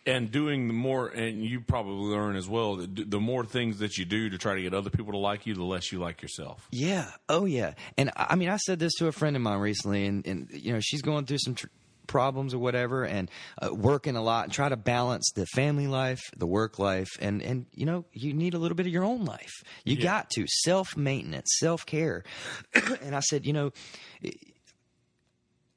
and 0.06 0.30
doing 0.32 0.66
the 0.66 0.72
more 0.72 1.08
and 1.08 1.44
you 1.44 1.60
probably 1.60 2.08
learn 2.16 2.34
as 2.34 2.48
well 2.48 2.76
the 2.76 3.20
more 3.20 3.44
things 3.44 3.80
that 3.80 3.98
you 3.98 4.06
do 4.06 4.30
to 4.30 4.38
try 4.38 4.54
to 4.54 4.62
get 4.62 4.72
other 4.72 4.88
people 4.88 5.12
to 5.12 5.18
like 5.18 5.46
you 5.46 5.54
the 5.54 5.62
less 5.62 5.92
you 5.92 5.98
like 5.98 6.22
yourself 6.22 6.66
Yeah. 6.70 7.10
Oh, 7.28 7.44
yeah. 7.44 7.74
And 7.98 8.10
I 8.16 8.28
I 8.30 8.36
mean, 8.36 8.48
I 8.48 8.56
said 8.56 8.78
this 8.78 8.94
to 8.94 9.08
a 9.08 9.12
friend 9.12 9.36
of 9.36 9.42
mine 9.42 9.58
recently, 9.60 10.06
and, 10.06 10.26
and 10.26 10.48
you 10.52 10.72
know, 10.72 10.80
she's 10.80 11.02
going 11.02 11.26
through 11.26 11.38
some 11.38 11.54
tr- 11.54 11.66
problems 12.10 12.52
or 12.52 12.58
whatever, 12.58 13.04
and 13.04 13.30
uh, 13.62 13.72
working 13.74 14.16
a 14.16 14.22
lot, 14.22 14.44
and 14.44 14.52
try 14.52 14.68
to 14.68 14.76
balance 14.76 15.30
the 15.34 15.46
family 15.54 15.86
life, 15.86 16.20
the 16.36 16.46
work 16.46 16.78
life, 16.78 17.08
and 17.20 17.40
and 17.40 17.66
you 17.72 17.86
know, 17.86 18.04
you 18.12 18.34
need 18.34 18.54
a 18.54 18.58
little 18.58 18.76
bit 18.76 18.86
of 18.86 18.92
your 18.92 19.04
own 19.04 19.24
life. 19.24 19.52
You 19.84 19.96
Yeah. 19.96 20.02
got 20.02 20.30
to 20.30 20.44
self 20.46 20.96
maintenance, 20.96 21.48
self 21.58 21.86
care. 21.86 22.24
and 23.02 23.14
I 23.16 23.20
said, 23.20 23.46
you 23.46 23.52
know. 23.54 23.70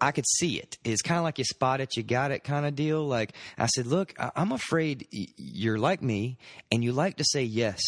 I 0.01 0.11
could 0.11 0.25
see 0.27 0.59
it. 0.59 0.77
It's 0.83 1.01
kind 1.01 1.17
of 1.17 1.23
like 1.23 1.37
you 1.37 1.45
spot 1.45 1.79
it, 1.79 1.95
you 1.95 2.03
got 2.03 2.31
it 2.31 2.43
kind 2.43 2.65
of 2.65 2.75
deal. 2.75 3.07
Like 3.07 3.31
I 3.57 3.67
said, 3.67 3.87
look, 3.87 4.13
I- 4.19 4.31
I'm 4.35 4.51
afraid 4.51 5.07
y- 5.13 5.27
you're 5.37 5.77
like 5.77 6.01
me 6.01 6.37
and 6.73 6.83
you 6.83 6.91
like 6.91 7.15
to 7.17 7.23
say 7.23 7.43
yes 7.43 7.79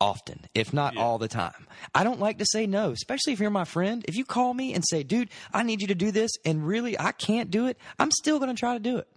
often, 0.00 0.46
if 0.54 0.72
not 0.72 0.94
Yeah. 0.94 1.00
all 1.02 1.18
the 1.18 1.28
time. 1.28 1.66
I 1.94 2.04
don't 2.04 2.20
like 2.20 2.38
to 2.38 2.46
say 2.46 2.66
no, 2.66 2.90
especially 2.90 3.32
if 3.32 3.40
you're 3.40 3.50
my 3.50 3.64
friend. 3.64 4.04
If 4.08 4.16
you 4.16 4.24
call 4.24 4.52
me 4.54 4.74
and 4.74 4.84
say, 4.86 5.02
dude, 5.02 5.30
I 5.52 5.62
need 5.62 5.80
you 5.80 5.86
to 5.88 5.94
do 5.94 6.10
this, 6.10 6.30
and 6.44 6.66
really 6.66 6.98
I 6.98 7.12
can't 7.12 7.50
do 7.50 7.66
it, 7.66 7.78
I'm 7.98 8.10
still 8.10 8.38
going 8.38 8.54
to 8.54 8.58
try 8.58 8.74
to 8.74 8.80
do 8.80 8.98
it. 8.98 9.08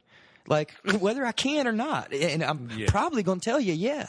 Like, 0.48 0.74
whether 1.00 1.26
I 1.26 1.32
can 1.32 1.68
or 1.68 1.72
not. 1.74 2.14
And 2.14 2.44
I'm 2.44 2.70
Yeah. 2.76 2.88
probably 2.90 3.24
going 3.24 3.40
to 3.40 3.46
tell 3.46 3.60
you, 3.60 3.74
yeah. 3.74 4.08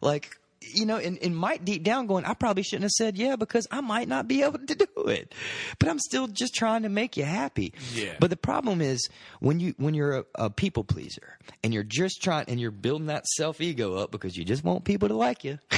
Like, 0.00 0.36
you 0.60 0.86
know, 0.86 0.96
and, 0.96 1.18
and 1.22 1.36
might 1.36 1.64
deep 1.64 1.82
down 1.82 2.06
going, 2.06 2.24
I 2.24 2.34
probably 2.34 2.62
shouldn't 2.62 2.84
have 2.84 2.90
said 2.92 3.16
yeah 3.16 3.36
because 3.36 3.66
I 3.70 3.80
might 3.80 4.08
not 4.08 4.26
be 4.28 4.42
able 4.42 4.58
to 4.58 4.74
do 4.74 4.86
it. 5.08 5.34
But 5.78 5.88
I'm 5.88 5.98
still 5.98 6.26
just 6.26 6.54
trying 6.54 6.82
to 6.82 6.88
make 6.88 7.16
you 7.16 7.24
happy. 7.24 7.72
Yeah. 7.94 8.14
But 8.20 8.30
the 8.30 8.36
problem 8.36 8.80
is 8.80 9.08
when 9.40 9.60
you 9.60 9.74
when 9.78 9.94
you're 9.94 10.18
a, 10.18 10.24
a 10.34 10.50
people 10.50 10.84
pleaser 10.84 11.38
and 11.62 11.72
you're 11.72 11.82
just 11.84 12.22
trying 12.22 12.46
and 12.48 12.60
you're 12.60 12.70
building 12.70 13.06
that 13.06 13.26
self 13.26 13.60
ego 13.60 13.94
up 13.94 14.10
because 14.10 14.36
you 14.36 14.44
just 14.44 14.64
want 14.64 14.84
people 14.84 15.08
to 15.08 15.16
like 15.16 15.44
you. 15.44 15.58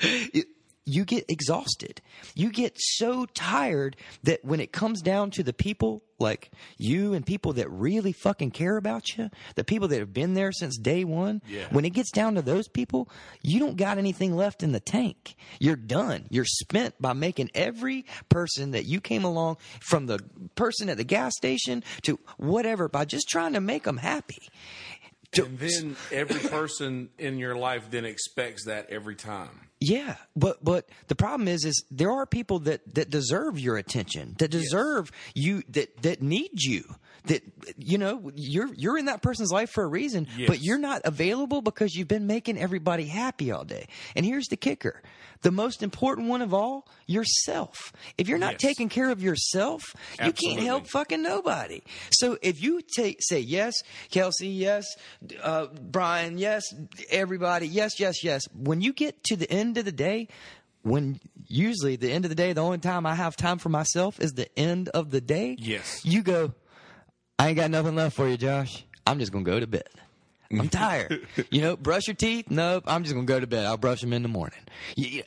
it- 0.00 0.46
you 0.88 1.04
get 1.04 1.24
exhausted. 1.28 2.00
You 2.34 2.50
get 2.50 2.74
so 2.78 3.26
tired 3.26 3.96
that 4.22 4.44
when 4.44 4.60
it 4.60 4.72
comes 4.72 5.02
down 5.02 5.30
to 5.32 5.42
the 5.42 5.52
people 5.52 6.02
like 6.18 6.50
you 6.78 7.12
and 7.14 7.24
people 7.24 7.52
that 7.52 7.70
really 7.70 8.12
fucking 8.12 8.50
care 8.50 8.76
about 8.76 9.16
you, 9.16 9.30
the 9.54 9.62
people 9.62 9.86
that 9.88 10.00
have 10.00 10.12
been 10.12 10.34
there 10.34 10.50
since 10.50 10.76
day 10.76 11.04
one, 11.04 11.40
Yeah. 11.46 11.66
when 11.70 11.84
it 11.84 11.90
gets 11.90 12.10
down 12.10 12.34
to 12.34 12.42
those 12.42 12.66
people, 12.68 13.08
you 13.42 13.60
don't 13.60 13.76
got 13.76 13.98
anything 13.98 14.34
left 14.34 14.62
in 14.62 14.72
the 14.72 14.80
tank. 14.80 15.36
You're 15.60 15.76
done. 15.76 16.26
You're 16.30 16.44
spent 16.44 17.00
by 17.00 17.12
making 17.12 17.50
every 17.54 18.04
person 18.28 18.72
that 18.72 18.86
you 18.86 19.00
came 19.00 19.24
along 19.24 19.58
from 19.80 20.06
the 20.06 20.18
person 20.56 20.88
at 20.88 20.96
the 20.96 21.04
gas 21.04 21.34
station 21.36 21.84
to 22.02 22.18
whatever 22.36 22.88
by 22.88 23.04
just 23.04 23.28
trying 23.28 23.52
to 23.52 23.60
make 23.60 23.84
them 23.84 23.98
happy. 23.98 24.48
And 25.36 25.58
then 25.58 25.96
every 26.10 26.40
person 26.48 27.10
in 27.18 27.38
your 27.38 27.54
life 27.54 27.90
then 27.90 28.06
expects 28.06 28.64
that 28.64 28.88
every 28.90 29.14
time 29.14 29.50
Yeah, 29.80 30.16
but 30.34 30.64
but 30.64 30.88
the 31.06 31.14
problem 31.14 31.46
is 31.46 31.64
is 31.64 31.84
there 31.90 32.10
are 32.10 32.26
people 32.26 32.58
that 32.60 32.94
that 32.94 33.10
deserve 33.10 33.58
your 33.60 33.76
attention, 33.76 34.34
that 34.38 34.50
deserve 34.50 35.10
you 35.34 35.62
that 35.70 36.02
that 36.02 36.20
need 36.22 36.50
you. 36.54 36.82
That 37.26 37.42
you 37.76 37.98
know, 37.98 38.32
you're 38.34 38.72
you're 38.74 38.96
in 38.98 39.04
that 39.06 39.22
person's 39.22 39.52
life 39.52 39.70
for 39.70 39.84
a 39.84 39.88
reason, 39.88 40.26
Yes. 40.36 40.48
but 40.48 40.62
you're 40.62 40.78
not 40.78 41.02
available 41.04 41.60
because 41.62 41.94
you've 41.94 42.08
been 42.08 42.26
making 42.26 42.58
everybody 42.58 43.04
happy 43.06 43.50
all 43.52 43.64
day. 43.64 43.86
And 44.16 44.24
here's 44.24 44.46
the 44.48 44.56
kicker. 44.56 45.02
The 45.42 45.50
most 45.52 45.82
important 45.84 46.28
one 46.28 46.42
of 46.42 46.52
all, 46.52 46.88
yourself. 47.06 47.92
If 48.16 48.28
you're 48.28 48.38
not 48.38 48.52
Yes. 48.54 48.60
taking 48.62 48.88
care 48.88 49.10
of 49.10 49.22
yourself, 49.22 49.82
you 50.24 50.32
can't 50.32 50.60
help 50.60 50.88
fucking 50.88 51.22
nobody. 51.22 51.82
So 52.12 52.38
if 52.42 52.60
you 52.60 52.80
take 52.96 53.18
say 53.20 53.38
yes, 53.40 53.74
Kelsey, 54.10 54.48
yes, 54.48 54.84
uh, 55.42 55.66
Brian, 55.80 56.38
yes, 56.38 56.64
everybody, 57.10 57.68
yes, 57.68 58.00
yes, 58.00 58.24
yes. 58.24 58.42
When 58.54 58.80
you 58.80 58.92
get 58.92 59.22
to 59.24 59.36
the 59.36 59.48
end 59.50 59.67
of 59.76 59.84
the 59.84 59.92
day, 59.92 60.28
when 60.82 61.20
usually 61.46 61.96
the 61.96 62.10
end 62.10 62.24
of 62.24 62.28
the 62.28 62.34
day, 62.34 62.52
the 62.52 62.62
only 62.62 62.78
time 62.78 63.04
I 63.04 63.14
have 63.14 63.36
time 63.36 63.58
for 63.58 63.68
myself 63.68 64.20
is 64.20 64.32
the 64.32 64.48
end 64.58 64.88
of 64.90 65.10
the 65.10 65.20
day. 65.20 65.56
Yes. 65.58 66.04
you 66.04 66.22
go. 66.22 66.52
I 67.38 67.48
ain't 67.48 67.56
got 67.56 67.70
nothing 67.70 67.94
left 67.94 68.16
for 68.16 68.26
you, 68.28 68.36
Josh. 68.36 68.84
I'm 69.06 69.18
just 69.18 69.32
gonna 69.32 69.44
go 69.44 69.60
to 69.60 69.66
bed. 69.66 69.88
I'm 70.50 70.68
tired. 70.68 71.26
you 71.50 71.60
know, 71.60 71.76
brush 71.76 72.06
your 72.06 72.16
teeth. 72.16 72.50
Nope. 72.50 72.84
I'm 72.86 73.02
just 73.04 73.14
gonna 73.14 73.26
go 73.26 73.38
to 73.38 73.46
bed. 73.46 73.66
I'll 73.66 73.76
brush 73.76 74.00
them 74.00 74.12
in 74.12 74.22
the 74.22 74.28
morning. 74.28 74.58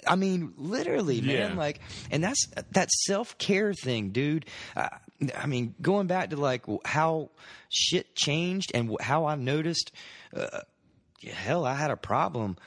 I 0.07 0.15
mean, 0.15 0.53
literally, 0.57 1.21
man. 1.21 1.51
Yeah. 1.51 1.53
Like, 1.53 1.79
and 2.09 2.23
that's 2.23 2.47
that 2.71 2.89
self 2.91 3.37
care 3.37 3.73
thing, 3.73 4.09
dude. 4.09 4.45
Uh, 4.75 4.89
I 5.37 5.45
mean, 5.45 5.75
going 5.81 6.07
back 6.07 6.31
to 6.31 6.37
like 6.37 6.65
how 6.85 7.29
shit 7.69 8.15
changed 8.15 8.71
and 8.73 8.95
how 8.99 9.25
I 9.25 9.35
noticed. 9.35 9.91
Uh, 10.35 10.61
hell, 11.31 11.65
I 11.65 11.75
had 11.75 11.91
a 11.91 11.97
problem. 11.97 12.57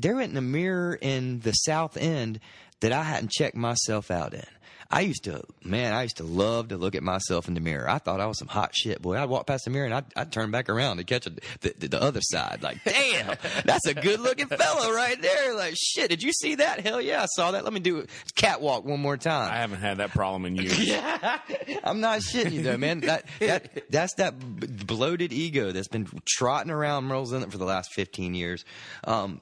There 0.00 0.20
in 0.20 0.36
a 0.36 0.40
mirror 0.40 0.98
in 1.00 1.40
the 1.40 1.52
South 1.52 1.96
End 1.96 2.40
that 2.80 2.92
I 2.92 3.02
hadn't 3.02 3.30
checked 3.30 3.56
myself 3.56 4.10
out 4.10 4.34
in. 4.34 4.44
I 4.92 5.02
used 5.02 5.24
to, 5.24 5.44
man, 5.62 5.92
I 5.92 6.02
used 6.02 6.16
to 6.16 6.24
love 6.24 6.68
to 6.68 6.76
look 6.76 6.96
at 6.96 7.02
myself 7.04 7.46
in 7.46 7.54
the 7.54 7.60
mirror. 7.60 7.88
I 7.88 7.98
thought 7.98 8.20
I 8.20 8.26
was 8.26 8.38
some 8.38 8.48
hot 8.48 8.74
shit, 8.74 9.00
boy. 9.00 9.16
I'd 9.16 9.28
walk 9.28 9.46
past 9.46 9.64
the 9.64 9.70
mirror 9.70 9.84
and 9.84 9.94
I'd, 9.94 10.04
I'd 10.16 10.32
turn 10.32 10.50
back 10.50 10.68
around 10.68 10.96
to 10.96 11.04
catch 11.04 11.28
a, 11.28 11.30
the, 11.60 11.74
the, 11.78 11.88
the 11.88 12.02
other 12.02 12.20
side. 12.20 12.60
Like, 12.60 12.82
damn, 12.82 13.36
that's 13.64 13.86
a 13.86 13.94
good 13.94 14.18
looking 14.18 14.48
fella 14.48 14.92
right 14.92 15.20
there. 15.22 15.54
Like, 15.54 15.74
shit, 15.76 16.10
did 16.10 16.24
you 16.24 16.32
see 16.32 16.56
that? 16.56 16.80
Hell 16.80 17.00
yeah, 17.00 17.22
I 17.22 17.26
saw 17.26 17.52
that. 17.52 17.62
Let 17.62 17.72
me 17.72 17.78
do 17.78 18.04
catwalk 18.34 18.84
one 18.84 19.00
more 19.00 19.16
time. 19.16 19.52
i 19.52 19.58
haven't 19.58 19.80
had 19.80 19.98
that 19.98 20.10
problem 20.10 20.44
in 20.46 20.56
years 20.56 20.90
I'm 21.84 22.00
not 22.00 22.20
shitting 22.20 22.52
you 22.52 22.62
though, 22.62 22.76
man. 22.76 23.00
That 23.00 23.26
that 23.38 23.90
that's 23.90 24.14
that 24.14 24.40
bloated 24.40 25.32
ego 25.32 25.70
that's 25.70 25.88
been 25.88 26.08
trotting 26.26 26.72
around 26.72 27.04
Murrells 27.04 27.32
Inlet 27.32 27.52
for 27.52 27.58
the 27.58 27.64
last 27.64 27.92
15 27.94 28.34
years. 28.34 28.64
Um, 29.04 29.40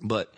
but 0.00 0.32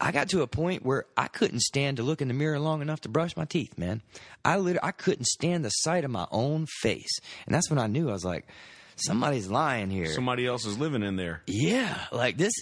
I 0.00 0.10
got 0.10 0.28
to 0.30 0.42
a 0.42 0.46
point 0.46 0.84
where 0.84 1.06
I 1.16 1.28
couldn't 1.28 1.60
stand 1.60 1.98
to 1.98 2.02
look 2.02 2.20
in 2.20 2.28
the 2.28 2.34
mirror 2.34 2.58
long 2.58 2.82
enough 2.82 3.02
to 3.02 3.08
brush 3.08 3.36
my 3.36 3.44
teeth, 3.44 3.78
man. 3.78 4.02
I 4.44 4.56
literally 4.56 4.80
I 4.82 4.90
couldn't 4.90 5.26
stand 5.26 5.64
the 5.64 5.70
sight 5.70 6.04
of 6.04 6.10
my 6.10 6.26
own 6.30 6.66
face, 6.80 7.20
and 7.46 7.54
that's 7.54 7.70
when 7.70 7.78
I 7.78 7.86
knew 7.86 8.08
I 8.08 8.12
was 8.12 8.24
like, 8.24 8.46
somebody's 8.96 9.48
lying 9.48 9.90
here. 9.90 10.06
somebody 10.06 10.46
else 10.46 10.64
is 10.66 10.78
living 10.78 11.02
in 11.02 11.16
there 11.16 11.42
yeah, 11.46 11.96
like 12.12 12.36
this. 12.36 12.52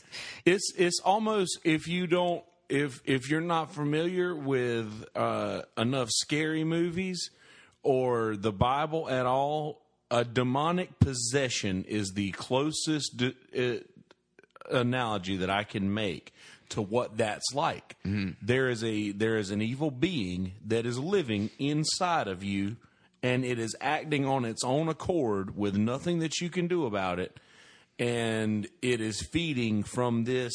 it's 0.44 0.72
it's 0.76 1.00
almost 1.00 1.58
if 1.64 1.88
you 1.88 2.06
don't 2.06 2.44
if 2.68 3.00
if 3.04 3.28
you're 3.30 3.40
not 3.40 3.72
familiar 3.74 4.34
with 4.34 5.04
uh, 5.16 5.62
enough 5.76 6.08
scary 6.10 6.64
movies 6.64 7.30
or 7.82 8.36
the 8.36 8.52
Bible 8.52 9.08
at 9.08 9.26
all, 9.26 9.80
a 10.10 10.24
demonic 10.24 10.98
possession 10.98 11.84
is 11.84 12.12
the 12.14 12.30
closest 12.32 13.16
d- 13.16 13.34
uh, 13.58 13.82
analogy 14.70 15.36
that 15.38 15.50
I 15.50 15.64
can 15.64 15.92
make 15.92 16.32
to 16.70 16.82
what 16.82 17.16
that's 17.16 17.54
like. 17.54 17.96
Mm-hmm. 18.06 18.30
There 18.42 18.68
is 18.68 18.82
a 18.84 19.12
there 19.12 19.36
is 19.36 19.50
an 19.50 19.60
evil 19.60 19.90
being 19.90 20.52
that 20.66 20.86
is 20.86 20.98
living 20.98 21.50
inside 21.58 22.28
of 22.28 22.42
you 22.42 22.76
and 23.22 23.44
it 23.44 23.58
is 23.58 23.76
acting 23.80 24.24
on 24.24 24.44
its 24.44 24.64
own 24.64 24.88
accord 24.88 25.56
with 25.56 25.76
nothing 25.76 26.20
that 26.20 26.40
you 26.40 26.48
can 26.48 26.66
do 26.68 26.86
about 26.86 27.18
it 27.18 27.38
and 27.98 28.66
it 28.80 29.00
is 29.00 29.20
feeding 29.20 29.82
from 29.82 30.24
this 30.24 30.52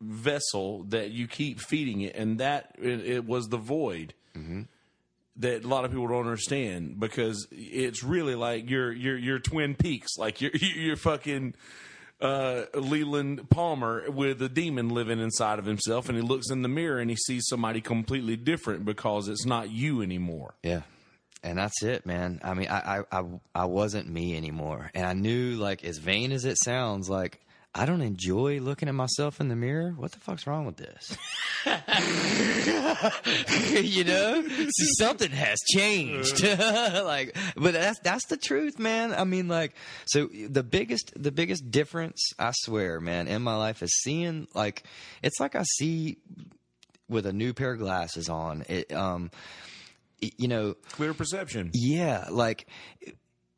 vessel 0.00 0.84
that 0.84 1.10
you 1.10 1.26
keep 1.26 1.60
feeding 1.60 2.00
it 2.00 2.14
and 2.14 2.38
that 2.38 2.74
it, 2.80 3.00
it 3.06 3.26
was 3.26 3.48
the 3.48 3.56
void 3.56 4.14
mm-hmm. 4.36 4.62
that 5.36 5.64
a 5.64 5.68
lot 5.68 5.84
of 5.84 5.90
people 5.90 6.08
don't 6.08 6.20
understand 6.20 6.98
because 6.98 7.46
it's 7.50 8.02
really 8.02 8.34
like 8.34 8.68
your 8.68 8.92
your 8.92 9.16
your 9.16 9.38
twin 9.38 9.74
peaks 9.74 10.16
like 10.18 10.40
you're 10.40 10.52
you're 10.60 10.96
fucking 10.96 11.54
uh, 12.22 12.64
Leland 12.74 13.50
Palmer 13.50 14.10
with 14.10 14.40
a 14.40 14.48
demon 14.48 14.88
living 14.88 15.18
inside 15.18 15.58
of 15.58 15.66
himself, 15.66 16.08
and 16.08 16.16
he 16.16 16.22
looks 16.22 16.50
in 16.50 16.62
the 16.62 16.68
mirror 16.68 17.00
and 17.00 17.10
he 17.10 17.16
sees 17.16 17.44
somebody 17.48 17.80
completely 17.80 18.36
different 18.36 18.84
because 18.84 19.28
it's 19.28 19.44
not 19.44 19.70
you 19.70 20.00
anymore. 20.00 20.54
Yeah. 20.62 20.82
And 21.42 21.58
that's 21.58 21.82
it, 21.82 22.06
man. 22.06 22.40
I 22.44 22.54
mean, 22.54 22.68
I, 22.68 23.00
I, 23.00 23.20
I, 23.20 23.24
I 23.52 23.64
wasn't 23.64 24.08
me 24.08 24.36
anymore. 24.36 24.92
And 24.94 25.04
I 25.04 25.12
knew, 25.12 25.56
like, 25.56 25.84
as 25.84 25.98
vain 25.98 26.30
as 26.30 26.44
it 26.44 26.56
sounds, 26.62 27.10
like, 27.10 27.40
I 27.74 27.86
don't 27.86 28.02
enjoy 28.02 28.60
looking 28.60 28.90
at 28.90 28.94
myself 28.94 29.40
in 29.40 29.48
the 29.48 29.56
mirror. 29.56 29.94
What 29.96 30.12
the 30.12 30.20
fuck's 30.20 30.46
wrong 30.46 30.66
with 30.66 30.76
this? 30.76 31.16
you 33.82 34.04
know, 34.04 34.42
So 34.46 34.84
something 34.98 35.30
has 35.30 35.58
changed. 35.74 36.44
like, 36.44 37.34
but 37.56 37.72
that's 37.72 37.98
that's 38.00 38.26
the 38.26 38.36
truth, 38.36 38.78
man. 38.78 39.14
I 39.14 39.24
mean, 39.24 39.48
like, 39.48 39.74
so 40.06 40.28
the 40.48 40.62
biggest 40.62 41.12
the 41.16 41.32
biggest 41.32 41.70
difference, 41.70 42.20
I 42.38 42.52
swear, 42.54 43.00
man, 43.00 43.26
in 43.28 43.40
my 43.42 43.56
life 43.56 43.82
is 43.82 43.94
seeing 44.02 44.46
like 44.54 44.84
it's 45.22 45.40
like 45.40 45.54
I 45.54 45.62
see 45.78 46.18
with 47.08 47.24
a 47.26 47.32
new 47.32 47.52
pair 47.54 47.72
of 47.72 47.78
glasses 47.78 48.28
on. 48.28 48.64
It, 48.68 48.92
um, 48.92 49.30
it- 50.20 50.34
you 50.38 50.48
know, 50.48 50.74
Clear 50.92 51.14
perception. 51.14 51.70
yeah, 51.74 52.26
like 52.30 52.66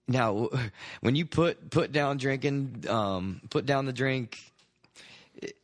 now 0.09 0.49
when 1.01 1.15
you 1.15 1.27
put 1.27 1.71
put 1.71 1.93
down 1.93 2.17
drinking, 2.19 2.85
um, 2.89 3.41
put 3.51 3.67
down 3.67 3.87
the 3.87 3.93
drink. 3.93 4.39
it- 5.37 5.57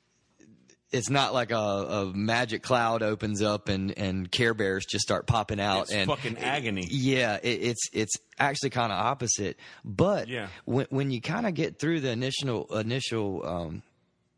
It's 0.92 1.08
not 1.10 1.32
like 1.32 1.52
a, 1.52 1.56
a 1.56 2.06
magic 2.14 2.62
cloud 2.62 3.02
opens 3.02 3.42
up 3.42 3.68
and, 3.68 3.96
and 3.96 4.30
Care 4.30 4.54
Bears 4.54 4.84
just 4.86 5.02
start 5.02 5.26
popping 5.26 5.60
out 5.60 5.82
It's 5.82 5.92
and 5.92 6.08
fucking 6.10 6.38
agony. 6.38 6.86
yeah, 6.90 7.38
it, 7.42 7.62
it's 7.62 7.88
it's 7.92 8.16
actually 8.38 8.70
kind 8.70 8.90
of 8.92 8.98
opposite. 8.98 9.56
But 9.84 10.26
Yeah. 10.28 10.48
when 10.64 10.86
when 10.90 11.10
you 11.10 11.20
kind 11.20 11.46
of 11.46 11.54
get 11.54 11.78
through 11.78 12.00
the 12.00 12.10
initial 12.10 12.66
initial 12.76 13.46
um, 13.46 13.82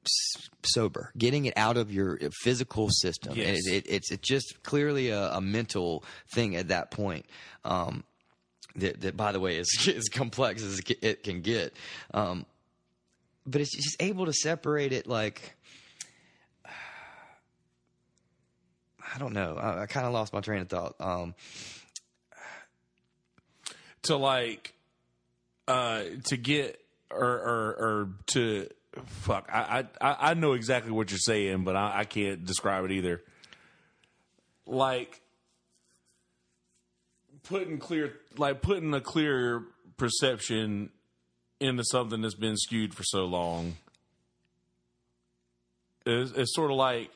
s- 0.05 0.49
sober, 0.65 1.11
getting 1.17 1.47
it 1.47 1.55
out 1.57 1.77
of 1.79 1.91
your 1.93 2.19
physical 2.43 2.89
system, 2.91 3.33
Yes. 3.35 3.67
it, 3.67 3.73
it, 3.73 3.87
it's 3.89 4.11
it's 4.13 4.29
just 4.29 4.63
clearly 4.63 5.09
a, 5.09 5.31
a 5.33 5.41
mental 5.41 6.05
thing 6.35 6.55
at 6.57 6.69
that 6.69 6.91
point. 6.91 7.25
Um, 7.65 8.05
that, 8.77 9.01
that 9.01 9.17
by 9.17 9.33
the 9.33 9.41
way 9.41 9.57
is 9.57 9.69
as 9.97 10.09
complex 10.09 10.63
as 10.63 10.81
it 11.01 11.23
can 11.23 11.41
get. 11.41 11.75
Um, 12.13 12.47
but 13.47 13.61
it's 13.61 13.75
just 13.75 14.01
able 14.01 14.27
to 14.27 14.33
separate 14.33 14.93
it 14.93 15.07
like. 15.07 15.57
I 19.15 19.19
don't 19.19 19.35
know. 19.35 19.57
I, 19.57 19.83
I 19.83 19.87
kind 19.87 20.07
of 20.07 20.13
lost 20.13 20.33
my 20.33 20.41
train 20.41 20.63
of 20.63 20.69
thought. 20.69 20.95
Um, 20.99 21.35
to 24.03 24.17
like 24.17 24.75
uh 25.69 26.03
to 26.25 26.37
get 26.37 26.81
or 27.11 27.21
or, 27.21 27.69
or 27.79 28.09
to 28.27 28.69
fuck 29.07 29.49
I, 29.53 29.87
I 30.01 30.17
I 30.31 30.35
know 30.35 30.53
exactly 30.53 30.93
what 30.93 31.11
you're 31.11 31.19
saying, 31.19 31.65
but 31.65 31.77
I, 31.77 32.01
I 32.01 32.05
can't 32.05 32.45
describe 32.45 32.85
it 32.85 32.93
either. 32.93 33.23
Like 34.67 35.22
putting 37.49 37.79
clear 37.79 38.15
like 38.37 38.63
putting 38.63 38.93
a 38.95 39.01
clear 39.01 39.63
perception 39.97 40.91
into 41.61 41.85
something 41.85 42.21
that's 42.23 42.35
been 42.35 42.57
skewed 42.57 42.95
for 42.95 43.05
so 43.05 43.25
long. 43.25 43.77
It's, 46.05 46.33
it's 46.33 46.55
sort 46.55 46.71
of 46.71 46.77
like 46.77 47.11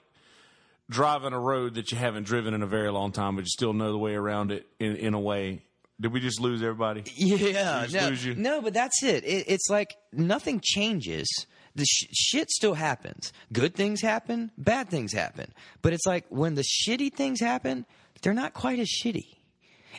driving 0.89 1.33
a 1.33 1.41
road 1.41 1.75
that 1.75 1.91
you 1.91 1.99
haven't 1.99 2.25
driven 2.25 2.55
in 2.55 2.63
a 2.63 2.67
very 2.67 2.91
long 2.91 3.13
time, 3.13 3.35
but 3.35 3.43
you 3.43 3.49
still 3.51 3.73
know 3.73 3.91
the 3.91 3.99
way 3.99 4.15
around 4.15 4.53
it 4.53 4.67
in, 4.79 4.97
in 4.97 5.15
a 5.15 5.21
way. 5.21 5.63
Did 6.01 6.13
we 6.13 6.21
just 6.21 6.41
lose 6.41 6.63
everybody? 6.63 7.05
Yeah, 7.17 7.83
just 7.87 7.95
no, 7.95 8.09
lose 8.09 8.25
you. 8.25 8.35
no, 8.35 8.61
but 8.61 8.75
that's 8.75 9.03
it. 9.03 9.25
it. 9.25 9.47
It's 9.49 9.69
like 9.71 9.97
nothing 10.13 10.61
changes. 10.63 11.27
The 11.75 11.85
sh- 11.85 12.07
shit 12.13 12.51
still 12.51 12.75
happens. 12.75 13.33
Good 13.53 13.75
things 13.75 14.01
happen, 14.01 14.51
bad 14.57 14.89
things 14.89 15.13
happen. 15.13 15.53
But 15.83 15.93
it's 15.93 16.07
like 16.07 16.27
when 16.29 16.55
the 16.55 16.63
shitty 16.65 17.13
things 17.15 17.41
happen, 17.41 17.87
they're 18.23 18.35
not 18.35 18.55
quite 18.55 18.79
as 18.79 18.89
shitty. 18.89 19.36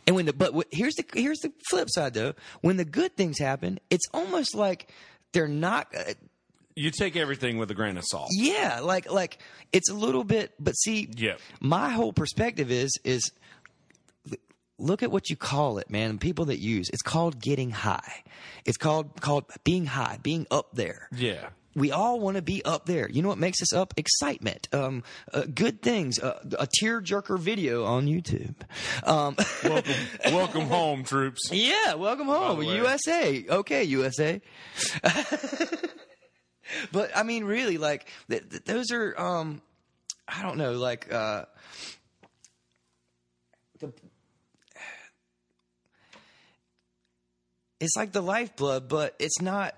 And 0.06 0.16
when 0.16 0.26
the 0.26 0.34
but 0.34 0.54
here's 0.72 0.96
the 0.96 1.06
here's 1.14 1.40
the 1.40 1.52
flip 1.70 1.90
side 1.90 2.14
though. 2.14 2.34
When 2.62 2.78
the 2.78 2.86
good 2.86 3.16
things 3.18 3.40
happen, 3.40 3.80
it's 3.90 4.06
almost 4.14 4.54
like 4.56 4.92
they're 5.34 5.48
not. 5.48 5.88
Uh, 5.98 6.14
You 6.76 6.92
take 6.92 7.16
everything 7.16 7.58
with 7.58 7.72
a 7.72 7.74
grain 7.74 7.98
of 7.98 8.04
salt. 8.06 8.30
yeah, 8.32 8.82
like 8.82 9.12
like 9.12 9.40
it's 9.74 9.90
a 9.90 9.96
little 9.96 10.24
bit. 10.24 10.54
But 10.60 10.74
see, 10.74 11.10
Yeah. 11.16 11.38
my 11.60 11.90
whole 11.90 12.14
perspective 12.14 12.70
is 12.72 12.92
is 13.04 13.32
look 14.80 15.02
at 15.02 15.12
what 15.12 15.30
you 15.30 15.36
call 15.36 15.80
it, 15.80 15.90
man. 15.90 16.18
People 16.20 16.46
that 16.46 16.60
use 16.60 16.90
it's 16.94 17.02
called 17.02 17.40
getting 17.42 17.72
high. 17.72 18.24
It's 18.66 18.78
called 18.78 19.20
called 19.22 19.46
being 19.64 19.86
high, 19.88 20.20
being 20.22 20.46
up 20.52 20.68
there. 20.74 21.10
Yeah. 21.16 21.50
We 21.78 21.92
all 21.92 22.20
want 22.20 22.38
to 22.38 22.42
be 22.42 22.66
up 22.66 22.88
there. 22.88 23.08
You 23.08 23.22
know 23.22 23.30
what 23.30 23.38
makes 23.38 23.62
us 23.62 23.72
up? 23.72 23.94
Excitement, 23.98 24.68
um, 24.74 25.04
uh, 25.32 25.44
good 25.54 25.84
things, 25.84 26.18
uh, 26.18 26.40
a 26.58 26.66
tear 26.68 27.00
jerker 27.02 27.38
video 27.38 27.86
on 27.86 28.08
YouTube. 28.08 28.56
Um, 29.04 29.36
Welcome, 29.64 29.94
welcome 30.34 30.62
home, 30.64 31.04
troops. 31.04 31.52
yeah, 31.52 31.94
welcome 31.94 32.26
home. 32.26 32.64
USA. 32.64 33.46
Okay, 33.48 33.84
USA. 33.84 34.42
but 36.92 37.16
I 37.16 37.22
mean, 37.22 37.44
really, 37.44 37.78
like 37.78 38.10
th- 38.28 38.50
th- 38.50 38.64
those 38.66 38.90
are, 38.92 39.14
um, 39.16 39.62
I 40.28 40.42
don't 40.42 40.58
know, 40.58 40.74
like 40.74 41.14
uh, 41.14 41.46
the. 43.78 43.94
It's 47.80 47.96
like 47.96 48.14
the 48.14 48.22
lifeblood, 48.22 48.88
but 48.88 49.16
it's 49.20 49.40
not. 49.40 49.76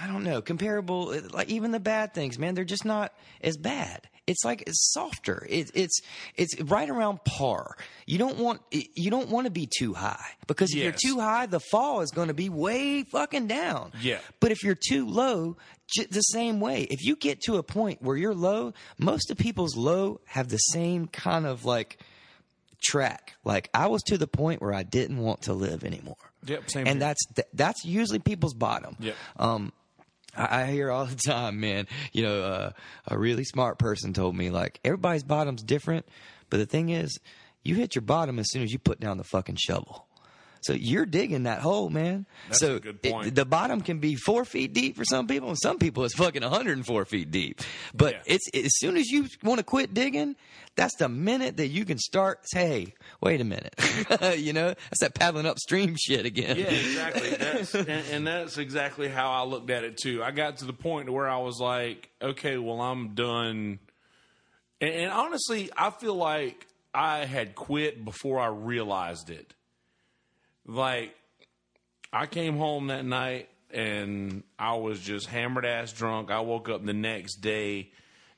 I 0.00 0.06
don't 0.06 0.24
know, 0.24 0.42
comparable. 0.42 1.14
Like 1.32 1.48
even 1.48 1.70
the 1.70 1.80
bad 1.80 2.14
things, 2.14 2.38
man, 2.38 2.54
they're 2.54 2.64
just 2.64 2.84
not 2.84 3.12
as 3.42 3.56
bad. 3.56 4.08
It's 4.26 4.42
like 4.44 4.62
it's 4.66 4.90
softer. 4.92 5.46
It, 5.50 5.70
it's 5.74 6.00
it's 6.34 6.58
right 6.62 6.88
around 6.88 7.22
par. 7.24 7.76
You 8.06 8.16
don't 8.18 8.38
want 8.38 8.62
you 8.70 9.10
don't 9.10 9.28
want 9.28 9.44
to 9.46 9.50
be 9.50 9.68
too 9.78 9.92
high 9.92 10.30
because 10.46 10.70
if 10.70 10.76
Yes. 10.78 10.82
you're 11.04 11.14
too 11.14 11.20
high, 11.20 11.44
the 11.46 11.60
fall 11.60 12.00
is 12.00 12.10
going 12.10 12.28
to 12.28 12.34
be 12.34 12.48
way 12.48 13.02
fucking 13.02 13.46
down. 13.48 13.92
Yeah. 14.00 14.18
But 14.40 14.50
if 14.50 14.62
you're 14.64 14.78
too 14.88 15.06
low, 15.06 15.58
j- 15.88 16.06
the 16.10 16.22
same 16.22 16.58
way. 16.60 16.82
If 16.84 17.04
you 17.04 17.16
get 17.16 17.42
to 17.42 17.56
a 17.58 17.62
point 17.62 18.00
where 18.00 18.16
you're 18.16 18.34
low, 18.34 18.72
most 18.98 19.30
of 19.30 19.36
people's 19.36 19.76
low 19.76 20.20
have 20.24 20.48
the 20.48 20.56
same 20.56 21.06
kind 21.06 21.44
of 21.46 21.66
like 21.66 21.98
track. 22.82 23.34
Like 23.44 23.68
I 23.74 23.86
was 23.88 24.02
to 24.04 24.18
the 24.18 24.26
point 24.26 24.60
where 24.62 24.72
I 24.72 24.82
didn't 24.84 25.18
want 25.18 25.42
to 25.42 25.52
live 25.52 25.84
anymore. 25.84 26.16
Yep, 26.46 26.70
same 26.70 26.86
And 26.86 26.96
here. 26.96 27.00
that's 27.00 27.26
th- 27.34 27.48
that's 27.54 27.84
usually 27.84 28.18
people's 28.18 28.54
bottom. 28.54 28.96
Yep. 29.00 29.16
Um, 29.38 29.72
I, 30.36 30.66
hear 30.66 30.90
all 30.90 31.06
the 31.06 31.14
time, 31.26 31.60
man. 31.60 31.86
You 32.12 32.24
know, 32.24 32.42
uh, 32.42 32.70
a 33.06 33.18
really 33.18 33.44
smart 33.44 33.78
person 33.78 34.12
told 34.12 34.36
me 34.36 34.50
like 34.50 34.80
everybody's 34.84 35.24
bottom's 35.24 35.62
different, 35.62 36.06
but 36.50 36.58
the 36.58 36.66
thing 36.66 36.90
is, 36.90 37.18
you 37.62 37.74
hit 37.74 37.94
your 37.94 38.02
bottom 38.02 38.38
as 38.38 38.50
soon 38.50 38.62
as 38.62 38.72
you 38.72 38.78
put 38.78 39.00
down 39.00 39.16
the 39.16 39.24
fucking 39.24 39.56
shovel. 39.56 40.06
So 40.64 40.72
you're 40.72 41.06
digging 41.06 41.42
that 41.44 41.60
hole, 41.60 41.90
man. 41.90 42.26
That's 42.48 42.60
so 42.60 42.76
a 42.76 42.80
good 42.80 42.98
it- 43.02 43.34
the 43.34 43.44
bottom 43.44 43.80
can 43.80 43.98
be 43.98 44.14
four 44.14 44.44
feet 44.44 44.72
deep 44.72 44.96
for 44.96 45.04
some 45.04 45.26
people, 45.26 45.48
and 45.50 45.58
some 45.60 45.78
people 45.78 46.04
it's 46.04 46.14
fucking 46.14 46.42
104 46.42 47.04
feet 47.04 47.30
deep. 47.30 47.60
But 47.94 48.14
Yeah. 48.14 48.34
it's 48.34 48.48
as 48.54 48.78
soon 48.78 48.96
as 48.96 49.08
you 49.08 49.28
want 49.42 49.58
to 49.58 49.64
quit 49.64 49.92
digging, 49.94 50.36
that's 50.76 50.96
the 50.96 51.08
minute 51.08 51.58
that 51.58 51.68
you 51.68 51.84
can 51.84 51.98
start. 51.98 52.40
Say, 52.48 52.66
hey, 52.66 52.94
wait 53.20 53.40
a 53.40 53.44
minute. 53.44 53.74
you 54.38 54.52
know, 54.52 54.68
that's 54.90 55.00
that 55.00 55.14
paddling 55.14 55.46
upstream 55.46 55.96
shit 55.98 56.26
again. 56.26 56.56
Yeah, 56.56 56.64
exactly. 56.64 57.30
That's 57.30 57.74
and, 57.74 57.88
and 57.88 58.26
that's 58.26 58.58
exactly 58.58 59.08
how 59.08 59.30
I 59.30 59.44
looked 59.44 59.70
at 59.70 59.84
it 59.84 59.96
too. 59.98 60.22
I 60.22 60.30
got 60.30 60.56
to 60.58 60.64
the 60.64 60.72
point 60.72 61.10
where 61.12 61.28
I 61.28 61.38
was 61.38 61.60
like, 61.60 62.10
okay, 62.22 62.56
well, 62.58 62.80
I'm 62.80 63.14
done. 63.14 63.78
And, 64.80 64.94
and 64.94 65.12
honestly, 65.12 65.70
I 65.76 65.90
feel 65.90 66.14
like 66.16 66.66
I 66.92 67.24
had 67.26 67.54
quit 67.54 68.04
before 68.04 68.40
I 68.40 68.46
realized 68.46 69.30
it. 69.30 69.53
Like, 70.66 71.14
I 72.12 72.26
came 72.26 72.56
home 72.56 72.86
that 72.88 73.04
night 73.04 73.48
and 73.72 74.44
I 74.58 74.76
was 74.76 75.00
just 75.00 75.26
hammered 75.26 75.66
ass 75.66 75.92
drunk. 75.92 76.30
I 76.30 76.40
woke 76.40 76.68
up 76.68 76.84
the 76.84 76.92
next 76.92 77.36
day 77.36 77.90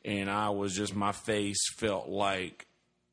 and 0.04 0.30
I 0.30 0.50
was 0.50 0.74
just 0.74 0.94
my 0.94 1.12
face 1.12 1.58
felt 1.76 2.08
like 2.08 2.66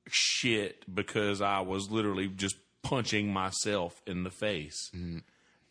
shit 0.08 0.84
because 0.94 1.42
I 1.42 1.62
was 1.62 1.92
literally 1.92 2.28
just 2.28 2.56
punching 2.82 3.32
myself 3.32 4.02
in 4.08 4.24
the 4.24 4.30
face. 4.30 4.90
Mm. 4.96 5.24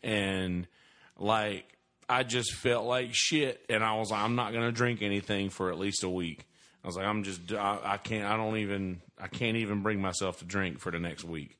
And 0.03 0.67
like 1.17 1.65
I 2.09 2.23
just 2.23 2.53
felt 2.53 2.85
like 2.85 3.09
shit 3.13 3.65
and 3.69 3.83
I 3.83 3.95
was 3.97 4.11
like 4.11 4.21
I'm 4.21 4.35
not 4.35 4.51
going 4.51 4.65
to 4.65 4.71
drink 4.71 5.01
anything 5.01 5.49
for 5.49 5.71
at 5.71 5.79
least 5.79 6.03
a 6.03 6.09
week. 6.09 6.45
I 6.83 6.87
was 6.87 6.97
like 6.97 7.05
I'm 7.05 7.23
just 7.23 7.51
I, 7.53 7.79
I 7.83 7.97
can't 7.97 8.25
I 8.25 8.37
don't 8.37 8.57
even 8.57 9.01
I 9.19 9.27
can't 9.27 9.57
even 9.57 9.81
bring 9.81 10.01
myself 10.01 10.39
to 10.39 10.45
drink 10.45 10.79
for 10.79 10.91
the 10.91 10.99
next 10.99 11.23
week. 11.23 11.57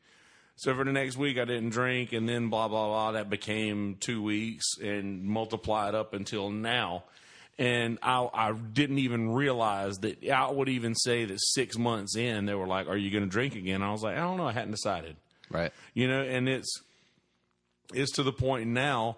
So 0.55 0.73
for 0.75 0.83
the 0.83 0.91
next 0.91 1.17
week, 1.17 1.37
I 1.37 1.45
didn't 1.45 1.71
drink, 1.71 2.13
and 2.13 2.27
then 2.29 2.49
blah 2.49 2.67
blah 2.67 2.87
blah. 2.87 3.11
That 3.13 3.29
became 3.29 3.97
two 3.99 4.21
weeks, 4.21 4.77
and 4.81 5.23
multiplied 5.23 5.95
up 5.95 6.13
until 6.13 6.49
now. 6.49 7.03
And 7.59 7.99
I, 8.01 8.27
I 8.33 8.51
didn't 8.53 8.97
even 8.99 9.31
realize 9.31 9.99
that 9.99 10.27
I 10.27 10.49
would 10.49 10.69
even 10.69 10.95
say 10.95 11.25
that 11.25 11.39
six 11.39 11.77
months 11.77 12.15
in, 12.15 12.45
they 12.45 12.55
were 12.55 12.67
like, 12.67 12.87
"Are 12.87 12.97
you 12.97 13.11
going 13.11 13.23
to 13.23 13.29
drink 13.29 13.55
again?" 13.55 13.81
I 13.81 13.91
was 13.91 14.03
like, 14.03 14.15
"I 14.15 14.21
don't 14.21 14.37
know. 14.37 14.47
I 14.47 14.53
hadn't 14.53 14.71
decided." 14.71 15.15
Right. 15.49 15.71
You 15.93 16.07
know, 16.07 16.21
and 16.21 16.49
it's 16.49 16.81
it's 17.93 18.11
to 18.13 18.23
the 18.23 18.33
point 18.33 18.69
now 18.69 19.17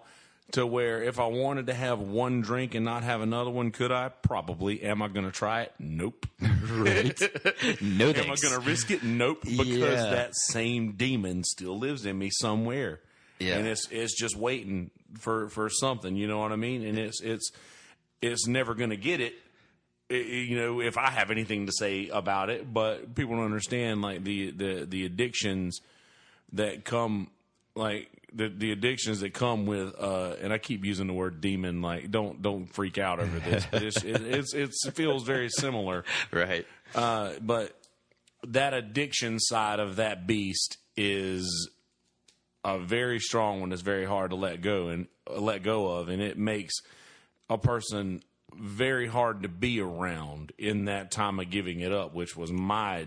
to 0.52 0.66
where 0.66 1.02
if 1.02 1.18
I 1.18 1.26
wanted 1.26 1.66
to 1.66 1.74
have 1.74 1.98
one 2.00 2.40
drink 2.40 2.74
and 2.74 2.84
not 2.84 3.02
have 3.02 3.20
another 3.20 3.50
one, 3.50 3.70
could 3.72 3.90
I? 3.92 4.08
Probably. 4.10 4.82
Am 4.82 5.02
I 5.02 5.08
going 5.08 5.26
to 5.26 5.32
try 5.32 5.62
it? 5.62 5.72
Nope. 5.78 6.26
Right. 6.66 7.20
no 7.80 8.08
Am 8.10 8.16
I 8.30 8.34
going 8.36 8.54
to 8.54 8.60
risk 8.60 8.90
it? 8.90 9.02
Nope. 9.04 9.42
Because 9.44 9.66
Yeah. 9.68 10.10
that 10.10 10.30
same 10.34 10.92
demon 10.92 11.44
still 11.44 11.78
lives 11.78 12.04
in 12.04 12.18
me 12.18 12.28
somewhere. 12.30 13.00
Yeah. 13.38 13.58
And 13.58 13.66
it's 13.68 13.88
it's 13.90 14.18
just 14.18 14.36
waiting 14.36 14.90
for 15.18 15.48
for 15.48 15.70
something. 15.70 16.16
You 16.16 16.26
know 16.26 16.38
what 16.40 16.50
I 16.52 16.56
mean? 16.56 16.84
And 16.84 16.98
it's 16.98 17.20
it's 17.22 17.52
it's 18.20 18.46
never 18.48 18.74
going 18.74 18.90
to 18.90 18.96
get 18.96 19.20
it. 19.20 19.34
You 20.10 20.56
know, 20.56 20.80
if 20.80 20.98
I 20.98 21.10
have 21.10 21.30
anything 21.30 21.66
to 21.66 21.72
say 21.72 22.08
about 22.08 22.50
it, 22.50 22.72
but 22.72 23.14
people 23.14 23.36
don't 23.36 23.44
understand 23.44 24.02
like 24.02 24.24
the 24.24 24.50
the 24.50 24.86
the 24.88 25.04
addictions 25.04 25.80
that 26.52 26.84
come 26.84 27.28
like 27.76 28.08
the 28.36 28.48
the 28.48 28.72
addictions 28.72 29.20
that 29.20 29.32
come 29.32 29.66
with 29.66 29.94
uh 29.98 30.34
and 30.40 30.52
I 30.52 30.58
keep 30.58 30.84
using 30.84 31.06
the 31.06 31.12
word 31.12 31.40
demon 31.40 31.82
like 31.82 32.10
don't 32.10 32.42
don't 32.42 32.66
freak 32.66 32.98
out 32.98 33.18
over 33.18 33.38
this 33.40 33.66
but 33.70 33.82
it's 33.82 34.02
it, 34.04 34.20
it's 34.20 34.54
it's 34.54 34.86
it 34.86 34.94
feels 34.94 35.24
very 35.24 35.48
similar 35.48 36.04
right. 36.30 36.66
Uh, 36.94 37.32
but 37.40 37.76
that 38.48 38.74
addiction 38.74 39.40
side 39.40 39.80
of 39.80 39.96
that 39.96 40.26
beast 40.26 40.78
is 40.96 41.70
a 42.64 42.78
very 42.78 43.18
strong 43.18 43.60
one. 43.60 43.72
It's 43.72 43.82
very 43.82 44.04
hard 44.04 44.30
to 44.30 44.36
let 44.36 44.60
go 44.60 44.88
and 44.88 45.06
uh, 45.28 45.40
let 45.40 45.62
go 45.62 45.88
of, 45.88 46.08
and 46.08 46.22
it 46.22 46.38
makes 46.38 46.74
a 47.48 47.58
person 47.58 48.22
very 48.54 49.06
hard 49.06 49.42
to 49.42 49.48
be 49.48 49.80
around 49.80 50.52
in 50.58 50.86
that 50.86 51.10
time 51.10 51.38
of 51.38 51.50
giving 51.50 51.80
it 51.80 51.92
up, 51.92 52.14
which 52.14 52.36
was 52.36 52.50
my 52.50 53.06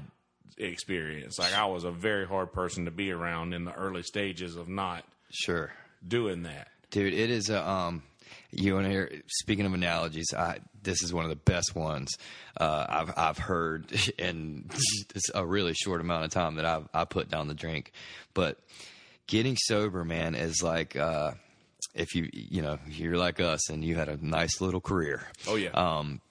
experience. 0.57 1.39
Like 1.39 1.53
I 1.53 1.65
was 1.65 1.83
a 1.83 1.91
very 1.91 2.27
hard 2.27 2.53
person 2.53 2.85
to 2.85 2.91
be 2.91 3.11
around 3.11 3.53
in 3.53 3.65
the 3.65 3.73
early 3.73 4.03
stages 4.03 4.55
of 4.55 4.67
not 4.67 5.03
Sure. 5.31 5.71
doing 6.07 6.43
that. 6.43 6.69
Dude, 6.91 7.13
it 7.13 7.29
is 7.29 7.49
a 7.49 7.67
um. 7.67 8.03
You 8.51 8.73
want 8.73 8.85
to 8.85 8.91
hear? 8.91 9.11
Speaking 9.27 9.65
of 9.65 9.73
analogies, 9.73 10.33
I 10.35 10.59
this 10.81 11.03
is 11.03 11.13
one 11.13 11.23
of 11.23 11.29
the 11.29 11.35
best 11.35 11.75
ones 11.75 12.17
uh, 12.57 12.85
I've 12.89 13.13
I've 13.15 13.37
heard 13.37 13.91
in 14.17 14.69
a 15.35 15.45
really 15.45 15.73
short 15.73 16.01
amount 16.01 16.25
of 16.25 16.31
time 16.31 16.55
that 16.55 16.65
I've 16.65 16.87
I 16.93 17.05
put 17.05 17.29
down 17.29 17.47
the 17.47 17.53
drink. 17.53 17.91
But 18.33 18.59
getting 19.27 19.55
sober, 19.55 20.03
man, 20.03 20.33
is 20.33 20.63
like 20.63 20.95
uh, 20.95 21.33
if 21.93 22.15
you 22.15 22.29
you 22.33 22.61
know 22.61 22.79
you're 22.87 23.17
like 23.17 23.39
us 23.39 23.69
and 23.69 23.83
you 23.83 23.95
had 23.95 24.09
a 24.09 24.17
nice 24.25 24.61
little 24.61 24.81
career. 24.81 25.27
Oh 25.47 25.55
yeah. 25.55 25.69
Um, 25.69 26.21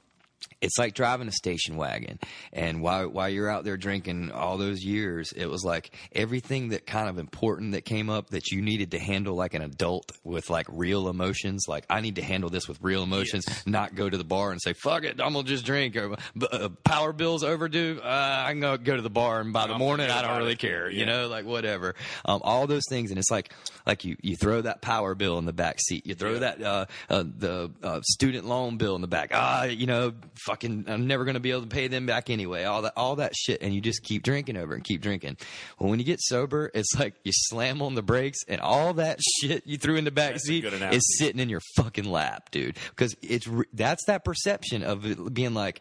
it's 0.61 0.77
like 0.79 0.95
driving 0.95 1.29
a 1.29 1.33
station 1.33 1.77
wagon. 1.77 2.19
And 2.53 2.83
while 2.83 3.09
while 3.09 3.29
you're 3.29 3.49
out 3.49 3.65
there 3.65 3.77
drinking 3.77 4.33
all 4.33 4.59
those 4.59 4.83
years, 4.83 5.33
it 5.37 5.47
was 5.47 5.63
like 5.65 5.93
everything 6.13 6.71
that 6.71 6.85
kind 6.87 7.09
of 7.09 7.17
important 7.19 7.73
that 7.73 7.85
came 7.85 8.11
up 8.11 8.31
that 8.31 8.51
you 8.51 8.61
needed 8.61 8.91
to 8.91 8.99
handle 8.99 9.37
like 9.37 9.55
an 9.55 9.63
adult 9.63 10.11
with 10.25 10.51
like 10.51 10.67
real 10.69 11.09
emotions. 11.09 11.67
Like 11.69 11.85
I 11.89 12.01
need 12.01 12.17
to 12.17 12.23
handle 12.23 12.51
this 12.51 12.67
with 12.67 12.79
real 12.83 13.05
emotions, 13.05 13.45
not 13.67 13.95
go 13.95 14.11
to 14.11 14.17
the 14.17 14.25
bar 14.25 14.51
and 14.51 14.61
say 14.61 14.73
fuck 14.73 15.05
it, 15.05 15.21
I'm 15.21 15.33
gonna 15.35 15.45
just 15.47 15.65
drink. 15.65 15.95
Or 15.97 16.17
uh, 16.51 16.69
power 16.85 17.13
bills 17.13 17.45
overdue, 17.45 18.01
uh, 18.03 18.45
I 18.47 18.51
can 18.51 18.61
go 18.61 18.77
go 18.77 18.97
to 18.97 19.03
the 19.03 19.11
bar 19.11 19.41
and 19.41 19.53
by 19.53 19.67
the 19.69 19.75
I'll 19.75 19.79
morning 19.79 20.11
I 20.11 20.23
don't 20.23 20.39
really 20.39 20.53
it. 20.55 20.59
care. 20.59 20.91
You 20.91 21.01
Yeah. 21.01 21.05
know, 21.07 21.29
like 21.29 21.45
whatever. 21.45 21.95
Um, 22.25 22.41
all 22.43 22.67
those 22.67 22.85
things, 22.89 23.11
and 23.11 23.19
it's 23.19 23.31
like 23.31 23.53
like 23.87 24.05
you 24.05 24.17
you 24.23 24.35
throw 24.37 24.61
that 24.63 24.83
power 24.83 25.15
bill 25.15 25.39
in 25.39 25.45
the 25.45 25.53
back 25.53 25.79
seat. 25.81 26.05
You 26.07 26.15
throw 26.15 26.33
Yeah. 26.35 26.39
that 26.41 26.63
uh, 26.63 26.87
uh, 27.09 27.23
the 27.25 27.71
uh, 27.83 28.01
student 28.03 28.47
loan 28.47 28.77
bill 28.77 28.97
in 28.97 29.03
the 29.03 29.07
back. 29.09 29.31
Ah, 29.33 29.65
you 29.65 29.87
know, 29.87 30.13
fucking, 30.47 30.85
I'm 30.89 31.07
never 31.07 31.25
going 31.25 31.35
to 31.35 31.41
be 31.41 31.51
able 31.51 31.63
to 31.63 31.67
pay 31.69 31.89
them 31.89 32.07
back 32.07 32.31
anyway. 32.31 32.65
All 32.65 32.83
that, 32.83 32.93
all 32.97 33.17
that 33.17 33.35
shit, 33.37 33.63
and 33.63 33.75
you 33.75 33.81
just 33.81 34.03
keep 34.03 34.23
drinking 34.23 34.57
over 34.57 34.75
and 34.75 34.85
keep 34.85 35.01
drinking. 35.01 35.37
Well, 35.79 35.91
when 35.91 35.99
you 35.99 36.05
get 36.05 36.21
sober, 36.21 36.71
it's 36.75 36.95
like 36.99 37.15
you 37.25 37.33
slam 37.35 37.83
on 37.83 37.95
the 37.95 38.03
brakes, 38.03 38.39
and 38.49 38.61
all 38.61 38.95
that 38.95 39.21
shit 39.41 39.67
you 39.67 39.77
threw 39.79 39.97
in 39.97 40.05
the 40.05 40.11
back 40.11 40.33
That's 40.33 40.47
seat 40.47 40.65
is 40.65 41.19
sitting 41.19 41.41
in 41.41 41.49
your 41.49 41.61
fucking 41.77 42.05
lap, 42.11 42.51
dude. 42.51 42.77
Because 42.91 43.17
it's 43.23 43.49
that's 43.73 44.05
that 44.07 44.25
perception 44.25 44.83
of 44.83 45.33
being 45.35 45.55
like. 45.55 45.81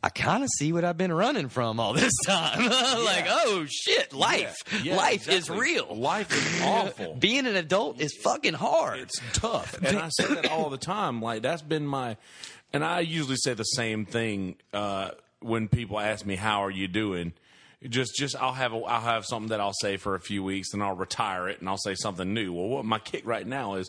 I 0.00 0.10
kind 0.10 0.44
of 0.44 0.48
see 0.56 0.72
what 0.72 0.84
I've 0.84 0.96
been 0.96 1.12
running 1.12 1.48
from 1.48 1.80
all 1.80 1.92
this 1.92 2.12
time. 2.24 2.64
like, 2.68 3.26
oh 3.28 3.66
shit, 3.68 4.12
life, 4.12 4.54
Yeah, 4.70 4.92
yeah, 4.92 4.96
life 4.96 5.28
is 5.28 5.50
real. 5.50 5.92
Life 5.92 6.32
is 6.32 6.62
awful. 6.64 7.16
Being 7.16 7.48
an 7.48 7.56
adult 7.56 8.00
is 8.00 8.16
fucking 8.22 8.54
hard. 8.54 9.00
it's 9.00 9.20
tough. 9.32 9.76
And 9.82 9.98
I 9.98 10.08
say 10.10 10.32
that 10.34 10.52
all 10.52 10.70
the 10.70 10.78
time. 10.78 11.20
Like 11.20 11.42
that's 11.42 11.62
been 11.62 11.84
my, 11.84 12.16
and 12.72 12.84
I 12.84 13.00
usually 13.00 13.36
say 13.36 13.54
the 13.54 13.64
same 13.64 14.04
thing 14.04 14.56
uh, 14.72 15.10
when 15.40 15.68
people 15.68 15.98
ask 15.98 16.24
me 16.26 16.36
how 16.36 16.64
are 16.64 16.70
you 16.70 16.88
doing. 16.88 17.32
Just, 17.88 18.16
just 18.16 18.34
I'll 18.36 18.54
have 18.54 18.72
a, 18.72 18.78
I'll 18.78 19.00
have 19.00 19.24
something 19.24 19.50
that 19.50 19.60
I'll 19.60 19.72
say 19.72 19.96
for 19.96 20.14
a 20.14 20.20
few 20.20 20.42
weeks, 20.42 20.72
and 20.72 20.82
I'll 20.82 20.96
retire 20.96 21.48
it, 21.48 21.60
and 21.60 21.68
I'll 21.68 21.78
say 21.78 21.94
something 21.94 22.34
new. 22.34 22.52
Well, 22.52 22.68
what 22.68 22.84
my 22.84 22.98
kick 22.98 23.24
right 23.24 23.46
now 23.46 23.74
is, 23.74 23.88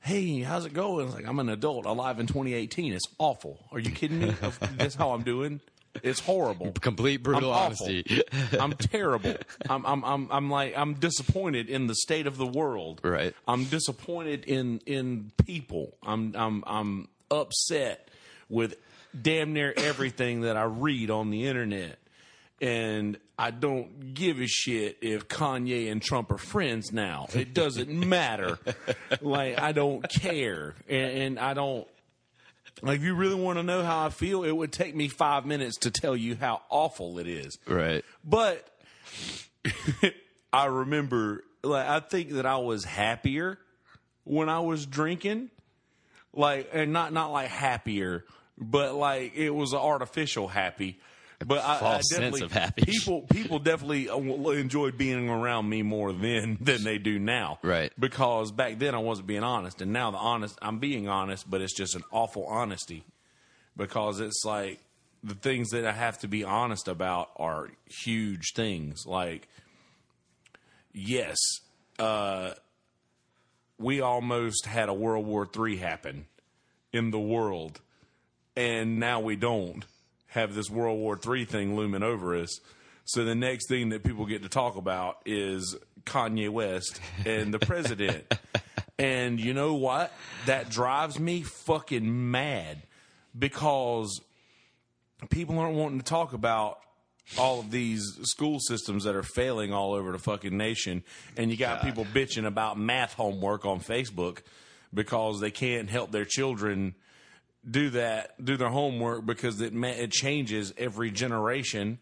hey, 0.00 0.40
how's 0.40 0.66
it 0.66 0.74
going? 0.74 1.06
It's 1.06 1.14
like 1.14 1.26
I'm 1.26 1.38
an 1.38 1.48
adult, 1.48 1.86
alive 1.86 2.20
in 2.20 2.26
2018. 2.26 2.92
It's 2.92 3.06
awful. 3.18 3.58
Are 3.72 3.78
you 3.78 3.90
kidding 3.90 4.18
me? 4.18 4.34
That's 4.76 4.94
how 4.94 5.12
I'm 5.12 5.22
doing. 5.22 5.60
It's 6.02 6.20
horrible. 6.20 6.72
Complete 6.80 7.22
brutal 7.22 7.52
I'm 7.52 7.66
honesty. 7.66 8.22
I'm 8.52 8.74
terrible. 8.74 9.34
I'm, 9.68 9.84
I'm, 9.84 10.04
I'm, 10.04 10.28
I'm 10.30 10.50
like, 10.50 10.76
I'm 10.76 10.94
disappointed 10.94 11.68
in 11.68 11.86
the 11.86 11.94
state 11.94 12.26
of 12.26 12.36
the 12.36 12.46
world. 12.46 13.00
Right. 13.02 13.34
I'm 13.48 13.64
disappointed 13.64 14.44
in, 14.44 14.80
in 14.86 15.32
people. 15.44 15.96
I'm, 16.02 16.34
I'm, 16.36 16.62
I'm 16.66 17.08
upset 17.30 18.08
with 18.50 18.76
damn 19.18 19.54
near 19.54 19.72
everything 19.76 20.42
that 20.42 20.56
I 20.58 20.64
read 20.64 21.10
on 21.10 21.30
the 21.30 21.46
internet. 21.46 21.98
And 22.60 23.16
I 23.38 23.52
don't 23.52 24.12
give 24.12 24.38
a 24.38 24.46
shit 24.46 24.98
if 25.00 25.28
Kanye 25.28 25.90
and 25.90 26.02
Trump 26.02 26.30
are 26.30 26.36
friends 26.36 26.92
now. 26.92 27.26
It 27.32 27.54
doesn't 27.54 27.88
matter. 28.08 28.58
like, 29.22 29.58
I 29.58 29.72
don't 29.72 30.06
care. 30.10 30.74
And, 30.86 31.10
and 31.10 31.38
I 31.38 31.54
don't, 31.54 31.88
like, 32.82 32.98
if 32.98 33.04
you 33.04 33.14
really 33.14 33.34
want 33.36 33.58
to 33.58 33.62
know 33.62 33.82
how 33.82 34.04
I 34.04 34.10
feel, 34.10 34.44
it 34.44 34.52
would 34.52 34.72
take 34.72 34.94
me 34.94 35.08
five 35.08 35.46
minutes 35.46 35.78
to 35.78 35.90
tell 35.90 36.14
you 36.14 36.36
how 36.36 36.60
awful 36.68 37.18
it 37.18 37.26
is. 37.26 37.56
right. 37.66 38.04
But 38.22 38.68
I 40.52 40.66
remember, 40.66 41.42
like, 41.62 41.86
I 41.86 42.00
think 42.00 42.32
that 42.32 42.44
I 42.44 42.58
was 42.58 42.84
happier 42.84 43.58
when 44.24 44.48
I 44.50 44.60
was 44.60 44.84
drinking, 44.84 45.50
like, 46.34 46.68
and 46.72 46.92
not 46.92 47.12
not 47.12 47.32
like 47.32 47.48
happier, 47.48 48.24
but 48.60 48.94
like 48.94 49.34
it 49.34 49.50
was 49.50 49.72
an 49.72 49.78
artificial 49.78 50.48
happy. 50.48 50.98
But 51.44 51.64
I, 51.64 51.76
I 51.76 51.78
False 51.78 52.08
sense 52.10 52.20
definitely 52.20 52.42
of 52.42 52.52
happy. 52.52 52.84
people 52.84 53.22
people 53.22 53.58
definitely 53.58 54.10
uh, 54.10 54.18
enjoyed 54.50 54.98
being 54.98 55.30
around 55.30 55.68
me 55.68 55.82
more 55.82 56.12
then 56.12 56.58
than 56.60 56.84
they 56.84 56.98
do 56.98 57.18
now. 57.18 57.58
Right. 57.62 57.90
Because 57.98 58.52
back 58.52 58.78
then 58.78 58.94
I 58.94 58.98
wasn't 58.98 59.26
being 59.26 59.42
honest, 59.42 59.80
and 59.80 59.92
now 59.92 60.10
the 60.10 60.18
honest 60.18 60.58
I'm 60.60 60.78
being 60.78 61.08
honest, 61.08 61.48
but 61.48 61.62
it's 61.62 61.74
just 61.74 61.94
an 61.94 62.02
awful 62.12 62.44
honesty 62.44 63.04
because 63.76 64.20
it's 64.20 64.44
like 64.44 64.80
the 65.22 65.34
things 65.34 65.70
that 65.70 65.86
I 65.86 65.92
have 65.92 66.18
to 66.20 66.28
be 66.28 66.44
honest 66.44 66.88
about 66.88 67.30
are 67.36 67.68
huge 67.86 68.52
things. 68.54 69.06
Like, 69.06 69.48
yes, 70.92 71.38
uh, 71.98 72.52
we 73.78 74.00
almost 74.00 74.66
had 74.66 74.88
a 74.88 74.94
World 74.94 75.26
War 75.26 75.48
III 75.58 75.76
happen 75.76 76.26
in 76.92 77.10
the 77.10 77.20
world, 77.20 77.80
and 78.56 78.98
now 78.98 79.20
we 79.20 79.36
don't 79.36 79.84
have 80.28 80.54
this 80.54 80.70
World 80.70 80.98
War 80.98 81.18
III 81.24 81.44
thing 81.44 81.76
looming 81.76 82.02
over 82.02 82.36
us. 82.36 82.60
So 83.04 83.24
the 83.24 83.34
next 83.34 83.68
thing 83.68 83.88
that 83.88 84.04
people 84.04 84.26
get 84.26 84.42
to 84.42 84.48
talk 84.48 84.76
about 84.76 85.18
is 85.26 85.76
Kanye 86.04 86.48
West 86.48 87.00
and 87.26 87.52
the 87.52 87.58
president. 87.58 88.24
and 88.98 89.40
you 89.40 89.54
know 89.54 89.74
what? 89.74 90.12
That 90.46 90.70
drives 90.70 91.18
me 91.18 91.42
fucking 91.42 92.30
mad 92.30 92.82
because 93.36 94.20
people 95.28 95.58
aren't 95.58 95.76
wanting 95.76 95.98
to 95.98 96.04
talk 96.04 96.32
about 96.32 96.78
all 97.38 97.60
of 97.60 97.70
these 97.70 98.02
school 98.22 98.58
systems 98.60 99.04
that 99.04 99.14
are 99.14 99.22
failing 99.22 99.72
all 99.72 99.92
over 99.92 100.12
the 100.12 100.18
fucking 100.18 100.56
nation 100.56 101.04
and 101.36 101.50
you 101.50 101.56
got 101.56 101.82
people 101.82 102.04
bitching 102.04 102.44
about 102.44 102.76
math 102.76 103.14
homework 103.14 103.64
on 103.64 103.78
Facebook 103.78 104.38
because 104.92 105.38
they 105.38 105.50
can't 105.50 105.88
help 105.88 106.10
their 106.10 106.24
children 106.24 106.94
do 107.68 107.90
that 107.90 108.42
do 108.44 108.56
their 108.56 108.68
homework 108.70 109.26
because 109.26 109.60
it 109.60 109.74
it 109.74 110.10
changes 110.10 110.72
every 110.78 111.10
generation 111.10 111.98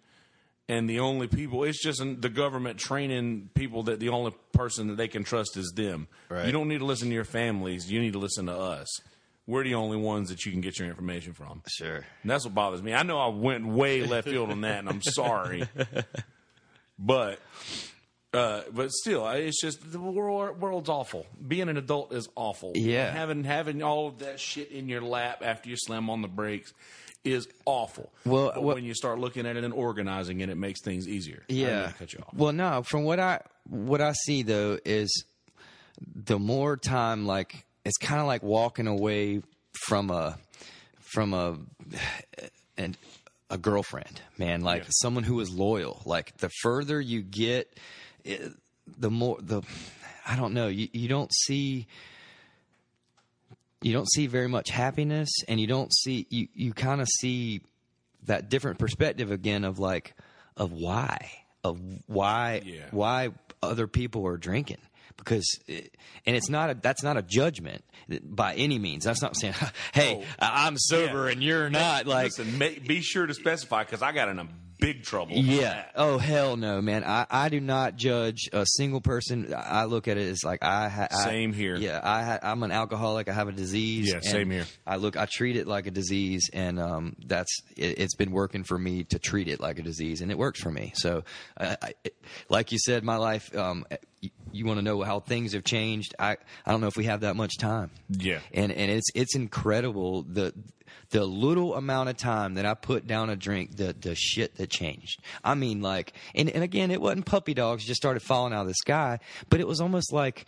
and 0.69 0.89
the 0.89 1.01
only 1.01 1.27
people 1.27 1.65
it's 1.65 1.83
just 1.83 2.01
the 2.21 2.29
government 2.29 2.79
training 2.79 3.51
people 3.55 3.83
that 3.83 3.99
the 3.99 4.09
only 4.11 4.33
person 4.53 4.87
that 4.89 4.97
they 4.97 5.09
can 5.09 5.25
trust 5.25 5.57
is 5.57 5.73
them 5.75 6.07
Right. 6.29 6.47
you 6.47 6.53
don't 6.53 6.69
need 6.69 6.79
to 6.79 6.85
listen 6.85 7.09
to 7.09 7.15
your 7.15 7.25
families 7.25 7.91
you 7.91 8.01
need 8.01 8.13
to 8.13 8.19
listen 8.21 8.47
to 8.47 8.57
us 8.57 8.87
we're 9.49 9.65
the 9.65 9.75
only 9.75 9.97
ones 9.97 10.29
that 10.29 10.45
you 10.45 10.53
can 10.53 10.61
get 10.61 10.79
your 10.79 10.87
information 10.89 11.33
from 11.33 11.63
Sure. 11.67 11.97
and 12.23 12.31
that's 12.31 12.45
what 12.45 12.55
bothers 12.55 12.83
me. 12.83 12.93
I 12.95 13.03
know 13.03 13.19
I 13.19 13.29
went 13.29 13.67
way 13.67 14.05
left 14.07 14.29
field 14.29 14.51
on 14.51 14.61
that, 14.61 14.81
and 14.81 14.89
I'm 14.89 15.01
sorry. 15.03 15.67
But, 16.99 17.39
uh, 18.35 18.63
but 18.73 18.91
still, 18.93 19.25
I- 19.25 19.37
it's 19.37 19.61
just 19.61 19.91
the 19.93 19.99
world, 19.99 20.61
world's 20.61 20.89
awful. 20.89 21.27
Being 21.47 21.69
an 21.69 21.77
adult 21.77 22.13
is 22.13 22.29
awful. 22.37 22.73
Yeah. 22.75 23.11
having 23.13 23.45
having 23.45 23.83
all 23.83 24.09
of 24.09 24.19
that 24.19 24.39
shit 24.41 24.71
in 24.71 24.89
your 24.89 25.01
lap 25.03 25.43
after 25.45 25.69
you 25.71 25.77
slam 25.77 26.11
on 26.11 26.23
the 26.23 26.29
brakes 26.29 26.73
is 27.25 27.49
awful. 27.65 28.11
Well, 28.25 28.53
what- 28.61 28.77
when 28.77 28.85
you 28.85 28.95
start 28.95 29.19
looking 29.19 29.47
at 29.47 29.57
it 29.57 29.65
and 29.65 29.73
organizing 29.75 30.41
it, 30.41 30.49
it 30.51 30.57
makes 30.57 30.83
things 30.83 31.09
easier. 31.09 31.43
I 31.49 31.53
didn't 31.53 31.67
mean 31.73 31.77
Yeah. 31.81 31.93
cut 31.93 32.13
you 32.13 32.21
off. 32.21 32.35
Well, 32.35 32.53
no. 32.53 32.83
From 32.83 33.05
what 33.05 33.19
I 33.19 33.41
what 33.69 34.01
I 34.01 34.13
see 34.13 34.43
though 34.43 34.79
is 34.85 35.25
the 36.15 36.39
more 36.39 36.77
time, 36.77 37.27
like 37.27 37.65
it's 37.85 37.99
kind 37.99 38.21
of 38.21 38.27
like 38.27 38.43
walking 38.43 38.87
away 38.87 39.43
from 39.87 40.11
a 40.11 40.39
from 41.01 41.33
a 41.35 41.59
and 42.77 42.97
a 43.51 43.59
girlfriend, 43.59 44.21
man. 44.37 44.61
Like 44.61 44.83
Yeah. 44.85 44.89
someone 44.91 45.25
who 45.25 45.41
is 45.41 45.51
loyal. 45.51 46.03
Like 46.05 46.37
the 46.39 46.51
further 46.63 47.01
you 47.01 47.23
get, 47.23 47.77
it, 48.29 48.53
the 48.87 49.11
more 49.11 49.39
the 49.41 49.63
I 50.27 50.37
don't 50.37 50.55
know. 50.55 50.69
You 50.69 50.89
you 50.93 51.09
don't 51.09 51.33
see 51.35 51.87
you 53.83 53.93
don't 53.93 54.11
see 54.11 54.27
very 54.27 54.49
much 54.49 54.71
happiness 54.71 55.29
and 55.49 55.61
you 55.61 55.67
don't 55.67 55.93
see 55.95 56.27
you 56.31 56.49
you 56.55 56.73
kind 56.73 57.01
of 57.01 57.09
see 57.21 57.61
that 58.25 58.49
different 58.49 58.79
perspective 58.79 59.31
again 59.31 59.65
of 59.65 59.79
like 59.79 60.15
of 60.57 60.73
why 60.73 61.31
of 61.65 61.81
why 62.07 62.63
Yeah. 62.65 62.87
why 62.91 63.31
other 63.63 63.87
people 63.87 64.27
are 64.27 64.37
drinking 64.37 64.79
because 65.17 65.45
it, 65.67 65.95
and 66.27 66.37
it's 66.37 66.49
not 66.49 66.71
a 66.71 66.75
that's 66.75 67.03
not 67.03 67.17
a 67.17 67.23
judgment 67.23 67.85
by 68.23 68.55
any 68.55 68.79
means. 68.79 69.05
That's 69.05 69.21
not 69.21 69.37
saying, 69.37 69.55
"Hey, 69.93 70.15
Oh. 70.17 70.25
I'm 70.41 70.77
sober 70.79 71.27
Yeah. 71.27 71.33
and 71.33 71.43
you're 71.43 71.69
not." 71.71 72.07
Like, 72.07 72.39
Listen, 72.39 72.59
be 72.87 73.01
sure 73.03 73.27
to 73.27 73.35
specify 73.35 73.83
because 73.85 74.01
I 74.01 74.13
got 74.13 74.29
in 74.29 74.39
a 74.39 74.49
big 74.81 75.03
trouble. 75.03 75.33
yeah. 75.37 75.85
Oh 75.95 76.19
hell 76.19 76.57
no, 76.57 76.81
man. 76.81 77.05
I, 77.05 77.27
I 77.31 77.49
do 77.49 77.61
not 77.61 77.97
judge 77.97 78.49
a 78.53 78.65
single 78.67 79.01
person. 79.01 79.53
I 79.57 79.85
look 79.85 80.09
at 80.09 80.17
it 80.19 80.29
as 80.29 80.45
like 80.45 80.63
I 80.63 80.89
ha- 80.89 81.09
I- 81.11 81.25
Same 81.25 81.53
here. 81.53 81.77
Yeah, 81.77 82.01
I 82.03 82.23
ha- 82.23 82.39
I'm 82.43 82.63
an 82.63 82.71
alcoholic. 82.73 83.29
I 83.29 83.33
have 83.33 83.49
a 83.49 83.53
disease. 83.53 84.09
Yeah, 84.09 84.17
and 84.17 84.25
same 84.25 84.51
here. 84.51 84.67
I 84.87 84.97
look. 84.97 85.17
I 85.17 85.27
treat 85.31 85.57
it 85.57 85.67
like 85.67 85.87
a 85.87 85.91
disease, 85.91 86.49
and 86.53 86.79
um, 86.81 87.17
that's 87.27 87.55
it, 87.77 87.99
it's 87.99 88.15
been 88.15 88.31
working 88.31 88.65
for 88.65 88.79
me 88.79 89.05
to 89.05 89.19
treat 89.19 89.49
it 89.49 89.61
like 89.61 89.79
a 89.79 89.83
disease, 89.83 90.21
and 90.21 90.31
it 90.31 90.39
works 90.39 90.61
for 90.61 90.71
me. 90.71 90.93
So, 90.97 91.25
uh, 91.57 91.77
I, 91.83 91.93
like 92.49 92.73
you 92.73 92.79
said, 92.79 93.05
my 93.05 93.17
life. 93.17 93.55
Um, 93.57 93.85
you, 94.21 94.31
you 94.51 94.65
want 94.65 94.79
to 94.79 94.83
know 94.83 95.01
how 95.03 95.21
things 95.21 95.53
have 95.53 95.63
changed? 95.65 96.15
I 96.19 96.37
I 96.67 96.71
don't 96.73 96.81
know 96.81 96.87
if 96.89 96.97
we 96.97 97.05
have 97.05 97.21
that 97.21 97.37
much 97.37 97.59
time. 97.59 97.91
Yeah. 98.09 98.41
and 98.53 98.73
and 98.73 98.91
it's 98.91 99.07
it's 99.15 99.37
incredible 99.37 100.23
the 100.23 100.53
the 101.11 101.25
little 101.25 101.75
amount 101.75 102.09
of 102.11 102.17
time 102.17 102.55
that 102.55 102.67
I 102.67 102.75
put 102.75 103.07
down 103.07 103.31
a 103.31 103.37
drink, 103.37 103.77
the 103.77 103.95
the 103.99 104.15
shit 104.15 104.57
that 104.57 104.71
changed. 104.71 105.21
I 105.43 105.55
mean, 105.55 105.81
like, 105.81 106.13
and 106.35 106.49
and 106.51 106.63
again, 106.63 106.91
it 106.91 107.01
wasn't 107.01 107.27
puppy 107.27 107.55
dogs 107.55 107.85
just 107.85 107.97
started 108.01 108.21
falling 108.21 108.53
out 108.53 108.63
of 108.63 108.67
the 108.69 108.75
sky, 108.75 109.19
but 109.49 109.61
it 109.61 109.67
was 109.67 109.81
almost 109.81 110.13
like 110.13 110.47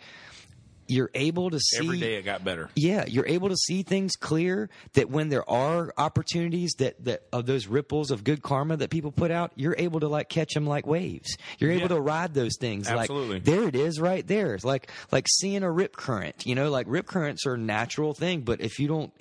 you're 0.87 1.11
able 1.13 1.49
to 1.49 1.57
see 1.59 1.77
Every 1.85 1.99
day 2.01 2.15
it 2.15 2.23
got 2.23 2.43
better. 2.43 2.69
yeah, 2.75 3.05
you're 3.07 3.27
able 3.27 3.47
to 3.47 3.55
see 3.55 3.81
things 3.81 4.17
clear 4.17 4.69
that 4.93 5.09
when 5.09 5.29
there 5.29 5.49
are 5.49 5.93
opportunities 5.97 6.73
that, 6.79 7.01
that 7.05 7.23
of 7.31 7.45
those 7.45 7.65
ripples 7.67 8.11
of 8.11 8.25
good 8.25 8.41
karma 8.41 8.75
that 8.75 8.89
people 8.89 9.09
put 9.11 9.31
out, 9.31 9.53
you're 9.55 9.75
able 9.77 10.01
to 10.01 10.09
like 10.09 10.27
catch 10.27 10.53
them 10.53 10.65
like 10.67 10.85
waves. 10.85 11.37
You're 11.59 11.71
able 11.71 11.83
Yeah. 11.83 11.87
to 11.89 12.01
ride 12.01 12.33
those 12.33 12.57
things 12.59 12.89
Absolutely. 12.89 13.35
like 13.35 13.43
there 13.45 13.63
it 13.69 13.75
is 13.75 14.01
right 14.01 14.27
there. 14.27 14.53
It's 14.53 14.65
like 14.65 14.91
like 15.13 15.27
seeing 15.29 15.63
a 15.63 15.71
rip 15.71 15.95
current, 15.95 16.45
you 16.45 16.55
know, 16.55 16.69
like 16.69 16.87
rip 16.89 17.05
currents 17.07 17.45
are 17.45 17.53
a 17.53 17.57
natural 17.57 18.13
thing, 18.13 18.41
but 18.41 18.59
if 18.59 18.77
you 18.77 18.89
don't 18.89 19.13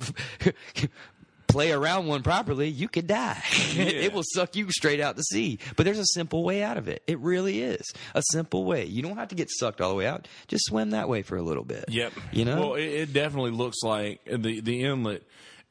play 1.52 1.70
around 1.70 2.06
one 2.06 2.22
properly, 2.22 2.68
you 2.68 2.88
could 2.88 3.06
die. 3.06 3.42
it 3.76 4.12
will 4.12 4.24
suck 4.24 4.56
you 4.56 4.70
straight 4.70 5.00
out 5.00 5.16
to 5.16 5.22
sea. 5.22 5.58
But 5.76 5.84
there's 5.84 5.98
a 5.98 6.06
simple 6.06 6.42
way 6.42 6.62
out 6.62 6.78
of 6.78 6.88
it. 6.88 7.02
It 7.06 7.18
really 7.20 7.62
is 7.62 7.92
a 8.14 8.22
simple 8.30 8.64
way. 8.64 8.86
You 8.86 9.02
don't 9.02 9.18
have 9.18 9.28
to 9.28 9.34
get 9.34 9.50
sucked 9.50 9.80
all 9.80 9.90
the 9.90 9.96
way 9.96 10.06
out. 10.06 10.26
Just 10.48 10.64
swim 10.64 10.90
that 10.90 11.08
way 11.08 11.22
for 11.22 11.36
a 11.36 11.42
little 11.42 11.64
bit. 11.64 11.84
Yep. 11.88 12.12
You 12.32 12.44
know. 12.46 12.60
Well, 12.60 12.74
it, 12.74 12.84
it 12.84 13.12
definitely 13.12 13.52
looks 13.52 13.82
like 13.82 14.24
the 14.24 14.60
the 14.60 14.82
inlet, 14.82 15.22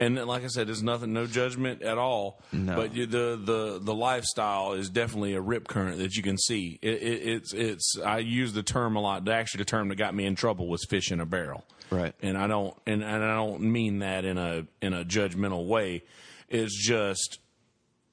and 0.02 0.16
like 0.26 0.44
I 0.44 0.48
said, 0.48 0.68
there's 0.68 0.82
nothing, 0.82 1.14
no 1.14 1.28
judgment 1.28 1.84
at 1.84 2.00
all. 2.00 2.42
No. 2.52 2.76
But 2.76 2.96
you, 2.96 3.06
the 3.06 3.40
the 3.42 3.80
the 3.80 3.94
lifestyle 3.94 4.74
is 4.74 4.90
definitely 4.90 5.36
a 5.36 5.42
rip 5.42 5.68
current 5.68 6.00
that 6.00 6.16
you 6.16 6.24
can 6.24 6.40
see. 6.40 6.80
It, 6.82 7.04
it, 7.04 7.28
it's 7.28 7.54
it's. 7.54 7.94
I 8.04 8.18
use 8.18 8.54
the 8.54 8.64
term 8.64 8.96
a 8.96 9.00
lot. 9.00 9.30
Actually, 9.30 9.60
the 9.60 9.66
term 9.66 9.90
that 9.90 9.96
got 9.96 10.16
me 10.16 10.26
in 10.26 10.36
trouble 10.36 10.68
was 10.68 10.84
fish 10.90 11.12
in 11.12 11.20
a 11.20 11.26
barrel. 11.28 11.64
Right. 11.92 12.16
And 12.24 12.36
I 12.36 12.48
don't 12.48 12.76
and, 12.88 13.04
and 13.04 13.24
I 13.24 13.36
don't 13.36 13.62
mean 13.62 14.00
that 14.00 14.26
in 14.26 14.40
a 14.40 14.66
in 14.82 14.94
a 14.94 15.06
judgmental 15.06 15.68
way. 15.68 16.02
It's 16.50 16.76
just 16.76 17.40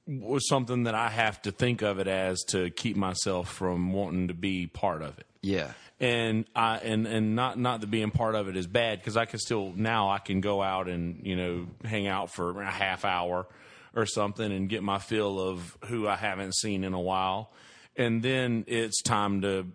was 0.05 0.47
something 0.47 0.83
that 0.83 0.95
I 0.95 1.09
have 1.09 1.41
to 1.43 1.51
think 1.51 1.81
of 1.81 1.97
it 1.99 2.07
as 2.07 2.43
to 2.49 2.69
keep 2.69 2.97
myself 2.97 3.51
from 3.51 3.93
wanting 3.93 4.27
to 4.27 4.33
be 4.33 4.67
part 4.67 5.01
of 5.01 5.17
it 5.19 5.25
yeah. 5.41 5.71
and 5.99 6.45
I 6.55 6.77
and 6.77 7.05
and 7.07 7.35
not 7.35 7.57
not 7.57 7.81
that 7.81 7.91
being 7.91 8.11
part 8.11 8.35
of 8.35 8.47
it 8.47 8.55
is 8.57 8.67
bad 8.67 8.99
because 8.99 9.17
I 9.17 9.25
can 9.25 9.39
still 9.39 9.73
now 9.75 10.09
I 10.09 10.19
can 10.19 10.41
go 10.41 10.61
out 10.61 10.87
and 10.87 11.25
you 11.25 11.35
know 11.35 11.67
hang 11.83 12.07
out 12.07 12.31
for 12.31 12.61
a 12.61 12.71
half 12.71 13.05
hour 13.05 13.47
or 13.95 14.05
something 14.05 14.51
and 14.51 14.69
get 14.69 14.83
my 14.83 14.99
fill 14.99 15.39
of 15.39 15.77
who 15.85 16.07
I 16.07 16.15
haven't 16.15 16.55
seen 16.55 16.83
in 16.83 16.93
a 16.93 16.99
while, 17.01 17.51
and 17.97 18.21
then 18.21 18.63
it's 18.67 19.01
time 19.01 19.41
to 19.41 19.67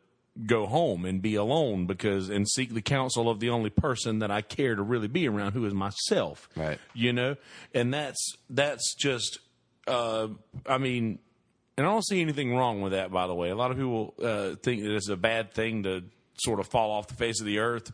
go 0.47 0.67
home 0.67 1.05
and 1.05 1.23
be 1.23 1.37
alone 1.37 1.87
because 1.87 2.29
and 2.29 2.49
seek 2.49 2.75
the 2.75 2.83
counsel 2.83 3.31
of 3.31 3.39
the 3.39 3.51
only 3.51 3.71
person 3.71 4.19
that 4.19 4.33
I 4.33 4.41
care 4.41 4.75
to 4.75 4.83
really 4.83 5.07
be 5.07 5.29
around 5.29 5.53
who 5.53 5.65
is 5.65 5.73
myself 5.73 6.49
Right. 6.57 6.81
you 6.93 7.13
know 7.13 7.37
and 7.73 7.95
that's 7.95 8.35
that's 8.51 8.97
just 8.97 9.39
uh 9.87 10.27
I 10.67 10.79
mean 10.79 11.21
and 11.77 11.87
I 11.87 11.91
don't 11.91 12.05
see 12.07 12.21
anything 12.21 12.55
wrong 12.57 12.81
with 12.83 12.93
that, 12.93 13.11
by 13.11 13.27
the 13.27 13.35
way. 13.35 13.51
A 13.51 13.57
lot 13.57 13.71
of 13.71 13.77
people 13.77 14.15
uh, 14.23 14.55
think 14.63 14.83
that 14.83 14.95
it's 14.95 15.09
a 15.09 15.17
bad 15.17 15.53
thing 15.55 15.83
to 15.85 16.05
sort 16.43 16.61
of 16.61 16.67
fall 16.67 16.91
off 16.93 17.09
the 17.09 17.15
face 17.15 17.41
of 17.41 17.47
the 17.47 17.59
earth. 17.59 17.93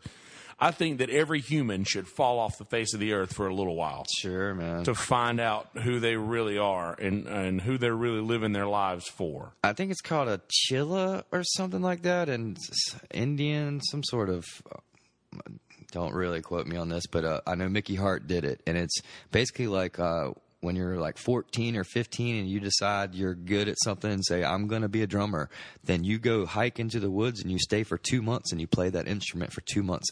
I 0.63 0.69
think 0.69 0.99
that 0.99 1.09
every 1.09 1.39
human 1.41 1.85
should 1.85 2.07
fall 2.07 2.37
off 2.37 2.59
the 2.59 2.65
face 2.65 2.93
of 2.93 2.99
the 2.99 3.13
earth 3.13 3.33
for 3.33 3.47
a 3.47 3.53
little 3.53 3.75
while 3.75 4.05
Sure, 4.19 4.53
man. 4.53 4.83
to 4.83 4.93
find 4.93 5.39
out 5.39 5.69
who 5.81 5.99
they 5.99 6.15
really 6.17 6.59
are 6.59 6.93
and, 6.93 7.25
and 7.25 7.59
who 7.59 7.79
they're 7.79 7.95
really 7.95 8.21
living 8.21 8.51
their 8.51 8.67
lives 8.67 9.07
for. 9.07 9.53
I 9.63 9.73
think 9.73 9.89
it's 9.89 10.01
called 10.01 10.27
a 10.27 10.39
chilla 10.69 11.23
or 11.31 11.41
something 11.43 11.81
like 11.81 12.03
that, 12.03 12.29
and 12.29 12.57
Indian, 13.11 13.81
some 13.81 14.03
sort 14.03 14.29
of. 14.29 14.45
Don't 15.91 16.13
really 16.13 16.41
quote 16.41 16.67
me 16.67 16.77
on 16.77 16.87
this, 16.89 17.05
but 17.07 17.25
uh, 17.25 17.41
I 17.45 17.55
know 17.55 17.67
Mickey 17.67 17.95
Hart 17.95 18.25
did 18.27 18.45
it, 18.45 18.61
and 18.65 18.77
it's 18.77 19.01
basically 19.31 19.67
like 19.67 19.99
uh, 19.99 20.29
when 20.61 20.75
you're 20.75 20.97
like 20.97 21.17
14 21.17 21.75
or 21.75 21.83
15 21.83 22.35
and 22.37 22.47
you 22.47 22.59
decide 22.59 23.15
you're 23.15 23.35
good 23.35 23.67
at 23.67 23.75
something 23.83 24.11
and 24.11 24.25
say 24.25 24.43
I'm 24.43 24.67
going 24.67 24.83
to 24.83 24.89
be 24.89 25.01
a 25.01 25.07
drummer, 25.07 25.49
then 25.83 26.03
you 26.03 26.19
go 26.19 26.45
hike 26.45 26.79
into 26.79 26.99
the 26.99 27.11
woods 27.11 27.41
and 27.41 27.51
you 27.51 27.59
stay 27.59 27.83
for 27.83 27.97
two 27.97 28.21
months 28.21 28.51
and 28.51 28.61
you 28.61 28.67
play 28.67 28.89
that 28.89 29.07
instrument 29.07 29.51
for 29.51 29.61
two 29.61 29.83
months, 29.83 30.09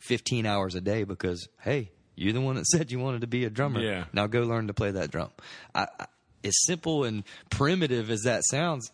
15 0.00 0.46
hours 0.46 0.74
a 0.74 0.80
day 0.80 1.04
because 1.04 1.48
hey, 1.60 1.90
you're 2.14 2.32
the 2.32 2.40
one 2.40 2.56
that 2.56 2.66
said 2.66 2.90
you 2.90 2.98
wanted 2.98 3.20
to 3.20 3.26
be 3.26 3.44
a 3.44 3.50
drummer. 3.50 3.80
Yeah. 3.80 4.04
Now 4.12 4.26
go 4.26 4.40
learn 4.42 4.68
to 4.68 4.74
play 4.74 4.92
that 4.92 5.10
drum. 5.10 5.30
I, 5.74 5.88
I, 5.98 6.06
as 6.44 6.54
simple 6.64 7.04
and 7.04 7.24
primitive 7.50 8.10
as 8.10 8.22
that 8.22 8.42
sounds, 8.44 8.90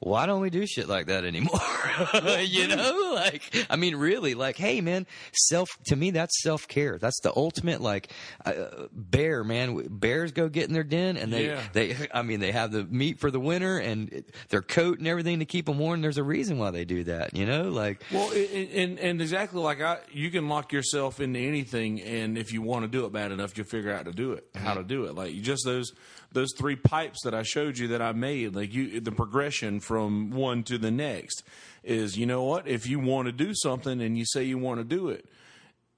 why 0.00 0.26
don't 0.26 0.40
we 0.40 0.50
do 0.50 0.66
shit 0.66 0.88
like 0.88 1.06
that 1.06 1.24
anymore? 1.24 1.60
you 2.40 2.68
know, 2.68 3.12
like 3.14 3.42
I 3.70 3.76
mean, 3.76 3.96
really, 3.96 4.34
like, 4.34 4.56
hey, 4.56 4.80
man, 4.80 5.06
self. 5.32 5.70
To 5.86 5.96
me, 5.96 6.10
that's 6.10 6.42
self 6.42 6.68
care. 6.68 6.98
That's 6.98 7.18
the 7.20 7.32
ultimate. 7.34 7.80
Like, 7.80 8.10
uh, 8.44 8.86
bear, 8.92 9.42
man. 9.44 9.86
Bears 9.88 10.32
go 10.32 10.48
get 10.48 10.68
in 10.68 10.74
their 10.74 10.84
den, 10.84 11.16
and 11.16 11.32
they, 11.32 11.46
Yeah. 11.46 11.62
they. 11.72 11.96
I 12.12 12.22
mean, 12.22 12.40
they 12.40 12.52
have 12.52 12.72
the 12.72 12.84
meat 12.84 13.20
for 13.20 13.30
the 13.30 13.40
winter 13.40 13.78
and 13.78 14.12
it- 14.12 14.34
their 14.50 14.62
coat 14.62 14.98
and 14.98 15.08
everything 15.08 15.38
to 15.38 15.44
keep 15.44 15.66
them 15.66 15.78
warm. 15.78 16.00
There's 16.02 16.18
a 16.18 16.22
reason 16.24 16.58
why 16.58 16.70
they 16.70 16.84
do 16.84 17.04
that. 17.04 17.34
You 17.34 17.46
know, 17.46 17.64
like, 17.70 18.02
Well, 18.12 18.30
i- 18.32 18.70
and 18.74 18.98
and 18.98 19.20
exactly 19.20 19.60
like 19.62 19.80
I, 19.80 19.98
you 20.12 20.30
can 20.30 20.48
lock 20.48 20.72
yourself 20.72 21.20
into 21.20 21.40
anything, 21.40 22.00
and 22.02 22.36
if 22.36 22.52
you 22.52 22.60
want 22.62 22.84
to 22.84 22.88
do 22.88 23.06
it 23.06 23.12
bad 23.12 23.32
enough, 23.32 23.56
you'll 23.56 23.66
figure 23.66 23.92
out 23.92 24.04
to 24.04 24.12
do 24.12 24.32
it, 24.32 24.46
how 24.54 24.74
to 24.74 24.82
do 24.84 25.04
it. 25.04 25.14
Like 25.14 25.32
you 25.34 25.40
just 25.40 25.64
those 25.64 25.92
those 26.32 26.52
three 26.56 26.76
pipes 26.76 27.22
that 27.24 27.34
I 27.34 27.42
showed 27.42 27.78
you 27.78 27.88
that 27.88 28.02
I 28.02 28.12
made, 28.12 28.54
like 28.54 28.72
you, 28.74 29.00
the 29.00 29.12
progression 29.12 29.80
from 29.80 30.30
one 30.30 30.62
to 30.64 30.78
the 30.78 30.90
next 30.90 31.42
is, 31.82 32.18
you 32.18 32.26
know 32.26 32.44
what? 32.44 32.66
If 32.66 32.86
you 32.86 32.98
want 32.98 33.26
to 33.26 33.32
do 33.32 33.52
something 33.54 34.00
and 34.00 34.18
you 34.18 34.24
say 34.26 34.42
you 34.42 34.58
want 34.58 34.80
to 34.80 34.84
do 34.84 35.08
it, 35.08 35.26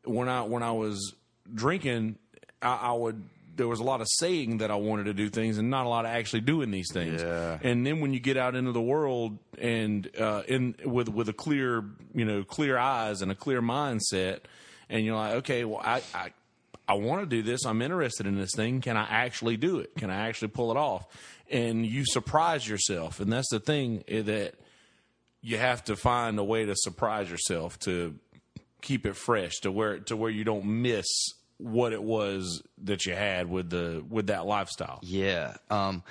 when 0.04 0.28
I 0.28 0.42
when 0.42 0.62
I 0.62 0.72
was 0.72 1.14
drinking, 1.52 2.16
I, 2.62 2.74
I 2.74 2.92
would. 2.92 3.22
There 3.56 3.66
was 3.66 3.80
a 3.80 3.84
lot 3.84 4.00
of 4.00 4.06
saying 4.08 4.58
that 4.58 4.70
I 4.70 4.76
wanted 4.76 5.04
to 5.04 5.14
do 5.14 5.28
things, 5.28 5.58
and 5.58 5.68
not 5.68 5.84
a 5.84 5.88
lot 5.88 6.04
of 6.04 6.12
actually 6.12 6.42
doing 6.42 6.70
these 6.70 6.92
things. 6.92 7.20
Yeah. 7.20 7.58
And 7.60 7.84
then 7.84 7.98
when 7.98 8.12
you 8.12 8.20
get 8.20 8.36
out 8.36 8.54
into 8.54 8.70
the 8.70 8.80
world 8.80 9.36
and 9.58 10.08
uh, 10.16 10.42
in 10.46 10.76
with 10.84 11.08
with 11.08 11.28
a 11.28 11.32
clear, 11.32 11.82
you 12.14 12.24
know, 12.24 12.44
clear 12.44 12.78
eyes 12.78 13.20
and 13.20 13.32
a 13.32 13.34
clear 13.34 13.60
mindset, 13.60 14.42
and 14.88 15.04
you're 15.04 15.16
like, 15.16 15.34
okay, 15.36 15.64
well, 15.64 15.80
I 15.82 16.02
I, 16.14 16.32
I 16.88 16.94
want 16.94 17.20
to 17.22 17.26
do 17.26 17.42
this. 17.42 17.66
I'm 17.66 17.82
interested 17.82 18.26
in 18.26 18.36
this 18.36 18.50
thing. 18.56 18.80
Can 18.80 18.96
I 18.96 19.06
actually 19.08 19.58
do 19.58 19.78
it? 19.78 19.94
Can 19.96 20.10
I 20.10 20.28
actually 20.28 20.48
pull 20.48 20.70
it 20.70 20.76
off? 20.78 21.06
And 21.50 21.84
you 21.84 22.04
surprise 22.06 22.66
yourself, 22.66 23.20
and 23.20 23.32
that's 23.32 23.50
the 23.50 23.60
thing 23.60 24.04
eh, 24.08 24.22
that 24.22 24.54
you 25.42 25.58
have 25.58 25.84
to 25.84 25.96
find 25.96 26.38
a 26.38 26.44
way 26.44 26.64
to 26.64 26.74
surprise 26.74 27.30
yourself 27.30 27.78
to 27.80 28.16
keep 28.80 29.06
it 29.06 29.16
fresh 29.16 29.56
to 29.60 29.72
where 29.72 29.98
to 29.98 30.16
where 30.16 30.30
you 30.30 30.44
don't 30.44 30.64
miss 30.64 31.06
what 31.58 31.92
it 31.92 32.02
was 32.02 32.62
that 32.84 33.06
you 33.06 33.14
had 33.14 33.50
with 33.50 33.70
the 33.70 34.04
with 34.08 34.28
that 34.28 34.46
lifestyle. 34.46 35.00
Yeah. 35.02 35.56
Um, 35.70 36.02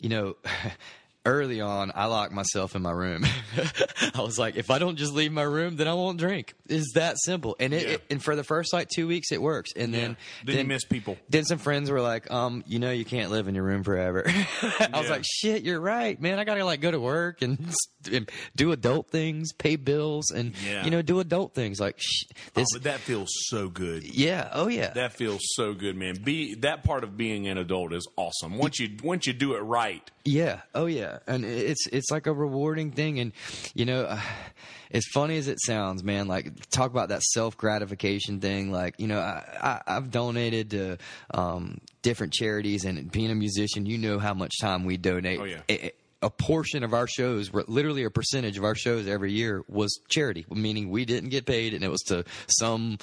you 0.00 0.08
know, 0.08 0.36
early 1.26 1.60
on, 1.60 1.92
I 1.94 2.06
locked 2.06 2.32
myself 2.32 2.74
in 2.74 2.82
my 2.82 2.90
room. 2.92 3.24
I 4.14 4.20
was 4.22 4.38
like, 4.38 4.56
if 4.56 4.70
I 4.70 4.78
don't 4.78 4.96
just 4.96 5.12
leave 5.12 5.32
my 5.32 5.42
room, 5.42 5.76
then 5.76 5.86
I 5.88 5.94
won't 5.94 6.18
drink. 6.18 6.54
It's 6.68 6.92
that 6.94 7.16
simple. 7.18 7.56
And 7.60 7.72
it, 7.74 7.82
Yeah. 7.82 7.88
it- 7.94 8.02
and 8.10 8.22
for 8.22 8.34
the 8.36 8.44
first 8.44 8.72
like 8.72 8.88
two 8.88 9.06
weeks, 9.06 9.30
it 9.32 9.40
works. 9.40 9.70
And 9.76 9.92
then, 9.92 10.16
Then 10.44 10.58
you 10.58 10.64
miss 10.64 10.84
people. 10.84 11.16
Then 11.28 11.44
some 11.44 11.58
friends 11.58 11.90
were 11.90 12.00
like, 12.00 12.30
um, 12.30 12.64
you 12.66 12.78
know, 12.78 12.90
you 12.90 13.04
can't 13.04 13.30
live 13.30 13.48
in 13.48 13.54
your 13.54 13.64
room 13.64 13.82
forever. 13.84 14.24
I 14.62 14.88
was 15.00 15.10
like, 15.10 15.24
shit, 15.24 15.62
you're 15.62 15.80
right, 15.80 16.20
man. 16.20 16.38
I 16.38 16.44
gotta 16.44 16.64
like 16.64 16.80
go 16.80 16.90
to 16.90 17.00
work 17.00 17.42
and, 17.42 17.58
and 18.12 18.30
do 18.56 18.72
adult 18.72 19.10
things, 19.10 19.52
pay 19.52 19.76
bills, 19.76 20.30
and 20.30 20.54
Yeah. 20.66 20.84
you 20.84 20.90
know, 20.90 21.02
do 21.02 21.20
adult 21.20 21.54
things 21.54 21.78
like 21.80 21.96
sh- 21.98 22.24
this. 22.54 22.66
Oh, 22.72 22.76
but 22.78 22.84
that 22.84 23.00
feels 23.00 23.28
so 23.48 23.68
good. 23.68 24.04
yeah. 24.04 24.48
Oh 24.52 24.68
yeah. 24.68 24.90
That 24.90 25.12
feels 25.12 25.40
so 25.54 25.74
good, 25.74 25.96
man. 25.96 26.16
Be 26.22 26.54
that 26.56 26.82
part 26.84 27.04
of 27.04 27.16
being 27.16 27.46
an 27.46 27.58
adult 27.58 27.92
is 27.92 28.06
awesome. 28.16 28.56
Once 28.58 28.78
you 28.80 28.96
once 29.02 29.26
you 29.26 29.32
do 29.32 29.54
it 29.54 29.60
right. 29.60 30.08
Yeah. 30.24 30.60
Oh, 30.74 30.84
yeah. 30.86 31.09
And 31.26 31.44
it's 31.44 31.86
it's 31.88 32.10
like 32.10 32.26
a 32.26 32.32
rewarding 32.32 32.90
thing, 32.90 33.20
and 33.20 33.32
you 33.74 33.84
know, 33.84 34.02
uh, 34.02 34.20
as 34.90 35.04
funny 35.12 35.36
as 35.36 35.48
it 35.48 35.58
sounds, 35.60 36.02
man. 36.02 36.28
Like 36.28 36.68
talk 36.70 36.90
about 36.90 37.10
that 37.10 37.22
self 37.22 37.56
gratification 37.56 38.40
thing. 38.40 38.70
Like 38.70 38.94
you 38.98 39.06
know, 39.06 39.18
I, 39.18 39.44
I 39.60 39.96
I've 39.96 40.10
donated 40.10 40.70
to 40.70 40.98
um, 41.32 41.80
different 42.02 42.32
charities, 42.32 42.84
and 42.84 43.10
being 43.10 43.30
a 43.30 43.34
musician, 43.34 43.86
you 43.86 43.98
know 43.98 44.18
how 44.18 44.34
much 44.34 44.52
time 44.60 44.84
we 44.84 44.96
donate. 44.96 45.40
Oh, 45.40 45.44
yeah. 45.44 45.90
a 46.22 46.30
portion 46.30 46.84
of 46.84 46.92
our 46.92 47.06
shows, 47.06 47.50
literally 47.52 48.04
a 48.04 48.10
percentage 48.10 48.58
of 48.58 48.64
our 48.64 48.74
shows 48.74 49.06
every 49.06 49.32
year 49.32 49.64
was 49.68 50.00
charity, 50.08 50.44
meaning 50.50 50.90
we 50.90 51.04
didn't 51.04 51.30
get 51.30 51.46
paid, 51.46 51.72
and 51.72 51.82
it 51.82 51.88
was 51.88 52.02
to 52.02 52.24
some 52.46 52.98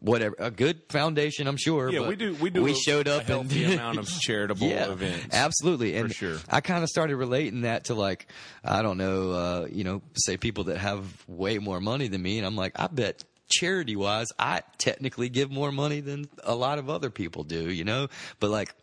whatever 0.00 0.34
a 0.38 0.50
good 0.50 0.82
foundation, 0.88 1.46
I'm 1.46 1.56
sure. 1.56 1.90
Yeah, 1.90 2.00
but 2.00 2.08
we 2.08 2.16
do. 2.16 2.34
We 2.34 2.50
do. 2.50 2.62
We 2.62 2.72
a- 2.72 2.74
showed 2.74 3.06
a 3.06 3.14
up 3.16 3.20
and 3.20 3.28
healthy 3.28 3.64
amount 3.74 3.98
of 3.98 4.08
charitable 4.20 4.66
yeah, 4.66 4.90
events. 4.90 5.34
Absolutely, 5.34 5.96
and 5.96 6.12
sure. 6.12 6.38
I 6.48 6.60
kind 6.60 6.82
of 6.82 6.88
started 6.88 7.16
relating 7.16 7.62
that 7.62 7.84
to 7.84 7.94
like 7.94 8.26
I 8.64 8.82
don't 8.82 8.98
know, 8.98 9.30
uh, 9.30 9.68
you 9.70 9.84
know, 9.84 10.02
say 10.14 10.36
people 10.36 10.64
that 10.64 10.78
have 10.78 11.04
way 11.28 11.58
more 11.58 11.80
money 11.80 12.08
than 12.08 12.22
me, 12.22 12.38
and 12.38 12.46
I'm 12.46 12.56
like, 12.56 12.72
I 12.78 12.86
bet 12.88 13.24
charity 13.48 13.96
wise, 13.96 14.28
I 14.38 14.62
technically 14.78 15.28
give 15.28 15.50
more 15.50 15.72
money 15.72 16.00
than 16.00 16.28
a 16.44 16.54
lot 16.54 16.78
of 16.78 16.88
other 16.88 17.10
people 17.10 17.44
do, 17.44 17.70
you 17.70 17.84
know, 17.84 18.08
but 18.40 18.50
like. 18.50 18.74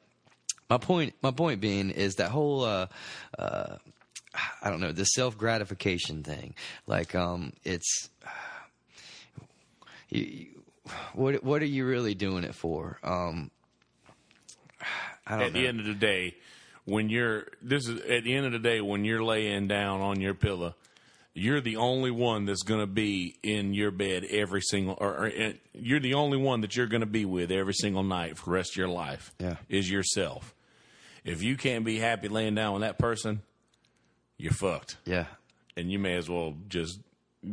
My 0.69 0.77
point, 0.77 1.13
my 1.21 1.31
point 1.31 1.61
being 1.61 1.91
is 1.91 2.15
that 2.15 2.29
whole, 2.29 2.65
uh, 2.65 2.87
uh, 3.39 3.77
I 4.61 4.69
don't 4.69 4.81
know, 4.81 4.91
the 4.91 5.05
self 5.05 5.37
gratification 5.37 6.23
thing. 6.23 6.55
Like, 6.85 7.15
um, 7.15 7.53
it's, 7.63 8.09
you- 10.09 10.47
what, 11.13 11.43
what 11.43 11.61
are 11.61 11.65
you 11.65 11.85
really 11.85 12.15
doing 12.15 12.43
it 12.43 12.55
for? 12.55 12.99
Um, 13.03 13.51
I 15.25 15.31
don't 15.31 15.41
at 15.41 15.53
know. 15.53 15.59
the 15.59 15.67
end 15.67 15.79
of 15.79 15.85
the 15.85 15.93
day, 15.93 16.35
when 16.85 17.09
you're 17.09 17.47
this 17.61 17.87
is 17.87 17.99
at 18.01 18.23
the 18.23 18.33
end 18.33 18.45
of 18.45 18.53
the 18.53 18.59
day 18.59 18.79
when 18.79 19.03
you're 19.03 19.23
laying 19.23 19.67
down 19.67 20.01
on 20.01 20.21
your 20.21 20.33
pillow, 20.33 20.73
you're 21.33 21.61
the 21.61 21.75
only 21.75 22.11
one 22.11 22.45
that's 22.45 22.63
going 22.63 22.79
to 22.79 22.87
be 22.87 23.37
in 23.43 23.73
your 23.73 23.91
bed 23.91 24.23
every 24.23 24.61
single, 24.61 24.97
or, 24.99 25.27
or 25.27 25.53
you're 25.73 25.99
the 25.99 26.13
only 26.13 26.37
one 26.37 26.61
that 26.61 26.75
you're 26.75 26.87
going 26.87 27.01
to 27.01 27.05
be 27.05 27.25
with 27.25 27.51
every 27.51 27.73
single 27.73 28.03
night 28.03 28.37
for 28.37 28.45
the 28.45 28.51
rest 28.51 28.71
of 28.71 28.77
your 28.77 28.87
life. 28.87 29.33
Yeah. 29.39 29.57
is 29.69 29.89
yourself. 29.91 30.55
If 31.25 31.43
you 31.43 31.57
can't 31.57 31.83
be 31.83 31.99
happy 31.99 32.29
laying 32.29 32.55
down 32.55 32.73
with 32.73 32.81
that 32.83 32.97
person, 32.97 33.41
you're 34.37 34.53
fucked, 34.53 34.97
yeah. 35.05 35.25
and 35.75 35.91
you 35.91 35.99
may 35.99 36.15
as 36.15 36.29
well 36.29 36.55
just 36.69 36.99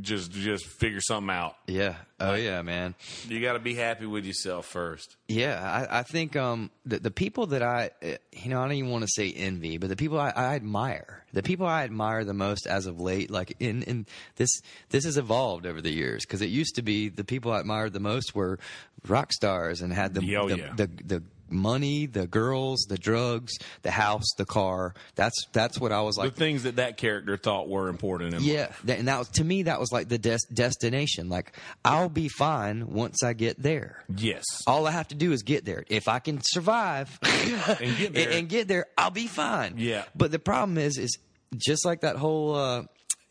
just 0.00 0.30
just 0.32 0.66
figure 0.66 1.00
something 1.00 1.34
out. 1.34 1.56
Yeah. 1.66 1.96
Oh 2.18 2.34
yeah, 2.34 2.62
man. 2.62 2.94
You 3.28 3.40
got 3.40 3.52
to 3.52 3.58
be 3.58 3.74
happy 3.74 4.06
with 4.06 4.24
yourself 4.24 4.66
first. 4.66 5.16
Yeah, 5.28 5.86
I, 5.90 6.00
I 6.00 6.02
think 6.02 6.36
um, 6.36 6.70
the 6.86 6.98
the 6.98 7.10
people 7.10 7.46
that 7.48 7.62
I, 7.62 7.90
uh, 8.02 8.08
you 8.32 8.50
know, 8.50 8.60
I 8.60 8.64
don't 8.64 8.76
even 8.76 8.90
want 8.90 9.02
to 9.04 9.10
say 9.10 9.30
envy, 9.30 9.78
but 9.78 9.88
the 9.90 9.96
people 9.96 10.18
I, 10.18 10.30
I 10.30 10.54
admire, 10.54 11.24
the 11.32 11.42
people 11.42 11.66
I 11.66 11.84
admire 11.84 12.24
the 12.24 12.34
most 12.34 12.66
as 12.66 12.86
of 12.86 13.00
late, 13.00 13.30
like 13.30 13.56
in 13.60 13.82
in 13.82 14.06
this 14.36 14.48
this 14.88 15.04
has 15.04 15.18
evolved 15.18 15.66
over 15.66 15.80
the 15.82 15.92
years 15.92 16.24
because 16.24 16.40
it 16.40 16.48
used 16.48 16.76
to 16.76 16.82
be 16.82 17.08
the 17.10 17.24
people 17.24 17.52
I 17.52 17.60
admired 17.60 17.92
the 17.92 18.00
most 18.00 18.34
were 18.34 18.58
rock 19.06 19.32
stars 19.32 19.82
and 19.82 19.92
had 19.92 20.14
the 20.14 20.36
Oh, 20.36 20.48
the, 20.48 20.56
yeah. 20.56 20.72
the 20.76 20.86
the 21.04 21.22
money, 21.48 22.06
the 22.06 22.26
girls, 22.26 22.86
the 22.88 22.98
drugs, 22.98 23.52
the 23.82 23.90
house, 23.90 24.24
the 24.38 24.44
car. 24.44 24.94
That's 25.14 25.34
that's 25.52 25.78
what 25.78 25.92
I 25.92 26.00
was 26.02 26.16
like. 26.16 26.34
the 26.34 26.38
things 26.38 26.62
that 26.64 26.76
that 26.76 26.96
character 26.96 27.36
thought 27.36 27.68
were 27.68 27.88
important 27.88 28.34
in 28.34 28.42
Yeah, 28.42 28.72
that, 28.84 28.98
and 28.98 29.08
that 29.08 29.18
was 29.18 29.28
to 29.30 29.44
me 29.44 29.64
that 29.64 29.78
was 29.80 29.92
like 29.92 30.08
the 30.08 30.18
des- 30.18 30.38
destination. 30.52 31.28
Like 31.28 31.52
I'll 31.84 32.08
be 32.08 32.28
fine 32.28 32.88
once 32.88 33.22
I 33.22 33.32
get 33.34 33.62
there. 33.62 34.04
Yes. 34.16 34.44
All 34.66 34.86
I 34.86 34.90
have 34.90 35.08
to 35.08 35.14
do 35.14 35.32
is 35.32 35.42
get 35.42 35.64
there. 35.64 35.84
If 35.88 36.08
I 36.08 36.18
can 36.18 36.40
survive 36.42 37.18
And 37.22 37.96
get 37.96 38.14
there. 38.14 38.30
and 38.30 38.48
get 38.48 38.68
there, 38.68 38.86
I'll 38.96 39.10
be 39.10 39.26
fine. 39.26 39.74
Yeah. 39.78 40.04
But 40.14 40.30
the 40.32 40.38
problem 40.38 40.78
is, 40.78 40.98
is 40.98 41.18
just 41.56 41.84
like 41.84 42.00
that 42.00 42.16
whole 42.16 42.54
uh, 42.56 42.82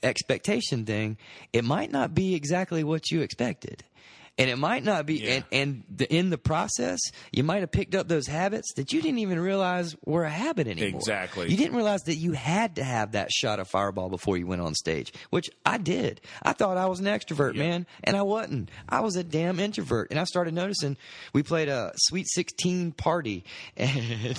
expectation 0.02 0.86
thing. 0.86 1.18
It 1.52 1.64
might 1.64 1.92
not 1.92 2.14
be 2.14 2.36
exactly 2.36 2.84
what 2.84 3.10
you 3.12 3.22
expected. 3.22 3.84
And 4.36 4.50
it 4.50 4.58
might 4.58 4.84
not 4.84 5.06
be, 5.06 5.16
Yeah. 5.20 5.32
and, 5.34 5.46
and 5.52 5.84
the, 5.96 6.12
in 6.12 6.32
the 6.32 6.40
process, 6.40 7.00
you 7.32 7.44
might 7.44 7.60
have 7.60 7.72
picked 7.72 7.94
up 7.94 8.08
those 8.08 8.26
habits 8.26 8.74
that 8.78 8.92
you 8.92 9.00
didn't 9.00 9.20
even 9.20 9.40
realize 9.40 9.96
were 10.06 10.24
a 10.24 10.30
habit 10.30 10.68
anymore. 10.68 11.00
Exactly. 11.00 11.52
You 11.52 11.56
didn't 11.56 11.76
realize 11.76 12.02
that 12.08 12.16
you 12.16 12.32
had 12.32 12.78
to 12.78 12.84
have 12.84 13.12
that 13.12 13.32
shot 13.32 13.60
of 13.60 13.68
fireball 13.68 14.10
before 14.10 14.36
you 14.36 14.48
went 14.48 14.62
on 14.64 14.74
stage, 14.74 15.14
which 15.30 15.52
I 15.64 15.78
did. 15.78 16.20
I 16.42 16.54
thought 16.54 16.78
I 16.78 16.88
was 16.88 17.00
an 17.00 17.06
extrovert, 17.06 17.54
man, 17.56 17.86
and 18.04 18.18
I 18.18 18.24
wasn't. 18.24 18.70
I 18.90 19.02
was 19.02 19.16
a 19.18 19.24
damn 19.24 19.60
introvert. 19.60 20.08
And 20.10 20.20
I 20.20 20.24
started 20.24 20.56
noticing 20.56 20.98
we 21.34 21.44
played 21.44 21.70
a 21.70 21.92
Sweet 21.98 22.28
16 22.28 22.94
party, 22.94 23.44
and 23.78 24.36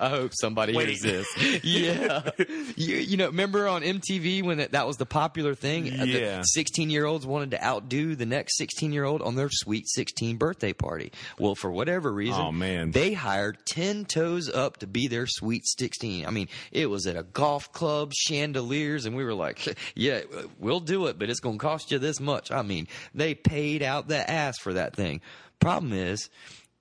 I 0.00 0.10
hope 0.10 0.30
somebody 0.32 0.74
Wait. 0.76 0.90
hears 0.90 1.00
this. 1.00 1.26
Yeah. 1.64 2.30
you, 2.76 2.96
you 2.98 3.16
know, 3.16 3.26
remember 3.26 3.66
on 3.66 3.82
MTV 3.82 4.44
when 4.44 4.58
that, 4.58 4.72
that 4.72 4.86
was 4.86 4.96
the 4.96 5.06
popular 5.06 5.56
thing? 5.56 6.00
Uh, 6.00 6.04
yeah. 6.04 6.42
16 6.44 6.88
year 6.88 7.04
olds 7.04 7.26
wanted 7.26 7.50
to 7.50 7.64
outdo 7.64 8.14
the 8.14 8.24
next 8.24 8.56
16 8.58 8.92
year 8.92 9.02
old 9.04 9.07
on 9.08 9.34
their 9.34 9.48
Sweet 9.50 9.88
16 9.88 10.36
birthday 10.36 10.72
party. 10.72 11.12
Well, 11.38 11.54
for 11.54 11.70
whatever 11.70 12.12
reason, 12.12 12.40
Oh, 12.40 12.52
man. 12.52 12.90
they 12.90 13.12
hired 13.12 13.58
10 13.66 14.04
toes 14.04 14.48
up 14.48 14.78
to 14.78 14.86
be 14.86 15.08
their 15.08 15.26
Sweet 15.26 15.66
16. 15.66 16.26
I 16.26 16.30
mean, 16.30 16.48
it 16.72 16.90
was 16.90 17.06
at 17.06 17.16
a 17.16 17.22
golf 17.22 17.72
club, 17.72 18.12
chandeliers, 18.14 19.06
and 19.06 19.16
we 19.16 19.24
were 19.24 19.34
like, 19.34 19.76
yeah, 19.94 20.20
we'll 20.58 20.80
do 20.80 21.06
it, 21.06 21.18
but 21.18 21.30
it's 21.30 21.40
going 21.40 21.58
to 21.58 21.62
cost 21.64 21.90
you 21.90 21.98
this 21.98 22.20
much. 22.20 22.50
I 22.52 22.62
mean, 22.62 22.86
they 23.14 23.34
paid 23.34 23.82
out 23.82 24.08
the 24.08 24.28
ass 24.30 24.58
for 24.58 24.74
that 24.74 24.94
thing. 24.94 25.20
Problem 25.60 25.92
is, 25.92 26.28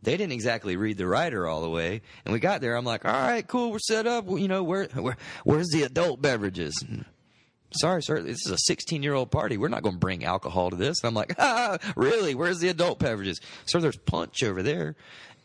they 0.04 0.16
didn't 0.16 0.34
exactly 0.34 0.78
read 0.78 0.98
the 0.98 1.08
writer 1.08 1.48
all 1.48 1.62
the 1.62 1.70
way. 1.70 2.02
And 2.24 2.32
we 2.32 2.40
got 2.40 2.62
there. 2.62 2.76
I'm 2.76 2.86
like, 2.86 3.04
all 3.04 3.12
right, 3.12 3.46
cool. 3.46 3.72
We're 3.72 3.80
set 3.80 4.06
up. 4.06 4.30
You 4.30 4.48
know, 4.48 4.64
where, 4.64 4.86
where, 4.94 5.18
where's 5.44 5.70
the 5.70 5.84
adult 5.84 6.22
beverages? 6.22 6.76
Sorry, 7.72 8.02
sir. 8.02 8.22
This 8.22 8.46
is 8.46 8.52
a 8.52 8.58
16 8.58 9.04
year 9.04 9.14
old 9.14 9.32
party. 9.32 9.58
We're 9.58 9.68
not 9.68 9.84
going 9.84 9.96
to 9.96 10.00
bring 10.00 10.24
alcohol 10.24 10.70
to 10.70 10.76
this. 10.76 11.02
And 11.04 11.10
I'm 11.10 11.14
like, 11.14 11.36
ah, 11.40 11.78
really? 11.96 12.36
Where's 12.36 12.60
the 12.60 12.70
adult 12.70 13.00
beverages? 13.00 13.42
Sir, 13.66 13.80
there's 13.80 13.98
punch 13.98 14.44
over 14.44 14.64
there. 14.64 14.96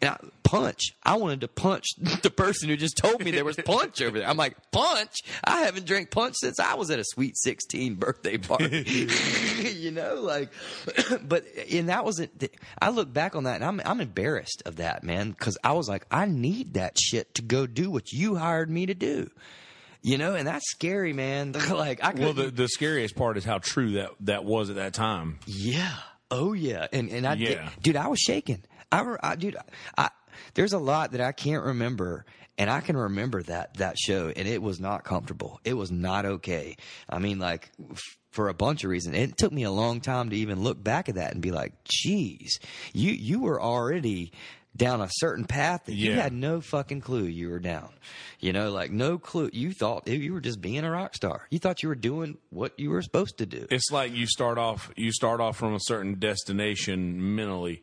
And 0.01 0.11
I, 0.11 0.19
punch. 0.43 0.93
I 1.05 1.17
wanted 1.17 1.43
to 1.43 1.49
punch 1.49 1.87
the 2.23 2.31
person 2.31 2.69
who 2.69 2.77
just 2.77 2.97
told 2.97 3.25
me 3.25 3.31
there 3.31 3.45
was 3.45 3.57
punch 3.57 4.03
over 4.03 4.19
there. 4.19 4.29
I'm 4.29 4.37
like, 4.37 4.57
punch? 4.71 5.23
I 5.45 5.61
haven't 5.63 5.87
drank 5.87 6.11
punch 6.11 6.37
since 6.39 6.59
I 6.61 6.75
was 6.75 6.91
at 6.91 6.99
a 6.99 7.05
sweet 7.05 7.37
16 7.37 7.95
birthday 7.95 8.37
party. 8.37 9.09
you 9.77 9.91
know, 9.91 10.17
like, 10.17 10.51
but, 11.23 11.45
and 11.71 11.89
that 11.89 12.05
wasn't, 12.05 12.51
I 12.81 12.91
look 12.91 13.13
back 13.13 13.35
on 13.35 13.45
that 13.45 13.57
and 13.57 13.65
I'm, 13.65 13.81
I'm 13.85 14.01
embarrassed 14.01 14.63
of 14.67 14.77
that, 14.77 15.05
man, 15.05 15.31
because 15.31 15.57
I 15.63 15.73
was 15.73 15.89
like, 15.89 16.07
I 16.11 16.27
need 16.27 16.75
that 16.75 16.99
shit 16.99 17.35
to 17.37 17.43
go 17.43 17.67
do 17.67 17.91
what 17.91 18.13
you 18.13 18.37
hired 18.37 18.71
me 18.71 18.87
to 18.87 18.95
do. 18.95 19.31
You 20.03 20.19
know, 20.19 20.35
and 20.35 20.47
that's 20.49 20.69
scary, 20.71 21.13
man. 21.13 21.53
like, 21.71 22.03
I 22.03 22.13
Well, 22.13 22.33
the, 22.33 22.51
the 22.51 22.69
scariest 22.69 23.15
part 23.15 23.37
is 23.37 23.45
how 23.45 23.59
true 23.59 23.93
that, 23.93 24.11
that 24.21 24.45
was 24.45 24.69
at 24.71 24.77
that 24.77 24.95
time. 24.95 25.39
yeah. 25.47 25.95
Oh 26.31 26.55
yeah. 26.55 26.87
And 26.93 27.11
and 27.11 27.27
I 27.27 27.35
Yeah. 27.35 27.69
dude, 27.83 27.95
I 27.97 28.09
was 28.09 28.19
shaking. 28.19 28.63
I, 28.91 29.17
I 29.23 29.37
dude, 29.37 29.57
I 29.99 30.09
there's 30.55 30.73
a 30.73 30.79
lot 30.79 31.13
that 31.13 31.21
I 31.21 31.33
can't 31.33 31.63
remember. 31.65 32.25
And 32.59 32.69
I 32.71 32.81
can 32.81 32.97
remember 32.97 33.43
that 33.45 33.79
that 33.79 33.97
show, 33.99 34.29
and 34.35 34.47
it 34.49 34.61
was 34.63 34.79
not 34.81 35.05
comfortable. 35.05 35.59
It 35.65 35.73
was 35.75 35.91
not 35.91 36.25
okay. 36.27 36.77
I 37.09 37.19
mean, 37.19 37.39
like 37.39 37.71
f- 37.91 38.01
for 38.31 38.49
a 38.49 38.55
bunch 38.55 38.85
of 38.85 38.91
reasons. 38.91 39.17
It 39.17 39.37
took 39.39 39.53
me 39.53 39.63
a 39.65 39.71
long 39.71 40.01
time 40.03 40.29
to 40.31 40.37
even 40.37 40.63
look 40.63 40.83
back 40.83 41.09
at 41.09 41.15
that 41.15 41.33
and 41.33 41.41
be 41.41 41.51
like, 41.51 41.73
"Geez, 41.85 42.61
you 42.93 43.11
you 43.13 43.41
were 43.41 43.61
already 43.61 44.33
down 44.77 45.01
a 45.01 45.09
certain 45.11 45.45
path 45.45 45.85
that 45.87 45.95
you 45.95 46.13
had 46.13 46.33
no 46.33 46.61
fucking 46.61 47.01
clue 47.01 47.25
you 47.25 47.51
were 47.51 47.59
down. 47.59 47.91
You 48.41 48.53
know, 48.53 48.71
like 48.71 48.91
no 48.91 49.19
clue. 49.19 49.51
You 49.53 49.73
thought 49.73 50.09
you 50.09 50.33
were 50.33 50.41
just 50.41 50.61
being 50.61 50.85
a 50.85 50.91
rock 50.91 51.15
star. 51.15 51.47
You 51.51 51.59
thought 51.59 51.83
you 51.83 51.89
were 51.89 51.95
doing 51.95 52.39
what 52.51 52.79
you 52.79 52.91
were 52.91 53.03
supposed 53.03 53.39
to 53.39 53.47
do. 53.47 53.67
It's 53.71 53.91
like 53.91 54.13
you 54.13 54.27
start 54.27 54.59
off 54.59 54.91
you 54.97 55.13
start 55.13 55.41
off 55.41 55.57
from 55.57 55.75
a 55.75 55.81
certain 55.81 56.19
destination 56.19 57.35
mentally, 57.37 57.83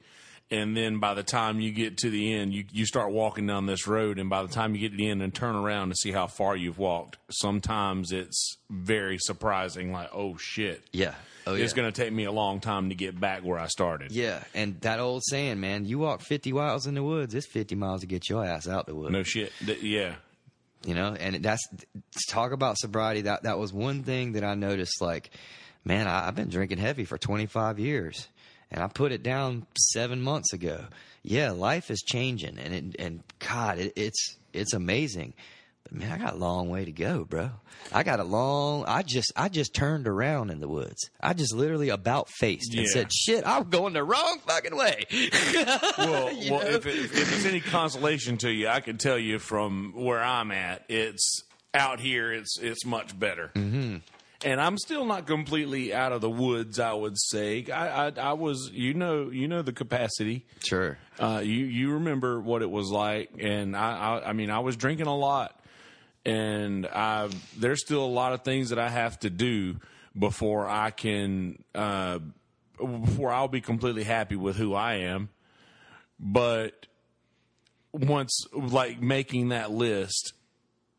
and 0.52 0.76
then 0.76 1.00
by 1.00 1.14
the 1.14 1.24
time 1.24 1.60
you 1.60 1.72
get 1.72 1.98
to 2.00 2.10
the 2.10 2.34
end, 2.34 2.54
you 2.54 2.66
you 2.72 2.86
start 2.86 3.12
walking 3.12 3.46
down 3.48 3.66
this 3.66 3.88
road, 3.88 4.20
and 4.20 4.30
by 4.30 4.42
the 4.44 4.50
time 4.50 4.74
you 4.76 4.82
get 4.82 4.92
to 4.92 4.98
the 4.98 5.10
end 5.10 5.22
and 5.22 5.34
turn 5.34 5.56
around 5.56 5.90
to 5.90 5.96
see 5.96 6.12
how 6.12 6.28
far 6.28 6.56
you've 6.56 6.80
walked, 6.80 7.18
sometimes 7.30 8.12
it's 8.12 8.58
very 8.70 9.18
surprising. 9.20 9.92
Like, 9.92 10.10
oh 10.14 10.38
shit, 10.38 10.84
Yeah. 10.92 11.14
Oh 11.48 11.56
it's 11.56 11.72
yeah. 11.74 11.78
going 11.78 11.92
to 11.92 12.02
take 12.04 12.14
me 12.14 12.26
a 12.26 12.32
long 12.32 12.60
time 12.60 12.90
to 12.90 12.96
get 12.96 13.20
back 13.20 13.44
where 13.44 13.58
I 13.58 13.68
started. 13.68 14.12
Yeah, 14.12 14.44
and 14.54 14.80
that 14.82 15.00
old 15.00 15.24
saying, 15.26 15.60
man, 15.60 15.86
you 15.86 15.98
walk 15.98 16.22
50 16.22 16.52
miles 16.52 16.86
in 16.86 16.94
the 16.94 17.02
woods, 17.02 17.34
it's 17.34 17.48
50 17.48 17.76
miles 17.76 18.02
to 18.02 18.08
get 18.08 18.30
your 18.30 18.46
ass 18.46 18.68
out 18.68 18.86
the 18.86 18.94
woods. 18.94 19.12
No 19.12 19.24
shit. 19.24 19.52
Th- 19.66 19.82
yeah. 19.82 20.16
You 20.86 20.94
know, 20.96 21.14
and 21.20 21.36
that's 21.44 21.62
talk 22.30 22.52
about 22.52 22.78
sobriety. 22.78 23.22
That 23.22 23.44
that 23.44 23.58
was 23.58 23.74
one 23.74 24.04
thing 24.04 24.34
that 24.34 24.44
I 24.44 24.54
noticed. 24.56 25.02
Like, 25.02 25.32
man, 25.84 26.08
I, 26.08 26.28
I've 26.28 26.36
been 26.36 26.50
drinking 26.50 26.78
heavy 26.78 27.04
for 27.04 27.18
25 27.18 27.80
years, 27.80 28.28
and 28.72 28.84
I 28.84 28.88
put 28.88 29.12
it 29.12 29.24
down 29.24 29.66
seven 29.78 30.22
months 30.22 30.54
ago. 30.54 30.86
Yeah, 31.24 31.52
life 31.52 31.92
is 31.92 32.02
changing, 32.02 32.58
and 32.60 32.74
it, 32.74 32.96
and 33.00 33.24
God, 33.40 33.80
it, 33.80 33.94
it's 33.96 34.38
it's 34.54 34.74
amazing. 34.74 35.34
But 35.84 35.94
man, 35.94 36.12
I 36.12 36.18
got 36.18 36.34
a 36.34 36.38
long 36.38 36.70
way 36.70 36.86
to 36.86 36.92
go, 36.92 37.26
bro. 37.26 37.52
I 37.92 38.04
got 38.04 38.20
a 38.20 38.24
long. 38.24 38.86
I 38.88 39.02
just 39.02 39.32
I 39.36 39.50
just 39.50 39.74
turned 39.74 40.08
around 40.08 40.50
in 40.50 40.60
the 40.60 40.68
woods. 40.68 41.10
I 41.20 41.34
just 41.34 41.54
literally 41.54 41.90
about 41.90 42.30
faced 42.30 42.74
and 42.76 42.88
said, 42.88 43.12
"Shit, 43.12 43.46
I'm 43.46 43.70
going 43.70 43.94
the 43.94 44.04
wrong 44.04 44.40
fucking 44.46 44.76
way." 44.76 45.06
Well, 45.98 46.32
You 46.32 46.54
well 46.54 46.62
if, 46.62 46.86
it, 46.86 46.96
if 46.96 47.34
it's 47.34 47.46
any 47.46 47.60
consolation 47.60 48.38
to 48.38 48.52
you, 48.52 48.68
I 48.68 48.80
can 48.80 48.98
tell 48.98 49.18
you 49.18 49.40
from 49.40 49.94
where 49.96 50.24
I'm 50.24 50.52
at, 50.52 50.86
it's 50.88 51.44
out 51.74 52.00
here. 52.00 52.32
It's 52.32 52.58
it's 52.60 52.86
much 52.86 53.18
better. 53.20 53.52
Mm-hmm. 53.56 53.98
And 54.44 54.62
I'm 54.62 54.78
still 54.78 55.06
not 55.06 55.28
completely 55.28 55.94
out 55.94 56.14
of 56.14 56.22
the 56.22 56.30
woods. 56.30 56.80
I 56.80 56.94
would 56.94 57.20
say 57.20 57.66
I, 57.74 58.08
I 58.08 58.12
I 58.18 58.34
was 58.34 58.72
you 58.74 58.94
know 58.94 59.30
you 59.30 59.48
know 59.48 59.62
the 59.62 59.74
capacity. 59.74 60.46
Sure. 60.64 60.98
Uh, 61.20 61.42
you 61.44 61.66
you 61.66 61.94
remember 61.94 62.40
what 62.40 62.62
it 62.62 62.72
was 62.72 62.90
like, 62.90 63.32
and 63.40 63.76
I, 63.76 63.92
I 63.92 64.30
I 64.30 64.34
mean 64.34 64.50
I 64.50 64.60
was 64.60 64.78
drinking 64.78 65.08
a 65.08 65.16
lot, 65.16 65.60
and 66.26 66.88
I 66.88 67.30
there's 67.58 67.82
still 67.82 68.04
a 68.04 68.08
lot 68.08 68.32
of 68.32 68.44
things 68.44 68.70
that 68.70 68.80
I 68.80 68.88
have 68.88 69.20
to 69.20 69.30
do 69.30 69.76
before 70.18 70.68
I 70.68 70.92
can 70.92 71.62
uh, 71.76 72.20
before 72.78 73.32
I'll 73.32 73.50
be 73.50 73.62
completely 73.62 74.04
happy 74.04 74.36
with 74.38 74.56
who 74.56 74.74
I 74.74 74.96
am. 74.96 75.30
But 76.20 76.88
once 77.92 78.46
like 78.54 79.02
making 79.02 79.50
that 79.50 79.72
list 79.72 80.34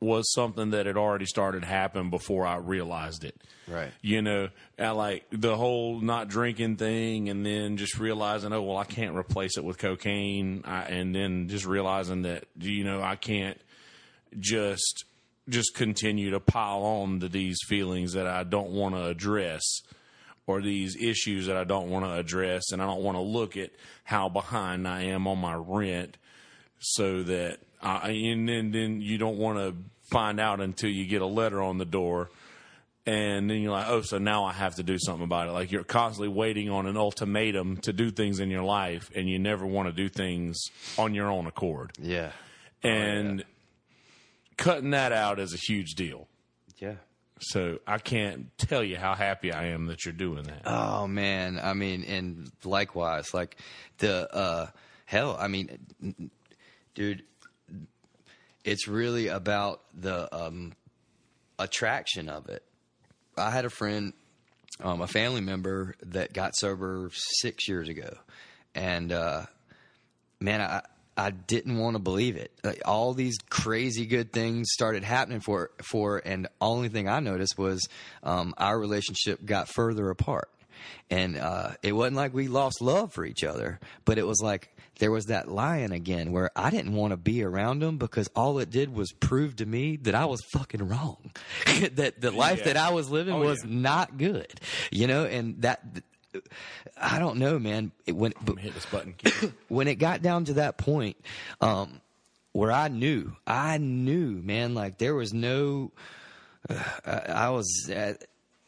was 0.00 0.32
something 0.32 0.70
that 0.70 0.86
had 0.86 0.96
already 0.96 1.26
started 1.26 1.60
to 1.60 1.66
happen 1.66 2.08
before 2.08 2.46
I 2.46 2.56
realized 2.56 3.22
it. 3.22 3.38
Right. 3.68 3.92
You 4.00 4.22
know, 4.22 4.48
I 4.78 4.90
like 4.90 5.26
the 5.30 5.56
whole 5.56 6.00
not 6.00 6.28
drinking 6.28 6.76
thing 6.76 7.28
and 7.28 7.44
then 7.44 7.76
just 7.76 7.98
realizing, 7.98 8.52
oh, 8.52 8.62
well, 8.62 8.78
I 8.78 8.84
can't 8.84 9.14
replace 9.14 9.58
it 9.58 9.64
with 9.64 9.78
cocaine. 9.78 10.62
I, 10.64 10.84
and 10.84 11.14
then 11.14 11.48
just 11.48 11.66
realizing 11.66 12.22
that, 12.22 12.44
you 12.58 12.82
know, 12.82 13.02
I 13.02 13.16
can't 13.16 13.60
just 14.38 15.04
just 15.48 15.74
continue 15.74 16.30
to 16.30 16.40
pile 16.40 16.82
on 16.82 17.20
to 17.20 17.28
these 17.28 17.58
feelings 17.66 18.12
that 18.12 18.26
I 18.26 18.44
don't 18.44 18.70
want 18.70 18.94
to 18.94 19.06
address 19.06 19.62
or 20.46 20.62
these 20.62 20.96
issues 20.96 21.46
that 21.46 21.56
I 21.56 21.64
don't 21.64 21.90
want 21.90 22.04
to 22.04 22.12
address 22.12 22.72
and 22.72 22.80
I 22.80 22.86
don't 22.86 23.02
want 23.02 23.16
to 23.16 23.22
look 23.22 23.56
at 23.56 23.70
how 24.04 24.28
behind 24.28 24.86
I 24.86 25.02
am 25.04 25.26
on 25.26 25.38
my 25.38 25.54
rent 25.54 26.16
so 26.78 27.22
that 27.24 27.58
I, 27.82 28.10
and 28.10 28.48
then, 28.48 28.70
then 28.72 29.00
you 29.00 29.16
don't 29.18 29.38
want 29.38 29.58
to 29.58 29.74
find 30.10 30.38
out 30.40 30.60
until 30.60 30.90
you 30.90 31.06
get 31.06 31.22
a 31.22 31.26
letter 31.26 31.62
on 31.62 31.78
the 31.78 31.84
door 31.84 32.30
and 33.06 33.48
then 33.48 33.62
you're 33.62 33.72
like 33.72 33.88
oh 33.88 34.02
so 34.02 34.18
now 34.18 34.44
I 34.44 34.52
have 34.52 34.74
to 34.74 34.82
do 34.82 34.98
something 34.98 35.24
about 35.24 35.48
it 35.48 35.52
like 35.52 35.72
you're 35.72 35.84
constantly 35.84 36.28
waiting 36.28 36.68
on 36.68 36.86
an 36.86 36.96
ultimatum 36.98 37.78
to 37.78 37.92
do 37.94 38.10
things 38.10 38.40
in 38.40 38.50
your 38.50 38.62
life 38.64 39.10
and 39.14 39.28
you 39.28 39.38
never 39.38 39.64
want 39.64 39.88
to 39.88 39.92
do 39.92 40.08
things 40.08 40.58
on 40.98 41.14
your 41.14 41.30
own 41.30 41.46
accord 41.46 41.92
Yeah. 41.98 42.32
and 42.82 43.44
cutting 44.56 44.90
that 44.90 45.12
out 45.12 45.38
is 45.38 45.54
a 45.54 45.56
huge 45.56 45.94
deal 45.94 46.28
Yeah. 46.78 46.96
so 47.38 47.78
I 47.86 47.98
can't 47.98 48.46
tell 48.58 48.84
you 48.84 48.96
how 48.96 49.14
happy 49.14 49.52
I 49.52 49.66
am 49.68 49.86
that 49.86 50.04
you're 50.04 50.12
doing 50.12 50.42
that. 50.44 50.62
Oh 50.66 51.06
man, 51.06 51.58
I 51.62 51.72
mean, 51.74 52.04
and 52.04 52.50
likewise, 52.64 53.32
like 53.32 53.56
the 53.98 54.32
uh, 54.34 54.66
hell, 55.06 55.36
I 55.40 55.48
mean, 55.48 55.78
n- 56.02 56.30
dude, 56.94 57.22
it's 58.64 58.88
really 58.88 59.28
about 59.28 59.82
the 59.94 60.34
um, 60.34 60.72
attraction 61.58 62.28
of 62.28 62.48
it. 62.48 62.62
I 63.36 63.50
had 63.50 63.64
a 63.64 63.70
friend, 63.70 64.12
um, 64.82 65.00
a 65.00 65.06
family 65.06 65.40
member 65.40 65.94
that 66.02 66.32
got 66.32 66.56
sober 66.56 67.10
six 67.12 67.68
years 67.68 67.88
ago, 67.88 68.16
and 68.74 69.12
uh, 69.12 69.46
man, 70.40 70.60
I 70.60 70.82
I 71.16 71.30
didn't 71.30 71.76
want 71.76 71.96
to 71.96 71.98
believe 71.98 72.36
it. 72.36 72.50
Like, 72.64 72.82
all 72.86 73.12
these 73.12 73.36
crazy 73.50 74.06
good 74.06 74.32
things 74.32 74.68
started 74.72 75.04
happening 75.04 75.40
for 75.40 75.70
for, 75.82 76.22
and 76.24 76.48
only 76.60 76.88
thing 76.88 77.08
I 77.08 77.20
noticed 77.20 77.58
was 77.58 77.86
um, 78.22 78.54
our 78.56 78.78
relationship 78.78 79.44
got 79.44 79.68
further 79.68 80.10
apart. 80.10 80.50
And 81.10 81.36
uh, 81.36 81.72
it 81.82 81.92
wasn't 81.92 82.16
like 82.16 82.32
we 82.32 82.48
lost 82.48 82.80
love 82.80 83.12
for 83.12 83.24
each 83.24 83.44
other, 83.44 83.80
but 84.04 84.16
it 84.16 84.26
was 84.26 84.40
like 84.42 84.74
there 85.00 85.10
was 85.10 85.26
that 85.26 85.48
lion 85.50 85.90
again 85.92 86.30
where 86.30 86.50
I 86.54 86.70
didn't 86.70 86.92
want 86.94 87.10
to 87.10 87.16
be 87.16 87.42
around 87.42 87.82
him 87.82 87.98
because 87.98 88.28
all 88.36 88.58
it 88.60 88.70
did 88.70 88.94
was 88.94 89.10
prove 89.12 89.56
to 89.56 89.66
me 89.66 89.96
that 90.02 90.14
I 90.14 90.26
was 90.26 90.40
fucking 90.52 90.86
wrong. 90.86 91.32
that 91.94 92.20
the 92.20 92.30
life 92.30 92.58
Yeah. 92.60 92.64
that 92.66 92.76
I 92.76 92.90
was 92.92 93.10
living 93.10 93.34
Oh, 93.34 93.40
was 93.40 93.58
yeah. 93.64 93.70
not 93.76 94.16
good, 94.16 94.60
you 94.92 95.08
know. 95.08 95.24
And 95.24 95.60
that 95.62 95.82
I 96.96 97.18
don't 97.18 97.38
know, 97.38 97.58
man. 97.58 97.90
It, 98.06 98.14
when 98.14 98.32
but 98.40 98.58
Hit 98.58 98.74
this 98.74 98.86
button. 98.86 99.14
when 99.68 99.88
it 99.88 99.96
got 99.96 100.22
down 100.22 100.44
to 100.44 100.52
that 100.54 100.78
point, 100.78 101.16
um, 101.60 102.00
where 102.52 102.70
I 102.70 102.88
knew, 102.88 103.34
I 103.46 103.78
knew, 103.78 104.40
man, 104.42 104.74
like 104.74 104.98
there 104.98 105.14
was 105.14 105.32
no, 105.32 105.92
uh, 106.70 106.74
I, 107.04 107.50
was, 107.50 107.90
uh, 107.90 108.14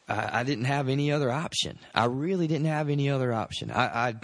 I, 0.07 0.39
I 0.39 0.43
didn't 0.43 0.65
have 0.65 0.89
any 0.89 1.11
other 1.11 1.31
option. 1.31 1.79
I 1.95 2.05
really 2.05 2.47
didn't 2.47 2.67
have 2.67 2.89
any 2.89 3.09
other 3.09 3.31
option. 3.33 3.71
I, 3.71 4.09
I 4.09 4.15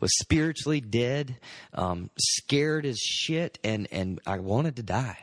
was 0.00 0.16
spiritually 0.18 0.80
dead, 0.80 1.36
um, 1.74 2.10
scared 2.18 2.86
as 2.86 2.98
shit, 2.98 3.58
and 3.64 3.88
and 3.92 4.20
I 4.26 4.38
wanted 4.38 4.76
to 4.76 4.82
die. 4.82 5.18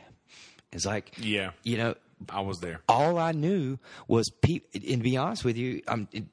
It's 0.72 0.86
like, 0.86 1.14
Yeah. 1.18 1.50
you 1.62 1.76
know, 1.76 1.94
I 2.28 2.40
was 2.40 2.58
there. 2.60 2.80
all 2.88 3.18
I 3.18 3.32
knew 3.32 3.78
was 4.08 4.30
people. 4.42 4.68
And 4.74 4.82
to 4.84 4.96
be 4.98 5.16
honest 5.16 5.44
with 5.44 5.56
you, 5.56 5.82
I'm, 5.86 6.08
it, 6.12 6.24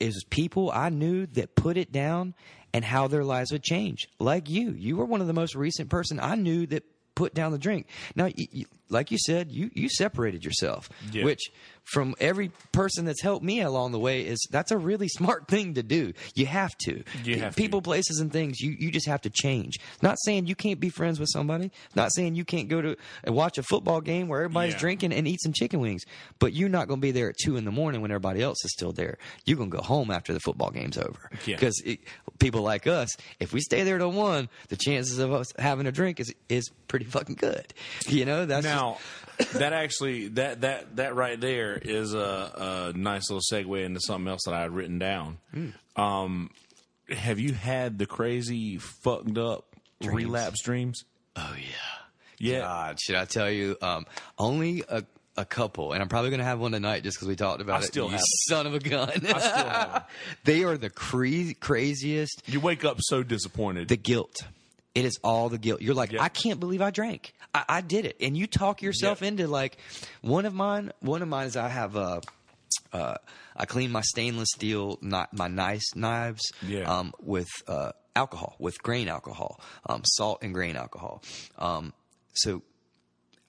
it 0.00 0.06
was 0.06 0.24
people 0.30 0.70
I 0.72 0.88
knew 0.88 1.26
that 1.26 1.54
put 1.54 1.76
it 1.76 1.92
down 1.92 2.34
and 2.72 2.84
how 2.84 3.08
their 3.08 3.24
lives 3.24 3.52
would 3.52 3.62
change. 3.62 4.08
Like 4.18 4.48
you, 4.48 4.70
you 4.72 4.96
were 4.96 5.04
one 5.04 5.20
of 5.20 5.26
the 5.26 5.32
most 5.32 5.54
recent 5.54 5.90
person 5.90 6.18
I 6.20 6.34
knew 6.34 6.66
that 6.68 6.84
put 7.14 7.34
down 7.34 7.50
the 7.52 7.58
drink. 7.58 7.86
Now, 8.14 8.26
you, 8.26 8.46
you, 8.52 8.64
like 8.90 9.10
you 9.10 9.18
said, 9.18 9.50
you 9.50 9.70
you 9.74 9.88
separated 9.88 10.44
yourself, 10.44 10.88
Yeah. 11.12 11.24
which 11.24 11.50
from 11.92 12.14
every 12.20 12.50
person 12.72 13.04
that's 13.04 13.22
helped 13.22 13.44
me 13.44 13.60
along 13.60 13.92
the 13.92 13.98
way 13.98 14.22
is 14.22 14.38
that's 14.50 14.70
a 14.70 14.76
really 14.78 15.08
smart 15.18 15.48
thing 15.48 15.74
to 15.74 15.82
do. 15.82 16.12
You 16.34 16.46
have 16.46 16.76
to. 16.78 17.02
You 17.24 17.40
have 17.40 17.54
to. 17.54 17.60
people, 17.60 17.80
places, 17.82 18.20
and 18.20 18.32
things. 18.32 18.60
You 18.60 18.76
you 18.78 18.90
just 18.90 19.06
have 19.06 19.22
to 19.22 19.30
change. 19.30 19.78
Not 20.02 20.16
saying 20.24 20.46
you 20.46 20.54
can't 20.54 20.80
be 20.80 20.90
friends 20.90 21.18
with 21.18 21.28
somebody. 21.32 21.70
Not 21.94 22.12
saying 22.12 22.34
you 22.34 22.44
can't 22.44 22.68
go 22.68 22.82
to 22.82 22.96
and 23.24 23.34
watch 23.34 23.58
a 23.58 23.62
football 23.62 24.00
game 24.00 24.28
where 24.28 24.40
everybody's 24.42 24.74
Yeah. 24.74 24.80
drinking 24.80 25.12
and 25.12 25.26
eat 25.26 25.40
some 25.42 25.52
chicken 25.52 25.80
wings. 25.80 26.02
But 26.38 26.52
you're 26.52 26.68
not 26.68 26.88
going 26.88 27.00
to 27.00 27.06
be 27.06 27.10
there 27.10 27.30
at 27.30 27.36
two 27.42 27.56
in 27.56 27.64
the 27.64 27.70
morning 27.72 28.00
when 28.02 28.10
everybody 28.10 28.42
else 28.42 28.64
is 28.64 28.72
still 28.72 28.92
there. 28.92 29.18
You're 29.46 29.56
going 29.56 29.70
to 29.70 29.76
go 29.76 29.82
home 29.82 30.10
after 30.10 30.32
the 30.32 30.40
football 30.40 30.70
game's 30.70 30.98
over. 30.98 31.30
Yeah. 31.46 31.56
Because 31.56 31.82
people 32.38 32.62
like 32.62 32.86
us, 32.86 33.08
if 33.40 33.52
we 33.52 33.60
stay 33.60 33.82
there 33.82 33.98
till 33.98 34.12
one, 34.12 34.48
the 34.68 34.76
chances 34.76 35.18
of 35.18 35.32
us 35.32 35.46
having 35.58 35.86
a 35.86 35.92
drink 35.92 36.20
is 36.20 36.32
is 36.48 36.68
pretty 36.88 37.04
fucking 37.04 37.36
good. 37.36 37.72
You 38.08 38.24
know, 38.24 38.46
that's 38.46 38.64
just- 38.66 38.74
Now, 38.74 38.98
that 39.52 39.72
actually 39.72 40.28
that 40.30 40.62
that 40.62 40.96
that 40.96 41.14
right 41.14 41.40
there 41.40 41.74
is 41.80 42.12
a, 42.12 42.90
a 42.94 42.98
nice 42.98 43.30
little 43.30 43.40
segue 43.52 43.84
into 43.84 44.00
something 44.00 44.26
else 44.28 44.40
that 44.46 44.54
I 44.54 44.62
had 44.62 44.72
written 44.72 44.98
down. 44.98 45.38
Um, 45.94 46.50
have 47.08 47.38
you 47.38 47.52
had 47.52 47.98
the 47.98 48.06
crazy 48.06 48.78
fucked 48.78 49.38
up 49.38 49.64
relapse 50.02 50.60
dreams? 50.62 51.04
oh 51.36 51.54
yeah. 51.56 51.64
Yeah. 52.40 52.58
God, 52.60 52.98
should 53.00 53.16
I 53.16 53.24
tell 53.24 53.50
you? 53.50 53.76
Um, 53.82 54.06
only 54.38 54.84
a, 54.88 55.04
a 55.36 55.44
couple, 55.44 55.92
and 55.92 56.00
I'm 56.02 56.08
probably 56.08 56.30
going 56.30 56.38
to 56.38 56.44
have 56.44 56.58
one 56.60 56.70
tonight 56.72 57.02
just 57.04 57.16
because 57.16 57.28
we 57.28 57.34
talked 57.36 57.60
about 57.60 57.76
I 57.80 57.84
it. 57.84 57.86
still 57.86 58.06
you 58.06 58.12
have 58.12 58.20
son 58.48 58.66
of 58.66 58.74
a 58.74 58.78
gun. 58.80 59.08
I 59.10 59.16
still 59.16 59.32
have 59.68 60.08
they 60.44 60.64
are 60.64 60.76
the 60.76 60.90
cra- 60.90 61.54
craziest. 61.60 62.42
You 62.46 62.58
wake 62.60 62.84
up 62.84 62.98
so 63.00 63.22
disappointed. 63.22 63.88
The 63.88 63.96
guilt. 63.96 64.36
It 64.98 65.04
is 65.04 65.18
all 65.22 65.48
the 65.48 65.58
guilt. 65.58 65.80
You're 65.82 65.94
like, 65.94 66.12
Yeah. 66.12 66.22
I 66.22 66.28
can't 66.28 66.60
believe 66.60 66.82
I 66.82 66.90
drank. 66.90 67.32
I, 67.54 67.64
I 67.68 67.80
did 67.80 68.04
it, 68.04 68.16
and 68.20 68.36
you 68.36 68.46
talk 68.46 68.82
yourself 68.82 69.22
Yeah. 69.22 69.28
into 69.28 69.46
like 69.46 69.78
one 70.22 70.44
of 70.46 70.54
mine. 70.54 70.92
One 71.00 71.22
of 71.22 71.28
mine 71.28 71.46
is 71.46 71.56
I 71.56 71.68
have 71.68 71.96
uh, 71.96 72.20
uh, 72.92 73.14
I 73.56 73.64
clean 73.66 73.90
my 73.90 74.02
stainless 74.02 74.48
steel, 74.54 74.98
not 75.00 75.32
my 75.32 75.48
nice 75.48 75.94
knives, 75.94 76.42
Yeah. 76.66 76.82
um, 76.84 77.12
with 77.20 77.48
uh, 77.66 77.92
alcohol, 78.14 78.56
with 78.58 78.82
grain 78.82 79.08
alcohol, 79.08 79.60
um, 79.86 80.02
salt 80.04 80.38
and 80.42 80.52
grain 80.54 80.76
alcohol. 80.76 81.22
Um, 81.58 81.92
so 82.34 82.62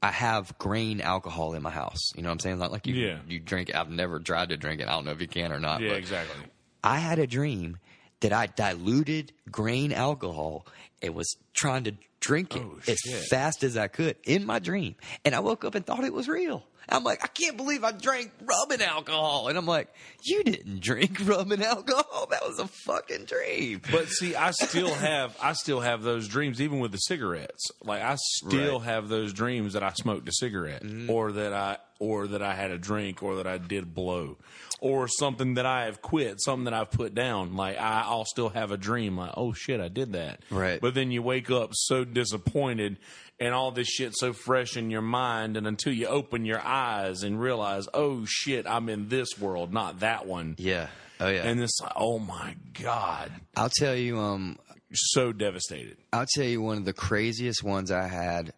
I 0.01 0.11
have 0.11 0.57
grain 0.57 1.01
alcohol 1.01 1.53
in 1.53 1.61
my 1.61 1.69
house. 1.71 1.99
You 2.15 2.23
know 2.23 2.29
what 2.29 2.33
I'm 2.33 2.39
saying? 2.39 2.59
Not 2.59 2.71
like 2.71 2.87
you 2.87 2.95
Yeah. 2.95 3.19
you 3.27 3.39
drink. 3.39 3.73
I've 3.75 3.89
never 3.89 4.19
tried 4.19 4.49
to 4.49 4.57
drink 4.57 4.81
it. 4.81 4.87
I 4.87 4.91
don't 4.91 5.05
know 5.05 5.11
if 5.11 5.21
you 5.21 5.27
can 5.27 5.51
or 5.51 5.59
not. 5.59 5.81
yeah, 5.81 5.91
exactly. 5.91 6.35
I 6.83 6.99
had 6.99 7.19
a 7.19 7.27
dream 7.27 7.77
that 8.21 8.31
I 8.33 8.47
diluted 8.47 9.31
grain 9.51 9.91
alcohol 9.93 10.65
and 11.01 11.15
was 11.15 11.35
trying 11.53 11.83
to 11.85 11.93
drink 12.19 12.55
it 12.55 12.61
Oh, 12.61 12.79
as 12.87 12.99
fast 13.29 13.63
as 13.63 13.77
I 13.77 13.87
could 13.87 14.17
in 14.25 14.45
my 14.45 14.59
dream. 14.59 14.95
And 15.23 15.33
I 15.33 15.39
woke 15.39 15.63
up 15.63 15.75
and 15.75 15.85
thought 15.85 16.03
it 16.03 16.13
was 16.13 16.27
real. 16.27 16.63
I'm 16.91 17.03
like, 17.03 17.23
I 17.23 17.27
can't 17.27 17.55
believe 17.55 17.83
I 17.83 17.91
drank 17.91 18.31
rubbing 18.43 18.81
alcohol. 18.81 19.47
And 19.47 19.57
I'm 19.59 19.67
like, 19.67 19.93
you 20.23 20.43
didn't 20.43 20.79
drink 20.81 21.19
rubbing 21.23 21.61
alcohol. 21.61 22.27
That 22.31 22.41
was 22.47 22.57
a 22.59 22.67
fucking 22.67 23.25
dream. 23.25 23.81
But 23.91 24.07
see, 24.09 24.35
I 24.35 24.49
still 24.51 24.91
have 24.93 25.37
I 25.41 25.53
still 25.53 25.81
have 25.81 26.01
those 26.01 26.27
dreams, 26.27 26.59
even 26.59 26.79
with 26.79 26.91
the 26.91 26.97
cigarettes. 26.97 27.63
Like 27.83 28.01
I 28.01 28.15
still 28.17 28.49
Right. 28.49 28.77
Mm-hmm. 28.79 28.85
have 28.85 29.07
those 29.07 29.33
dreams 29.33 29.73
that 29.73 29.83
I 29.83 29.91
smoked 29.93 30.27
a 30.29 30.33
cigarette, 30.33 30.83
or 31.07 31.31
that 31.33 31.53
I 31.53 31.77
or 31.99 32.27
that 32.27 32.41
I 32.41 32.55
had 32.55 32.71
a 32.71 32.77
drink, 32.79 33.21
or 33.21 33.35
that 33.35 33.45
I 33.45 33.59
did 33.59 33.93
blow, 33.93 34.37
or 34.79 35.07
something 35.07 35.55
that 35.55 35.65
I 35.67 35.85
have 35.85 36.01
quit, 36.01 36.41
something 36.41 36.63
that 36.63 36.73
I've 36.73 36.89
put 36.89 37.13
down. 37.13 37.55
Like 37.55 37.77
I, 37.77 38.01
I'll 38.07 38.25
still 38.25 38.49
have 38.49 38.71
a 38.71 38.77
dream, 38.77 39.15
like 39.15 39.33
oh 39.37 39.53
shit, 39.53 39.79
I 39.79 39.89
did 39.89 40.13
that. 40.13 40.39
Right. 40.49 40.81
But 40.81 40.88
then 40.91 41.11
you 41.11 41.21
wake 41.21 41.51
up 41.51 41.71
so 41.73 42.03
disappointed. 42.03 42.97
And 43.41 43.53
all 43.53 43.71
this 43.71 43.87
shit 43.87 44.17
so 44.17 44.33
fresh 44.33 44.75
in 44.75 44.89
your 44.89 45.01
mind, 45.01 45.55
and 45.55 45.65
until 45.65 45.93
you 45.93 46.07
open 46.07 46.43
your 46.43 46.59
eyes 46.59 47.23
and 47.23 47.39
realize, 47.39 47.87
oh 47.93 48.25
shit, 48.27 48.67
I'm 48.67 48.89
in 48.89 49.07
this 49.07 49.39
world, 49.39 49.71
not 49.71 50.01
that 50.01 50.27
one. 50.27 50.55
Yeah. 50.57 50.87
Oh 51.21 51.29
yeah. 51.29 51.43
And 51.43 51.61
it's 51.61 51.79
like, 51.81 51.93
oh 51.95 52.19
my 52.19 52.55
god, 52.81 53.31
I'll 53.55 53.69
tell 53.69 53.95
you, 53.95 54.19
um, 54.19 54.57
so 54.91 55.31
devastated. 55.31 55.97
I'll 56.11 56.25
tell 56.35 56.43
you 56.43 56.61
one 56.61 56.77
of 56.77 56.85
the 56.85 56.91
craziest 56.91 57.63
ones 57.63 57.91
I 57.91 58.07
had. 58.07 58.53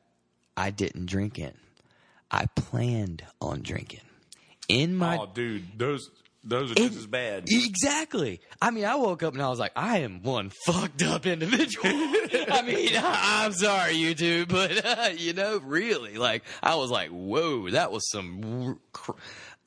I 0.58 0.72
didn't 0.72 1.06
drink 1.06 1.38
in. 1.38 1.53
I 2.30 2.45
planned 2.56 3.24
on 3.40 3.62
drinking. 3.62 4.02
In 4.68 4.95
my 4.95 5.18
oh, 5.18 5.28
dude, 5.32 5.78
those 5.78 6.10
those 6.43 6.72
are 6.72 6.73
It- 6.73 6.88
just 6.88 6.97
as 6.97 7.07
bad. 7.07 7.43
Exactly. 7.47 8.41
I 8.61 8.72
mean, 8.72 8.85
I 8.85 8.95
woke 8.95 9.22
up 9.23 9.34
and 9.34 9.41
I 9.43 9.49
was 9.49 9.59
like, 9.59 9.72
I 9.76 9.99
am 9.99 10.23
one 10.23 10.51
fucked 10.65 11.03
up 11.03 11.26
individual. 11.26 11.85
I 11.88 12.61
mean, 12.65 12.89
I, 12.95 13.45
am 13.45 13.53
sorry, 13.53 13.93
YouTube, 13.93 14.49
but 14.49 14.84
uh, 14.85 15.09
you 15.15 15.34
know, 15.34 15.59
really, 15.63 16.18
like, 16.18 16.43
I 16.63 16.76
was 16.76 16.89
like, 16.89 17.09
whoa, 17.09 17.69
that 17.69 17.91
was 17.91 18.09
some, 18.09 18.80
cr- 18.91 19.11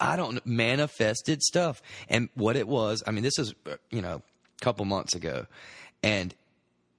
I 0.01 0.17
don't 0.17 0.45
manifested 0.45 1.43
stuff. 1.43 1.81
And 2.09 2.29
what 2.35 2.57
it 2.57 2.67
was, 2.67 3.03
I 3.07 3.11
mean, 3.13 3.23
this 3.23 3.39
is, 3.39 3.55
uh, 3.67 3.77
you 3.91 4.03
know, 4.03 4.23
a 4.61 4.65
couple 4.65 4.85
months 4.85 5.15
ago, 5.15 5.47
and 6.03 6.35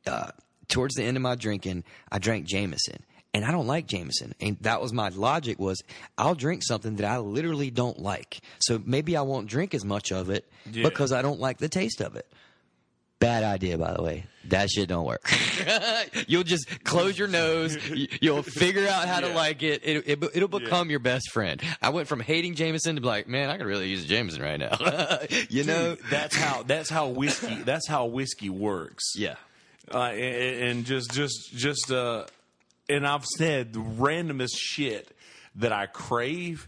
uh, 0.07 0.31
towards 0.69 0.95
the 0.95 1.03
end 1.03 1.17
of 1.17 1.23
my 1.23 1.35
drinking, 1.35 1.83
I 2.11 2.19
drank 2.19 2.45
Jameson. 2.45 3.03
And 3.35 3.43
I 3.43 3.51
don't 3.51 3.67
like 3.67 3.85
Jameson. 3.85 4.33
And 4.39 4.55
that 4.61 4.81
was 4.81 4.93
my 4.93 5.09
logic 5.09 5.59
was 5.59 5.83
I'll 6.17 6.35
drink 6.35 6.63
something 6.63 6.95
that 6.95 7.05
I 7.05 7.17
literally 7.17 7.69
don't 7.69 7.99
like. 7.99 8.39
So 8.59 8.81
maybe 8.85 9.17
I 9.17 9.23
won't 9.23 9.47
drink 9.47 9.73
as 9.73 9.83
much 9.83 10.13
of 10.13 10.29
it 10.29 10.49
Yeah. 10.71 10.83
because 10.87 11.11
I 11.11 11.21
don't 11.21 11.41
like 11.41 11.57
the 11.57 11.67
taste 11.67 11.99
of 11.99 12.15
it. 12.15 12.25
Bad 13.19 13.43
idea, 13.43 13.77
by 13.77 13.93
the 13.93 14.01
way. 14.01 14.25
That 14.45 14.69
shit 14.69 14.87
don't 14.87 15.05
work. 15.05 15.29
You'll 16.27 16.43
just 16.43 16.83
close 16.85 17.19
your 17.19 17.27
nose. 17.27 17.77
You'll 18.21 18.41
figure 18.43 18.87
out 18.87 19.05
how 19.09 19.19
to 19.19 19.27
like 19.33 19.63
it. 19.63 19.81
it, 19.83 20.07
it 20.07 20.23
it'll 20.33 20.47
become 20.47 20.89
your 20.89 20.99
best 20.99 21.29
friend. 21.31 21.61
I 21.81 21.89
went 21.89 22.07
from 22.07 22.21
hating 22.21 22.55
Jameson 22.55 22.95
to 22.95 23.01
be 23.01 23.07
like, 23.07 23.27
man, 23.27 23.49
I 23.49 23.57
could 23.57 23.65
really 23.67 23.89
use 23.89 24.05
Jameson 24.05 24.41
right 24.41 24.57
now. 24.59 24.77
you 25.49 25.65
know? 25.65 25.95
That's 26.09 26.37
how 26.37 26.63
that's 26.63 26.89
how 26.89 27.07
whiskey 27.09 27.55
that's 27.63 27.87
how 27.87 28.05
whiskey 28.05 28.49
works. 28.49 29.03
Yeah. 29.17 29.35
uh, 29.93 29.97
and, 30.03 30.63
and 30.69 30.85
just 30.85 31.11
just 31.11 31.51
just 31.53 31.91
uh 31.91 32.25
and 32.89 33.05
I've 33.07 33.25
said 33.25 33.73
the 33.73 33.79
randomest 33.79 34.57
shit 34.57 35.15
that 35.55 35.71
I 35.71 35.85
crave 35.85 36.67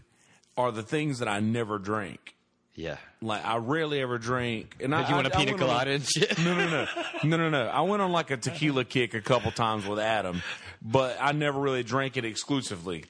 are 0.56 0.72
the 0.72 0.82
things 0.82 1.20
that 1.20 1.28
I 1.28 1.40
never 1.40 1.78
drink. 1.78 2.34
Yeah. 2.74 2.96
Like 3.20 3.44
I 3.44 3.56
rarely 3.56 4.00
ever 4.00 4.18
drink. 4.18 4.76
And 4.80 4.94
I, 4.94 5.08
you 5.08 5.14
want 5.14 5.26
a 5.26 5.30
pina 5.30 5.54
colada 5.54 5.90
and 5.90 6.04
shit? 6.04 6.38
No, 6.38 6.54
no, 6.54 6.70
no, 6.70 6.86
no, 7.24 7.36
no, 7.36 7.50
no. 7.50 7.66
I 7.66 7.80
went 7.80 8.02
on 8.02 8.12
like 8.12 8.30
a 8.30 8.36
tequila 8.36 8.84
kick 8.84 9.14
a 9.14 9.20
couple 9.20 9.50
times 9.50 9.84
with 9.84 9.98
Adam, 9.98 10.42
but 10.80 11.16
I 11.20 11.32
never 11.32 11.58
really 11.58 11.82
drank 11.82 12.16
it 12.16 12.24
exclusively, 12.24 13.04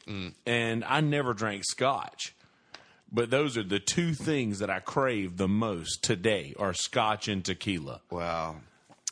and 0.47 0.85
I 0.85 1.02
never 1.02 1.35
drank 1.35 1.64
scotch. 1.66 2.35
But 3.12 3.28
those 3.28 3.59
are 3.59 3.62
the 3.62 3.78
two 3.78 4.14
things 4.14 4.60
that 4.60 4.70
I 4.70 4.80
crave 4.80 5.36
the 5.36 5.48
most 5.48 6.02
today: 6.02 6.55
are 6.59 6.72
scotch 6.72 7.28
and 7.28 7.44
tequila. 7.44 8.01
Wow. 8.10 8.56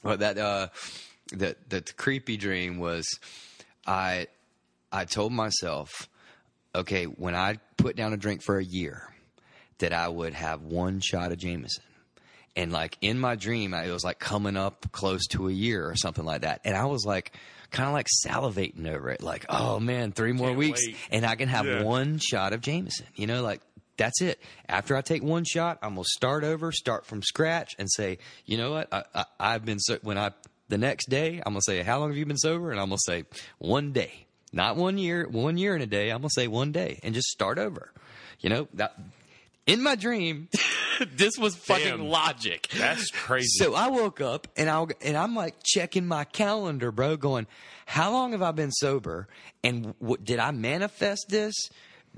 Well, 0.03 0.17
that 0.17 0.39
uh, 0.39 0.69
that 1.33 1.69
that 1.69 1.99
creepy 1.99 2.39
dream 2.39 2.79
was, 2.79 3.07
I, 3.87 4.27
I 4.93 5.05
told 5.05 5.33
myself, 5.33 6.09
okay, 6.75 7.05
when 7.05 7.35
I 7.35 7.59
put 7.77 7.97
down 7.97 8.13
a 8.13 8.17
drink 8.17 8.43
for 8.43 8.59
a 8.59 8.65
year, 8.65 9.03
that 9.79 9.93
I 9.93 10.09
would 10.09 10.33
have 10.35 10.63
one 10.63 11.01
shot 11.01 11.33
of 11.33 11.39
Jameson. 11.39 11.83
And 12.57 12.73
like 12.73 12.97
in 13.03 13.19
my 13.19 13.35
dream, 13.37 13.75
I, 13.75 13.85
it 13.85 13.91
was 13.93 14.05
like 14.05 14.19
coming 14.19 14.57
up 14.57 14.91
close 14.93 15.27
to 15.29 15.49
a 15.49 15.53
year 15.53 15.87
or 15.89 15.95
something 15.95 16.25
like 16.25 16.41
that. 16.41 16.63
And 16.65 16.75
I 16.75 16.87
was 16.87 17.05
like, 17.05 17.33
kind 17.71 17.87
of 17.87 17.93
like 17.93 18.07
salivating 18.27 18.89
over 18.89 19.11
it. 19.11 19.23
Like, 19.23 19.45
oh 19.51 19.79
man, 19.79 20.13
three 20.13 20.33
more 20.33 20.49
Can't 20.49 20.59
weeks 20.59 20.81
wait. 20.87 20.97
and 21.11 21.27
I 21.27 21.35
can 21.35 21.49
have 21.49 21.67
Yeah. 21.67 21.83
one 21.83 22.19
shot 22.19 22.55
of 22.55 22.63
Jameson. 22.63 23.07
You 23.15 23.27
know, 23.27 23.43
like 23.43 23.61
that's 23.99 24.23
it. 24.23 24.41
After 24.69 24.97
I 24.97 25.03
take 25.03 25.23
one 25.23 25.45
shot, 25.45 25.79
I'm 25.83 25.97
gonna 25.97 26.05
start 26.05 26.45
over, 26.45 26.73
start 26.73 27.05
from 27.05 27.23
scratch, 27.23 27.75
and 27.79 27.91
say, 27.93 28.19
you 28.47 28.57
know 28.57 28.71
what? 28.71 28.89
I, 28.93 29.05
I, 29.15 29.25
I've 29.39 29.65
been 29.67 29.79
so 29.79 29.99
when 30.03 30.17
I 30.17 30.31
the 30.69 30.79
next 30.79 31.09
day, 31.09 31.39
I'm 31.45 31.53
gonna 31.53 31.63
say, 31.63 31.83
how 31.83 32.01
long 32.01 32.11
have 32.11 32.17
you 32.17 32.27
been 32.27 32.37
sober? 32.37 32.71
And 32.71 32.81
I'm 32.81 32.89
gonna 32.89 32.99
say 33.05 33.25
one 33.59 33.93
day, 33.93 34.27
not 34.53 34.77
one 34.77 34.99
year, 34.99 35.27
one 35.29 35.59
year 35.59 35.75
and 35.75 35.83
a 35.83 35.87
day. 35.87 36.11
I'm 36.11 36.19
gonna 36.19 36.31
say 36.31 36.49
one 36.49 36.73
day, 36.73 37.01
and 37.03 37.15
just 37.15 37.29
start 37.29 37.59
over. 37.59 37.91
You 38.41 38.51
know 38.51 38.69
that. 38.75 38.99
In 39.67 39.83
my 39.83 39.97
dream, 39.97 40.49
this 41.17 41.37
was 41.39 41.57
fucking 41.57 41.85
Damn. 41.97 42.09
logic. 42.09 42.69
That's 42.77 43.11
crazy. 43.11 43.49
So 43.65 43.75
I 43.75 43.89
woke 43.89 44.21
up 44.21 44.47
and 44.57 44.71
I 44.71 44.85
and 45.03 45.17
I'm 45.17 45.35
like 45.35 45.57
checking 45.65 46.07
my 46.07 46.23
calendar, 46.25 46.93
bro, 46.93 47.17
going, 47.17 47.49
how 47.85 48.13
long 48.13 48.33
have 48.33 48.43
I 48.43 48.53
been 48.53 48.71
sober? 48.71 49.27
And 49.65 49.95
what, 49.99 50.25
did 50.25 50.39
I 50.39 50.53
manifest 50.53 51.27
this? 51.29 51.55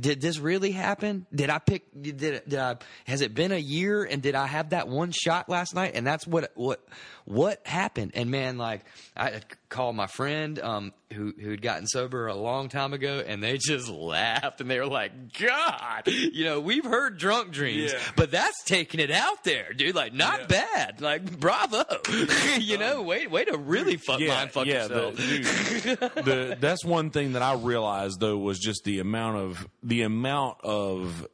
Did 0.00 0.20
this 0.20 0.38
really 0.38 0.70
happen? 0.70 1.26
Did 1.34 1.50
I 1.50 1.58
pick? 1.58 1.84
Did, 2.00 2.18
did 2.18 2.54
I? 2.54 2.76
Has 3.06 3.20
it 3.20 3.34
been 3.34 3.50
a 3.50 3.58
year? 3.58 4.04
And 4.04 4.22
did 4.22 4.34
I 4.34 4.46
have 4.46 4.70
that 4.70 4.86
one 4.86 5.10
shot 5.10 5.48
last 5.48 5.74
night? 5.74 5.92
And 5.94 6.06
that's 6.06 6.26
what 6.26 6.52
what 6.54 6.80
what 7.24 7.66
happened. 7.66 8.12
And 8.14 8.30
man, 8.30 8.58
like 8.58 8.84
I 9.16 9.40
called 9.68 9.96
my 9.96 10.06
friend 10.06 10.58
um, 10.60 10.92
who 11.14 11.32
who'd 11.40 11.62
gotten 11.62 11.86
sober 11.86 12.26
a 12.26 12.34
long 12.34 12.68
time 12.68 12.92
ago, 12.92 13.22
and 13.26 13.42
they 13.42 13.56
just 13.58 13.88
laughed 13.90 14.60
and 14.60 14.70
they 14.70 14.78
were 14.78 14.86
like, 14.86 15.12
"God, 15.38 16.02
you 16.06 16.44
know, 16.44 16.60
we've 16.60 16.84
heard 16.84 17.16
drunk 17.18 17.50
dreams, 17.52 17.92
Yeah. 17.92 17.98
but 18.16 18.30
that's 18.30 18.62
taking 18.64 19.00
it 19.00 19.10
out 19.10 19.42
there, 19.44 19.72
dude. 19.72 19.94
Like, 19.94 20.12
not 20.12 20.40
Yeah. 20.40 20.46
bad. 20.46 21.00
Like, 21.00 21.38
bravo. 21.40 21.84
you 22.58 22.76
know, 22.78 23.02
way 23.02 23.26
way 23.26 23.44
to 23.46 23.56
really 23.56 23.96
fuck 23.96 24.20
mind 24.20 24.50
fuck 24.52 24.66
yeah, 24.66 24.82
yourself. 24.82 25.16
The, 25.16 25.22
dude, 25.22 26.24
the, 26.24 26.56
that's 26.60 26.84
one 26.84 27.10
thing 27.10 27.32
that 27.32 27.42
I 27.42 27.54
realized 27.54 28.20
though 28.20 28.36
was 28.36 28.58
just 28.58 28.84
the 28.84 28.98
amount 29.00 29.36
of 29.38 29.66
the 29.82 30.02
amount 30.02 30.58
of 30.62 31.26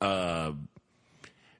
uh, 0.00 0.52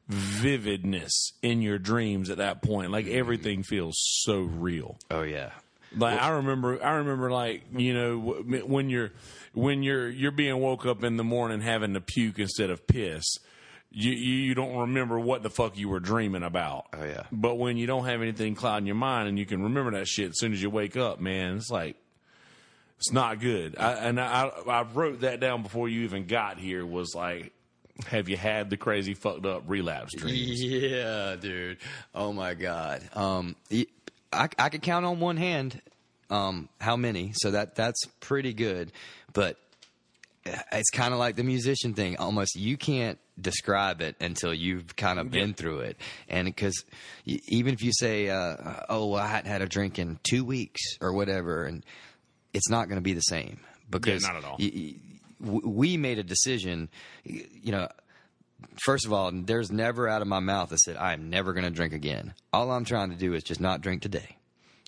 vividness 0.08 1.32
in 1.42 1.62
your 1.62 1.78
dreams 1.78 2.30
at 2.30 2.38
that 2.38 2.62
point. 2.62 2.90
Like 2.90 3.06
everything 3.06 3.62
feels 3.62 3.94
so 3.98 4.40
real. 4.40 4.98
oh 5.10 5.22
yeah. 5.22 5.50
Like 5.96 6.20
I 6.20 6.30
remember, 6.30 6.82
I 6.84 6.92
remember, 6.94 7.30
like 7.30 7.62
you 7.76 7.94
know, 7.94 8.18
when 8.66 8.90
you're 8.90 9.12
when 9.52 9.82
you're 9.82 10.08
you're 10.08 10.32
being 10.32 10.58
woke 10.58 10.86
up 10.86 11.04
in 11.04 11.16
the 11.16 11.24
morning 11.24 11.60
having 11.60 11.94
to 11.94 12.00
puke 12.00 12.38
instead 12.38 12.70
of 12.70 12.86
piss. 12.86 13.24
You, 13.96 14.10
you 14.10 14.34
you 14.34 14.54
don't 14.54 14.76
remember 14.76 15.20
what 15.20 15.44
the 15.44 15.50
fuck 15.50 15.78
you 15.78 15.88
were 15.88 16.00
dreaming 16.00 16.42
about. 16.42 16.86
Oh, 16.94 17.04
yeah. 17.04 17.24
But 17.30 17.54
when 17.56 17.76
you 17.76 17.86
don't 17.86 18.06
have 18.06 18.22
anything 18.22 18.56
clouding 18.56 18.86
your 18.86 18.96
mind 18.96 19.28
and 19.28 19.38
you 19.38 19.46
can 19.46 19.62
remember 19.62 19.92
that 19.92 20.08
shit 20.08 20.30
as 20.30 20.40
soon 20.40 20.52
as 20.52 20.60
you 20.60 20.68
wake 20.68 20.96
up, 20.96 21.20
man, 21.20 21.58
it's 21.58 21.70
like 21.70 21.96
it's 22.98 23.12
not 23.12 23.38
good. 23.38 23.76
I, 23.78 23.92
and 23.92 24.20
I 24.20 24.46
I 24.68 24.82
wrote 24.82 25.20
that 25.20 25.38
down 25.38 25.62
before 25.62 25.88
you 25.88 26.02
even 26.02 26.26
got 26.26 26.58
here. 26.58 26.84
Was 26.84 27.14
like, 27.14 27.52
have 28.06 28.28
you 28.28 28.36
had 28.36 28.68
the 28.68 28.76
crazy 28.76 29.14
fucked 29.14 29.46
up 29.46 29.62
relapse 29.68 30.12
dreams? 30.14 30.60
Yeah, 30.64 31.36
dude. 31.36 31.78
Oh 32.14 32.32
my 32.32 32.54
god. 32.54 33.02
Um, 33.14 33.54
I 34.34 34.48
I 34.58 34.68
could 34.68 34.82
count 34.82 35.06
on 35.06 35.20
one 35.20 35.36
hand, 35.36 35.80
um, 36.30 36.68
how 36.80 36.96
many. 36.96 37.32
So 37.34 37.50
that 37.52 37.74
that's 37.74 38.04
pretty 38.20 38.52
good. 38.54 38.92
But 39.32 39.56
it's 40.72 40.90
kind 40.90 41.12
of 41.14 41.18
like 41.18 41.36
the 41.36 41.44
musician 41.44 41.94
thing. 41.94 42.16
Almost 42.18 42.56
you 42.56 42.76
can't 42.76 43.18
describe 43.40 44.00
it 44.02 44.14
until 44.20 44.52
you've 44.54 44.94
kind 44.96 45.18
of 45.18 45.30
been 45.30 45.48
Yeah. 45.50 45.54
through 45.54 45.80
it. 45.80 45.96
And 46.28 46.46
because 46.46 46.84
even 47.24 47.72
if 47.74 47.82
you 47.82 47.92
say, 47.92 48.28
uh, 48.28 48.56
"Oh, 48.88 49.14
I 49.14 49.26
hadn't 49.26 49.50
had 49.50 49.62
a 49.62 49.66
drink 49.66 49.98
in 49.98 50.18
two 50.22 50.44
weeks" 50.44 50.80
or 51.00 51.12
whatever, 51.12 51.64
and 51.64 51.84
it's 52.52 52.68
not 52.68 52.88
going 52.88 52.98
to 52.98 53.02
be 53.02 53.14
the 53.14 53.20
same 53.22 53.58
because 53.90 54.22
not 54.22 54.36
at 54.36 54.44
all. 54.44 54.56
y- 54.60 54.70
y- 54.74 55.60
we 55.64 55.96
made 55.96 56.18
a 56.18 56.22
decision. 56.22 56.88
You 57.24 57.72
know, 57.72 57.88
first 58.84 59.06
of 59.06 59.12
all, 59.12 59.30
there's 59.32 59.70
never 59.70 60.08
out 60.08 60.22
of 60.22 60.28
my 60.28 60.40
mouth 60.40 60.70
that 60.70 60.78
said 60.80 60.96
I'm 60.96 61.30
never 61.30 61.52
going 61.52 61.64
to 61.64 61.70
drink 61.70 61.92
again. 61.92 62.34
All 62.52 62.70
I'm 62.70 62.84
trying 62.84 63.10
to 63.10 63.16
do 63.16 63.34
is 63.34 63.42
just 63.42 63.60
not 63.60 63.80
drink 63.80 64.02
today. 64.02 64.36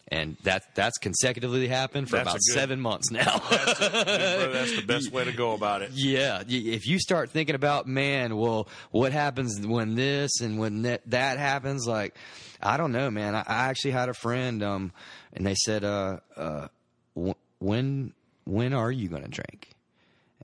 And 0.08 0.36
that 0.44 0.62
that's 0.76 0.98
consecutively 0.98 1.66
happened 1.66 2.08
for 2.08 2.14
That's 2.16 2.28
about 2.28 2.34
good- 2.36 2.54
seven 2.54 2.80
months 2.80 3.10
now. 3.10 3.38
Bro, 3.40 4.52
that's 4.52 4.76
the 4.76 4.84
best 4.86 5.10
way 5.10 5.24
to 5.24 5.32
go 5.32 5.52
about 5.52 5.82
it. 5.82 5.90
Yeah, 5.94 6.44
if 6.46 6.86
you 6.86 7.00
start 7.00 7.30
thinking 7.30 7.56
about 7.56 7.88
man, 7.88 8.36
well, 8.36 8.68
what 8.92 9.10
happens 9.12 9.66
when 9.66 9.96
this 9.96 10.40
and 10.40 10.60
when 10.60 10.82
that, 10.82 11.02
that 11.10 11.38
happens? 11.38 11.88
Like, 11.88 12.14
I 12.62 12.76
don't 12.76 12.92
know, 12.92 13.10
man. 13.10 13.34
I, 13.34 13.40
I 13.40 13.68
actually 13.68 13.90
had 13.90 14.08
a 14.08 14.14
friend, 14.14 14.62
um, 14.62 14.92
and 15.32 15.44
they 15.44 15.56
said, 15.56 15.82
uh, 15.82 16.18
uh, 16.36 16.68
w- 17.16 17.34
when 17.58 18.12
when 18.44 18.74
are 18.74 18.92
you 18.92 19.08
going 19.08 19.24
to 19.24 19.28
drink? 19.28 19.70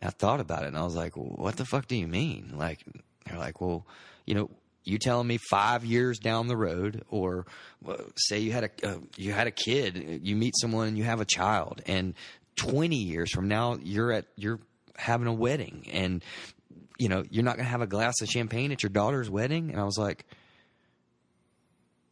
And 0.00 0.08
I 0.08 0.10
thought 0.10 0.40
about 0.40 0.64
it, 0.64 0.68
and 0.68 0.76
I 0.76 0.82
was 0.82 0.96
like, 0.96 1.12
what 1.16 1.54
the 1.56 1.64
fuck 1.64 1.86
do 1.86 1.94
you 1.94 2.08
mean? 2.08 2.54
Like, 2.56 2.80
they're 3.26 3.38
like, 3.38 3.60
well, 3.60 3.86
you 4.26 4.34
know. 4.34 4.50
You 4.84 4.98
telling 4.98 5.28
me 5.28 5.38
five 5.48 5.84
years 5.84 6.18
down 6.18 6.48
the 6.48 6.56
road, 6.56 7.04
or 7.08 7.46
uh, 7.86 7.98
say 8.16 8.40
you 8.40 8.50
had 8.50 8.64
a 8.64 8.88
uh, 8.88 8.98
you 9.16 9.32
had 9.32 9.46
a 9.46 9.52
kid, 9.52 10.22
you 10.24 10.34
meet 10.34 10.54
someone 10.60 10.88
and 10.88 10.98
you 10.98 11.04
have 11.04 11.20
a 11.20 11.24
child, 11.24 11.80
and 11.86 12.14
twenty 12.56 12.96
years 12.96 13.30
from 13.30 13.46
now 13.46 13.78
you're 13.80 14.10
at 14.10 14.24
you're 14.34 14.58
having 14.96 15.28
a 15.28 15.32
wedding, 15.32 15.86
and 15.92 16.24
you 16.98 17.08
know 17.08 17.22
you're 17.30 17.44
not 17.44 17.58
gonna 17.58 17.68
have 17.68 17.80
a 17.80 17.86
glass 17.86 18.20
of 18.22 18.28
champagne 18.28 18.72
at 18.72 18.82
your 18.82 18.90
daughter's 18.90 19.30
wedding. 19.30 19.70
And 19.70 19.78
I 19.78 19.84
was 19.84 19.98
like, 19.98 20.26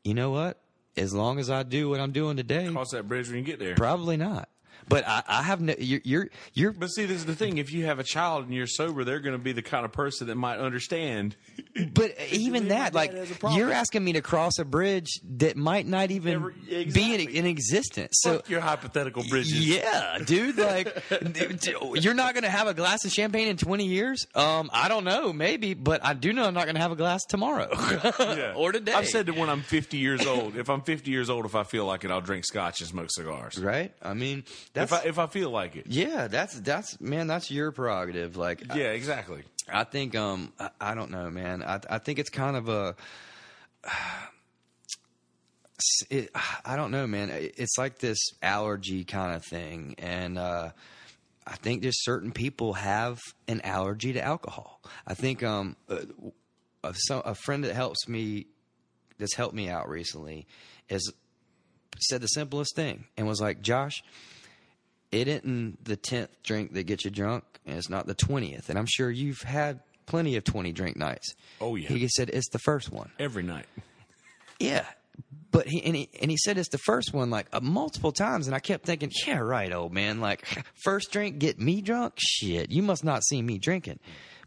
you 0.05 0.15
know 0.15 0.31
what? 0.31 0.61
As 0.97 1.13
long 1.13 1.41
as 1.41 1.51
I 1.51 1.65
do 1.65 1.89
what 1.89 1.99
I'm 1.99 2.13
doing 2.13 2.37
today, 2.37 2.71
Cross 2.71 2.93
that 2.93 3.09
bridge 3.09 3.27
when 3.27 3.39
you 3.39 3.43
get 3.43 3.59
there. 3.59 3.75
Probably 3.75 4.17
not. 4.17 4.49
But 4.91 5.07
I, 5.07 5.23
I 5.29 5.43
have 5.43 5.61
no. 5.61 5.73
You're, 5.79 6.01
you're 6.05 6.29
you're 6.53 6.73
But 6.73 6.89
see, 6.89 7.07
this 7.07 7.19
is 7.19 7.25
the 7.27 7.37
thing. 7.37 7.59
If 7.59 7.73
you 7.73 7.87
have 7.87 8.01
a 8.01 8.03
child 8.05 8.45
and 8.47 8.53
you're 8.53 8.67
sober, 8.67 9.05
they're 9.05 9.21
going 9.21 9.37
to 9.39 9.43
be 9.43 9.53
the 9.53 9.63
kind 9.63 9.85
of 9.85 9.93
person 9.93 10.27
that 10.27 10.35
might 10.35 10.59
understand. 10.59 11.37
But 11.95 12.17
even 12.33 12.69
that, 12.69 12.93
like, 12.93 13.13
dad 13.13 13.19
has 13.21 13.31
a 13.31 13.35
problem. 13.37 13.61
you're 13.61 13.71
asking 13.73 14.03
me 14.03 14.15
to 14.15 14.21
cross 14.21 14.59
a 14.59 14.65
bridge 14.65 15.21
that 15.37 15.57
might 15.57 15.87
not 15.87 16.11
even 16.11 16.33
Never- 16.33 16.51
be 16.93 17.15
in, 17.15 17.31
in 17.31 17.47
existence. 17.47 18.11
So, 18.23 18.39
Fuck 18.39 18.51
your 18.51 18.61
hypothetical 18.61 19.23
bridges. 19.29 19.67
yeah, 19.69 20.19
dude, 20.25 20.59
like, 20.59 20.89
you're 21.95 22.15
not 22.15 22.35
going 22.35 22.43
to 22.43 22.51
have 22.51 22.67
a 22.67 22.75
glass 22.75 23.05
of 23.05 23.13
champagne 23.13 23.47
in 23.49 23.57
20 23.57 23.87
years? 23.87 24.27
Um, 24.35 24.71
I 24.73 24.89
don't 24.89 25.05
know, 25.05 25.33
maybe, 25.33 25.75
but 25.75 26.05
I 26.05 26.15
do 26.15 26.33
know 26.33 26.45
I'm 26.45 26.55
not 26.55 26.65
going 26.65 26.75
to 26.75 26.81
have 26.81 26.93
a 26.93 26.97
glass 26.97 27.23
tomorrow 27.29 27.69
Yeah. 28.19 28.55
or 28.57 28.73
today. 28.73 28.93
I've 28.93 29.07
said 29.07 29.27
that 29.27 29.37
when 29.37 29.49
I'm 29.49 29.63
50 29.63 29.97
years 29.99 30.27
old, 30.27 30.57
if 30.57 30.69
I'm 30.69 30.83
50 30.83 31.11
years 31.11 31.31
old, 31.31 31.45
if 31.45 31.55
I 31.55 31.63
feel 31.63 31.85
like 31.87 32.03
it, 32.05 32.11
I'll 32.11 32.21
drink 32.21 32.45
scotch 32.45 32.81
and 32.81 32.89
smoke 32.89 33.09
cigars. 33.11 33.59
right? 33.59 33.93
I 34.03 34.15
mean, 34.15 34.45
that's, 34.81 34.93
If 34.93 35.05
I 35.05 35.09
if 35.09 35.19
I 35.19 35.27
feel 35.27 35.51
like 35.51 35.77
it. 35.77 35.87
yeah, 35.89 36.27
that's, 36.29 36.59
that's, 36.61 37.01
man, 37.01 37.27
that's 37.27 37.51
your 37.51 37.73
prerogative. 37.73 38.37
Like, 38.37 38.63
Yeah, 38.75 38.91
exactly. 38.93 39.43
I 39.73 39.85
think 39.85 40.17
um 40.17 40.53
I, 40.59 40.71
I 40.81 40.95
don't 40.95 41.11
know, 41.11 41.31
man. 41.31 41.63
I 41.63 41.81
I 41.89 41.99
think 41.99 42.19
it's 42.19 42.31
kind 42.31 42.57
of 42.57 42.69
a 42.69 42.97
it, 46.11 46.31
I 46.65 46.77
don't 46.77 46.91
know, 46.91 47.07
man. 47.07 47.31
It's 47.33 47.79
like 47.79 47.99
this 47.99 48.19
allergy 48.43 49.05
kind 49.05 49.35
of 49.35 49.45
thing, 49.45 49.95
and 49.99 50.39
uh, 50.39 50.71
I 51.47 51.57
think 51.57 51.83
just 51.83 52.05
certain 52.05 52.33
people 52.33 52.75
have 52.75 53.19
an 53.49 53.61
allergy 53.63 54.13
to 54.15 54.23
alcohol. 54.23 54.81
I 55.07 55.15
think 55.15 55.43
um 55.43 55.77
a, 55.89 56.01
a, 56.85 56.95
so- 56.95 57.21
a 57.21 57.35
friend 57.35 57.65
that 57.65 57.75
helps 57.75 58.09
me 58.09 58.47
that's 59.19 59.35
helped 59.35 59.55
me 59.55 59.69
out 59.69 59.89
recently 59.89 60.47
is 60.89 61.13
said 62.01 62.21
the 62.23 62.27
simplest 62.29 62.75
thing 62.75 63.05
and 63.17 63.27
was 63.27 63.41
like, 63.41 63.61
Josh, 63.61 64.03
it 65.13 65.29
isn't 65.29 65.85
the 65.85 65.97
tenth 65.97 66.31
drink 66.43 66.75
that 66.75 66.85
gets 66.85 67.05
you 67.05 67.11
drunk, 67.11 67.45
and 67.67 67.77
it's 67.79 67.89
not 67.91 68.07
the 68.07 68.15
twentieth. 68.15 68.69
And 68.71 68.79
I'm 68.79 68.87
sure 68.87 69.11
you've 69.11 69.43
had 69.43 69.81
plenty 70.07 70.37
of 70.37 70.45
twenty 70.45 70.73
drink 70.73 70.97
nights. 70.97 71.35
Oh, 71.61 71.77
yeah. 71.77 71.89
He 71.89 72.09
said 72.09 72.31
it's 72.31 72.49
the 72.51 72.59
first 72.61 72.91
one. 72.93 73.11
Every 73.19 73.43
night. 73.43 73.67
Yeah. 74.59 74.85
But 75.53 75.67
he 75.67 75.83
and 75.83 75.97
he 75.97 76.09
and 76.23 76.31
he 76.31 76.37
said 76.37 76.59
it's 76.59 76.69
the 76.69 76.79
first 76.79 77.13
one 77.13 77.29
like 77.31 77.47
uh, 77.53 77.61
multiple 77.61 78.13
times, 78.13 78.47
and 78.47 78.55
I 78.55 78.61
kept 78.61 78.87
thinking, 78.87 79.11
yeah, 79.27 79.39
right, 79.39 79.73
old 79.73 79.93
man. 79.93 80.21
Like 80.21 80.47
first 80.85 81.11
drink 81.13 81.39
get 81.39 81.59
me 81.61 81.83
drunk, 81.83 82.15
shit. 82.19 82.71
You 82.71 82.83
must 82.83 83.05
not 83.05 83.25
see 83.25 83.43
me 83.43 83.59
drinking. 83.59 83.99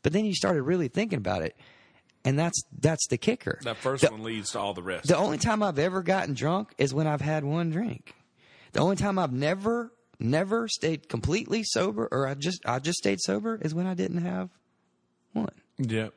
But 0.02 0.14
then 0.14 0.26
you 0.26 0.34
started 0.34 0.64
really 0.64 0.88
thinking 0.88 1.18
about 1.18 1.41
it, 1.41 1.56
and 2.23 2.40
that's 2.40 2.64
that's 2.80 3.06
the 3.07 3.18
kicker. 3.18 3.60
That 3.64 3.77
first 3.77 4.03
The- 4.03 4.11
one 4.11 4.23
leads 4.23 4.52
to 4.52 4.60
all 4.60 4.73
the 4.73 4.81
rest. 4.81 5.07
The 5.07 5.18
only 5.18 5.38
time 5.38 5.61
I've 5.61 5.77
ever 5.80 6.02
gotten 6.03 6.34
drunk 6.34 6.73
is 6.77 6.94
when 6.94 7.06
I've 7.06 7.22
had 7.22 7.44
one 7.44 7.69
drink. 7.69 8.15
The 8.72 8.80
only 8.80 8.95
time 8.95 9.19
I've 9.19 9.34
never 9.34 9.91
never 10.19 10.68
stayed 10.68 11.10
completely 11.10 11.64
sober, 11.64 12.07
or 12.11 12.27
I 12.27 12.34
just 12.35 12.61
I 12.65 12.80
just 12.80 12.98
stayed 12.99 13.19
sober, 13.22 13.60
is 13.61 13.73
when 13.73 13.88
I 13.88 13.94
didn't 13.94 14.23
have 14.23 14.49
one. 15.34 15.49
yep. 15.77 16.14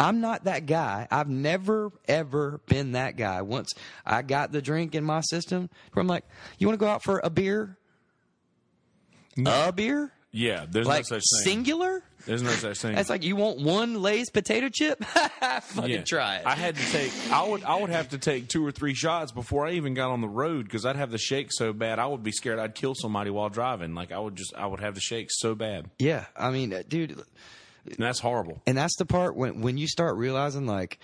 I'm 0.00 0.20
not 0.20 0.44
that 0.44 0.66
guy. 0.66 1.08
I've 1.10 1.28
never 1.28 1.90
ever 2.06 2.60
been 2.66 2.92
that 2.92 3.16
guy. 3.16 3.42
Once 3.42 3.72
I 4.06 4.22
got 4.22 4.52
the 4.52 4.62
drink 4.62 4.94
in 4.94 5.02
my 5.02 5.22
system, 5.22 5.68
where 5.92 6.00
I'm 6.00 6.06
like, 6.06 6.24
you 6.58 6.68
want 6.68 6.78
to 6.78 6.84
go 6.84 6.90
out 6.90 7.02
for 7.02 7.20
a 7.24 7.30
beer? 7.30 7.76
A 9.44 9.72
beer? 9.72 10.12
Yeah, 10.30 10.66
there's 10.68 10.86
Like 10.86 11.04
no 11.10 11.18
such 11.18 11.22
thing. 11.42 11.52
singular? 11.54 12.02
There's 12.28 12.42
no 12.42 12.50
such 12.50 12.78
thing. 12.78 12.94
That's 12.94 13.10
like 13.10 13.24
you 13.24 13.34
want 13.34 13.58
one 13.60 14.00
Lay's 14.00 14.30
potato 14.30 14.68
chip? 14.68 15.02
Fucking 15.62 15.90
Yeah. 15.90 16.02
try 16.02 16.36
it. 16.36 16.46
I 16.46 16.54
had 16.54 16.76
to 16.76 16.92
take. 16.92 17.10
I 17.32 17.42
would. 17.42 17.64
I 17.64 17.74
would 17.80 17.90
have 17.90 18.10
to 18.10 18.18
take 18.18 18.48
two 18.48 18.64
or 18.64 18.70
three 18.70 18.94
shots 18.94 19.32
before 19.32 19.66
I 19.66 19.72
even 19.72 19.94
got 19.94 20.10
on 20.10 20.20
the 20.20 20.28
road 20.28 20.64
because 20.66 20.84
I'd 20.86 20.96
have 20.96 21.10
the 21.10 21.18
shake 21.18 21.48
so 21.50 21.72
bad. 21.72 21.98
I 21.98 22.06
would 22.06 22.22
be 22.22 22.30
scared 22.32 22.58
I'd 22.58 22.74
kill 22.74 22.94
somebody 22.94 23.30
while 23.30 23.48
driving. 23.48 23.94
Like 23.94 24.12
I 24.12 24.18
would 24.18 24.36
just. 24.36 24.54
I 24.54 24.66
would 24.66 24.80
have 24.80 24.94
the 24.94 25.00
shakes 25.00 25.38
so 25.40 25.54
bad, 25.54 25.90
yeah, 25.98 26.26
I 26.36 26.50
mean, 26.50 26.72
uh, 26.72 26.82
dude, 26.86 27.12
and 27.12 27.24
that's 27.96 28.20
horrible. 28.20 28.60
and 28.66 28.76
that's 28.76 28.96
the 28.96 29.06
part 29.06 29.34
when 29.34 29.62
when 29.62 29.78
you 29.78 29.88
start 29.88 30.16
realizing 30.16 30.66
like 30.66 30.98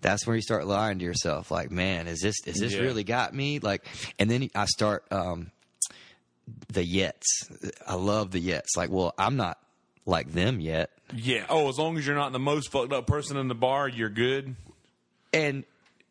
that's 0.00 0.26
when 0.26 0.34
you 0.36 0.42
start 0.42 0.66
lying 0.66 0.98
to 0.98 1.04
yourself 1.04 1.50
like 1.50 1.70
man 1.70 2.06
is 2.08 2.20
this 2.20 2.34
is 2.46 2.58
this 2.58 2.74
Yeah. 2.74 2.80
really 2.80 3.04
got 3.04 3.32
me 3.34 3.60
like 3.60 3.86
and 4.18 4.30
then 4.30 4.48
i 4.54 4.66
start 4.66 5.04
um 5.10 5.50
the 6.72 6.82
yets 6.84 7.24
i 7.86 7.94
love 7.94 8.30
the 8.30 8.40
yets 8.40 8.76
like 8.76 8.90
well 8.90 9.14
i'm 9.18 9.36
not 9.36 9.58
like 10.06 10.32
them 10.32 10.60
yet 10.60 10.90
Yeah. 11.14 11.44
Oh, 11.48 11.68
as 11.68 11.78
long 11.78 11.98
as 11.98 12.06
you're 12.06 12.16
not 12.16 12.32
the 12.32 12.38
most 12.38 12.70
fucked 12.70 12.92
up 12.92 13.06
person 13.06 13.36
in 13.36 13.48
the 13.48 13.54
bar, 13.54 13.88
you're 13.88 14.08
good. 14.08 14.54
and 15.32 15.64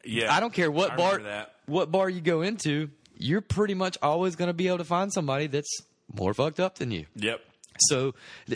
Yeah. 0.04 0.34
i 0.36 0.40
don't 0.40 0.54
care 0.54 0.70
what 0.70 0.92
I 0.92 0.96
bar 0.98 1.18
that. 1.24 1.56
what 1.66 1.92
bar 1.92 2.10
you 2.10 2.22
go 2.22 2.42
into 2.42 2.90
you're 3.18 3.42
pretty 3.42 3.74
much 3.74 3.98
always 4.02 4.36
going 4.36 4.50
to 4.50 4.54
be 4.54 4.68
able 4.68 4.80
to 4.80 4.84
find 4.84 5.12
somebody 5.14 5.48
that's 5.48 5.74
more 6.14 6.34
fucked 6.34 6.60
up 6.60 6.76
than 6.76 6.92
you 6.92 7.06
Yep. 7.16 7.42
So, 7.90 8.16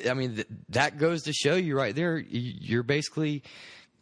I 0.09 0.13
mean, 0.13 0.35
th- 0.35 0.47
that 0.69 0.97
goes 0.97 1.23
to 1.23 1.33
show 1.33 1.55
you 1.55 1.75
right 1.77 1.93
there. 1.93 2.17
You're 2.17 2.83
basically 2.83 3.43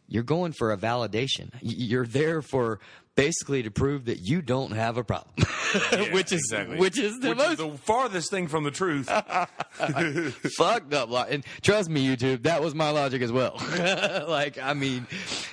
you're 0.06 0.22
going 0.22 0.52
for 0.52 0.70
a 0.70 0.76
validation. 0.76 1.50
You're 1.60 2.06
there 2.06 2.40
for 2.40 2.78
basically 3.18 3.64
to 3.64 3.70
prove 3.72 4.04
that 4.04 4.20
you 4.20 4.40
don't 4.40 4.70
have 4.70 4.96
a 4.96 5.02
problem, 5.02 5.34
Yeah, 5.92 6.12
which 6.14 6.30
is 6.32 6.40
exactly. 6.52 6.76
which 6.78 6.96
is 6.96 7.18
the 7.18 7.30
Which 7.30 7.38
most 7.38 7.50
is 7.50 7.56
the 7.58 7.76
farthest 7.78 8.30
thing 8.30 8.46
from 8.46 8.62
the 8.62 8.70
truth. 8.70 9.08
fucked 10.56 10.94
up. 10.94 11.10
Lo- 11.10 11.24
and 11.28 11.44
trust 11.60 11.90
me, 11.90 12.06
YouTube, 12.06 12.44
that 12.44 12.62
was 12.62 12.76
my 12.76 12.90
logic 12.90 13.20
as 13.22 13.32
well. 13.32 13.56
like, 14.28 14.56
I 14.56 14.72
mean, 14.74 15.08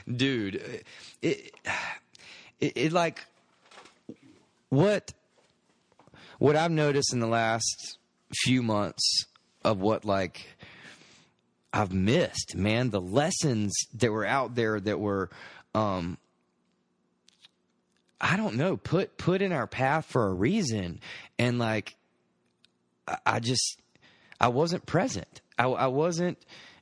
dude, 0.07 0.83
it, 1.23 1.55
it, 2.59 2.73
it 2.77 2.93
like 2.93 3.25
what 4.69 5.11
what 6.37 6.55
I've 6.55 6.69
noticed 6.71 7.13
in 7.13 7.19
the 7.19 7.27
last 7.27 7.97
few 8.43 8.61
months 8.61 9.25
of 9.63 9.79
what 9.79 10.05
like 10.05 10.45
I've 11.73 11.91
missed, 11.91 12.55
man, 12.55 12.91
the 12.91 13.01
lessons 13.01 13.73
that 13.95 14.11
were 14.11 14.25
out 14.25 14.53
there 14.53 14.79
that 14.79 14.99
were 14.99 15.31
um 15.73 16.19
I 18.27 18.37
don't 18.37 18.55
know, 18.55 18.75
put 18.75 19.17
put 19.17 19.41
in 19.43 19.51
our 19.51 19.67
path 19.67 20.05
for 20.05 20.25
a 20.27 20.33
reason 20.33 20.99
and 21.37 21.59
like 21.59 21.95
I, 23.07 23.17
I 23.25 23.39
just 23.39 23.79
I 24.41 24.47
wasn't 24.47 24.85
present. 24.87 25.41
I, 25.59 25.65
I 25.67 25.87
wasn't 25.87 26.37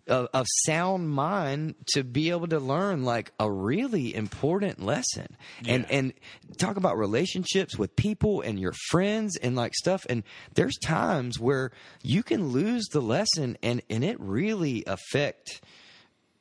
of, 0.08 0.28
of 0.34 0.46
sound 0.66 1.10
mind 1.10 1.76
to 1.94 2.04
be 2.04 2.30
able 2.30 2.48
to 2.48 2.60
learn 2.60 3.04
like 3.04 3.32
a 3.40 3.50
really 3.52 4.14
important 4.16 4.82
lesson 4.82 5.28
and 5.68 5.86
Yeah. 5.90 5.98
and 5.98 6.14
talk 6.58 6.78
about 6.78 6.98
relationships 6.98 7.78
with 7.78 7.96
people 7.96 8.42
and 8.42 8.60
your 8.60 8.74
friends 8.90 9.38
and 9.38 9.56
like 9.56 9.74
stuff 9.76 10.06
and 10.10 10.24
there's 10.56 10.78
times 10.84 11.40
where 11.40 11.72
you 12.02 12.24
can 12.24 12.48
lose 12.50 12.86
the 12.92 13.02
lesson 13.02 13.58
and 13.62 13.82
and 13.90 14.04
it 14.04 14.18
really 14.20 14.84
affect 14.88 15.62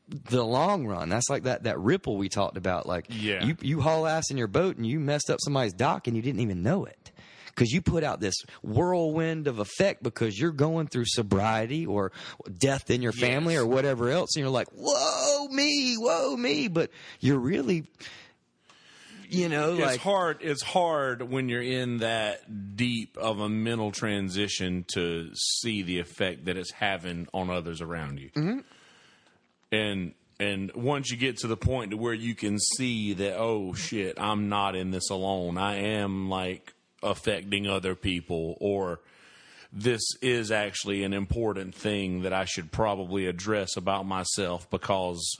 the 0.08 0.44
long 0.44 0.86
run 0.86 1.08
that's 1.08 1.30
like 1.30 1.44
that 1.44 1.62
that 1.62 1.78
ripple 1.78 2.16
we 2.16 2.28
talked 2.28 2.56
about 2.56 2.86
like 2.86 3.06
Yeah. 3.08 3.44
you 3.44 3.56
you 3.62 3.80
haul 3.80 4.06
ass 4.06 4.30
in 4.30 4.36
your 4.36 4.48
boat 4.48 4.76
and 4.76 4.86
you 4.86 5.00
messed 5.00 5.30
up 5.30 5.38
somebody's 5.40 5.72
dock 5.72 6.06
and 6.06 6.16
you 6.16 6.22
didn't 6.22 6.40
even 6.40 6.62
know 6.62 6.84
it 6.84 7.12
because 7.46 7.70
you 7.70 7.80
put 7.82 8.02
out 8.02 8.18
this 8.20 8.34
whirlwind 8.62 9.46
of 9.46 9.58
effect 9.58 10.02
because 10.02 10.38
you're 10.38 10.50
going 10.52 10.86
through 10.86 11.04
sobriety 11.06 11.86
or 11.86 12.10
death 12.58 12.90
in 12.90 13.00
your 13.02 13.12
family 13.12 13.54
Yes. 13.54 13.62
or 13.62 13.66
whatever 13.66 14.08
else, 14.10 14.34
and 14.36 14.40
you're 14.42 14.50
like, 14.50 14.68
"Whoa, 14.74 15.48
me, 15.48 15.94
whoa, 15.96 16.34
me," 16.36 16.68
but 16.68 16.90
you're 17.20 17.38
really, 17.38 17.84
you 19.28 19.48
know, 19.50 19.72
like 19.72 19.94
it's 19.96 20.02
hard. 20.02 20.38
It's 20.40 20.62
hard 20.62 21.22
when 21.30 21.48
you're 21.50 21.62
in 21.62 21.98
that 21.98 22.76
deep 22.76 23.16
of 23.18 23.38
a 23.40 23.48
mental 23.50 23.92
transition 23.92 24.84
to 24.94 25.30
see 25.34 25.82
the 25.82 25.98
effect 26.00 26.46
that 26.46 26.56
it's 26.56 26.72
having 26.72 27.28
on 27.34 27.50
others 27.50 27.80
around 27.82 28.18
you. 28.18 28.30
Mm-hmm. 28.30 28.60
And 29.72 30.12
and 30.38 30.72
once 30.74 31.10
you 31.10 31.16
get 31.16 31.38
to 31.38 31.46
the 31.46 31.56
point 31.56 31.92
to 31.92 31.96
where 31.96 32.14
you 32.14 32.34
can 32.34 32.58
see 32.58 33.14
that, 33.14 33.36
oh 33.38 33.74
shit, 33.74 34.20
I'm 34.20 34.48
not 34.48 34.76
in 34.76 34.90
this 34.90 35.08
alone. 35.10 35.56
I 35.56 35.76
am 35.76 36.28
like 36.28 36.74
affecting 37.02 37.66
other 37.66 37.94
people, 37.94 38.56
or 38.60 39.00
this 39.72 40.02
is 40.20 40.50
actually 40.50 41.02
an 41.04 41.14
important 41.14 41.74
thing 41.74 42.22
that 42.22 42.32
I 42.32 42.44
should 42.44 42.70
probably 42.70 43.26
address 43.26 43.76
about 43.76 44.04
myself 44.04 44.68
because 44.68 45.36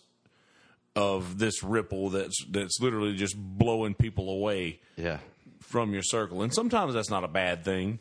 of 0.95 1.39
this 1.39 1.63
ripple 1.63 2.11
that's 2.11 2.45
that's 2.51 2.81
literally 2.81 3.17
just 3.17 3.37
blowing 3.37 3.95
people 3.95 4.31
away 4.31 4.81
yeah, 4.97 5.19
from 5.61 5.93
your 5.93 6.03
circle. 6.03 6.43
And 6.43 6.55
sometimes 6.55 6.95
that's 6.95 7.11
not 7.11 7.25
a 7.25 7.29
bad 7.29 7.65
thing 7.65 7.99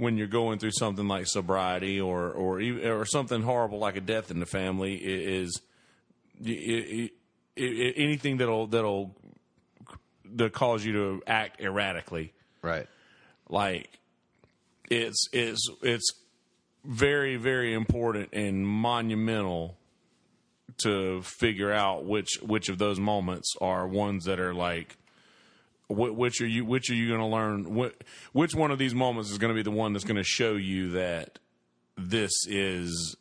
when 0.00 0.16
you're 0.16 0.26
going 0.26 0.58
through 0.58 0.72
something 0.72 1.06
like 1.06 1.26
sobriety 1.26 2.00
or 2.00 2.30
or 2.30 2.60
or 2.62 3.04
something 3.04 3.42
horrible 3.42 3.78
like 3.78 3.96
a 3.96 4.00
death 4.00 4.30
in 4.30 4.40
the 4.40 4.46
family 4.46 4.94
is 4.96 5.60
i- 6.44 6.48
i- 6.48 7.10
i- 7.58 7.92
anything 7.96 8.38
that'll 8.38 8.66
that'll 8.66 9.14
that 10.36 10.52
cause 10.52 10.84
you 10.84 10.92
to 10.92 11.22
act 11.26 11.60
erratically. 11.60 12.32
right, 12.62 12.86
Like 13.48 13.98
it's 14.90 15.28
it's 15.32 15.68
it's 15.82 16.12
very 16.84 17.36
very 17.36 17.74
important 17.74 18.30
and 18.32 18.66
monumental 18.66 19.76
to 20.78 21.20
figure 21.22 21.70
out 21.72 22.04
which 22.06 22.38
which 22.42 22.68
of 22.70 22.78
those 22.78 22.98
moments 22.98 23.54
are 23.60 23.86
ones 23.86 24.24
that 24.24 24.40
are 24.40 24.54
like 24.54 24.96
which 25.90 26.40
are 26.40 26.46
you? 26.46 26.64
Which 26.64 26.88
are 26.90 26.94
you 26.94 27.08
going 27.08 27.20
to 27.20 27.26
learn? 27.26 27.64
Wh- 27.76 28.34
which 28.34 28.54
one 28.54 28.70
of 28.70 28.78
these 28.78 28.94
moments 28.94 29.30
is 29.30 29.38
going 29.38 29.54
to 29.54 29.54
be 29.54 29.62
the 29.62 29.70
one 29.70 29.92
that's 29.92 30.04
going 30.04 30.16
to 30.16 30.24
show 30.24 30.52
you 30.52 30.90
that 30.92 31.38
this 31.96 32.32
is 32.46 33.16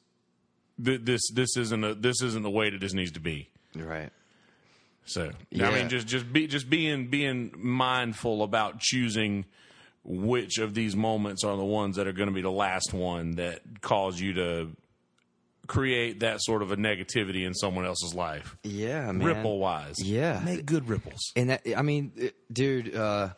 th- 0.84 1.02
this 1.04 1.22
this 1.34 1.58
isn't 1.58 1.84
a, 1.84 1.96
this 1.96 2.22
isn't 2.22 2.44
the 2.44 2.50
way 2.50 2.70
that 2.70 2.80
this 2.80 2.94
needs 2.94 3.12
to 3.14 3.20
be. 3.20 3.50
Right. 3.76 4.12
So 5.06 5.32
yeah. 5.50 5.70
I 5.70 5.74
mean, 5.76 5.90
just 5.90 6.08
just 6.08 6.32
be 6.32 6.48
just 6.48 6.70
being 6.70 7.08
being 7.08 7.52
mindful 7.58 8.44
about 8.44 8.80
choosing 8.80 9.46
which 10.04 10.60
of 10.60 10.74
these 10.74 10.96
moments 10.96 11.44
are 11.44 11.58
the 11.58 11.64
ones 11.64 11.96
that 11.96 12.08
are 12.08 12.14
going 12.14 12.30
to 12.30 12.34
be 12.34 12.42
the 12.42 12.52
last 12.52 12.94
one 12.94 13.36
that 13.36 13.62
cause 13.82 14.20
you 14.20 14.34
to 14.34 14.70
create 15.70 16.20
that 16.20 16.42
sort 16.42 16.62
of 16.62 16.72
a 16.74 16.76
negativity 16.76 17.46
in 17.46 17.54
someone 17.54 17.86
else's 17.86 18.14
life, 18.14 18.58
Yeah, 18.64 19.06
man. 19.12 19.20
ripple 19.26 19.60
wise. 19.60 19.96
Yeah. 20.04 20.42
make 20.44 20.66
good 20.66 20.90
ripples. 20.90 21.32
And 21.38 21.52
that, 21.52 21.62
I 21.78 21.82
mean, 21.84 22.12
it- 22.18 22.36
dude, 22.52 22.94
uh, 22.94 23.30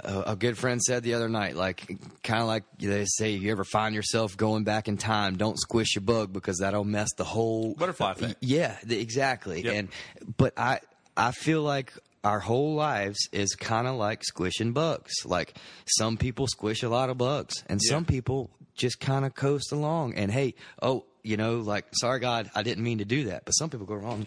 a 0.00 0.20
a 0.32 0.36
good 0.36 0.56
friend 0.58 0.80
said 0.82 1.02
the 1.02 1.14
other 1.14 1.28
night, 1.28 1.56
like, 1.56 1.86
kind 2.22 2.40
of 2.42 2.46
like 2.46 2.64
they 2.78 3.04
say, 3.06 3.30
you 3.30 3.50
ever 3.50 3.64
find 3.64 3.94
yourself 3.94 4.36
going 4.36 4.62
back 4.64 4.86
in 4.88 4.96
time, 4.96 5.36
don't 5.36 5.58
squish 5.58 5.94
your 5.96 6.02
bug 6.02 6.32
because 6.32 6.58
that'll 6.58 6.84
mess 6.84 7.08
the 7.16 7.24
whole 7.24 7.74
Butterfly 7.74 8.12
effect. 8.12 8.34
Yeah, 8.40 8.76
the, 8.84 9.00
exactly. 9.00 9.62
Yep. 9.64 9.74
And 9.74 9.88
but 10.36 10.52
I, 10.58 10.80
I 11.16 11.32
feel 11.32 11.62
like 11.62 11.92
our 12.24 12.38
whole 12.40 12.74
lives 12.74 13.18
is 13.32 13.54
kind 13.56 13.86
of 13.86 13.94
like 13.96 14.22
squishing 14.24 14.72
bugs. 14.72 15.12
Like 15.24 15.54
some 15.86 16.16
people 16.16 16.46
squish 16.48 16.82
a 16.82 16.88
lot 16.88 17.08
of 17.10 17.18
bugs, 17.18 17.64
and 17.68 17.80
some 17.82 18.04
people 18.04 18.50
just 18.76 19.00
kind 19.00 19.24
of 19.24 19.34
coast 19.34 19.72
along. 19.72 20.14
And 20.14 20.30
hey, 20.30 20.54
oh, 20.82 21.04
you 21.28 21.36
know, 21.36 21.58
like, 21.58 21.84
sorry, 21.92 22.20
God, 22.20 22.50
I 22.54 22.62
didn't 22.62 22.82
mean 22.82 22.98
to 22.98 23.04
do 23.04 23.24
that. 23.24 23.44
But 23.44 23.52
some 23.52 23.68
people 23.68 23.86
go 23.86 23.94
wrong. 23.94 24.26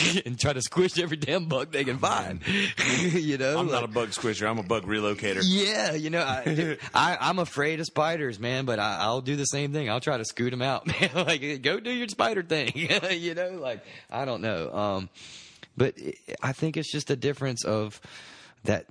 and 0.26 0.38
try 0.38 0.52
to 0.52 0.62
squish 0.62 0.98
every 0.98 1.16
damn 1.16 1.46
bug 1.46 1.70
they 1.72 1.84
can 1.84 1.98
find. 1.98 2.40
you 3.12 3.36
know, 3.38 3.58
I'm 3.58 3.70
not 3.70 3.84
a 3.84 3.88
bug 3.88 4.10
squisher. 4.10 4.48
I'm 4.48 4.58
a 4.58 4.62
bug 4.62 4.84
relocator. 4.84 5.42
yeah, 5.42 5.92
you 5.92 6.10
know, 6.10 6.22
I, 6.22 6.78
I, 6.94 7.18
I'm 7.20 7.38
afraid 7.38 7.80
of 7.80 7.86
spiders, 7.86 8.38
man. 8.38 8.64
But 8.64 8.78
I, 8.78 8.98
I'll 9.00 9.20
do 9.20 9.36
the 9.36 9.44
same 9.44 9.72
thing. 9.72 9.90
I'll 9.90 10.00
try 10.00 10.16
to 10.16 10.24
scoot 10.24 10.50
them 10.50 10.62
out, 10.62 10.86
man. 10.86 11.10
like, 11.14 11.62
go 11.62 11.80
do 11.80 11.90
your 11.90 12.08
spider 12.08 12.42
thing. 12.42 12.72
you 12.74 13.34
know, 13.34 13.50
like 13.60 13.84
I 14.10 14.24
don't 14.24 14.40
know. 14.40 14.72
Um, 14.72 15.08
but 15.76 15.94
I 16.42 16.52
think 16.52 16.76
it's 16.76 16.90
just 16.90 17.10
a 17.10 17.16
difference 17.16 17.64
of 17.64 18.00
that. 18.64 18.86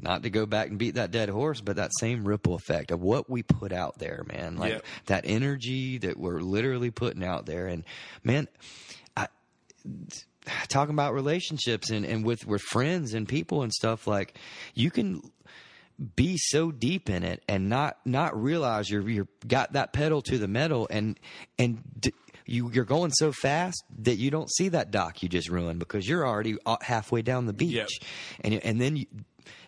Not 0.00 0.22
to 0.22 0.30
go 0.30 0.46
back 0.46 0.68
and 0.68 0.78
beat 0.78 0.94
that 0.94 1.10
dead 1.10 1.28
horse, 1.28 1.60
but 1.60 1.76
that 1.76 1.90
same 1.98 2.24
ripple 2.26 2.54
effect 2.54 2.90
of 2.90 3.00
what 3.02 3.28
we 3.28 3.42
put 3.42 3.72
out 3.72 3.98
there, 3.98 4.24
man. 4.28 4.56
Like 4.56 4.74
Yep. 4.74 4.84
that 5.06 5.24
energy 5.26 5.98
that 5.98 6.16
we're 6.16 6.40
literally 6.40 6.90
putting 6.90 7.24
out 7.24 7.46
there, 7.46 7.66
and 7.66 7.84
man, 8.22 8.46
I 9.16 9.26
talking 10.68 10.94
about 10.94 11.14
relationships 11.14 11.90
and, 11.90 12.04
and 12.04 12.24
with 12.24 12.46
with 12.46 12.62
friends 12.62 13.14
and 13.14 13.28
people 13.28 13.62
and 13.62 13.72
stuff 13.72 14.06
like 14.06 14.38
you 14.74 14.90
can 14.90 15.20
be 16.14 16.36
so 16.38 16.70
deep 16.70 17.10
in 17.10 17.24
it 17.24 17.42
and 17.48 17.68
not 17.68 17.98
not 18.04 18.40
realize 18.40 18.88
you're 18.88 19.08
you're 19.08 19.28
got 19.46 19.72
that 19.72 19.92
pedal 19.92 20.22
to 20.22 20.38
the 20.38 20.46
metal 20.48 20.86
and 20.90 21.18
and 21.58 21.82
d- 21.98 22.12
you 22.48 22.70
you're 22.72 22.84
going 22.84 23.10
so 23.12 23.30
fast 23.32 23.82
that 24.00 24.16
you 24.16 24.30
don't 24.30 24.50
see 24.50 24.68
that 24.70 24.90
dock 24.90 25.22
you 25.22 25.28
just 25.28 25.48
ruined 25.48 25.78
because 25.78 26.08
you're 26.08 26.26
already 26.26 26.56
uh, 26.66 26.76
halfway 26.80 27.22
down 27.22 27.46
the 27.46 27.52
beach 27.52 27.74
Yep. 27.74 27.88
and 28.40 28.54
and 28.54 28.80
then 28.80 28.96
you, 28.96 29.06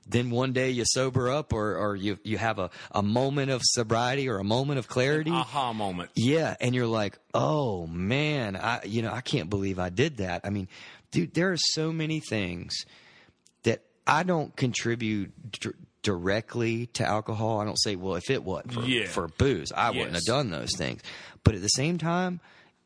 then 0.09 0.31
one 0.31 0.53
day 0.53 0.71
you 0.71 0.85
sober 0.87 1.31
up 1.31 1.53
or 1.53 1.77
or 1.77 1.95
you 1.95 2.19
you 2.25 2.37
have 2.39 2.59
a, 2.59 2.71
a 2.91 3.03
moment 3.03 3.51
of 3.51 3.61
sobriety 3.65 4.29
or 4.29 4.39
a 4.39 4.45
moment 4.45 4.79
of 4.79 4.89
clarity 4.89 5.31
Aha 5.31 5.73
moment. 5.73 6.11
yeah, 6.17 6.57
and 6.61 6.75
you're 6.75 6.87
like, 6.87 7.17
"Oh 7.33 7.87
man, 7.87 8.57
I 8.57 8.81
you 8.85 9.03
know, 9.03 9.13
I 9.13 9.21
can't 9.21 9.49
believe 9.49 9.79
I 9.79 9.89
did 9.91 10.17
that." 10.17 10.41
I 10.45 10.51
mean, 10.51 10.69
dude, 11.13 11.35
there 11.35 11.53
are 11.53 11.57
so 11.59 11.93
many 11.93 12.19
things 12.19 12.75
that 13.63 13.83
I 14.07 14.25
don't 14.25 14.55
contribute 14.57 15.31
d- 15.61 15.71
directly 16.03 16.87
to 16.87 17.05
alcohol. 17.07 17.61
I 17.61 17.65
don't 17.65 17.81
say, 17.81 17.95
"Well, 17.95 18.17
if 18.17 18.31
it 18.31 18.43
wasn't 18.43 18.73
for, 18.75 18.81
Yeah. 18.83 19.07
for 19.07 19.29
booze, 19.29 19.71
I 19.71 19.91
wouldn't 19.91 20.15
have 20.15 20.25
done 20.25 20.51
those 20.51 20.75
things." 20.77 21.03
But 21.45 21.55
at 21.55 21.63
the 21.63 21.69
same 21.69 21.99
time, 21.99 22.41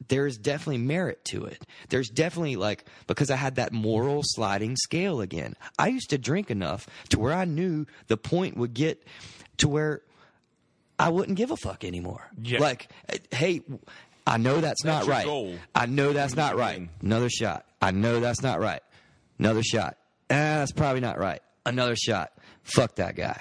there's 0.09 0.37
definitely 0.39 0.79
merit 0.79 1.25
to 1.27 1.45
it. 1.45 1.65
There's 1.89 2.09
definitely 2.09 2.57
like 2.57 2.85
because 3.07 3.31
I 3.31 3.37
had 3.37 3.57
that 3.57 3.73
moral 3.73 4.23
sliding 4.25 4.77
scale 4.77 5.21
again. 5.21 5.55
I 5.79 5.89
used 5.89 6.11
to 6.11 6.19
drink 6.19 6.51
enough 6.51 6.87
to 7.11 7.19
where 7.19 7.33
I 7.33 7.45
knew 7.45 7.87
the 8.09 8.17
point 8.17 8.57
would 8.57 8.75
get 8.75 9.03
to 9.59 9.69
where 9.69 10.03
I 10.99 11.09
wouldn't 11.09 11.37
give 11.37 11.51
a 11.51 11.57
fuck 11.57 11.85
anymore. 11.85 12.31
Yeah. 12.41 12.61
Like, 12.61 12.89
hey, 13.31 13.63
I 14.27 14.37
know 14.39 14.61
that's, 14.61 14.83
That's 14.83 15.07
not 15.07 15.13
right. 15.13 15.25
goal. 15.25 15.57
I 15.75 15.87
know 15.87 16.13
that's 16.13 16.35
not 16.35 16.57
right. 16.57 16.89
Another 17.03 17.29
shot. 17.29 17.67
I 17.83 17.91
know 17.91 18.21
that's 18.21 18.43
not 18.43 18.61
right. 18.61 18.81
Another 19.39 19.63
shot. 19.63 19.99
Ah, 20.31 20.61
that's 20.61 20.73
probably 20.73 21.01
not 21.01 21.19
right. 21.19 21.41
Another 21.67 21.97
shot. 21.97 22.33
Fuck 22.63 22.97
that 22.97 23.17
guy. 23.17 23.41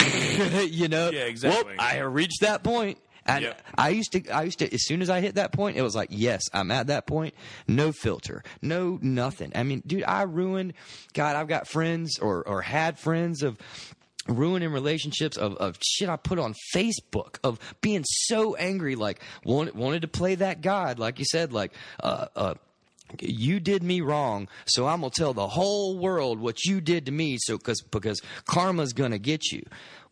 you 0.70 0.88
know? 0.88 1.10
Yeah, 1.10 1.22
exactly. 1.22 1.74
Well, 1.76 1.86
I 1.86 1.94
have 1.94 2.12
reached 2.12 2.40
that 2.42 2.62
point. 2.62 2.98
And 3.28 3.44
Yep. 3.44 3.62
I 3.76 3.90
used 3.90 4.12
to, 4.12 4.28
I 4.30 4.42
used 4.44 4.58
to, 4.60 4.72
as 4.72 4.84
soon 4.86 5.02
as 5.02 5.10
I 5.10 5.20
hit 5.20 5.34
that 5.36 5.52
point, 5.52 5.76
it 5.76 5.82
was 5.82 5.94
like, 5.94 6.08
yes, 6.10 6.42
I'm 6.52 6.70
at 6.70 6.86
that 6.86 7.06
point. 7.06 7.34
No 7.68 7.92
filter, 7.92 8.42
no 8.62 8.98
nothing. 9.02 9.52
I 9.54 9.62
mean, 9.62 9.82
dude, 9.86 10.04
I 10.04 10.22
ruined, 10.22 10.72
God, 11.12 11.36
I've 11.36 11.46
got 11.46 11.68
friends 11.68 12.18
or, 12.18 12.42
or 12.42 12.62
had 12.62 12.98
friends 12.98 13.42
of 13.42 13.58
ruining 14.26 14.72
relationships 14.72 15.36
of, 15.36 15.56
of 15.56 15.78
shit 15.82 16.08
I 16.08 16.16
put 16.16 16.38
on 16.38 16.54
Facebook 16.74 17.38
of 17.44 17.58
being 17.80 18.04
so 18.04 18.56
angry, 18.56 18.94
like 18.94 19.20
wanted, 19.44 19.74
wanted 19.74 20.02
to 20.02 20.08
play 20.08 20.34
that 20.36 20.62
God, 20.62 20.98
like 20.98 21.18
you 21.18 21.24
said, 21.26 21.52
like, 21.52 21.72
uh, 22.02 22.26
uh, 22.34 22.54
you 23.20 23.58
did 23.58 23.82
me 23.82 24.02
wrong, 24.02 24.48
so 24.66 24.86
I'm 24.86 25.00
gonna 25.00 25.10
tell 25.10 25.32
the 25.32 25.48
whole 25.48 25.98
world 25.98 26.38
what 26.40 26.64
you 26.64 26.80
did 26.82 27.06
to 27.06 27.12
me. 27.12 27.38
So, 27.40 27.56
because 27.56 27.80
because 27.80 28.20
karma's 28.44 28.92
gonna 28.92 29.18
get 29.18 29.50
you, 29.50 29.64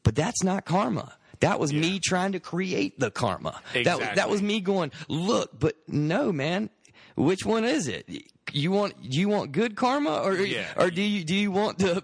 but 0.02 0.14
that's 0.14 0.42
not 0.42 0.64
karma. 0.64 1.14
That 1.40 1.58
was 1.60 1.72
me 1.72 2.00
trying 2.02 2.32
to 2.32 2.40
create 2.40 2.98
the 2.98 3.10
karma. 3.10 3.60
That 3.74 3.98
was, 3.98 4.08
that 4.14 4.30
was 4.30 4.42
me 4.42 4.60
going, 4.60 4.92
look, 5.08 5.58
but 5.58 5.76
no, 5.88 6.32
man. 6.32 6.70
Which 7.16 7.46
one 7.46 7.64
is 7.64 7.88
it? 7.88 8.06
You 8.52 8.70
want 8.72 9.00
do 9.10 9.18
you 9.18 9.30
want 9.30 9.52
good 9.52 9.74
karma, 9.74 10.20
or 10.22 10.34
Yeah. 10.34 10.66
or 10.76 10.90
do 10.90 11.00
you 11.00 11.24
do 11.24 11.34
you 11.34 11.50
want 11.50 11.78
to 11.78 12.02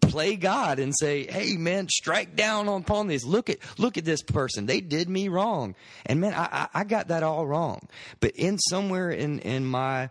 play 0.00 0.34
God 0.34 0.80
and 0.80 0.92
say, 0.98 1.30
hey, 1.30 1.56
man, 1.56 1.88
strike 1.88 2.34
down 2.34 2.66
upon 2.66 3.06
this? 3.06 3.24
Look 3.24 3.48
at 3.50 3.58
look 3.78 3.96
at 3.98 4.04
this 4.04 4.20
person. 4.20 4.66
They 4.66 4.80
did 4.80 5.08
me 5.08 5.28
wrong, 5.28 5.76
and 6.06 6.20
man, 6.20 6.34
I 6.34 6.48
I, 6.74 6.80
I 6.80 6.84
got 6.84 7.06
that 7.08 7.22
all 7.22 7.46
wrong. 7.46 7.86
But 8.18 8.32
in 8.32 8.58
somewhere 8.58 9.10
in 9.12 9.38
in 9.40 9.64
my 9.64 10.10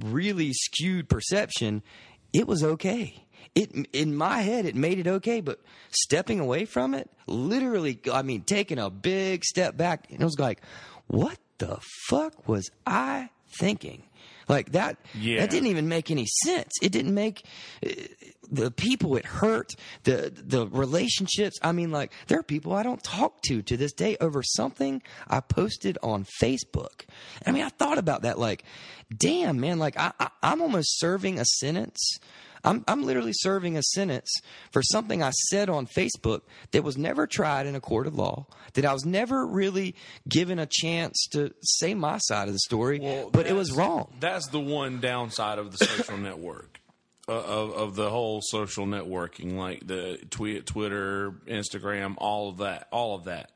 really 0.00 0.52
skewed 0.52 1.08
perception, 1.08 1.82
it 2.32 2.46
was 2.46 2.62
okay. 2.64 3.24
It 3.60 3.88
in 3.92 4.14
my 4.16 4.40
head, 4.42 4.66
it 4.66 4.76
made 4.76 4.98
it 4.98 5.06
okay, 5.06 5.40
but 5.40 5.60
stepping 5.90 6.38
away 6.38 6.64
from 6.64 6.94
it, 6.94 7.10
literally, 7.26 7.98
I 8.12 8.22
mean, 8.22 8.42
taking 8.42 8.78
a 8.78 8.90
big 8.90 9.44
step 9.44 9.76
back, 9.76 10.06
and 10.10 10.20
it 10.20 10.24
was 10.24 10.38
like, 10.38 10.60
what 11.06 11.38
the 11.58 11.78
fuck 12.08 12.46
was 12.48 12.70
I 12.86 13.30
thinking? 13.58 14.02
Like 14.48 14.72
that, 14.72 14.96
Yeah. 15.14 15.40
that 15.40 15.50
didn't 15.50 15.66
even 15.68 15.88
make 15.88 16.10
any 16.10 16.26
sense. 16.44 16.72
It 16.80 16.90
didn't 16.92 17.14
make 17.14 17.42
uh, 17.84 17.90
the 18.50 18.70
people 18.70 19.16
it 19.16 19.26
hurt, 19.26 19.74
the 20.04 20.32
the 20.34 20.66
relationships. 20.68 21.58
I 21.62 21.72
mean, 21.72 21.90
like 21.90 22.12
there 22.28 22.38
are 22.38 22.42
people 22.42 22.72
I 22.72 22.82
don't 22.82 23.02
talk 23.02 23.42
to 23.48 23.60
to 23.62 23.76
this 23.76 23.92
day 23.92 24.16
over 24.20 24.42
something 24.42 25.02
I 25.28 25.40
posted 25.40 25.98
on 26.02 26.24
Facebook. 26.40 27.04
I 27.46 27.50
mean, 27.52 27.62
I 27.62 27.68
thought 27.68 27.98
about 27.98 28.22
that. 28.22 28.38
Like, 28.38 28.64
damn, 29.14 29.60
man, 29.60 29.78
like 29.78 29.98
I, 29.98 30.12
I 30.18 30.28
I'm 30.42 30.62
almost 30.62 30.98
serving 30.98 31.38
a 31.38 31.44
sentence. 31.44 32.18
I'm 32.64 32.84
I'm 32.88 33.04
literally 33.04 33.32
serving 33.32 33.76
a 33.76 33.82
sentence 33.82 34.30
for 34.70 34.82
something 34.82 35.22
I 35.22 35.30
said 35.30 35.68
on 35.68 35.86
Facebook 35.86 36.42
that 36.72 36.82
was 36.82 36.96
never 36.96 37.26
tried 37.26 37.66
in 37.66 37.74
a 37.74 37.80
court 37.80 38.06
of 38.06 38.14
law. 38.14 38.46
That 38.74 38.84
I 38.84 38.92
was 38.92 39.04
never 39.04 39.46
really 39.46 39.94
given 40.28 40.58
a 40.58 40.66
chance 40.66 41.26
to 41.32 41.52
say 41.62 41.94
my 41.94 42.18
side 42.18 42.48
of 42.48 42.54
the 42.54 42.60
story, 42.60 43.00
Well, 43.00 43.30
but 43.30 43.46
it 43.46 43.54
was 43.54 43.72
wrong. 43.72 44.12
That's 44.20 44.48
the 44.48 44.60
one 44.60 45.00
downside 45.00 45.58
of 45.58 45.76
the 45.76 45.84
social 45.84 46.18
network, 46.18 46.80
uh, 47.28 47.32
of 47.32 47.72
of 47.72 47.94
the 47.96 48.10
whole 48.10 48.40
social 48.42 48.86
networking, 48.86 49.56
like 49.56 49.86
the 49.86 50.18
tweet, 50.30 50.66
Twitter, 50.66 51.32
Instagram, 51.46 52.14
all 52.18 52.48
of 52.50 52.58
that, 52.58 52.88
all 52.90 53.14
of 53.14 53.24
that, 53.24 53.50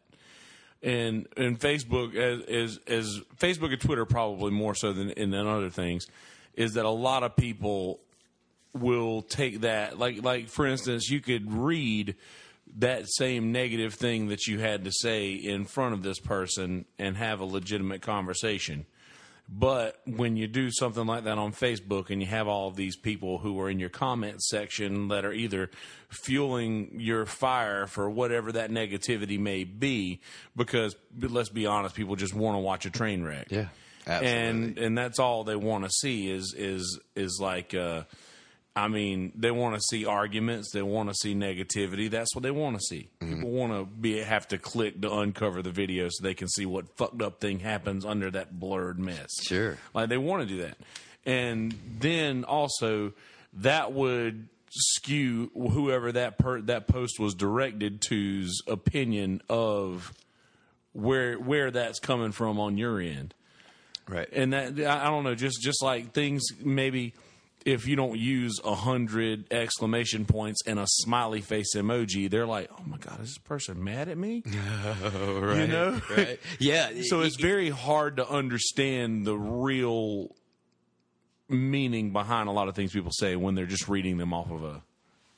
and 0.82 1.26
and 1.36 1.58
Facebook 1.58 2.14
as 2.14 2.42
as, 2.46 2.78
as 2.86 3.20
Facebook 3.38 3.72
and 3.72 3.80
Twitter 3.80 4.04
probably 4.04 4.50
more 4.50 4.74
so 4.74 4.92
than 4.92 5.12
than 5.16 5.46
other 5.46 5.70
things, 5.70 6.06
is 6.54 6.74
that 6.74 6.84
a 6.84 6.90
lot 6.90 7.22
of 7.22 7.36
people 7.36 8.00
will 8.74 9.22
take 9.22 9.60
that 9.60 9.98
like 9.98 10.22
like 10.22 10.48
for 10.48 10.66
instance 10.66 11.10
you 11.10 11.20
could 11.20 11.52
read 11.52 12.16
that 12.76 13.04
same 13.06 13.52
negative 13.52 13.92
thing 13.94 14.28
that 14.28 14.46
you 14.46 14.58
had 14.58 14.84
to 14.84 14.90
say 14.90 15.32
in 15.32 15.64
front 15.64 15.92
of 15.92 16.02
this 16.02 16.18
person 16.18 16.86
and 16.98 17.16
have 17.16 17.40
a 17.40 17.44
legitimate 17.44 18.00
conversation 18.00 18.86
but 19.54 20.00
when 20.06 20.36
you 20.36 20.46
do 20.46 20.70
something 20.70 21.06
like 21.06 21.24
that 21.24 21.36
on 21.36 21.52
Facebook 21.52 22.08
and 22.08 22.22
you 22.22 22.28
have 22.28 22.48
all 22.48 22.68
of 22.68 22.76
these 22.76 22.96
people 22.96 23.38
who 23.38 23.60
are 23.60 23.68
in 23.68 23.78
your 23.78 23.90
comment 23.90 24.42
section 24.42 25.08
that 25.08 25.26
are 25.26 25.32
either 25.32 25.70
fueling 26.08 26.98
your 26.98 27.26
fire 27.26 27.86
for 27.86 28.08
whatever 28.08 28.52
that 28.52 28.70
negativity 28.70 29.38
may 29.38 29.64
be, 29.64 30.20
because 30.56 30.96
let's 31.20 31.50
be 31.50 31.66
honest, 31.66 31.94
people 31.94 32.16
just 32.16 32.34
want 32.34 32.54
to 32.54 32.60
watch 32.60 32.86
a 32.86 32.90
train 32.90 33.22
wreck. 33.22 33.48
Yeah. 33.50 33.68
and 34.06 34.78
and 34.78 34.96
that's 34.96 35.18
all 35.18 35.44
they 35.44 35.56
want 35.56 35.84
to 35.84 35.90
see 35.90 36.30
is 36.30 36.54
is 36.56 36.98
is 37.14 37.38
like. 37.40 37.74
Uh, 37.74 38.04
I 38.74 38.88
mean, 38.88 39.32
they 39.34 39.50
want 39.50 39.74
to 39.74 39.82
see 39.90 40.06
arguments. 40.06 40.70
They 40.72 40.80
want 40.82 41.10
to 41.10 41.14
see 41.14 41.34
negativity. 41.34 42.08
That's 42.10 42.34
what 42.34 42.42
they 42.42 42.50
want 42.50 42.76
to 42.78 42.82
see. 42.82 43.10
Mm-hmm. 43.20 43.34
People 43.34 43.50
want 43.50 43.72
to 43.72 43.84
be 43.84 44.18
have 44.20 44.48
to 44.48 44.58
click 44.58 45.00
to 45.02 45.12
uncover 45.12 45.60
the 45.62 45.70
video 45.70 46.08
so 46.10 46.22
they 46.24 46.32
can 46.34 46.48
see 46.48 46.64
what 46.64 46.88
fucked 46.96 47.20
up 47.20 47.38
thing 47.40 47.58
happens 47.60 48.04
under 48.06 48.30
that 48.30 48.58
blurred 48.58 48.98
mess. 48.98 49.28
Sure. 49.42 49.76
like 49.92 50.08
they 50.08 50.16
want 50.16 50.48
to 50.48 50.54
do 50.54 50.62
that, 50.62 50.78
and 51.26 51.74
then 51.98 52.44
also 52.44 53.12
that 53.54 53.92
would 53.92 54.48
skew 54.70 55.50
whoever 55.54 56.12
that 56.12 56.38
per, 56.38 56.62
that 56.62 56.88
post 56.88 57.20
was 57.20 57.34
directed 57.34 58.00
to's 58.00 58.62
opinion 58.66 59.42
of 59.50 60.14
where 60.94 61.34
where 61.38 61.70
that's 61.70 61.98
coming 62.00 62.32
from 62.32 62.58
on 62.58 62.78
your 62.78 62.98
end 62.98 63.34
Right. 64.08 64.28
and 64.32 64.54
that 64.54 64.80
I 64.80 65.06
I 65.06 65.10
don't 65.10 65.24
know, 65.24 65.34
just 65.34 65.60
just 65.60 65.82
like 65.82 66.12
things 66.12 66.42
maybe 66.64 67.12
if 67.64 67.86
you 67.86 67.96
don't 67.96 68.18
use 68.18 68.60
a 68.64 68.74
hundred 68.74 69.52
exclamation 69.52 70.24
points 70.24 70.60
and 70.66 70.78
a 70.78 70.86
smiley 70.86 71.40
face 71.40 71.74
emoji, 71.74 72.30
they're 72.30 72.46
like, 72.46 72.70
"Oh 72.72 72.82
my 72.86 72.98
god, 72.98 73.20
is 73.20 73.28
this 73.28 73.38
person 73.38 73.82
mad 73.82 74.08
at 74.08 74.18
me?" 74.18 74.42
right. 74.46 75.58
you 75.58 75.66
know? 75.66 76.00
Right. 76.10 76.38
Yeah. 76.58 76.90
so 77.02 77.20
it's 77.20 77.40
very 77.40 77.70
hard 77.70 78.16
to 78.16 78.28
understand 78.28 79.26
the 79.26 79.36
real 79.36 80.34
meaning 81.48 82.12
behind 82.12 82.48
a 82.48 82.52
lot 82.52 82.68
of 82.68 82.74
things 82.74 82.92
people 82.92 83.12
say 83.12 83.36
when 83.36 83.54
they're 83.54 83.66
just 83.66 83.88
reading 83.88 84.16
them 84.16 84.32
off 84.32 84.50
of 84.50 84.64
a 84.64 84.82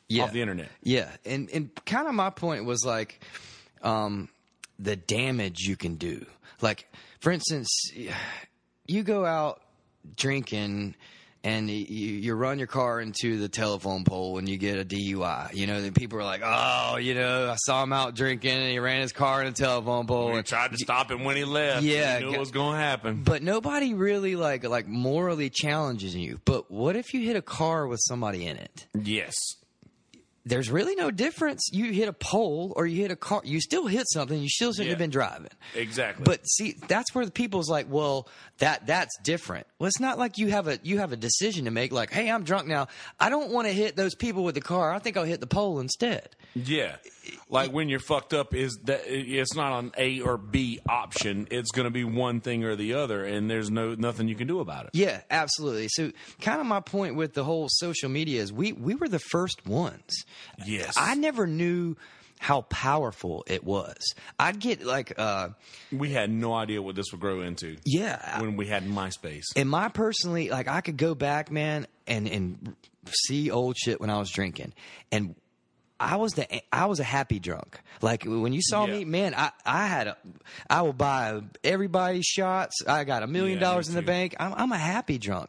yeah. 0.08 0.24
off 0.24 0.32
the 0.32 0.40
internet. 0.40 0.68
Yeah, 0.82 1.10
and 1.24 1.50
and 1.50 1.70
kind 1.84 2.08
of 2.08 2.14
my 2.14 2.30
point 2.30 2.64
was 2.64 2.84
like, 2.84 3.20
um, 3.82 4.28
the 4.78 4.96
damage 4.96 5.60
you 5.60 5.76
can 5.76 5.96
do. 5.96 6.26
Like, 6.60 6.88
for 7.20 7.32
instance, 7.32 7.68
you 8.86 9.02
go 9.02 9.24
out 9.24 9.62
drinking. 10.16 10.94
And 11.46 11.68
you, 11.68 11.76
you 11.76 12.34
run 12.34 12.58
your 12.58 12.66
car 12.66 13.02
into 13.02 13.38
the 13.38 13.50
telephone 13.50 14.04
pole 14.04 14.38
and 14.38 14.48
you 14.48 14.56
get 14.56 14.78
a 14.78 14.84
DUI. 14.84 15.52
You 15.52 15.66
know, 15.66 15.82
then 15.82 15.92
people 15.92 16.18
are 16.18 16.24
like, 16.24 16.40
"Oh, 16.42 16.96
you 16.96 17.14
know, 17.14 17.50
I 17.50 17.56
saw 17.56 17.82
him 17.82 17.92
out 17.92 18.14
drinking 18.14 18.50
and 18.50 18.70
he 18.70 18.78
ran 18.78 19.02
his 19.02 19.12
car 19.12 19.42
in 19.42 19.48
a 19.48 19.52
telephone 19.52 20.06
pole." 20.06 20.30
We 20.30 20.38
And, 20.38 20.46
tried 20.46 20.70
to 20.70 20.78
stop 20.78 21.10
him 21.10 21.22
when 21.22 21.36
he 21.36 21.44
left. 21.44 21.82
Yeah, 21.82 22.20
we 22.20 22.24
knew 22.24 22.32
it 22.34 22.40
was 22.40 22.50
going 22.50 22.76
to 22.76 22.80
happen. 22.80 23.22
but 23.24 23.42
nobody 23.42 23.92
really 23.92 24.36
like 24.36 24.64
like 24.64 24.88
morally 24.88 25.50
challenges 25.50 26.16
you. 26.16 26.40
But 26.46 26.70
what 26.70 26.96
if 26.96 27.12
you 27.12 27.20
hit 27.20 27.36
a 27.36 27.42
car 27.42 27.86
with 27.86 28.00
somebody 28.02 28.46
in 28.46 28.56
it? 28.56 28.86
Yes, 28.94 29.34
there's 30.46 30.70
really 30.70 30.94
no 30.94 31.10
difference. 31.10 31.68
You 31.72 31.92
hit 31.92 32.06
a 32.08 32.12
pole 32.12 32.72
or 32.76 32.86
you 32.86 33.00
hit 33.02 33.10
a 33.10 33.16
car, 33.16 33.40
you 33.44 33.60
still 33.60 33.86
hit 33.86 34.04
something. 34.10 34.38
You 34.40 34.48
still 34.48 34.72
shouldn't 34.72 34.90
have 34.90 34.98
been 34.98 35.10
driving. 35.10 35.48
exactly. 35.74 36.22
But 36.24 36.46
see, 36.46 36.74
that's 36.88 37.14
where 37.14 37.24
the 37.24 37.30
people's 37.32 37.70
like, 37.70 37.86
well, 37.90 38.28
that 38.58 38.86
that's 38.86 39.16
different. 39.18 39.66
Well, 39.78 39.88
it's 39.88 40.00
not 40.00 40.18
like 40.18 40.38
you 40.38 40.48
have 40.48 40.68
a 40.68 40.78
you 40.82 40.98
have 40.98 41.12
a 41.12 41.16
decision 41.16 41.64
to 41.64 41.70
make. 41.70 41.92
Like, 41.92 42.10
hey, 42.10 42.30
I'm 42.30 42.44
drunk 42.44 42.68
now. 42.68 42.88
I 43.18 43.28
don't 43.28 43.50
want 43.50 43.66
to 43.66 43.72
hit 43.72 43.96
those 43.96 44.14
people 44.14 44.44
with 44.44 44.54
the 44.54 44.60
car. 44.60 44.92
I 44.92 44.98
think 44.98 45.16
I'll 45.16 45.24
hit 45.24 45.40
the 45.40 45.46
pole 45.46 45.80
instead. 45.80 46.28
Yeah, 46.54 46.96
like 47.48 47.72
when 47.72 47.88
you're 47.88 47.98
fucked 47.98 48.32
up, 48.32 48.54
is 48.54 48.78
that 48.84 49.02
it's 49.06 49.54
not 49.54 49.78
an 49.82 49.92
A 49.98 50.20
or 50.20 50.36
B 50.36 50.78
option. 50.88 51.48
It's 51.50 51.72
going 51.72 51.84
to 51.84 51.90
be 51.90 52.04
one 52.04 52.40
thing 52.40 52.64
or 52.64 52.76
the 52.76 52.94
other, 52.94 53.24
and 53.24 53.50
there's 53.50 53.70
no 53.70 53.94
nothing 53.94 54.28
you 54.28 54.36
can 54.36 54.46
do 54.46 54.60
about 54.60 54.84
it. 54.84 54.90
Yeah, 54.92 55.20
absolutely. 55.30 55.88
So, 55.88 56.12
kind 56.40 56.60
of 56.60 56.66
my 56.66 56.80
point 56.80 57.16
with 57.16 57.34
the 57.34 57.42
whole 57.42 57.68
social 57.68 58.08
media 58.08 58.40
is 58.40 58.52
we 58.52 58.72
we 58.72 58.94
were 58.94 59.08
the 59.08 59.18
first 59.18 59.66
ones. 59.66 60.24
Yes. 60.64 60.94
I 60.96 61.14
never 61.14 61.46
knew 61.46 61.96
how 62.38 62.62
powerful 62.62 63.44
it 63.46 63.64
was. 63.64 63.96
I'd 64.38 64.58
get 64.58 64.84
like, 64.84 65.14
uh, 65.18 65.50
We 65.92 66.10
had 66.12 66.30
no 66.30 66.52
idea 66.52 66.82
what 66.82 66.94
this 66.94 67.06
would 67.12 67.20
grow 67.20 67.40
into 67.40 67.76
yeah, 67.84 68.40
when 68.40 68.56
we 68.56 68.66
had 68.66 68.84
MySpace. 68.86 69.44
And 69.56 69.68
my 69.70 69.88
personally, 69.88 70.50
like, 70.50 70.68
I 70.68 70.80
could 70.80 70.96
go 70.96 71.14
back, 71.14 71.50
man, 71.50 71.86
and 72.06 72.28
and 72.28 72.76
see 73.08 73.50
old 73.50 73.76
shit 73.76 74.00
when 74.00 74.10
I 74.10 74.18
was 74.18 74.30
drinking, 74.30 74.72
and 75.12 75.34
I 76.00 76.16
was 76.16 76.32
the 76.32 76.46
I 76.74 76.86
was 76.86 77.00
a 77.00 77.04
happy 77.04 77.38
drunk. 77.38 77.80
Like 78.02 78.24
when 78.24 78.52
you 78.52 78.60
saw 78.62 78.84
Yeah. 78.84 78.92
me, 78.92 79.04
man, 79.04 79.34
I 79.34 79.52
I 79.64 79.86
had 79.86 80.08
a 80.08 80.16
I 80.68 80.82
will 80.82 80.92
buy 80.92 81.40
everybody 81.62 82.20
shots. 82.22 82.82
I 82.86 83.04
got 83.04 83.22
a 83.22 83.26
million 83.26 83.58
Yeah, 83.58 83.64
dollars 83.64 83.88
in 83.88 83.94
the 83.94 84.02
bank. 84.02 84.34
I'm 84.38 84.52
I'm 84.54 84.72
a 84.72 84.78
happy 84.78 85.18
drunk. 85.18 85.48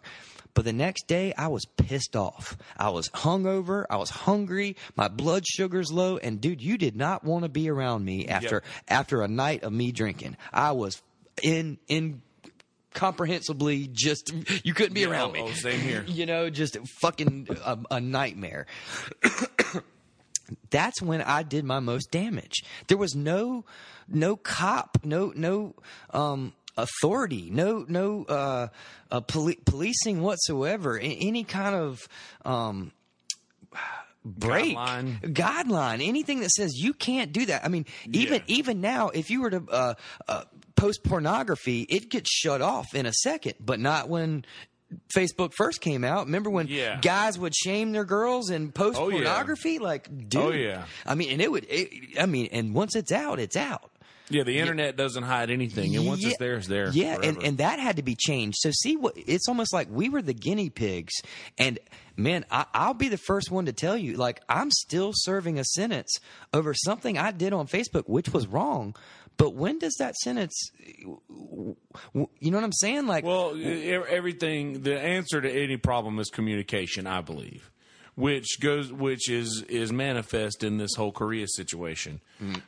But 0.56 0.66
the 0.66 0.74
next 0.74 1.08
day, 1.08 1.34
I 1.38 1.50
was 1.50 1.66
pissed 1.66 2.16
off. 2.16 2.58
I 2.78 2.90
was 2.90 3.10
hungover. 3.10 3.86
I 3.90 3.98
was 3.98 4.10
hungry. 4.10 4.78
My 4.96 5.08
blood 5.10 5.46
sugar's 5.46 5.92
low. 5.92 6.18
And 6.18 6.42
dude, 6.42 6.62
you 6.62 6.78
did 6.80 6.96
not 6.96 7.24
want 7.24 7.44
to 7.44 7.50
be 7.50 7.70
around 7.70 8.04
me 8.04 8.28
after 8.28 8.64
after 8.88 9.22
a 9.22 9.28
night 9.28 9.62
of 9.64 9.72
me 9.74 9.92
drinking. 9.92 10.38
I 10.52 10.72
was 10.72 11.02
in 11.44 11.78
in 11.88 12.22
comprehensibly 12.94 13.90
just 13.92 14.32
you 14.64 14.74
couldn't 14.74 14.94
be 14.94 15.02
Yeah, 15.02 15.10
around 15.10 15.32
oh, 15.32 15.34
me. 15.34 15.42
oh, 15.44 15.52
same 15.52 15.82
here. 15.82 16.06
You 16.08 16.26
know, 16.26 16.50
just 16.50 16.78
fucking 17.02 17.50
a, 17.66 17.78
a 17.92 18.00
nightmare. 18.00 18.66
That's 20.70 21.02
when 21.02 21.22
I 21.22 21.44
did 21.44 21.66
my 21.66 21.80
most 21.80 22.12
damage. 22.12 22.64
There 22.88 22.98
was 22.98 23.16
no 23.16 23.66
no 24.08 24.36
cop, 24.36 25.00
no 25.04 25.34
no 25.36 25.76
um 26.12 26.54
authority, 26.78 27.50
no 27.52 27.86
no 27.88 28.24
uh, 28.26 28.68
uh 29.12 29.22
poli- 29.22 29.60
policing 29.66 30.22
whatsoever. 30.22 30.98
Any 31.00 31.44
kind 31.44 31.76
of 31.76 32.08
um 32.44 32.92
break 34.24 34.76
Guideline. 34.76 35.34
guideline 35.34 36.08
anything 36.08 36.40
that 36.40 36.50
says 36.50 36.74
you 36.76 36.94
can't 36.96 37.32
do 37.32 37.46
that 37.46 37.64
i 37.64 37.68
mean 37.68 37.86
even 38.12 38.38
Yeah. 38.48 38.56
even 38.56 38.82
now 38.82 39.10
if 39.10 39.30
you 39.30 39.40
were 39.42 39.52
to 39.52 39.64
uh, 39.70 39.94
uh, 40.28 40.44
post 40.76 41.04
pornography 41.04 41.84
it 41.84 42.10
gets 42.10 42.32
shut 42.32 42.60
off 42.60 42.96
in 42.96 43.06
a 43.06 43.14
second 43.14 43.54
but 43.60 43.80
not 43.80 44.10
when 44.10 44.44
facebook 45.16 45.52
first 45.56 45.80
came 45.80 46.04
out 46.04 46.26
remember 46.26 46.50
when 46.50 46.66
Yeah. 46.68 47.00
guys 47.02 47.38
would 47.38 47.54
shame 47.54 47.92
their 47.92 48.04
girls 48.06 48.50
and 48.50 48.74
post 48.74 48.98
Oh, 49.00 49.10
yeah. 49.10 49.18
pornography 49.18 49.78
like 49.78 50.10
dude 50.28 50.42
Oh, 50.42 50.50
yeah. 50.52 50.86
i 51.06 51.14
mean 51.14 51.30
and 51.30 51.40
it 51.40 51.52
would 51.52 51.68
it, 51.70 52.20
i 52.20 52.26
mean 52.26 52.50
and 52.52 52.74
once 52.74 52.96
it's 52.96 53.12
out 53.12 53.38
it's 53.40 53.56
out 53.56 53.92
Yeah, 54.30 54.44
the 54.44 54.58
internet 54.58 54.96
doesn't 54.96 55.24
hide 55.24 55.50
anything, 55.50 55.96
and 55.96 56.08
once 56.08 56.26
it's 56.26 56.38
there, 56.38 56.56
it's 56.56 56.68
there. 56.68 56.90
yeah, 56.90 57.14
and, 57.14 57.24
forever. 57.24 57.40
and 57.44 57.58
that 57.60 57.80
had 57.80 57.98
to 57.98 58.04
be 58.04 58.16
changed. 58.16 58.58
So 58.60 58.72
see 58.72 58.96
what 58.96 59.14
it's 59.16 59.48
almost 59.48 59.74
like 59.74 59.88
we 59.90 60.10
were 60.10 60.22
the 60.22 60.34
guinea 60.34 60.70
pigs. 60.70 61.14
And 61.58 61.80
man, 62.18 62.46
I, 62.50 62.66
I'll 62.74 62.94
be 62.94 63.10
the 63.10 63.18
first 63.18 63.52
one 63.52 63.66
to 63.66 63.74
tell 63.74 63.98
you, 63.98 64.16
like 64.18 64.42
I'm 64.50 64.72
still 64.72 65.12
serving 65.14 65.60
a 65.60 65.64
sentence 65.64 66.18
over 66.54 66.74
something 66.74 67.18
I 67.18 67.32
did 67.32 67.54
on 67.54 67.68
Facebook, 67.68 68.04
which 68.08 68.30
was 68.30 68.48
wrong. 68.48 68.96
But 69.38 69.54
when 69.54 69.80
does 69.80 69.96
that 70.00 70.16
sentence? 70.16 70.72
You 70.98 71.18
know 72.14 72.58
what 72.58 72.64
I'm 72.64 72.72
saying? 72.72 73.06
Like, 73.06 73.26
Well, 73.26 73.56
everything. 73.56 74.84
The 74.84 75.00
answer 75.00 75.42
to 75.42 75.52
any 75.52 75.78
problem 75.78 76.20
is 76.20 76.30
communication, 76.30 77.06
I 77.06 77.22
believe, 77.22 77.70
which 78.16 78.60
goes, 78.60 78.92
which 78.92 79.30
is 79.30 79.64
is 79.68 79.92
manifest 79.92 80.64
in 80.64 80.78
this 80.78 80.96
whole 80.96 81.12
Korea 81.12 81.48
situation. 81.48 82.22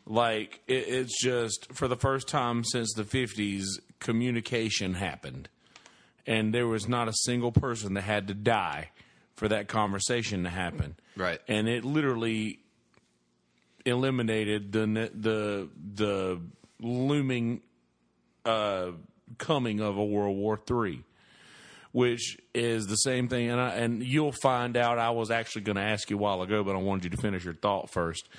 Like 0.05 0.61
it, 0.67 0.87
it's 0.87 1.21
just 1.21 1.67
for 1.73 1.87
the 1.87 1.95
first 1.95 2.27
time 2.27 2.63
since 2.63 2.93
the 2.93 3.03
'50s, 3.03 3.63
communication 3.99 4.93
happened, 4.93 5.49
and 6.25 6.53
there 6.53 6.67
was 6.67 6.87
not 6.87 7.07
a 7.07 7.13
single 7.23 7.51
person 7.51 7.93
that 7.95 8.01
had 8.01 8.27
to 8.27 8.33
die 8.33 8.91
for 9.35 9.47
that 9.47 9.67
conversation 9.67 10.43
to 10.43 10.49
happen. 10.49 10.95
Right. 11.15 11.39
and 11.47 11.67
it 11.67 11.83
literally 11.83 12.59
eliminated 13.85 14.71
the 14.71 14.85
the 15.15 15.69
the 15.95 16.41
looming 16.79 17.61
uh, 18.45 18.91
coming 19.37 19.79
of 19.79 19.97
a 19.97 20.05
World 20.05 20.37
War 20.37 20.57
Three, 20.57 21.03
which 21.97 22.37
is 22.53 22.85
the 22.85 22.95
same 22.95 23.27
thing. 23.27 23.49
And 23.49 23.59
I, 23.59 23.69
and 23.69 24.03
you'll 24.03 24.31
find 24.43 24.77
out. 24.77 24.99
I 24.99 25.09
was 25.09 25.31
actually 25.31 25.63
going 25.63 25.77
to 25.77 25.81
ask 25.81 26.11
you 26.11 26.15
a 26.15 26.19
while 26.19 26.43
ago, 26.43 26.63
but 26.63 26.75
I 26.75 26.77
wanted 26.77 27.05
you 27.05 27.09
to 27.09 27.17
finish 27.17 27.43
your 27.43 27.55
thought 27.55 27.89
first. 27.89 28.29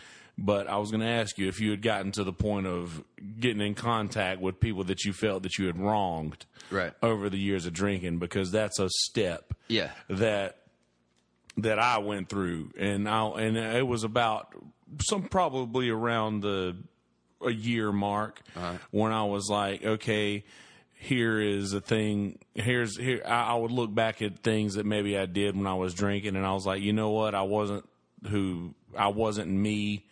But 0.41 0.69
I 0.69 0.77
was 0.77 0.93
going 0.93 1.01
to 1.01 1.09
ask 1.09 1.37
you 1.39 1.49
if 1.49 1.61
you 1.61 1.73
had 1.73 1.83
gotten 1.83 2.13
to 2.13 2.23
the 2.23 2.33
point 2.33 2.69
of 2.69 3.03
getting 3.41 3.61
in 3.61 3.75
contact 3.75 4.41
with 4.41 4.61
people 4.61 4.85
that 4.85 5.05
you 5.05 5.13
felt 5.13 5.43
that 5.43 5.59
you 5.59 5.67
had 5.67 5.77
wronged 5.77 6.47
Right. 6.71 6.93
over 7.03 7.29
the 7.29 7.37
years 7.39 7.67
of 7.67 7.73
drinking, 7.73 8.19
because 8.21 8.53
that's 8.53 8.79
a 8.79 8.89
step 8.91 9.53
Yeah. 9.67 9.91
that 10.09 10.59
that 11.57 11.81
I 11.81 11.99
went 11.99 12.29
through, 12.29 12.71
and 12.79 13.09
I 13.09 13.27
and 13.41 13.57
it 13.57 13.85
was 13.89 14.05
about 14.05 14.55
some 15.01 15.25
probably 15.25 15.89
around 15.89 16.43
the 16.43 16.77
a 17.45 17.51
year 17.51 17.91
mark 17.91 18.41
uh-huh. 18.55 18.75
when 18.93 19.11
I 19.11 19.25
was 19.25 19.49
like, 19.51 19.85
okay, 19.85 20.45
here 20.99 21.41
is 21.41 21.73
a 21.73 21.81
thing. 21.81 22.39
Here's 22.55 22.97
here. 22.97 23.23
I, 23.25 23.53
I 23.53 23.55
would 23.55 23.71
look 23.71 23.95
back 23.95 24.21
at 24.21 24.41
things 24.41 24.75
that 24.75 24.85
maybe 24.85 25.17
I 25.17 25.27
did 25.27 25.57
when 25.57 25.67
I 25.67 25.75
was 25.75 25.95
drinking, 25.95 26.37
and 26.37 26.45
I 26.45 26.53
was 26.53 26.67
like, 26.67 26.83
you 26.83 26.93
know 26.93 27.11
what, 27.11 27.35
I 27.35 27.43
wasn't 27.43 27.89
who 28.29 28.75
I 28.97 29.09
wasn't 29.09 29.49
me 29.49 30.05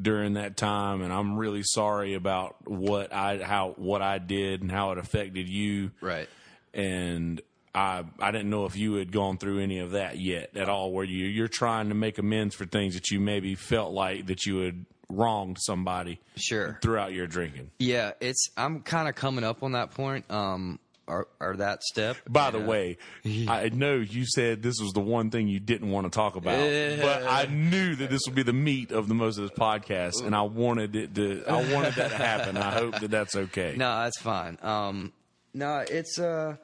during 0.00 0.34
that 0.34 0.56
time, 0.56 1.02
and 1.02 1.12
I'm 1.12 1.36
really 1.36 1.62
sorry 1.62 2.14
about 2.14 2.56
what 2.68 3.12
I 3.12 3.38
how 3.38 3.74
what 3.76 4.02
I 4.02 4.18
did 4.18 4.60
and 4.60 4.70
how 4.70 4.90
it 4.90 4.98
affected 4.98 5.48
you 5.48 5.92
right. 6.00 6.28
and 6.72 7.40
I 7.72 8.04
I 8.18 8.32
didn't 8.32 8.50
know 8.50 8.66
if 8.66 8.76
you 8.76 8.94
had 8.94 9.12
gone 9.12 9.38
through 9.38 9.60
any 9.60 9.78
of 9.78 9.92
that 9.92 10.18
yet 10.18 10.56
at 10.56 10.68
all, 10.68 10.90
where 10.90 11.04
you 11.04 11.26
you're 11.26 11.46
trying 11.46 11.90
to 11.90 11.94
make 11.94 12.18
amends 12.18 12.56
for 12.56 12.66
things 12.66 12.94
that 12.94 13.10
you 13.10 13.20
maybe 13.20 13.54
felt 13.54 13.92
like 13.92 14.26
that 14.26 14.46
you 14.46 14.58
had 14.58 14.84
wronged 15.08 15.58
somebody 15.60 16.20
Sure. 16.36 16.78
throughout 16.82 17.12
your 17.12 17.26
drinking. 17.26 17.70
Yeah, 17.78 18.12
it's 18.20 18.48
I'm 18.56 18.80
kind 18.80 19.08
of 19.08 19.14
coming 19.14 19.44
up 19.44 19.62
on 19.62 19.72
that 19.72 19.92
point. 19.92 20.30
Um, 20.30 20.78
are 21.06 21.28
are 21.40 21.56
that 21.56 21.82
step. 21.82 22.16
By 22.28 22.50
the 22.50 22.62
uh, 22.62 22.66
way, 22.66 22.98
I 23.24 23.70
know 23.72 23.96
you 23.96 24.24
said 24.26 24.62
this 24.62 24.76
was 24.80 24.92
the 24.92 25.00
one 25.00 25.30
thing 25.30 25.48
you 25.48 25.60
didn't 25.60 25.90
want 25.90 26.06
to 26.06 26.10
talk 26.10 26.36
about, 26.36 26.58
but 27.00 27.24
I 27.26 27.46
knew 27.46 27.94
that 27.96 28.10
this 28.10 28.22
would 28.26 28.34
be 28.34 28.42
the 28.42 28.52
meat 28.52 28.90
of 28.90 29.08
the 29.08 29.14
most 29.14 29.38
of 29.38 29.42
this 29.48 29.58
podcast, 29.58 30.24
and 30.24 30.34
I 30.34 30.42
wanted 30.42 30.96
it 30.96 31.14
to. 31.14 31.44
I 31.46 31.72
wanted 31.72 31.94
that 31.94 32.10
to 32.10 32.16
happen. 32.16 32.56
I 32.56 32.72
hope 32.72 33.00
that 33.00 33.10
that's 33.10 33.36
okay. 33.36 33.74
No, 33.84 34.02
that's 34.02 34.18
fine. 34.20 34.58
Um, 34.62 35.12
no, 35.52 35.84
it's. 35.86 36.18
Uh, 36.18 36.56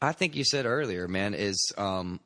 I 0.00 0.12
think 0.12 0.36
you 0.36 0.44
said 0.44 0.66
earlier, 0.66 1.08
man, 1.08 1.34
is 1.34 1.72
um, 1.78 2.20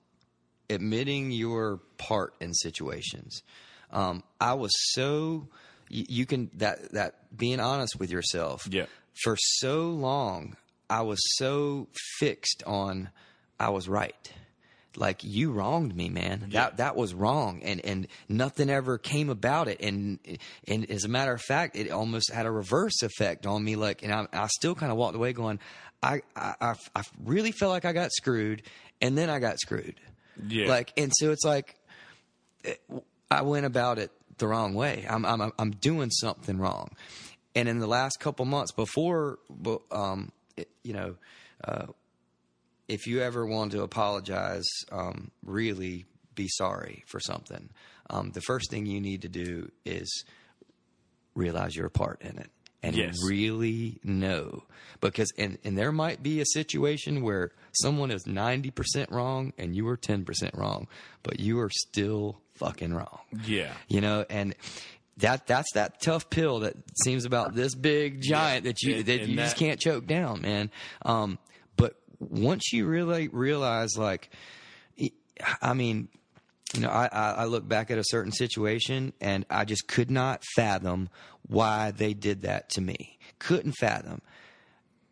admitting 0.69 1.31
your 1.31 1.81
part 1.97 2.35
in 2.41 2.53
situations. 2.55 3.43
Um, 3.90 4.23
I 4.40 4.55
was 4.55 4.73
so 4.93 5.48
you, 5.89 6.05
you 6.09 6.27
can 6.27 6.51
that 6.55 6.93
that 6.93 7.36
being 7.36 7.60
honest 7.60 7.98
with 7.98 8.10
yourself. 8.10 8.66
Yeah. 8.70 8.86
For 9.23 9.36
so 9.36 9.90
long, 9.90 10.56
I 10.89 11.02
was 11.02 11.19
so 11.36 11.89
fixed 12.19 12.62
on 12.66 13.10
I 13.59 13.70
was 13.70 13.89
right. 13.89 14.32
Like 14.97 15.23
you 15.23 15.52
wronged 15.52 15.94
me, 15.94 16.09
man. 16.09 16.47
That 16.51 16.78
that 16.78 16.97
was 16.97 17.15
wrong, 17.15 17.62
and 17.62 17.85
and 17.85 18.09
nothing 18.28 18.69
ever 18.69 18.98
came 18.98 19.31
about 19.31 19.69
it. 19.69 19.81
And 19.81 20.19
and 20.66 20.90
as 20.90 21.05
a 21.05 21.09
matter 21.09 21.32
of 21.32 21.40
fact, 21.40 21.77
it 21.77 21.90
almost 21.90 22.32
had 22.32 22.47
a 22.47 22.51
reverse 22.51 23.02
effect 23.02 23.47
on 23.47 23.62
me. 23.62 23.77
Like, 23.77 24.02
and 24.02 24.12
I, 24.12 24.27
I 24.32 24.47
still 24.48 24.74
kind 24.74 24.90
of 24.90 24.98
walked 24.98 25.15
away 25.15 25.32
going, 25.32 25.60
I, 26.02 26.23
I 26.35 26.55
I 26.60 26.74
I 26.97 27.02
really 27.24 27.52
felt 27.52 27.70
like 27.70 27.85
I 27.85 27.93
got 27.93 28.10
screwed, 28.12 28.62
and 29.01 29.16
then 29.16 29.31
I 29.31 29.39
got 29.39 29.60
screwed. 29.60 30.01
Yeah. 30.48 30.69
Like, 30.69 30.93
and 30.97 31.12
so 31.15 31.31
it's 31.31 31.44
like 31.44 31.77
I 33.30 33.42
went 33.42 33.66
about 33.66 33.98
it 33.98 34.10
the 34.38 34.46
wrong 34.46 34.74
way. 34.74 35.06
I'm 35.09 35.24
I'm 35.24 35.52
I'm 35.59 35.70
doing 35.72 36.10
something 36.10 36.59
wrong. 36.59 36.90
And 37.55 37.68
in 37.68 37.78
the 37.78 37.86
last 37.86 38.20
couple 38.20 38.44
months 38.44 38.72
before, 38.72 39.38
um, 39.90 40.30
it, 40.56 40.68
you 40.84 40.92
know, 40.92 41.16
uh, 41.64 41.86
if 42.86 43.06
you 43.06 43.20
ever 43.20 43.44
want 43.44 43.72
to 43.72 43.82
apologize, 43.82 44.68
um, 44.92 45.30
really 45.42 46.06
be 46.34 46.46
sorry 46.48 47.02
for 47.06 47.18
something. 47.18 47.70
Um, 48.10 48.30
the 48.30 48.40
first 48.40 48.70
thing 48.70 48.86
you 48.86 49.00
need 49.00 49.22
to 49.22 49.28
do 49.28 49.70
is 49.84 50.24
realize 51.34 51.74
you're 51.74 51.88
part 51.88 52.22
in 52.22 52.38
it 52.38 52.50
and 52.82 52.94
Yes. 52.96 53.16
really 53.26 53.98
know 54.05 54.64
because 55.00 55.32
and, 55.38 55.59
and 55.64 55.76
there 55.76 55.92
might 55.92 56.22
be 56.22 56.40
a 56.40 56.44
situation 56.46 57.22
where 57.22 57.50
someone 57.72 58.10
is 58.10 58.24
90% 58.24 59.10
wrong 59.10 59.52
and 59.59 59.74
you 59.76 59.86
are 59.88 59.96
10% 59.96 60.56
wrong 60.56 60.86
but 61.22 61.40
you 61.40 61.59
are 61.60 61.70
still 61.70 62.40
fucking 62.55 62.92
wrong 62.94 63.20
Yeah. 63.44 63.72
you 63.88 64.00
know 64.00 64.24
and 64.30 64.55
that 65.18 65.46
that's 65.48 65.72
that 65.74 66.00
tough 66.00 66.30
pill 66.30 66.60
that 66.60 66.74
seems 67.02 67.24
about 67.24 67.55
this 67.55 67.74
big 67.74 68.20
giant 68.20 68.64
that 68.64 68.82
you 68.82 68.96
And- 68.96 69.06
that 69.06 69.20
and 69.20 69.30
you 69.30 69.36
just 69.36 69.56
can't 69.56 69.80
choke 69.80 70.06
down 70.06 70.42
man 70.42 70.70
um 71.05 71.38
but 71.76 71.94
once 72.20 72.72
you 72.72 72.86
really 72.86 73.26
realize 73.28 73.96
like 73.96 74.30
i 75.62 75.72
mean 75.74 76.09
you 76.74 76.81
know, 76.81 76.89
I, 76.90 77.09
I, 77.11 77.31
I 77.31 77.45
look 77.45 77.66
back 77.66 77.90
at 77.90 77.99
a 77.99 78.05
certain 78.05 78.32
situation 78.32 79.12
and 79.20 79.47
I 79.49 79.65
just 79.65 79.89
could 79.89 80.11
not 80.11 80.43
fathom 80.55 81.09
why 81.47 81.93
they 81.93 82.12
did 82.15 82.43
that 82.43 82.69
to 82.70 82.81
me. 82.81 83.19
Couldn't 83.39 83.73
fathom. 83.73 84.20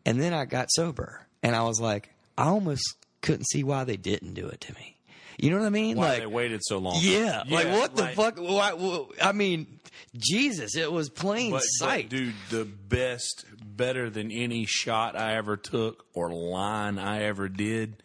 And 0.05 0.21
then 0.21 0.35
I 0.35 0.45
got 0.45 0.71
sober 0.71 1.27
and 1.43 1.57
I 1.57 1.63
was 1.63 1.81
like, 1.81 2.11
I 2.37 2.47
almost 2.47 2.83
couldn't 3.23 3.49
see 3.49 3.65
why 3.65 3.85
they 3.85 3.97
didn't 3.97 4.35
do 4.35 4.47
it 4.49 4.61
to 4.63 4.75
me. 4.75 4.97
You 5.39 5.51
know 5.51 5.59
what 5.59 5.67
I 5.67 5.71
mean? 5.71 5.97
Why 5.99 6.09
like, 6.11 6.19
they 6.21 6.27
waited 6.27 6.61
so 6.65 6.79
long? 6.79 6.97
yeah, 7.01 7.43
like 7.49 7.69
what 7.69 7.95
the 7.95 8.07
fuck? 8.09 8.39
Why, 8.39 8.71
wh- 8.71 9.09
I 9.23 9.33
mean, 9.33 9.81
Jesus, 10.17 10.77
it 10.77 10.91
was 10.91 11.11
plain 11.11 11.51
But, 11.51 11.61
sight. 11.61 12.09
but 12.09 12.17
dude, 12.17 12.35
the 12.49 12.65
best, 12.65 13.45
better 13.63 14.09
than 14.09 14.31
any 14.33 14.65
shot 14.67 15.15
I 15.15 15.37
ever 15.37 15.57
took 15.59 16.07
or 16.15 16.31
line 16.33 16.99
I 16.99 17.25
ever 17.25 17.49
did 17.51 18.03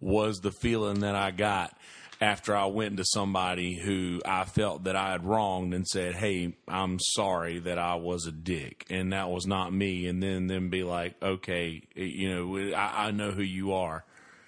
was 0.00 0.40
the 0.40 0.50
feeling 0.50 1.00
that 1.00 1.14
I 1.14 1.30
got 1.30 1.76
after 2.20 2.56
I 2.56 2.66
went 2.66 2.96
to 2.96 3.04
somebody 3.04 3.74
who 3.74 4.22
I 4.24 4.44
felt 4.44 4.84
that 4.84 4.96
I 4.96 5.12
had 5.12 5.24
wronged 5.24 5.74
and 5.74 5.86
said, 5.86 6.14
"Hey, 6.14 6.54
I'm 6.66 6.98
sorry 7.00 7.58
that 7.60 7.78
I 7.78 7.96
was 7.96 8.26
a 8.26 8.32
dick, 8.32 8.86
and 8.90 9.12
that 9.12 9.30
was 9.30 9.46
not 9.46 9.72
me." 9.72 10.06
And 10.06 10.22
then 10.22 10.46
them 10.46 10.70
be 10.70 10.82
like, 10.82 11.14
"Okay, 11.22 11.82
you 11.94 12.34
know, 12.34 12.74
I, 12.76 13.08
I 13.08 13.10
know 13.10 13.30
who 13.30 13.42
you 13.42 13.74
are." 13.74 14.04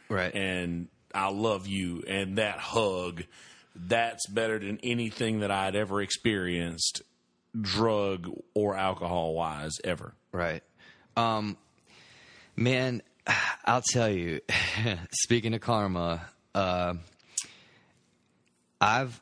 right. 0.08 0.34
and 0.34 0.88
I 1.14 1.30
love 1.30 1.66
you. 1.66 2.02
And 2.06 2.38
that 2.38 2.58
hug, 2.58 3.24
that's 3.74 4.26
better 4.28 4.58
than 4.58 4.78
anything 4.82 5.40
that 5.40 5.50
I'd 5.50 5.76
ever 5.76 6.02
experienced, 6.02 7.02
drug 7.58 8.30
or 8.54 8.76
alcohol 8.76 9.34
wise, 9.34 9.76
ever. 9.84 10.14
Right. 10.32 10.62
Um, 11.16 11.56
man, 12.56 13.02
I'll 13.64 13.82
tell 13.82 14.10
you, 14.10 14.40
speaking 15.12 15.54
of 15.54 15.60
karma, 15.60 16.28
uh, 16.54 16.94
I've, 18.80 19.20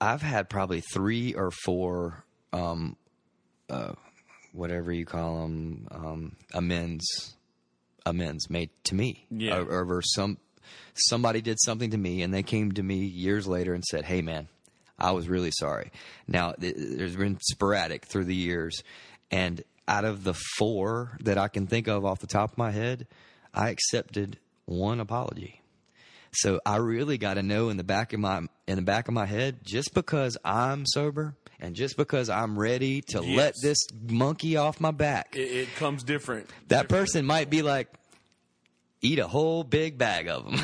I've 0.00 0.22
had 0.22 0.48
probably 0.48 0.80
three 0.80 1.34
or 1.34 1.50
four, 1.50 2.24
um, 2.52 2.96
uh, 3.68 3.92
whatever 4.52 4.92
you 4.92 5.04
call 5.04 5.42
them, 5.42 5.88
um, 5.90 6.36
amends, 6.52 7.34
amends 8.06 8.48
made 8.50 8.70
to 8.84 8.94
me. 8.94 9.26
Yeah. 9.30 9.58
Or- 9.58 9.80
Over 9.80 10.02
some, 10.02 10.38
somebody 10.94 11.40
did 11.40 11.58
something 11.60 11.90
to 11.90 11.98
me 11.98 12.22
and 12.22 12.32
they 12.32 12.42
came 12.42 12.72
to 12.72 12.82
me 12.82 12.96
years 13.04 13.46
later 13.46 13.74
and 13.74 13.84
said, 13.84 14.04
Hey 14.04 14.22
man, 14.22 14.48
I 14.98 15.10
was 15.12 15.28
really 15.28 15.50
sorry. 15.50 15.90
Now, 16.28 16.52
th- 16.52 16.74
there's 16.76 17.16
been 17.16 17.38
sporadic 17.40 18.04
through 18.04 18.24
the 18.26 18.34
years, 18.34 18.82
and 19.30 19.62
out 19.88 20.04
of 20.04 20.22
the 20.24 20.34
four 20.56 21.18
that 21.20 21.36
I 21.36 21.48
can 21.48 21.66
think 21.66 21.88
of 21.88 22.04
off 22.04 22.20
the 22.20 22.26
top 22.26 22.52
of 22.52 22.58
my 22.58 22.70
head, 22.70 23.06
I 23.52 23.70
accepted 23.70 24.38
one 24.66 25.00
apology. 25.00 25.60
So 26.36 26.60
I 26.66 26.76
really 26.76 27.18
got 27.18 27.34
to 27.34 27.42
know 27.42 27.68
in 27.68 27.76
the 27.76 27.84
back 27.84 28.12
of 28.12 28.20
my 28.20 28.42
in 28.66 28.76
the 28.76 28.82
back 28.82 29.08
of 29.08 29.14
my 29.14 29.26
head, 29.26 29.58
just 29.64 29.94
because 29.94 30.36
I'm 30.44 30.84
sober 30.86 31.34
and 31.60 31.74
just 31.74 31.96
because 31.96 32.28
I'm 32.30 32.58
ready 32.58 33.00
to 33.08 33.20
let 33.20 33.54
this 33.62 33.86
monkey 34.08 34.56
off 34.56 34.80
my 34.80 34.90
back, 34.90 35.34
It, 35.36 35.40
it 35.50 35.74
comes 35.76 36.02
different. 36.02 36.48
that 36.68 36.88
person 36.88 37.24
might 37.26 37.48
be 37.50 37.62
like, 37.62 37.88
eat 39.00 39.18
a 39.18 39.26
whole 39.28 39.64
big 39.64 39.96
bag 39.98 40.28
of 40.28 40.44
them. 40.44 40.54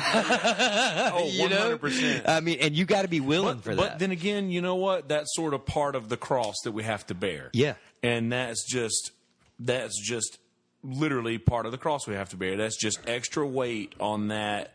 Oh, 1.13 1.27
you 1.31 1.47
know? 1.49 1.77
100%. 1.77 2.27
I 2.27 2.39
mean, 2.39 2.57
and 2.61 2.75
you 2.75 2.85
got 2.85 3.03
to 3.03 3.07
be 3.07 3.19
willing 3.19 3.57
But, 3.57 3.63
for 3.63 3.75
that. 3.75 3.81
but 3.81 3.99
then 3.99 4.11
again, 4.11 4.49
you 4.49 4.61
know 4.61 4.75
what? 4.75 5.07
That's 5.09 5.33
sort 5.35 5.53
of 5.53 5.65
part 5.65 5.95
of 5.95 6.09
the 6.09 6.17
cross 6.17 6.55
that 6.63 6.71
we 6.71 6.83
have 6.83 7.05
to 7.07 7.13
bear. 7.15 7.49
Yeah. 7.53 7.75
And 8.03 8.31
that's 8.31 8.63
just 8.67 9.11
that's 9.59 9.99
just 10.03 10.39
literally 10.83 11.37
part 11.37 11.65
of 11.67 11.71
the 11.71 11.77
cross 11.77 12.07
we 12.07 12.15
have 12.15 12.29
to 12.29 12.37
bear. 12.37 12.57
That's 12.57 12.77
just 12.77 12.99
extra 13.07 13.45
weight 13.45 13.93
on 13.99 14.29
that 14.29 14.73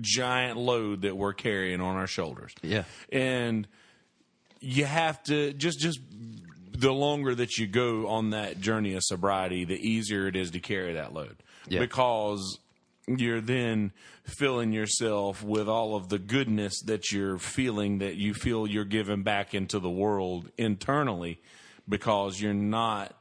giant 0.00 0.58
load 0.58 1.02
that 1.02 1.16
we're 1.16 1.32
carrying 1.32 1.80
on 1.80 1.96
our 1.96 2.06
shoulders. 2.06 2.52
Yeah. 2.62 2.84
And 3.10 3.66
you 4.60 4.84
have 4.84 5.22
to 5.24 5.52
just 5.52 5.80
just 5.80 6.00
the 6.72 6.92
longer 6.92 7.34
that 7.34 7.56
you 7.56 7.66
go 7.66 8.08
on 8.08 8.30
that 8.30 8.60
journey 8.60 8.94
of 8.94 9.02
sobriety, 9.02 9.64
the 9.64 9.76
easier 9.76 10.26
it 10.26 10.36
is 10.36 10.50
to 10.52 10.60
carry 10.60 10.94
that 10.94 11.14
load. 11.14 11.36
Yeah. 11.68 11.80
Because 11.80 12.58
you're 13.06 13.40
then 13.40 13.92
filling 14.24 14.72
yourself 14.72 15.42
with 15.42 15.68
all 15.68 15.94
of 15.94 16.08
the 16.08 16.18
goodness 16.18 16.80
that 16.82 17.12
you're 17.12 17.38
feeling 17.38 17.98
that 17.98 18.16
you 18.16 18.34
feel 18.34 18.66
you're 18.66 18.84
giving 18.84 19.22
back 19.22 19.54
into 19.54 19.78
the 19.78 19.90
world 19.90 20.50
internally 20.58 21.40
because 21.88 22.40
you're 22.40 22.52
not 22.52 23.14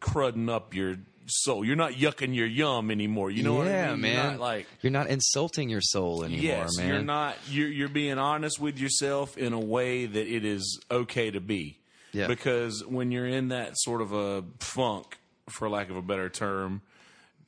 crudding 0.00 0.48
up 0.48 0.74
your 0.74 0.96
soul. 1.30 1.64
You're 1.64 1.76
not 1.76 1.92
yucking 1.92 2.34
your 2.34 2.46
yum 2.46 2.90
anymore. 2.90 3.30
You 3.30 3.42
know 3.42 3.54
what 3.54 3.68
I 3.68 3.94
mean? 3.94 4.12
You're 4.12 4.16
man. 4.16 4.32
not 4.32 4.40
like 4.40 4.66
you're 4.82 4.92
not 4.92 5.08
insulting 5.08 5.68
your 5.68 5.80
soul 5.80 6.24
anymore, 6.24 6.42
yes, 6.42 6.76
man. 6.76 6.88
you're 6.88 7.02
not. 7.02 7.36
You're 7.48 7.68
you're 7.68 7.88
being 7.88 8.18
honest 8.18 8.60
with 8.60 8.78
yourself 8.78 9.38
in 9.38 9.52
a 9.52 9.60
way 9.60 10.06
that 10.06 10.26
it 10.26 10.44
is 10.44 10.80
okay 10.90 11.30
to 11.30 11.40
be. 11.40 11.78
Yeah. 12.12 12.26
Because 12.26 12.84
when 12.84 13.12
you're 13.12 13.26
in 13.26 13.48
that 13.48 13.72
sort 13.74 14.02
of 14.02 14.12
a 14.12 14.44
funk, 14.58 15.18
for 15.48 15.68
lack 15.68 15.90
of 15.90 15.96
a 15.96 16.02
better 16.02 16.28
term, 16.28 16.82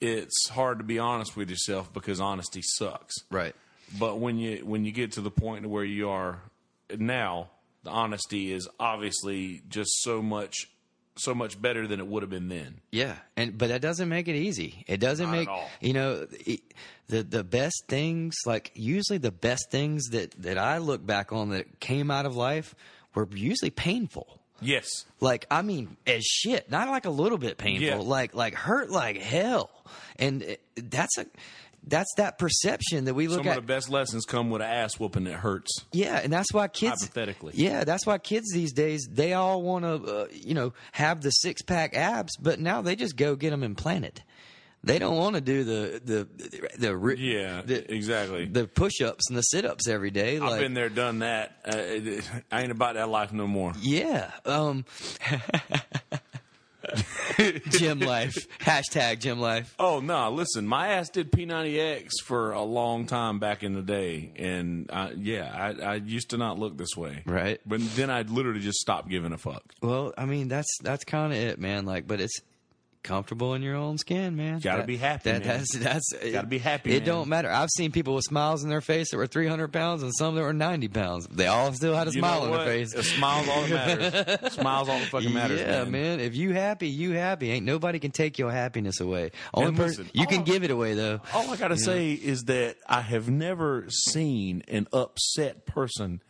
it's 0.01 0.49
hard 0.49 0.79
to 0.79 0.85
be 0.85 0.99
honest 0.99 1.37
with 1.37 1.49
yourself 1.51 1.93
because 1.93 2.21
honesty 2.21 2.61
sucks. 2.63 3.15
Right. 3.31 3.55
But 3.99 4.19
when 4.19 4.39
you 4.39 4.59
when 4.65 4.85
you 4.85 4.93
get 4.93 5.13
to 5.13 5.21
the 5.21 5.31
point 5.31 5.67
where 5.69 5.85
you 5.85 6.09
are 6.11 6.43
now, 6.97 7.51
the 7.85 7.91
honesty 7.91 8.53
is 8.53 8.69
obviously 8.79 9.63
just 9.69 9.91
so 10.03 10.23
much 10.23 10.69
so 11.17 11.35
much 11.35 11.61
better 11.61 11.87
than 11.87 12.01
it 12.01 12.07
would 12.07 12.23
have 12.23 12.31
been 12.31 12.49
then. 12.49 12.81
Yeah, 12.91 13.17
and 13.37 13.57
but 13.59 13.69
that 13.69 13.81
doesn't 13.83 14.09
make 14.09 14.29
it 14.29 14.35
easy. 14.37 14.85
It 14.87 14.99
doesn't 14.99 15.27
Not 15.27 15.33
make 15.33 15.49
all. 15.49 15.69
you 15.81 15.93
know 15.93 16.27
the 17.09 17.23
the 17.23 17.45
best 17.45 17.85
things 17.89 18.35
like 18.47 18.71
usually 18.75 19.19
the 19.19 19.31
best 19.33 19.71
things 19.71 20.09
that 20.11 20.31
that 20.43 20.59
I 20.59 20.79
look 20.79 21.05
back 21.05 21.33
on 21.33 21.51
that 21.51 21.81
came 21.81 22.11
out 22.11 22.27
of 22.27 22.37
life 22.37 22.75
were 23.15 23.29
usually 23.35 23.71
painful. 23.71 24.39
Yes. 24.61 24.89
Like 25.21 25.47
I 25.51 25.63
mean, 25.63 25.97
as 26.07 26.23
shit, 26.25 26.71
not 26.71 26.89
like 26.89 27.05
a 27.05 27.11
little 27.11 27.39
bit 27.39 27.59
painful, 27.59 27.87
Yeah. 27.87 27.97
like 27.97 28.35
like 28.35 28.55
hurt 28.55 28.91
like 28.91 29.17
hell, 29.19 29.71
and 30.19 30.43
it, 30.43 30.61
that's 30.77 31.19
a 31.19 31.27
that's 31.87 32.13
that 32.17 32.39
perception 32.39 33.07
that 33.07 33.15
we 33.15 33.27
look 33.29 33.39
Some 33.39 33.49
at. 33.49 33.51
Some 33.55 33.59
of 33.59 33.67
the 33.67 33.73
best 33.75 33.91
lessons 33.91 34.25
come 34.25 34.51
with 34.51 34.63
an 34.63 34.69
ass 34.69 34.99
whooping 35.01 35.25
that 35.25 35.35
hurts. 35.35 35.85
Yeah, 35.93 36.21
and 36.23 36.33
that's 36.33 36.53
why 36.53 36.69
kids 36.69 37.03
Hypothetically. 37.03 37.53
Yeah, 37.57 37.85
that's 37.85 38.07
why 38.07 38.19
kids 38.19 38.51
these 38.53 38.73
days 38.73 39.09
they 39.11 39.33
all 39.33 39.63
want 39.63 39.85
to 39.85 40.13
uh, 40.13 40.27
you 40.33 40.55
know 40.55 40.73
have 40.93 41.21
the 41.23 41.31
six 41.31 41.63
pack 41.63 41.97
abs, 41.97 42.37
but 42.37 42.61
now 42.61 42.83
they 42.83 42.97
just 42.97 43.17
go 43.17 43.35
get 43.37 43.51
them 43.51 43.63
implanted. 43.63 44.23
They 44.85 44.99
don't 44.99 45.17
want 45.17 45.37
to 45.37 45.41
do 45.41 45.63
the 45.63 46.01
the 46.05 46.29
the, 46.79 46.89
the 46.93 47.17
Yeah, 47.17 47.63
the, 47.63 47.93
exactly. 47.95 48.47
the 48.47 48.67
push 48.67 49.01
ups 49.01 49.29
and 49.29 49.39
the 49.39 49.43
sit 49.43 49.65
ups 49.65 49.87
every 49.87 50.11
day. 50.11 50.41
Like, 50.41 50.55
I've 50.55 50.61
been 50.61 50.75
there, 50.75 50.89
done 50.89 51.21
that. 51.21 51.57
Uh, 51.65 52.21
I 52.51 52.63
ain't 52.63 52.73
about 52.73 52.95
that 52.95 53.09
life 53.09 53.33
no 53.33 53.47
more. 53.47 53.73
yeah, 53.81 54.33
um, 54.45 54.85
gym 57.71 57.99
life 58.01 58.47
hashtag 58.59 59.21
gym 59.21 59.41
life. 59.41 59.75
Oh 59.79 60.01
no! 60.01 60.31
Listen, 60.31 60.67
my 60.67 60.89
ass 60.89 61.09
did 61.11 61.33
P90X 61.33 62.11
for 62.25 62.53
a 62.53 62.63
long 62.63 63.07
time 63.07 63.39
back 63.39 63.63
in 63.63 63.75
the 63.75 63.83
day, 63.83 64.33
and 64.37 64.91
I, 64.93 65.13
yeah, 65.13 65.75
I, 65.81 65.85
I 65.85 65.95
used 65.97 66.31
to 66.31 66.39
not 66.39 66.59
look 66.59 66.77
this 66.77 66.97
way. 66.97 67.23
Right. 67.27 67.61
But 67.67 67.81
then 67.97 68.11
I 68.11 68.23
literally 68.23 68.61
just 68.61 68.79
stopped 68.79 69.09
giving 69.09 69.33
a 69.33 69.39
fuck. 69.39 69.63
Well, 69.83 70.13
I 70.17 70.27
mean 70.27 70.49
that's 70.49 70.79
that's 70.83 71.05
kind 71.05 71.33
of 71.33 71.39
it, 71.39 71.59
man. 71.59 71.85
Like, 71.85 72.07
but 72.07 72.21
it's 72.21 72.41
comfortable 73.03 73.55
in 73.55 73.63
your 73.63 73.77
own 73.77 73.99
skin, 73.99 74.37
man. 74.37 74.59
Gotta 74.61 74.85
be 74.85 74.97
happy, 74.97 75.31
That, 75.31 75.45
man. 75.45 75.59
That's 75.59 75.79
that's 75.79 76.13
Gotta 76.33 76.47
be 76.47 76.59
happy, 76.59 76.93
It 76.95 77.01
man. 77.01 77.07
don't 77.09 77.29
matter. 77.29 77.51
I've 77.51 77.71
seen 77.71 77.93
people 77.93 78.15
with 78.15 78.25
smiles 78.25 78.63
in 78.63 78.71
their 78.71 78.81
face 78.81 79.11
that 79.11 79.17
were 79.17 79.27
three 79.27 79.47
hundred 79.49 79.73
pounds 79.73 80.03
and 80.03 80.13
some 80.17 80.35
that 80.35 80.43
were 80.43 80.53
ninety 80.53 80.89
pounds. 80.89 81.27
They 81.31 81.47
all 81.47 81.73
still 81.73 81.95
had 81.95 82.09
a 82.09 82.13
You 82.13 82.21
smile 82.21 82.47
know 82.47 82.53
on 82.53 82.59
their 82.59 82.67
face. 82.67 82.95
A 82.95 83.03
smile's 83.03 83.49
all 83.49 83.63
that 83.63 83.99
matters. 84.01 84.53
smiles 84.55 84.89
all 84.89 84.99
that 84.99 85.09
fucking 85.09 85.33
matters. 85.35 85.61
yeah, 85.61 85.83
man. 85.85 85.91
man. 85.93 86.21
If 86.21 86.35
you 86.37 86.53
happy, 86.53 86.89
you 86.89 87.13
happy. 87.13 87.51
Ain't 87.51 87.67
nobody 87.67 87.99
can 87.99 88.11
take 88.13 88.39
your 88.39 88.51
happiness 88.51 89.01
away. 89.01 89.33
Only 89.55 89.69
And 89.69 89.77
person 89.77 90.05
listen, 90.05 90.21
you 90.21 90.27
can 90.27 90.39
all- 90.39 90.45
give 90.45 90.65
it 90.65 90.71
away 90.71 90.95
though. 90.95 91.21
All 91.35 91.51
I 91.51 91.57
gotta 91.57 91.77
say 91.77 92.13
is 92.13 92.45
that 92.45 92.77
I 92.89 93.01
have 93.01 93.29
never 93.29 93.87
seen 93.89 94.63
an 94.69 94.87
upset 94.93 95.67
person 95.67 96.23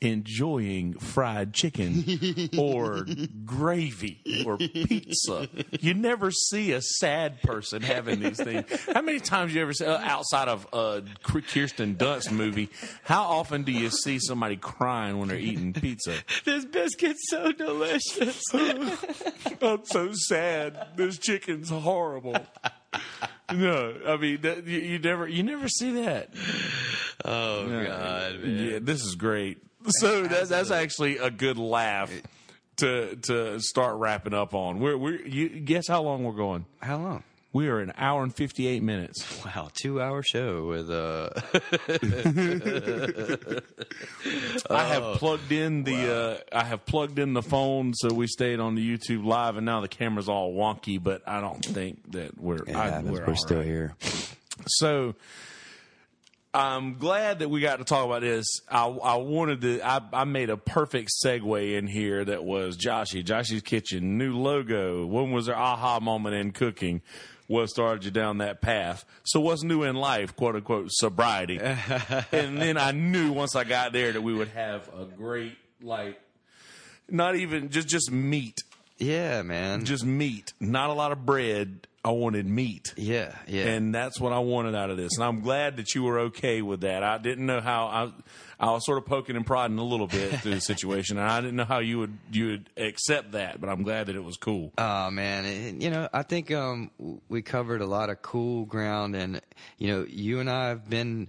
enjoying 0.00 0.94
fried 0.94 1.52
chicken 1.52 2.50
or 2.58 3.06
gravy 3.44 4.44
or 4.46 4.56
pizza. 4.56 5.48
You 5.80 5.94
never 5.94 6.30
see 6.30 6.72
a 6.72 6.80
sad 6.80 7.42
person 7.42 7.82
having 7.82 8.20
these 8.20 8.42
things. 8.42 8.64
How 8.92 9.02
many 9.02 9.20
times 9.20 9.54
you 9.54 9.60
ever 9.62 9.72
see 9.72 9.84
uh, 9.84 9.98
outside 9.98 10.48
of 10.48 10.66
a 10.72 11.02
Kirsten 11.22 11.96
Dunst 11.96 12.32
movie? 12.32 12.70
How 13.02 13.22
often 13.22 13.62
do 13.64 13.72
you 13.72 13.90
see 13.90 14.18
somebody 14.18 14.56
crying 14.56 15.18
when 15.18 15.28
they're 15.28 15.38
eating 15.38 15.72
pizza? 15.72 16.14
This 16.44 16.64
biscuit's 16.64 17.28
so 17.28 17.52
delicious. 17.52 18.42
I'm 18.54 19.84
so 19.84 20.12
sad. 20.12 20.88
This 20.96 21.18
chicken's 21.18 21.68
horrible. 21.68 22.36
No, 23.52 23.94
I 24.06 24.16
mean 24.16 24.40
that, 24.42 24.66
you, 24.66 24.78
you 24.78 24.98
never 24.98 25.26
you 25.26 25.42
never 25.42 25.68
see 25.68 26.02
that. 26.02 26.30
oh 27.24 27.66
God, 27.66 28.40
man. 28.40 28.58
Yeah, 28.58 28.78
this 28.80 29.02
is 29.02 29.16
great. 29.16 29.58
So 29.86 30.22
that, 30.22 30.48
that's 30.48 30.70
actually 30.70 31.18
a 31.18 31.30
good 31.30 31.56
laugh 31.56 32.12
to 32.76 33.16
to 33.16 33.60
start 33.60 33.96
wrapping 33.96 34.34
up 34.34 34.54
on. 34.54 34.80
We're 34.80 34.96
we 34.96 35.22
you 35.28 35.48
guess 35.48 35.86
how 35.88 36.02
long 36.02 36.24
we're 36.24 36.32
going? 36.32 36.66
How 36.80 36.98
long? 36.98 37.22
We 37.52 37.68
are 37.68 37.80
an 37.80 37.92
hour 37.96 38.22
and 38.22 38.34
fifty 38.34 38.66
eight 38.66 38.82
minutes. 38.82 39.24
Wow, 39.50 39.70
two 39.72 40.00
hour 40.00 40.22
show 40.22 40.66
with 40.66 40.90
uh 40.90 41.30
I 44.70 44.84
have 44.84 45.16
plugged 45.16 45.50
in 45.50 45.82
the 45.82 46.14
uh, 46.14 46.38
I 46.56 46.64
have 46.64 46.86
plugged 46.86 47.18
in 47.18 47.32
the 47.32 47.42
phone 47.42 47.94
so 47.94 48.12
we 48.12 48.26
stayed 48.28 48.60
on 48.60 48.76
the 48.76 48.96
YouTube 48.96 49.24
live, 49.24 49.56
and 49.56 49.66
now 49.66 49.80
the 49.80 49.88
camera's 49.88 50.28
all 50.28 50.54
wonky. 50.54 51.02
But 51.02 51.22
I 51.26 51.40
don't 51.40 51.64
think 51.64 52.12
that 52.12 52.38
we're 52.38 52.58
I, 52.68 53.00
we're, 53.00 53.24
all 53.24 53.34
right. 53.34 53.66
here. 53.66 53.96
So 54.66 55.14
I'm 56.52 56.94
glad 56.98 57.38
that 57.40 57.48
we 57.48 57.60
got 57.60 57.78
to 57.78 57.84
talk 57.84 58.04
about 58.04 58.22
this. 58.22 58.44
I, 58.68 58.84
I 58.86 59.16
wanted 59.16 59.60
to. 59.60 59.80
I, 59.82 60.00
I 60.12 60.24
made 60.24 60.50
a 60.50 60.56
perfect 60.56 61.10
segue 61.24 61.78
in 61.78 61.86
here. 61.86 62.24
That 62.24 62.42
was 62.44 62.76
Joshy, 62.76 63.24
Joshy's 63.24 63.62
Kitchen, 63.62 64.18
new 64.18 64.36
logo. 64.36 65.06
When 65.06 65.30
was 65.30 65.46
their 65.46 65.56
aha 65.56 66.00
moment 66.00 66.34
in 66.34 66.50
cooking? 66.50 67.02
What 67.46 67.68
started 67.68 68.04
you 68.04 68.10
down 68.10 68.38
that 68.38 68.60
path? 68.60 69.04
So 69.24 69.40
what's 69.40 69.62
new 69.62 69.82
in 69.84 69.94
life, 69.96 70.34
quote 70.36 70.56
unquote, 70.56 70.88
sobriety. 70.90 71.58
and 72.32 72.60
then 72.60 72.76
I 72.76 72.92
knew 72.92 73.32
once 73.32 73.54
I 73.56 73.64
got 73.64 73.92
there 73.92 74.12
that 74.12 74.22
we 74.22 74.32
would 74.34 74.48
have 74.48 74.88
a 74.96 75.04
great 75.04 75.56
like, 75.82 76.20
not 77.08 77.36
even 77.36 77.70
just 77.70 77.88
just 77.88 78.10
meat, 78.10 78.58
Yeah, 78.98 79.42
man. 79.42 79.84
just 79.84 80.04
meat, 80.04 80.52
not 80.60 80.90
a 80.90 80.92
lot 80.94 81.10
of 81.12 81.24
bread. 81.26 81.86
I 82.02 82.12
wanted 82.12 82.46
meat. 82.46 82.94
yeah, 82.96 83.34
yeah. 83.46 83.66
And 83.66 83.94
that's 83.94 84.18
what 84.18 84.32
I 84.32 84.38
wanted 84.38 84.74
out 84.74 84.88
of 84.88 84.96
this. 84.96 85.16
And 85.16 85.24
I'm 85.24 85.40
glad 85.40 85.76
that 85.76 85.94
you 85.94 86.02
were 86.02 86.18
okay 86.20 86.62
with 86.62 86.80
that. 86.80 87.02
I 87.02 87.18
didn't 87.18 87.44
know 87.44 87.60
how 87.60 87.86
I 87.86 88.12
I 88.58 88.70
was 88.72 88.84
sort 88.86 88.98
of 88.98 89.06
poking 89.06 89.36
and 89.36 89.44
prodding 89.46 89.78
a 89.78 89.84
little 89.84 90.06
bit 90.06 90.40
through 90.40 90.54
the 90.54 90.60
situation 90.60 91.18
and 91.18 91.30
I 91.30 91.40
didn't 91.40 91.56
know 91.56 91.64
how 91.64 91.78
you 91.80 91.98
would 91.98 92.16
you 92.30 92.46
would 92.46 92.70
accept 92.76 93.32
that, 93.32 93.60
but 93.60 93.68
I'm 93.68 93.82
glad 93.82 94.06
that 94.06 94.16
it 94.16 94.24
was 94.24 94.36
cool. 94.38 94.72
Oh 94.78 95.10
man, 95.10 95.44
and, 95.44 95.82
you 95.82 95.90
know, 95.90 96.08
I 96.12 96.22
think 96.22 96.50
um, 96.50 96.90
we 97.28 97.42
covered 97.42 97.80
a 97.82 97.86
lot 97.86 98.08
of 98.08 98.22
cool 98.22 98.64
ground, 98.64 99.14
and 99.14 99.40
you 99.78 99.88
know, 99.88 100.06
you 100.08 100.40
and 100.40 100.48
I 100.48 100.68
have 100.68 100.88
been, 100.88 101.28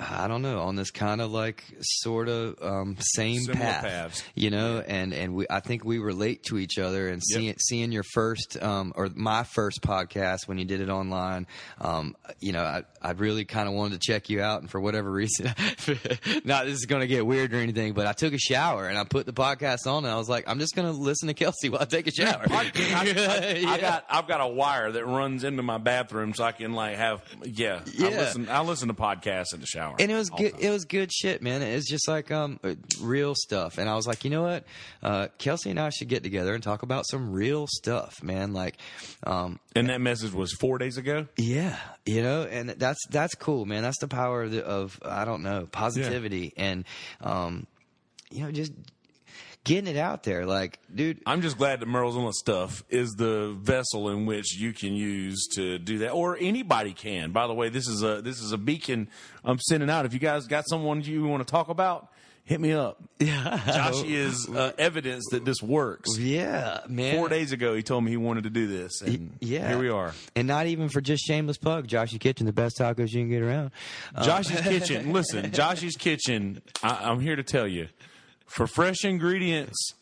I 0.00 0.28
don't 0.28 0.40
know, 0.42 0.60
on 0.62 0.76
this 0.76 0.90
kind 0.90 1.20
of 1.20 1.30
like 1.30 1.62
sort 1.80 2.28
of 2.28 2.56
um, 2.62 2.96
same 3.00 3.40
Similar 3.40 3.60
path, 3.64 3.84
paths. 3.84 4.24
you 4.34 4.50
know, 4.50 4.80
and 4.86 5.12
and 5.12 5.34
we, 5.34 5.46
I 5.50 5.60
think 5.60 5.84
we 5.84 5.98
relate 5.98 6.44
to 6.44 6.58
each 6.58 6.78
other, 6.78 7.08
and 7.08 7.22
seeing 7.22 7.54
seeing 7.58 7.92
your 7.92 8.02
first 8.14 8.56
um, 8.62 8.92
or 8.96 9.08
my 9.14 9.44
first 9.44 9.82
podcast 9.82 10.48
when 10.48 10.56
you 10.58 10.64
did 10.64 10.80
it 10.80 10.88
online, 10.88 11.46
um, 11.80 12.16
you 12.40 12.52
know, 12.52 12.62
I 12.62 12.82
I 13.02 13.10
really 13.12 13.44
kind 13.44 13.68
of 13.68 13.74
wanted 13.74 14.00
to 14.00 14.06
check 14.12 14.30
you 14.30 14.40
out, 14.40 14.62
and 14.62 14.70
for 14.70 14.80
whatever 14.80 15.10
reason, 15.10 15.46
not 16.44 16.64
this 16.66 16.74
is 16.78 16.86
going 16.86 17.00
to 17.00 17.06
get 17.06 17.26
weird 17.26 17.52
or 17.52 17.56
anything, 17.58 17.92
but 17.92 18.06
I 18.06 18.12
took 18.12 18.32
a 18.32 18.38
shower 18.38 18.88
and 18.88 18.96
I 18.98 19.04
put 19.04 19.26
the 19.26 19.32
podcast 19.32 19.86
on, 19.86 20.04
and 20.04 20.12
I 20.12 20.16
was 20.16 20.28
like, 20.28 20.48
I'm 20.48 20.58
just 20.58 20.74
going 20.74 20.86
to 20.90 20.98
listen 20.98 21.28
to 21.28 21.34
Kelsey 21.34 21.68
while 21.68 21.82
I 21.82 21.84
take 21.84 22.06
a 22.06 22.10
shower. 22.12 22.44
I, 22.50 22.70
I- 22.74 23.00
I 23.00 23.54
Yeah. 23.60 23.78
got 23.78 24.04
I've 24.08 24.28
got 24.28 24.40
a 24.40 24.46
wire 24.48 24.92
that 24.92 25.06
runs 25.06 25.44
into 25.44 25.62
my 25.62 25.78
bathroom 25.78 26.34
so 26.34 26.44
I 26.44 26.52
can 26.52 26.72
like 26.72 26.96
have 26.96 27.22
yeah. 27.44 27.80
I 27.84 27.90
Yeah. 27.94 28.08
listen 28.08 28.48
I 28.48 28.62
listen 28.62 28.88
to 28.88 28.94
podcasts 28.94 29.52
in 29.54 29.60
the 29.60 29.66
shower. 29.66 29.89
And 29.98 30.10
it 30.10 30.14
was 30.14 30.30
good. 30.30 30.52
time. 30.52 30.60
It 30.60 30.70
was 30.70 30.84
good 30.84 31.12
shit, 31.12 31.42
man. 31.42 31.62
It 31.62 31.74
was 31.74 31.86
just 31.86 32.06
like 32.08 32.30
um 32.30 32.60
uh, 32.62 32.74
real 33.00 33.34
stuff. 33.34 33.78
And 33.78 33.88
I 33.88 33.94
was 33.96 34.06
like, 34.06 34.24
you 34.24 34.30
know 34.30 34.42
what, 34.42 34.64
uh, 35.02 35.28
Kelsey 35.38 35.70
and 35.70 35.80
I 35.80 35.90
should 35.90 36.08
get 36.08 36.22
together 36.22 36.54
and 36.54 36.62
talk 36.62 36.82
about 36.82 37.06
some 37.08 37.32
real 37.32 37.66
stuff, 37.68 38.22
man. 38.22 38.52
Like, 38.52 38.76
um, 39.24 39.58
And 39.74 39.88
that 39.88 40.00
message 40.00 40.32
was 40.32 40.52
four 40.52 40.78
days 40.78 40.96
ago. 40.96 41.26
yeah, 41.36 41.76
you 42.06 42.22
know, 42.22 42.42
and 42.42 42.70
that's 42.70 43.00
that's 43.10 43.34
cool, 43.34 43.66
man. 43.66 43.82
That's 43.82 43.98
the 43.98 44.08
power 44.08 44.42
of, 44.44 44.50
the, 44.52 44.64
of 44.64 44.98
I 45.04 45.24
don't 45.24 45.42
know 45.42 45.66
positivity 45.70 46.52
and 46.56 46.84
um, 47.20 47.66
you 48.30 48.44
know 48.44 48.52
just 48.52 48.72
getting 49.64 49.94
it 49.94 49.98
out 49.98 50.22
there. 50.22 50.46
Like, 50.46 50.78
dude, 50.94 51.20
I'm 51.26 51.42
just 51.42 51.58
glad 51.58 51.80
that 51.80 51.88
Murrells 51.88 52.16
Inlet 52.16 52.34
stuff 52.34 52.82
is 52.88 53.10
the 53.12 53.56
vessel 53.58 54.10
in 54.10 54.26
which 54.26 54.56
you 54.56 54.72
can 54.72 54.94
use 54.94 55.48
to 55.54 55.78
do 55.78 55.98
that, 55.98 56.10
or 56.10 56.36
anybody 56.38 56.92
can. 56.92 57.32
By 57.32 57.46
the 57.46 57.54
way, 57.54 57.68
this 57.68 57.88
is 57.88 58.02
a 58.02 58.22
this 58.22 58.40
is 58.40 58.52
a 58.52 58.58
beacon 58.58 59.08
I'm 59.44 59.58
sending 59.58 59.90
out. 59.90 60.06
If 60.06 60.12
you 60.14 60.20
guys 60.20 60.46
got 60.46 60.68
someone 60.68 61.02
you 61.02 61.24
want 61.24 61.46
to 61.46 61.50
talk 61.50 61.68
about, 61.68 62.08
hit 62.44 62.60
me 62.60 62.72
up. 62.72 63.02
yeah, 63.18 63.60
Josh 63.66 64.02
is 64.04 64.48
uh, 64.48 64.72
evidence 64.78 65.26
that 65.30 65.44
this 65.44 65.62
works. 65.62 66.18
yeah, 66.18 66.80
man. 66.88 67.16
Four 67.16 67.28
days 67.28 67.52
ago, 67.52 67.74
he 67.74 67.82
told 67.82 68.02
me 68.04 68.10
he 68.10 68.16
wanted 68.16 68.44
to 68.44 68.50
do 68.50 68.66
this, 68.66 69.02
and 69.02 69.36
yeah. 69.40 69.68
here 69.68 69.78
we 69.78 69.88
are. 69.88 70.14
And 70.34 70.48
not 70.48 70.66
even 70.66 70.88
for 70.88 71.00
just 71.00 71.24
shameless 71.24 71.58
plug, 71.58 71.86
Joshy's 71.86 72.18
Kitchen, 72.18 72.46
the 72.46 72.52
best 72.52 72.78
tacos 72.78 73.12
you 73.12 73.20
can 73.20 73.30
get 73.30 73.42
around. 73.42 73.72
Um, 74.14 74.24
Josh's 74.24 74.60
Kitchen. 74.62 75.12
Listen, 75.12 75.52
Josh's 75.52 75.96
Kitchen. 75.96 76.62
I, 76.82 77.10
I'm 77.10 77.20
here 77.20 77.36
to 77.36 77.42
tell 77.42 77.68
you, 77.68 77.88
for 78.50 78.66
fresh 78.66 79.04
ingredients, 79.04 79.94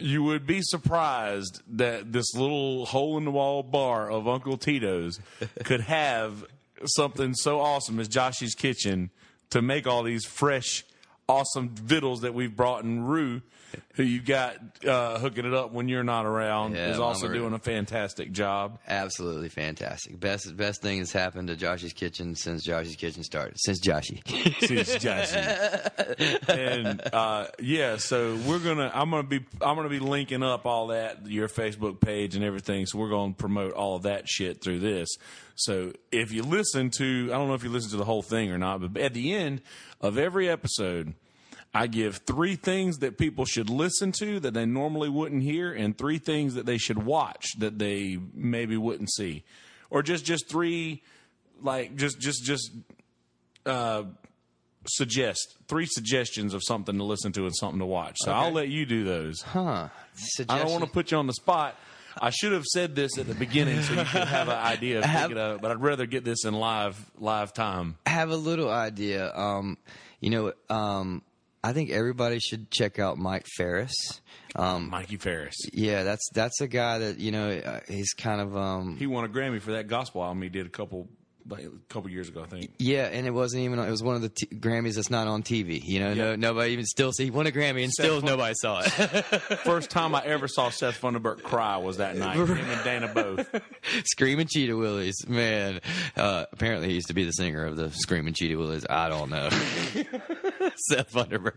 you 0.00 0.24
would 0.24 0.46
be 0.46 0.60
surprised 0.62 1.62
that 1.68 2.12
this 2.12 2.34
little 2.34 2.86
hole 2.86 3.16
in 3.16 3.24
the 3.24 3.30
wall 3.30 3.62
bar 3.62 4.10
of 4.10 4.26
Uncle 4.26 4.58
Tito's 4.58 5.20
could 5.62 5.80
have 5.82 6.44
something 6.84 7.34
so 7.34 7.60
awesome 7.60 8.00
as 8.00 8.08
Josh's 8.08 8.54
Kitchen 8.54 9.10
to 9.50 9.62
make 9.62 9.86
all 9.86 10.02
these 10.02 10.26
fresh, 10.26 10.84
awesome 11.28 11.68
vittles 11.68 12.22
that 12.22 12.34
we've 12.34 12.54
brought 12.54 12.82
in. 12.82 13.04
Rue, 13.04 13.42
who 13.94 14.02
you 14.02 14.20
got 14.20 14.56
uh, 14.86 15.18
hooking 15.18 15.44
it 15.46 15.54
up 15.54 15.72
when 15.72 15.88
you're 15.88 16.04
not 16.04 16.26
around, 16.26 16.74
Yeah, 16.74 16.90
is 16.90 16.98
also 16.98 17.32
doing 17.32 17.52
a 17.54 17.58
fantastic 17.58 18.32
job. 18.32 18.78
Absolutely 18.86 19.48
fantastic. 19.48 20.18
Best 20.20 20.56
best 20.56 20.82
thing 20.82 20.98
that's 20.98 21.12
happened 21.12 21.48
to 21.48 21.56
Josh's 21.56 21.92
Kitchen 21.92 22.34
since 22.34 22.64
Josh's 22.64 22.96
Kitchen 22.96 23.22
started. 23.22 23.56
Since 23.58 23.80
Joshy. 23.80 24.22
Since 24.66 24.96
Joshy. 24.96 26.48
and 26.48 27.02
uh, 27.12 27.46
yeah, 27.60 27.96
so 27.96 28.36
we're 28.46 28.58
gonna. 28.58 28.90
I'm 28.94 29.10
gonna 29.10 29.22
be. 29.22 29.44
I'm 29.60 29.76
gonna 29.76 29.88
be 29.88 29.98
linking 29.98 30.42
up 30.42 30.66
all 30.66 30.88
that 30.88 31.26
your 31.26 31.48
Facebook 31.48 32.00
page 32.00 32.34
and 32.36 32.44
everything. 32.44 32.86
So 32.86 32.98
we're 32.98 33.10
gonna 33.10 33.32
promote 33.34 33.72
all 33.72 33.96
of 33.96 34.02
that 34.02 34.28
shit 34.28 34.62
through 34.62 34.80
this. 34.80 35.08
So 35.54 35.92
if 36.12 36.32
you 36.32 36.42
listen 36.42 36.90
to, 36.98 37.30
I 37.32 37.36
don't 37.36 37.48
know 37.48 37.54
if 37.54 37.64
you 37.64 37.70
listen 37.70 37.90
to 37.92 37.96
the 37.96 38.04
whole 38.04 38.22
thing 38.22 38.50
or 38.52 38.58
not, 38.58 38.80
but 38.80 39.00
at 39.00 39.14
the 39.14 39.34
end 39.34 39.62
of 40.00 40.18
every 40.18 40.48
episode. 40.48 41.14
I 41.76 41.86
give 41.88 42.16
three 42.26 42.56
things 42.56 42.98
that 42.98 43.18
people 43.18 43.44
should 43.44 43.68
listen 43.68 44.10
to 44.20 44.40
that 44.40 44.54
they 44.54 44.64
normally 44.64 45.08
wouldn't 45.10 45.42
hear, 45.42 45.72
and 45.72 45.96
three 45.96 46.18
things 46.18 46.54
that 46.54 46.64
they 46.64 46.78
should 46.78 47.04
watch 47.04 47.58
that 47.58 47.78
they 47.78 48.18
maybe 48.34 48.76
wouldn't 48.76 49.12
see, 49.12 49.44
or 49.90 50.02
just 50.02 50.24
just 50.24 50.48
three 50.48 51.02
like 51.62 51.94
just 51.96 52.18
just 52.18 52.44
just 52.44 52.70
uh, 53.66 54.04
suggest 54.86 55.56
three 55.68 55.86
suggestions 55.86 56.54
of 56.54 56.62
something 56.64 56.96
to 56.96 57.04
listen 57.04 57.32
to 57.32 57.44
and 57.44 57.54
something 57.54 57.80
to 57.80 57.86
watch. 57.86 58.16
So 58.20 58.32
I'll 58.32 58.52
let 58.52 58.68
you 58.68 58.86
do 58.86 59.04
those. 59.04 59.42
Huh. 59.42 59.88
I 60.48 60.58
don't 60.58 60.70
want 60.70 60.84
to 60.84 60.90
put 60.90 61.10
you 61.10 61.18
on 61.18 61.26
the 61.26 61.34
spot. 61.34 61.76
I 62.18 62.30
should 62.30 62.52
have 62.52 62.64
said 62.64 62.96
this 62.96 63.18
at 63.18 63.26
the 63.26 63.34
beginning 63.34 63.82
so 63.82 63.92
you 63.92 64.04
could 64.04 64.24
have 64.28 64.48
an 64.48 64.56
idea 64.56 64.98
of 65.00 65.04
Have- 65.04 65.28
picking 65.28 65.36
it 65.36 65.40
up, 65.42 65.60
but 65.60 65.70
I'd 65.70 65.82
rather 65.82 66.06
get 66.06 66.24
this 66.24 66.46
in 66.46 66.54
live 66.54 66.98
live 67.18 67.52
time. 67.52 67.96
have 68.06 68.30
a 68.30 68.36
little 68.36 68.70
idea. 68.70 69.36
Um, 69.36 69.76
you 70.20 70.30
know, 70.30 70.52
um, 70.70 71.20
I 71.66 71.72
think 71.72 71.90
everybody 71.90 72.38
should 72.38 72.70
check 72.70 73.00
out 73.00 73.18
Mike 73.18 73.44
Farris. 73.56 73.92
Um, 74.54 74.88
Mikey 74.88 75.16
Farris. 75.16 75.56
yeah, 75.72 76.04
that's 76.04 76.22
that's 76.32 76.60
a 76.60 76.68
guy 76.68 76.98
that 76.98 77.18
you 77.18 77.32
know 77.32 77.50
uh, 77.50 77.80
he's 77.88 78.12
kind 78.12 78.40
of 78.40 78.56
um, 78.56 78.96
He 78.96 79.08
won 79.08 79.24
a 79.24 79.28
Grammy 79.28 79.60
for 79.60 79.72
that 79.72 79.88
gospel 79.88 80.22
album 80.22 80.42
he 80.42 80.48
did 80.48 80.66
a 80.66 80.70
couple 80.70 81.08
like, 81.48 81.64
a 81.64 81.70
couple 81.88 82.10
years 82.10 82.28
ago, 82.28 82.42
I 82.42 82.46
think. 82.46 82.72
yeah, 82.78 83.04
and 83.04 83.26
it 83.26 83.30
wasn't 83.30 83.62
even 83.62 83.78
it 83.78 83.90
was 83.90 84.02
one 84.02 84.16
of 84.16 84.22
the 84.22 84.28
t- 84.30 84.46
Grammys 84.46 84.94
that's 84.94 85.10
not 85.10 85.26
on 85.28 85.42
TV. 85.42 85.82
You 85.82 86.00
know, 86.00 86.14
no, 86.14 86.36
nobody 86.36 86.72
even 86.72 86.84
still 86.84 87.12
see 87.12 87.24
he 87.24 87.30
won 87.30 87.46
a 87.46 87.50
Grammy 87.50 87.82
and 87.84 87.92
still 87.92 88.20
Fun- 88.20 88.30
nobody 88.30 88.54
saw 88.56 88.80
it. 88.80 88.90
First 89.64 89.90
time 89.90 90.14
I 90.14 90.24
ever 90.24 90.48
saw 90.48 90.70
Seth 90.70 91.00
Funderburk 91.00 91.42
cry 91.42 91.76
was 91.78 91.98
that 91.98 92.16
night. 92.16 92.36
Him 92.36 92.50
and 92.50 92.84
Dana 92.84 93.08
both. 93.14 93.48
Screaming 94.04 94.46
Cheetah 94.46 94.72
Wheelies, 94.72 95.28
man. 95.28 95.80
Uh, 96.16 96.46
apparently, 96.52 96.88
he 96.88 96.94
used 96.94 97.08
to 97.08 97.14
be 97.14 97.24
the 97.24 97.32
singer 97.32 97.64
of 97.64 97.76
the 97.76 97.90
Screaming 97.92 98.34
Cheetah 98.34 98.56
Wheelies. 98.56 98.84
I 98.88 99.08
don't 99.08 99.30
know. 99.30 99.48
Seth 100.88 101.12
Funderburk. 101.12 101.56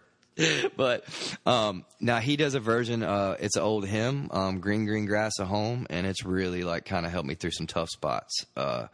But 0.78 1.04
um, 1.46 1.84
now 2.00 2.20
he 2.20 2.38
does 2.38 2.54
a 2.56 2.62
version. 2.62 3.04
Uh, 3.04 3.36
it's 3.42 3.58
an 3.58 3.62
old 3.62 3.86
hymn, 3.86 4.30
um, 4.32 4.60
"Green 4.62 4.86
Green 4.86 5.06
Grass 5.06 5.34
at 5.40 5.48
Home," 5.48 5.86
and 5.90 6.08
it's 6.08 6.24
really 6.24 6.64
like 6.64 6.86
kind 6.86 7.06
of 7.06 7.12
helped 7.12 7.28
me 7.28 7.36
through 7.36 7.52
some 7.52 7.68
tough 7.68 7.90
spots. 7.90 8.46
Uh, 8.56 8.88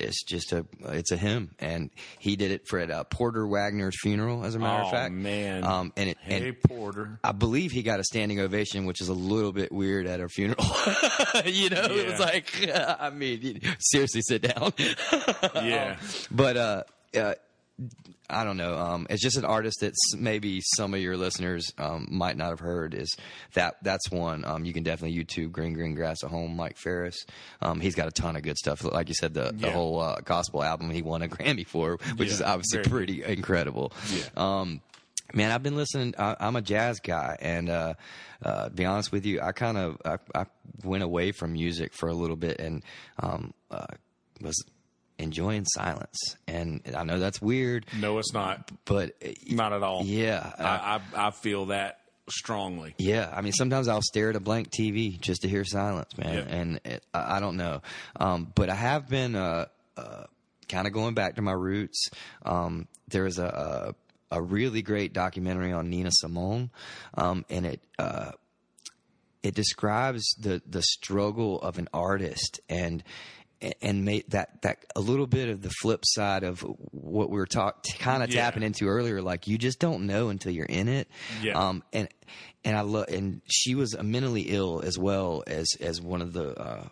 it's 0.00 0.22
just 0.24 0.52
a 0.52 0.66
it's 0.86 1.10
a 1.12 1.16
hymn, 1.16 1.54
and 1.58 1.90
he 2.18 2.36
did 2.36 2.50
it 2.50 2.66
for 2.66 2.78
at 2.78 2.90
uh, 2.90 3.04
Porter 3.04 3.46
Wagoner's 3.46 4.00
funeral. 4.00 4.44
As 4.44 4.54
a 4.54 4.58
matter 4.58 4.82
oh 4.82 4.86
of 4.86 4.92
fact, 4.92 5.14
man. 5.14 5.64
Um, 5.64 5.92
and 5.96 6.10
it, 6.10 6.18
hey 6.20 6.48
and 6.48 6.62
Porter. 6.62 7.18
I 7.24 7.32
believe 7.32 7.72
he 7.72 7.82
got 7.82 8.00
a 8.00 8.04
standing 8.04 8.40
ovation, 8.40 8.86
which 8.86 9.00
is 9.00 9.08
a 9.08 9.14
little 9.14 9.52
bit 9.52 9.72
weird 9.72 10.06
at 10.06 10.20
a 10.20 10.28
funeral. 10.28 10.64
you 11.44 11.70
know, 11.70 11.82
it 11.84 12.10
was 12.10 12.20
like, 12.20 12.70
I 12.74 13.10
mean, 13.10 13.60
seriously, 13.78 14.22
sit 14.22 14.42
down. 14.42 14.72
Yeah. 15.54 15.96
but 16.30 16.56
uh, 16.56 16.82
uh, 17.16 17.34
I 18.30 18.44
don't 18.44 18.56
know. 18.56 18.76
Um, 18.76 19.06
it's 19.08 19.22
just 19.22 19.36
an 19.36 19.44
artist 19.44 19.80
that 19.80 19.94
maybe 20.16 20.60
some 20.76 20.92
of 20.94 21.00
your 21.00 21.16
listeners 21.16 21.72
um, 21.78 22.08
might 22.10 22.36
not 22.36 22.50
have 22.50 22.60
heard. 22.60 22.92
Is 22.92 23.16
that 23.54 23.76
that's 23.82 24.10
one 24.10 24.44
um, 24.44 24.64
you 24.64 24.72
can 24.72 24.82
definitely 24.82 25.16
YouTube 25.16 25.52
Green 25.52 25.72
Green 25.74 25.94
Grass 25.94 26.22
at 26.24 26.30
Home. 26.30 26.56
Mike 26.56 26.76
Farris. 26.76 27.24
Um, 27.62 27.80
he's 27.80 27.94
got 27.94 28.08
a 28.08 28.10
ton 28.10 28.36
of 28.36 28.42
good 28.42 28.58
stuff. 28.58 28.82
Like 28.84 29.08
you 29.08 29.14
said, 29.14 29.32
the, 29.32 29.52
the 29.54 29.68
Yeah. 29.68 29.72
whole 29.72 30.00
uh, 30.00 30.16
gospel 30.24 30.62
album 30.62 30.90
he 30.90 31.02
won 31.02 31.22
a 31.22 31.28
Grammy 31.28 31.66
for, 31.66 31.98
which 32.16 32.28
Yeah, 32.28 32.34
is 32.34 32.42
obviously 32.42 32.78
very 32.82 32.88
pretty 32.90 33.22
incredible. 33.24 33.92
Yeah. 34.12 34.24
Um, 34.36 34.80
man, 35.32 35.50
I've 35.52 35.62
been 35.62 35.76
listening. 35.76 36.14
I, 36.18 36.36
I'm 36.40 36.56
a 36.56 36.62
jazz 36.62 37.00
guy, 37.00 37.38
and 37.40 37.70
uh, 37.70 37.94
uh, 38.42 38.68
be 38.70 38.84
honest 38.84 39.10
with 39.12 39.24
you, 39.24 39.40
I 39.40 39.52
kind 39.52 39.78
of 39.78 39.96
I, 40.04 40.18
I 40.34 40.46
went 40.84 41.02
away 41.04 41.32
from 41.32 41.52
music 41.54 41.94
for 41.94 42.08
a 42.08 42.14
little 42.14 42.36
bit 42.36 42.60
and 42.60 42.82
um, 43.22 43.54
uh, 43.70 43.86
was 44.42 44.62
enjoying 45.18 45.64
silence. 45.66 46.36
And 46.46 46.82
I 46.96 47.02
know 47.04 47.18
that's 47.18 47.40
weird, 47.42 47.86
No, 47.98 48.18
it's 48.18 48.32
not. 48.32 48.70
but 48.84 49.12
Not 49.50 49.72
at 49.72 49.82
all. 49.82 50.04
yeah, 50.04 50.52
I, 50.58 51.00
I 51.16 51.28
I 51.28 51.30
feel 51.30 51.66
that 51.66 52.00
strongly. 52.30 52.94
yeah, 52.98 53.32
I 53.34 53.40
mean, 53.40 53.52
sometimes 53.52 53.88
I'll 53.88 54.02
stare 54.02 54.30
at 54.30 54.36
a 54.36 54.40
blank 54.40 54.70
TV 54.70 55.18
just 55.20 55.42
to 55.42 55.48
hear 55.48 55.64
silence, 55.64 56.16
man. 56.18 56.46
And 56.48 56.80
it, 56.84 57.04
I 57.14 57.36
I 57.36 57.40
don't 57.40 57.56
know, 57.56 57.82
um, 58.20 58.52
but 58.54 58.68
I 58.70 58.74
have 58.74 59.08
been 59.08 59.34
uh, 59.34 59.66
uh, 59.96 60.24
kind 60.68 60.86
of 60.86 60.92
going 60.92 61.14
back 61.14 61.36
to 61.36 61.42
my 61.42 61.52
roots. 61.52 62.10
Um, 62.44 62.86
there 63.08 63.24
was 63.24 63.38
a, 63.38 63.94
a 64.30 64.36
a 64.36 64.42
really 64.42 64.82
great 64.82 65.14
documentary 65.14 65.72
on 65.72 65.88
Nina 65.88 66.10
Simone, 66.12 66.70
um, 67.14 67.44
and 67.48 67.64
it. 67.66 67.80
Uh, 67.98 68.32
it 69.40 69.54
describes 69.54 70.34
the 70.40 70.60
the 70.66 70.82
struggle 70.82 71.60
of 71.62 71.78
an 71.78 71.88
artist 71.94 72.58
and 72.68 73.04
and 73.82 74.04
made 74.04 74.24
that 74.30 74.62
that 74.62 74.84
a 74.94 75.00
little 75.00 75.26
bit 75.26 75.48
of 75.48 75.62
the 75.62 75.70
flip 75.80 76.02
side 76.04 76.44
of 76.44 76.60
what 76.92 77.28
we 77.30 77.36
were 77.38 77.46
talk 77.46 77.84
kind 77.98 78.22
of 78.22 78.30
Yeah. 78.30 78.42
tapping 78.42 78.62
into 78.62 78.86
earlier 78.88 79.20
like 79.20 79.46
you 79.48 79.58
just 79.58 79.78
don't 79.80 80.06
know 80.06 80.28
until 80.28 80.52
you're 80.52 80.64
in 80.66 80.88
it 80.88 81.08
Yeah. 81.42 81.58
um 81.58 81.82
and 81.92 82.08
and 82.64 82.76
I 82.76 82.82
love 82.82 83.06
and 83.08 83.40
she 83.46 83.74
was 83.74 83.96
mentally 84.00 84.42
ill 84.48 84.80
as 84.84 84.98
well 84.98 85.42
as 85.46 85.66
as 85.80 86.00
one 86.00 86.22
of 86.22 86.32
the 86.32 86.50
uh 86.60 86.88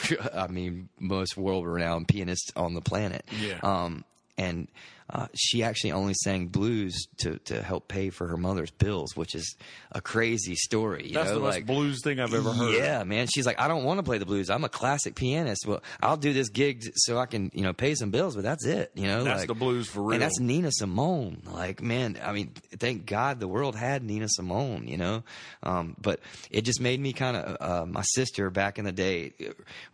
I 0.32 0.46
mean, 0.46 0.88
most 1.00 1.36
world 1.36 1.66
renowned 1.66 2.06
pianists 2.06 2.52
on 2.54 2.74
the 2.74 2.80
planet. 2.80 3.24
Yeah. 3.40 3.58
Um, 3.64 4.04
and 4.36 4.68
uh, 5.10 5.26
she 5.34 5.62
actually 5.62 5.92
only 5.92 6.14
sang 6.14 6.48
blues 6.48 7.06
to, 7.18 7.38
to 7.46 7.62
help 7.62 7.88
pay 7.88 8.10
for 8.10 8.26
her 8.28 8.36
mother's 8.36 8.70
bills, 8.70 9.16
which 9.16 9.34
is 9.34 9.56
a 9.92 10.00
crazy 10.00 10.54
story. 10.54 11.06
You 11.08 11.14
That's 11.14 11.28
know? 11.30 11.36
the 11.36 11.40
most 11.40 11.54
like, 11.54 11.66
blues 11.66 12.02
thing 12.04 12.20
I've 12.20 12.34
ever 12.34 12.52
heard. 12.52 12.74
yeah, 12.74 13.04
man. 13.04 13.26
She's 13.26 13.46
like, 13.46 13.58
I 13.58 13.68
don't 13.68 13.84
want 13.84 13.98
to 13.98 14.02
play 14.02 14.18
the 14.18 14.26
blues. 14.26 14.50
I'm 14.50 14.64
a 14.64 14.68
classic 14.68 15.14
pianist. 15.14 15.66
Well, 15.66 15.82
I'll 16.02 16.18
do 16.18 16.34
this 16.34 16.50
gig 16.50 16.84
so 16.94 17.16
I 17.18 17.24
can, 17.24 17.50
you 17.54 17.62
know, 17.62 17.72
pay 17.72 17.94
some 17.94 18.10
bills, 18.10 18.34
but 18.34 18.44
that's 18.44 18.66
it. 18.66 18.92
You 18.94 19.06
know, 19.06 19.24
That's 19.24 19.40
like- 19.40 19.48
the 19.48 19.54
blues 19.54 19.88
for 19.88 20.02
real. 20.02 20.12
And 20.12 20.22
that's 20.22 20.38
Nina 20.40 20.70
Simone. 20.72 21.42
Like, 21.46 21.80
man, 21.82 22.18
I 22.22 22.32
mean, 22.32 22.52
thank 22.78 23.06
God 23.06 23.40
the 23.40 23.48
world 23.48 23.76
had 23.76 24.02
Nina 24.02 24.28
Simone. 24.28 24.86
You 24.86 24.98
know, 24.98 25.22
um, 25.62 25.96
but 26.00 26.20
it 26.50 26.62
just 26.62 26.80
made 26.82 27.00
me 27.00 27.14
kind 27.14 27.36
of 27.36 27.56
uh, 27.60 27.86
my 27.86 28.02
sister 28.02 28.50
back 28.50 28.78
in 28.78 28.84
the 28.84 28.92
day, 28.92 29.32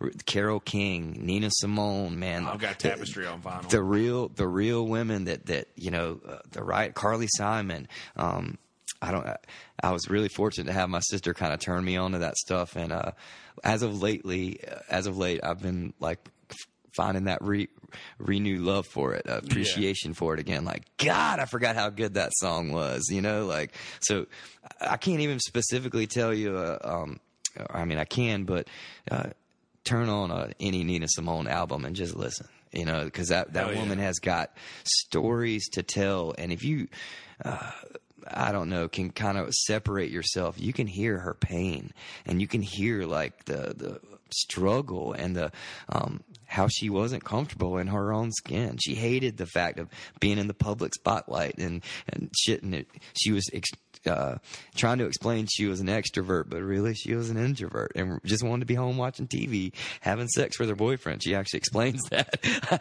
uh, 0.02 0.08
Carole 0.26 0.60
King, 0.60 1.20
Nina 1.24 1.50
Simone. 1.52 2.18
Man, 2.18 2.46
I've 2.46 2.58
got 2.58 2.78
tapestry 2.80 3.26
on 3.26 3.40
vinyl. 3.40 3.68
the 3.68 3.82
real 3.82 4.28
the 4.28 4.48
real 4.48 4.86
women 4.86 5.03
that 5.08 5.46
that 5.46 5.68
you 5.76 5.90
know 5.90 6.20
uh, 6.26 6.38
the 6.50 6.62
right 6.62 6.94
Carly 6.94 7.28
Simon. 7.36 7.88
Um, 8.16 8.58
I 9.00 9.10
don't. 9.10 9.26
I 9.82 9.92
was 9.92 10.08
really 10.08 10.28
fortunate 10.28 10.66
to 10.66 10.72
have 10.72 10.88
my 10.88 11.00
sister 11.00 11.34
kind 11.34 11.52
of 11.52 11.60
turn 11.60 11.84
me 11.84 11.96
on 11.96 12.12
to 12.12 12.18
that 12.20 12.36
stuff, 12.36 12.76
and 12.76 12.92
uh, 12.92 13.12
as 13.62 13.82
of 13.82 14.00
lately, 14.00 14.60
uh, 14.66 14.78
as 14.88 15.06
of 15.06 15.18
late, 15.18 15.40
I've 15.42 15.60
been 15.60 15.92
like 16.00 16.18
finding 16.96 17.24
that 17.24 17.42
re 17.42 17.68
renewed 18.18 18.60
love 18.60 18.86
for 18.86 19.14
it, 19.14 19.28
uh, 19.28 19.40
appreciation 19.44 20.14
for 20.14 20.34
it 20.34 20.40
again. 20.40 20.64
Like 20.64 20.84
God, 20.96 21.38
I 21.38 21.44
forgot 21.44 21.76
how 21.76 21.90
good 21.90 22.14
that 22.14 22.32
song 22.34 22.72
was. 22.72 23.08
You 23.10 23.20
know, 23.20 23.46
like 23.46 23.74
so. 24.00 24.26
I 24.80 24.94
I 24.94 24.96
can't 24.96 25.20
even 25.20 25.40
specifically 25.40 26.06
tell 26.06 26.32
you. 26.32 26.56
Uh, 26.56 26.78
um, 26.82 27.20
I 27.70 27.84
mean, 27.84 27.98
I 27.98 28.04
can, 28.04 28.44
but. 28.44 28.68
Uh, 29.10 29.30
turn 29.84 30.08
on 30.08 30.30
a, 30.30 30.50
any 30.60 30.82
Nina 30.82 31.06
Simone 31.08 31.46
album 31.46 31.84
and 31.84 31.94
just 31.94 32.16
listen. 32.16 32.48
You 32.74 32.84
know, 32.84 33.04
because 33.04 33.28
that 33.28 33.52
that 33.52 33.72
yeah. 33.72 33.80
woman 33.80 33.98
has 33.98 34.18
got 34.18 34.56
stories 34.84 35.68
to 35.70 35.82
tell, 35.82 36.34
and 36.36 36.52
if 36.52 36.64
you, 36.64 36.88
uh, 37.44 37.70
I 38.26 38.52
don't 38.52 38.68
know, 38.68 38.88
can 38.88 39.10
kind 39.10 39.38
of 39.38 39.52
separate 39.54 40.10
yourself, 40.10 40.60
you 40.60 40.72
can 40.72 40.86
hear 40.86 41.18
her 41.18 41.34
pain, 41.34 41.92
and 42.26 42.40
you 42.40 42.48
can 42.48 42.62
hear 42.62 43.04
like 43.04 43.44
the 43.44 43.74
the 43.76 44.00
struggle 44.30 45.12
and 45.12 45.36
the 45.36 45.52
um, 45.88 46.22
how 46.54 46.68
she 46.68 46.88
wasn't 46.88 47.24
comfortable 47.24 47.78
in 47.78 47.88
her 47.88 48.12
own 48.12 48.30
skin. 48.32 48.78
She 48.82 48.94
hated 48.94 49.36
the 49.36 49.46
fact 49.46 49.78
of 49.78 49.88
being 50.20 50.38
in 50.38 50.46
the 50.46 50.54
public 50.54 50.94
spotlight 50.94 51.58
and 51.58 51.82
and 52.08 52.30
shit. 52.38 52.62
And 52.62 52.74
it, 52.74 52.88
she 53.18 53.32
was. 53.32 53.48
Ex- 53.52 53.70
uh, 54.06 54.36
trying 54.74 54.98
to 54.98 55.06
explain 55.06 55.46
she 55.50 55.64
was 55.64 55.80
an 55.80 55.86
extrovert, 55.86 56.44
but 56.50 56.60
really 56.60 56.92
she 56.92 57.14
was 57.14 57.30
an 57.30 57.38
introvert 57.38 57.90
and 57.96 58.20
just 58.26 58.44
wanted 58.44 58.60
to 58.60 58.66
be 58.66 58.74
home 58.74 58.98
watching 58.98 59.26
TV, 59.26 59.72
having 60.02 60.28
sex 60.28 60.58
with 60.58 60.68
her 60.68 60.74
boyfriend. 60.74 61.22
She 61.22 61.34
actually 61.34 61.56
explains 61.60 62.02
that. 62.10 62.38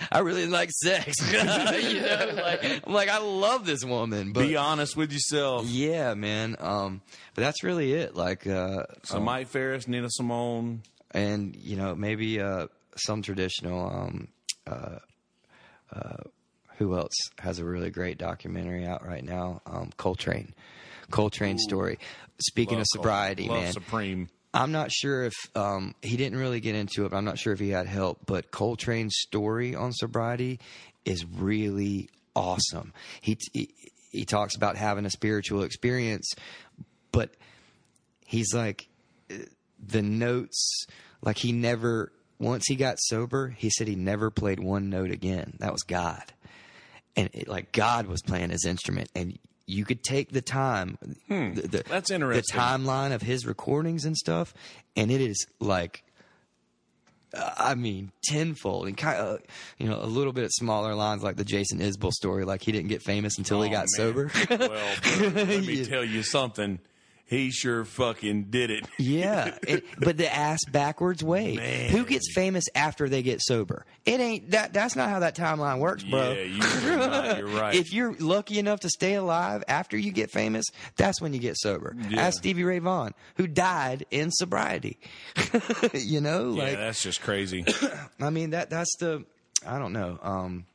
I 0.11 0.19
really 0.19 0.47
like 0.47 0.69
sex. 0.71 1.15
you 1.31 2.01
know, 2.01 2.29
like 2.43 2.65
I'm 2.85 2.91
like 2.93 3.07
I 3.07 3.19
love 3.19 3.65
this 3.65 3.85
woman, 3.85 4.33
but 4.33 4.41
Be 4.41 4.57
honest 4.57 4.97
with 4.97 5.13
yourself. 5.13 5.65
yeah, 5.65 6.13
man. 6.13 6.57
Um, 6.59 7.01
but 7.35 7.43
that's 7.43 7.63
really 7.63 7.93
it. 7.93 8.17
Like, 8.17 8.45
uh, 8.45 8.83
So 9.03 9.21
Mike 9.21 9.47
Farris, 9.47 9.87
Nina 9.87 10.09
Simone. 10.09 10.81
and 11.11 11.55
you 11.55 11.77
know 11.77 11.95
maybe 11.95 12.41
uh, 12.41 12.67
some 12.95 13.21
traditional. 13.21 13.89
Um, 13.89 14.27
uh, 14.65 14.99
uh, 15.91 16.23
who 16.77 16.97
else 16.97 17.13
has 17.39 17.59
a 17.59 17.65
really 17.65 17.91
great 17.91 18.17
documentary 18.17 18.85
out 18.85 19.05
right 19.05 19.23
now? 19.23 19.61
Um, 19.65 19.91
Coltrane. 19.97 20.53
Coltrane 21.11 21.59
story. 21.59 21.99
Speaking 22.39 22.79
of 22.79 22.85
sobriety, 22.87 23.47
Love 23.47 23.63
man. 23.63 23.73
Supreme. 23.73 24.29
I'm 24.53 24.71
not 24.71 24.91
sure 24.91 25.23
if 25.23 25.33
um, 25.55 25.95
he 26.01 26.17
didn't 26.17 26.37
really 26.37 26.59
get 26.59 26.75
into 26.75 27.05
it. 27.05 27.09
But 27.11 27.17
I'm 27.17 27.25
not 27.25 27.37
sure 27.37 27.53
if 27.53 27.59
he 27.59 27.69
had 27.69 27.87
help, 27.87 28.19
but 28.25 28.51
Coltrane's 28.51 29.19
story 29.19 29.75
on 29.75 29.91
sobriety 29.93 30.59
is 31.05 31.25
really 31.25 32.09
awesome. 32.35 32.93
He 33.21 33.37
he, 33.51 33.73
he 34.11 34.25
talks 34.25 34.55
about 34.55 34.75
having 34.75 35.05
a 35.05 35.09
spiritual 35.09 35.63
experience, 35.63 36.33
but 37.11 37.31
he's 38.25 38.53
like 38.53 38.87
uh, 39.31 39.35
the 39.79 40.01
notes. 40.01 40.85
Like 41.21 41.37
he 41.37 41.51
never 41.51 42.11
once 42.39 42.65
he 42.67 42.75
got 42.75 42.97
sober, 42.99 43.49
he 43.57 43.69
said 43.69 43.87
he 43.87 43.95
never 43.95 44.29
played 44.29 44.59
one 44.59 44.89
note 44.89 45.11
again. 45.11 45.55
That 45.59 45.71
was 45.71 45.83
God, 45.83 46.23
and 47.15 47.29
it, 47.33 47.47
like 47.47 47.71
God 47.71 48.07
was 48.07 48.21
playing 48.21 48.49
his 48.49 48.65
instrument, 48.65 49.09
and 49.15 49.37
you 49.65 49.85
could 49.85 50.03
take 50.03 50.31
the 50.31 50.41
time. 50.41 50.97
the, 51.27 51.51
the- 51.67 51.83
Hmm. 51.85 51.89
That's 51.91 52.11
interesting. 52.11 52.43
The 52.53 52.59
timeline 52.61 53.13
of 53.13 53.21
his 53.21 53.45
recordings 53.45 54.03
and 54.05 54.17
stuff, 54.17 54.53
and 54.95 55.09
it 55.11 55.21
is 55.21 55.45
like 55.59 56.03
uh, 57.35 57.51
I 57.57 57.73
mean, 57.75 58.11
tenfold, 58.25 58.87
and 58.87 58.95
kind 58.97 59.17
of, 59.17 59.39
you 59.79 59.87
know, 59.87 59.99
a 59.99 60.05
little 60.05 60.33
bit 60.33 60.51
smaller 60.51 60.93
lines 60.93 61.23
like 61.23 61.35
the 61.35 61.43
Jason 61.45 61.79
Isbell 61.79 62.11
story. 62.11 62.45
Like 62.45 62.61
he 62.61 62.71
didn't 62.71 62.89
get 62.89 63.01
famous 63.01 63.37
until 63.39 63.61
he 63.63 63.69
Oh, 63.69 63.71
got 63.71 63.79
man. 63.79 63.87
sober. 63.97 64.31
well, 64.49 64.57
bro, 64.59 65.27
let 65.33 65.47
me 65.65 65.73
Yeah. 65.73 65.85
tell 65.85 66.03
you 66.05 66.21
something. 66.23 66.79
He 67.25 67.51
sure 67.51 67.85
fucking 67.85 68.45
did 68.49 68.69
it. 68.69 68.85
Yeah, 68.99 69.57
it, 69.67 69.83
but 69.99 70.17
the 70.17 70.33
ass 70.33 70.59
backwards 70.71 71.23
way. 71.23 71.55
Man. 71.55 71.89
Who 71.89 72.05
gets 72.05 72.33
famous 72.33 72.65
after 72.73 73.09
they 73.09 73.21
get 73.21 73.41
sober? 73.41 73.85
It 74.05 74.19
ain't 74.19 74.51
that. 74.51 74.71
That's 74.71 74.95
not 74.95 75.09
how 75.09 75.19
that 75.19 75.35
timeline 75.35 75.79
works, 75.79 76.03
bro. 76.03 76.31
Yeah, 76.31 76.43
you 76.43 76.59
not. 76.97 77.37
You're 77.37 77.47
right. 77.47 77.75
If 77.75 77.91
you're 77.91 78.15
lucky 78.19 78.59
enough 78.59 78.81
to 78.81 78.89
stay 78.89 79.15
alive 79.15 79.63
after 79.67 79.97
you 79.97 80.11
get 80.11 80.31
famous, 80.31 80.65
that's 80.95 81.19
when 81.21 81.33
you 81.33 81.39
get 81.39 81.57
sober. 81.57 81.95
Yeah. 82.09 82.21
Ask 82.21 82.37
Stevie 82.37 82.63
Ray 82.63 82.79
Vaughan, 82.79 83.13
who 83.35 83.47
died 83.47 84.05
in 84.09 84.31
sobriety. 84.31 84.99
you 85.93 86.21
know, 86.21 86.53
yeah, 86.53 86.63
like 86.63 86.77
that's 86.77 87.03
just 87.03 87.21
crazy. 87.21 87.65
I 88.21 88.29
mean 88.29 88.51
that 88.51 88.69
that's 88.69 88.95
the 88.99 89.25
I 89.65 89.79
don't 89.79 89.93
know. 89.93 90.19
Um, 90.21 90.65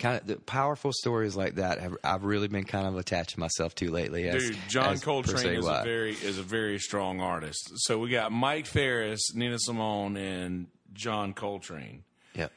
kind 0.00 0.20
of 0.20 0.26
the 0.26 0.36
powerful 0.36 0.92
stories 0.92 1.36
like 1.36 1.56
that 1.56 1.78
have 1.78 1.96
I've 2.02 2.24
really 2.24 2.48
been 2.48 2.64
kind 2.64 2.86
of 2.86 2.96
attaching 2.96 3.38
myself 3.38 3.74
to 3.76 3.90
lately. 3.90 4.28
As, 4.28 4.42
Dude, 4.42 4.58
John 4.68 4.94
as 4.94 5.04
Coltrane 5.04 5.58
is 5.58 5.66
a 5.66 5.82
very 5.84 6.12
is 6.12 6.38
a 6.38 6.42
very 6.42 6.78
strong 6.78 7.20
artist. 7.20 7.70
So 7.76 7.98
we 7.98 8.10
got 8.10 8.32
Mike 8.32 8.66
Farris, 8.66 9.34
Nina 9.34 9.58
Simone, 9.58 10.16
and 10.16 10.66
John 10.92 11.34
Coltrane. 11.34 12.02
yeah. 12.34 12.48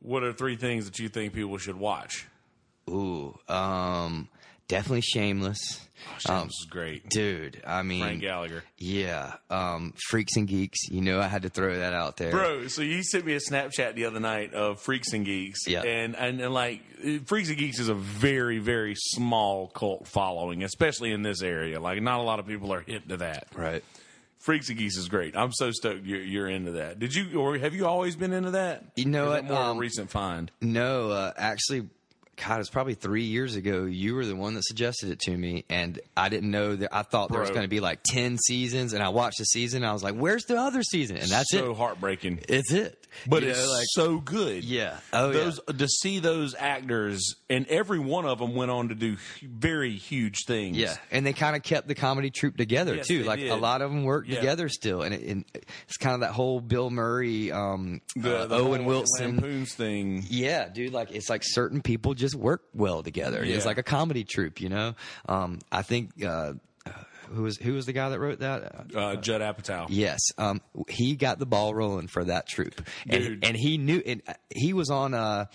What 0.00 0.22
are 0.22 0.32
three 0.32 0.56
things 0.56 0.84
that 0.84 0.98
you 0.98 1.08
think 1.08 1.32
people 1.32 1.58
should 1.58 1.76
watch? 1.76 2.26
Ooh, 2.88 3.38
um, 3.48 4.28
definitely 4.70 5.02
Shameless. 5.02 5.80
Oh, 6.06 6.18
Shameless 6.18 6.60
is 6.60 6.66
great. 6.70 7.08
Dude, 7.10 7.60
I 7.66 7.82
mean, 7.82 8.02
Frank 8.02 8.20
Gallagher. 8.22 8.62
yeah, 8.78 9.34
um, 9.50 9.92
Freaks 10.08 10.36
and 10.36 10.48
Geeks. 10.48 10.88
You 10.88 11.02
know, 11.02 11.20
I 11.20 11.26
had 11.26 11.42
to 11.42 11.50
throw 11.50 11.76
that 11.78 11.92
out 11.92 12.16
there. 12.16 12.30
Bro, 12.30 12.68
so 12.68 12.80
you 12.80 13.02
sent 13.02 13.26
me 13.26 13.34
a 13.34 13.40
Snapchat 13.40 13.94
the 13.94 14.06
other 14.06 14.20
night 14.20 14.54
of 14.54 14.80
Freaks 14.80 15.12
and 15.12 15.26
Geeks. 15.26 15.66
Yeah. 15.66 15.82
And, 15.82 16.16
and 16.16 16.40
and 16.40 16.54
like 16.54 16.82
Freaks 17.26 17.48
and 17.48 17.58
Geeks 17.58 17.80
is 17.80 17.88
a 17.88 17.94
very, 17.94 18.58
very 18.58 18.94
small 18.96 19.68
cult 19.68 20.06
following, 20.06 20.62
especially 20.62 21.12
in 21.12 21.22
this 21.22 21.42
area. 21.42 21.80
Like 21.80 22.00
not 22.00 22.20
a 22.20 22.22
lot 22.22 22.38
of 22.38 22.46
people 22.46 22.72
are 22.72 22.80
hip 22.80 23.08
to 23.08 23.18
that. 23.18 23.48
Right. 23.54 23.84
Freaks 24.38 24.70
and 24.70 24.78
Geeks 24.78 24.96
is 24.96 25.08
great. 25.08 25.36
I'm 25.36 25.52
so 25.52 25.70
stoked 25.70 26.06
you're, 26.06 26.22
you're 26.22 26.48
into 26.48 26.72
that. 26.72 26.98
Did 26.98 27.14
you 27.14 27.38
or 27.38 27.58
have 27.58 27.74
you 27.74 27.86
always 27.86 28.16
been 28.16 28.32
into 28.32 28.52
that? 28.52 28.84
You 28.96 29.04
know 29.04 29.28
what, 29.28 29.44
More 29.44 29.58
um, 29.58 29.78
recent 29.78 30.10
find. 30.10 30.50
No, 30.62 31.10
uh, 31.10 31.32
actually, 31.36 31.88
God, 32.46 32.60
it's 32.60 32.70
probably 32.70 32.94
three 32.94 33.24
years 33.24 33.54
ago. 33.56 33.84
You 33.84 34.14
were 34.14 34.24
the 34.24 34.36
one 34.36 34.54
that 34.54 34.64
suggested 34.64 35.10
it 35.10 35.20
to 35.20 35.36
me, 35.36 35.64
and 35.68 36.00
I 36.16 36.28
didn't 36.28 36.50
know 36.50 36.74
that. 36.76 36.94
I 36.94 37.02
thought 37.02 37.30
there 37.30 37.40
was 37.40 37.50
going 37.50 37.62
to 37.62 37.68
be 37.68 37.80
like 37.80 38.00
ten 38.02 38.38
seasons, 38.38 38.92
and 38.92 39.02
I 39.02 39.10
watched 39.10 39.38
the 39.38 39.44
season. 39.44 39.82
And 39.82 39.90
I 39.90 39.92
was 39.92 40.02
like, 40.02 40.14
"Where's 40.14 40.44
the 40.44 40.58
other 40.58 40.82
season?" 40.82 41.16
And 41.16 41.28
that's 41.28 41.50
so 41.50 41.58
it. 41.58 41.60
So 41.62 41.74
heartbreaking. 41.74 42.40
It's 42.48 42.72
it. 42.72 42.99
But 43.26 43.42
You 43.42 43.50
it's 43.50 43.64
know, 43.64 43.72
like 43.72 43.86
so 43.90 44.18
good. 44.18 44.64
Yeah. 44.64 44.98
Oh, 45.12 45.32
those 45.32 45.60
to 45.66 45.88
see 45.88 46.18
those 46.18 46.54
actors, 46.58 47.34
and 47.48 47.66
every 47.68 47.98
one 47.98 48.24
of 48.26 48.38
them 48.38 48.54
went 48.54 48.70
on 48.70 48.88
to 48.88 48.94
do 48.94 49.16
very 49.42 49.96
huge 49.96 50.44
things. 50.46 50.76
Yeah, 50.76 50.94
and 51.10 51.24
they 51.26 51.32
kind 51.32 51.56
of 51.56 51.62
kept 51.62 51.88
the 51.88 51.94
comedy 51.94 52.30
troupe 52.30 52.56
together 52.56 52.96
Yes, 52.96 53.08
too. 53.08 53.24
Like 53.24 53.40
did. 53.40 53.50
a 53.50 53.56
lot 53.56 53.82
of 53.82 53.90
them 53.90 54.04
worked 54.04 54.28
Yeah. 54.28 54.36
together 54.36 54.68
still, 54.68 55.02
and, 55.02 55.14
it, 55.14 55.22
and 55.22 55.44
it's 55.88 55.96
kind 55.96 56.14
of 56.14 56.20
that 56.20 56.32
whole 56.32 56.60
Bill 56.60 56.90
Murray, 56.90 57.50
um, 57.52 58.00
the, 58.16 58.38
uh, 58.40 58.46
the 58.46 58.56
Owen 58.56 58.84
Wilson. 58.84 59.36
Lampoons 59.36 59.74
thing. 59.74 60.24
Yeah, 60.28 60.68
dude. 60.68 60.92
Like 60.92 61.10
it's 61.12 61.28
like 61.28 61.42
certain 61.44 61.82
people 61.82 62.14
just 62.14 62.34
work 62.34 62.62
well 62.74 63.02
together. 63.02 63.42
It's 63.42 63.66
like 63.66 63.78
a 63.78 63.82
comedy 63.82 64.24
troupe, 64.24 64.60
you 64.60 64.68
know. 64.68 64.94
Um, 65.28 65.58
I 65.70 65.82
think 65.82 66.10
uh, 66.24 66.54
who 67.32 67.42
was 67.42 67.56
who 67.56 67.74
was 67.74 67.86
the 67.86 67.92
guy 67.92 68.08
that 68.08 68.20
wrote 68.20 68.40
that? 68.40 68.94
Uh, 68.94 69.16
Judd 69.16 69.40
Apatow. 69.40 69.86
Yes, 69.88 70.20
um, 70.38 70.60
he 70.88 71.16
got 71.16 71.38
the 71.38 71.46
ball 71.46 71.74
rolling 71.74 72.08
for 72.08 72.24
that 72.24 72.48
troupe, 72.48 72.80
and 73.08 73.44
and 73.44 73.56
he 73.56 73.78
knew. 73.78 74.02
And 74.04 74.22
uh, 74.26 74.34
he 74.54 74.72
was 74.72 74.90
on 74.90 75.14
uh, 75.14 75.46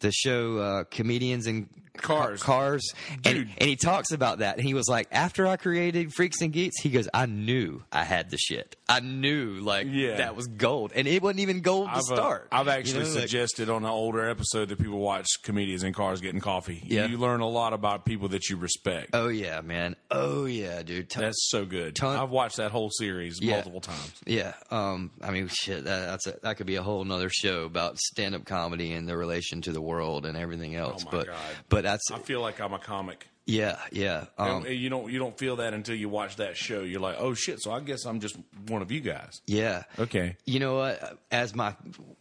the 0.00 0.12
show 0.12 0.58
uh, 0.58 0.84
comedians 0.84 1.46
and 1.46 1.68
Cars. 2.02 2.42
cars, 2.42 2.92
and, 3.24 3.48
and 3.58 3.68
he 3.68 3.76
talks 3.76 4.12
about 4.12 4.38
that. 4.38 4.56
And 4.56 4.64
he 4.66 4.74
was 4.74 4.88
like, 4.88 5.08
after 5.12 5.46
I 5.46 5.56
created 5.56 6.12
Freaks 6.14 6.40
and 6.40 6.52
Geeks, 6.52 6.80
he 6.80 6.90
goes, 6.90 7.08
I 7.12 7.26
knew 7.26 7.82
I 7.92 8.04
had 8.04 8.30
the 8.30 8.38
shit. 8.38 8.76
I 8.88 9.00
knew 9.00 9.60
like 9.60 9.86
Yeah. 9.90 10.16
that 10.16 10.34
was 10.36 10.46
gold, 10.46 10.92
and 10.94 11.06
it 11.06 11.22
wasn't 11.22 11.40
even 11.40 11.60
gold 11.60 11.86
to 11.88 11.92
I've, 11.92 11.98
uh, 11.98 12.00
start. 12.16 12.48
I've 12.50 12.66
You 12.66 12.72
actually 12.72 13.04
know, 13.04 13.10
like- 13.10 13.20
suggested 13.20 13.68
on 13.70 13.84
an 13.84 13.90
older 13.90 14.28
episode 14.28 14.70
that 14.70 14.78
people 14.78 14.98
watch 14.98 15.26
comedians 15.42 15.82
in 15.82 15.92
cars 15.92 16.20
getting 16.20 16.40
coffee. 16.40 16.82
Yeah. 16.86 17.06
You 17.06 17.18
learn 17.18 17.40
a 17.40 17.48
lot 17.48 17.72
about 17.74 18.04
people 18.04 18.28
that 18.28 18.48
you 18.48 18.56
respect. 18.56 19.10
oh 19.12 19.28
yeah, 19.28 19.60
man. 19.60 19.96
Oh 20.10 20.46
yeah, 20.46 20.82
dude. 20.82 21.10
Ton- 21.10 21.24
That's 21.24 21.48
so 21.50 21.64
good. 21.66 21.96
Ton- 21.96 22.16
I've 22.18 22.30
watched 22.30 22.56
that 22.56 22.70
whole 22.70 22.90
series 22.90 23.38
Yeah. 23.42 23.56
multiple 23.56 23.80
times. 23.80 24.12
Yeah, 24.26 24.54
um, 24.70 25.10
I 25.22 25.30
mean, 25.30 25.48
shit, 25.48 25.84
that, 25.84 26.06
that's 26.06 26.26
a, 26.26 26.36
that 26.42 26.56
could 26.56 26.66
be 26.66 26.76
a 26.76 26.82
whole 26.82 27.04
nother 27.04 27.28
show 27.28 27.64
about 27.64 27.98
stand-up 27.98 28.44
comedy 28.46 28.92
and 28.92 29.06
the 29.08 29.16
relation 29.16 29.60
to 29.62 29.72
the 29.72 29.80
world 29.82 30.24
and 30.24 30.36
everything 30.36 30.74
else. 30.76 31.02
Oh 31.06 31.10
my 31.10 31.18
but 31.18 31.26
God. 31.26 31.36
but 31.68 31.84
that's 31.92 32.10
I 32.12 32.18
feel 32.18 32.40
like 32.40 32.60
I'm 32.60 32.72
a 32.72 32.78
comic. 32.78 33.26
yeah, 33.46 33.78
yeah, 33.92 34.26
um, 34.36 34.66
And 34.66 34.74
you 34.76 34.88
don't 34.90 35.10
you 35.10 35.18
don't 35.18 35.36
feel 35.38 35.56
that 35.56 35.72
until 35.74 35.94
you 35.94 36.08
watch 36.08 36.36
that 36.36 36.56
show. 36.56 36.80
You're 36.82 37.00
like, 37.00 37.16
oh 37.18 37.34
shit. 37.34 37.60
So 37.62 37.72
I 37.72 37.80
guess 37.80 38.04
I'm 38.04 38.20
just 38.20 38.36
one 38.68 38.82
of 38.82 38.90
you 38.92 39.00
guys. 39.00 39.40
yeah. 39.46 39.84
Okay. 39.98 40.36
You 40.44 40.60
know 40.60 40.76
what? 40.76 41.18
As 41.30 41.54
my, 41.54 41.74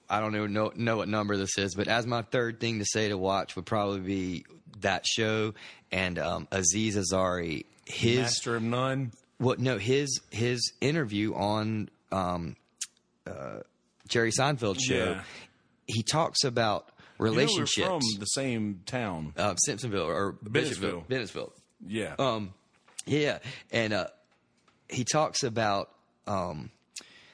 I 0.10 0.20
don't 0.22 0.32
know 0.32 0.48
know, 0.48 0.72
know 0.76 0.98
what 0.98 1.08
number 1.10 1.36
this 1.38 1.58
is, 1.58 1.76
but 1.76 1.88
as 1.88 2.06
my 2.08 2.22
third 2.22 2.60
thing 2.60 2.80
to 2.80 2.86
say 2.86 3.10
to 3.10 3.18
watch 3.18 3.56
would 3.56 3.66
probably 3.66 4.00
be 4.00 4.46
that 4.82 5.06
show 5.06 5.54
and 5.92 6.18
um, 6.20 6.48
Aziz 6.52 6.96
Ansari. 6.96 7.66
His 7.86 8.20
Master 8.20 8.56
of 8.58 8.64
None. 8.64 9.12
what? 9.38 9.60
No, 9.60 9.78
his 9.78 10.20
his 10.30 10.72
interview 10.82 11.34
on 11.34 11.90
um, 12.12 12.56
uh, 13.26 13.60
Jerry 14.08 14.32
Seinfeld 14.32 14.80
show. 14.80 15.12
Yeah. 15.16 15.22
He 15.88 16.04
talks 16.04 16.44
about 16.44 16.90
You 17.20 17.26
know, 17.26 17.32
we're 17.58 17.66
from 17.66 18.20
the 18.20 18.26
same 18.26 18.82
town. 18.86 19.34
uh, 19.38 19.56
Simpsonville 19.68 20.06
or 20.06 20.34
Bennettsville. 20.44 21.06
Bishopville. 21.06 21.08
Bennettsville. 21.08 21.52
Yeah. 21.86 22.16
Um, 22.20 22.54
yeah, 23.06 23.40
and 23.72 23.94
uh, 23.94 24.08
he 24.90 25.04
talks 25.06 25.44
about 25.44 25.90
um, 26.28 26.72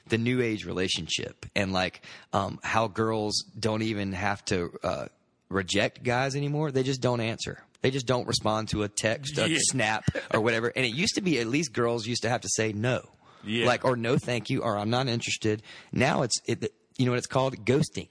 the 0.07 0.17
new 0.17 0.41
age 0.41 0.65
relationship 0.65 1.45
and 1.55 1.73
like 1.73 2.01
um, 2.33 2.59
how 2.63 2.87
girls 2.87 3.43
don't 3.59 3.81
even 3.81 4.11
have 4.13 4.43
to 4.45 4.71
uh, 4.83 5.05
reject 5.49 6.03
guys 6.03 6.35
anymore; 6.35 6.71
they 6.71 6.83
just 6.83 7.01
don't 7.01 7.21
answer. 7.21 7.63
They 7.81 7.91
just 7.91 8.05
don't 8.05 8.27
respond 8.27 8.69
to 8.69 8.83
a 8.83 8.87
text, 8.89 9.37
a 9.37 9.49
Yeah. 9.49 9.57
snap, 9.61 10.05
or 10.33 10.39
whatever. 10.39 10.71
And 10.73 10.85
it 10.85 10.93
used 10.95 11.15
to 11.15 11.21
be 11.21 11.39
at 11.39 11.47
least 11.47 11.73
girls 11.73 12.05
used 12.07 12.21
to 12.21 12.29
have 12.29 12.41
to 12.41 12.49
say 12.49 12.71
no, 12.71 13.01
Yeah. 13.43 13.65
like 13.65 13.83
or 13.83 13.95
no, 13.97 14.17
thank 14.17 14.49
you, 14.49 14.61
or 14.61 14.77
I'm 14.77 14.89
not 14.89 15.07
interested. 15.07 15.63
Now 15.91 16.21
it's 16.21 16.35
it, 16.45 16.71
you 16.97 17.05
know 17.05 17.11
what 17.13 17.17
it's 17.17 17.27
called? 17.27 17.65
Ghosting. 17.65 18.07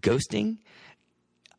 Ghosting 0.00 0.58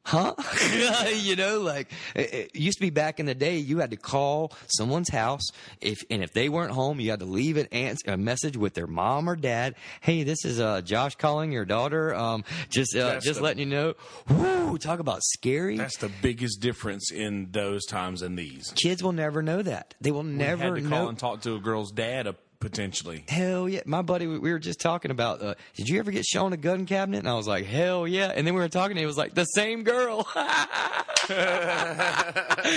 huh? 0.04 0.34
you 1.16 1.36
know, 1.36 1.60
like 1.62 1.92
it, 2.16 2.34
it 2.34 2.56
used 2.56 2.78
to 2.78 2.82
be 2.82 2.90
back 2.90 3.20
in 3.20 3.26
the 3.26 3.36
day, 3.36 3.58
you 3.58 3.80
had 3.80 3.92
to 3.92 3.98
call 3.98 4.54
someone's 4.68 5.10
house 5.10 5.44
if 5.80 6.04
and 6.10 6.24
if 6.24 6.34
they 6.34 6.50
weren't 6.50 6.72
home, 6.72 7.00
you 7.00 7.12
had 7.12 7.20
to 7.20 7.26
leave 7.26 7.58
an 7.58 7.68
ans- 7.68 8.04
a 8.08 8.18
message 8.18 8.58
with 8.58 8.74
their 8.74 8.88
mom 8.88 9.30
or 9.30 9.36
dad. 9.36 9.76
Hey, 10.02 10.24
this 10.24 10.46
is 10.46 10.60
uh, 10.60 10.82
Josh 10.82 11.16
calling 11.16 11.52
your 11.52 11.66
daughter. 11.66 12.14
Um, 12.16 12.44
just 12.70 12.96
uh, 12.96 13.20
just 13.20 13.40
the- 13.40 13.44
letting 13.44 13.60
you 13.60 13.66
know. 13.68 13.94
Woo, 14.30 14.78
talk 14.78 15.00
about 15.00 15.22
scary. 15.24 15.78
That's 15.78 15.98
the 15.98 16.12
biggest 16.22 16.62
difference 16.62 17.12
in 17.12 17.52
those 17.52 17.86
times 17.86 18.22
and 18.22 18.38
these. 18.38 18.72
Kids 18.76 19.04
will 19.04 19.12
never 19.12 19.42
know 19.42 19.62
that. 19.62 19.96
They 20.02 20.12
will 20.12 20.24
Had 20.24 20.34
never 20.34 20.76
to 20.76 20.82
call 20.82 21.04
know. 21.04 21.10
and 21.10 21.18
talk 21.20 21.42
to 21.42 21.56
a 21.56 21.60
girl's 21.60 21.92
dad 21.92 22.28
uh, 22.28 22.34
potentially. 22.62 23.26
Hell 23.28 23.68
yeah. 23.68 23.82
My 23.86 24.02
buddy, 24.02 24.28
we 24.28 24.40
we 24.40 24.52
were 24.54 24.60
just 24.60 24.80
talking 24.80 25.12
about, 25.12 25.42
uh, 25.42 25.56
did 25.76 25.90
you 25.90 26.00
ever 26.00 26.12
get 26.12 26.24
shown 26.26 26.54
a 26.54 26.58
gun 26.58 26.86
cabinet? 26.86 27.18
And 27.20 27.28
I 27.28 27.34
was 27.34 27.48
like, 27.48 27.66
hell 27.66 28.08
yeah. 28.08 28.32
And 28.34 28.48
then 28.48 28.54
we 28.54 28.62
were 28.62 28.70
talking 28.70 28.92
and 28.92 29.00
he 29.00 29.06
was 29.06 29.18
like, 29.18 29.34
the 29.34 29.44
same 29.44 29.84
girl. 29.84 30.24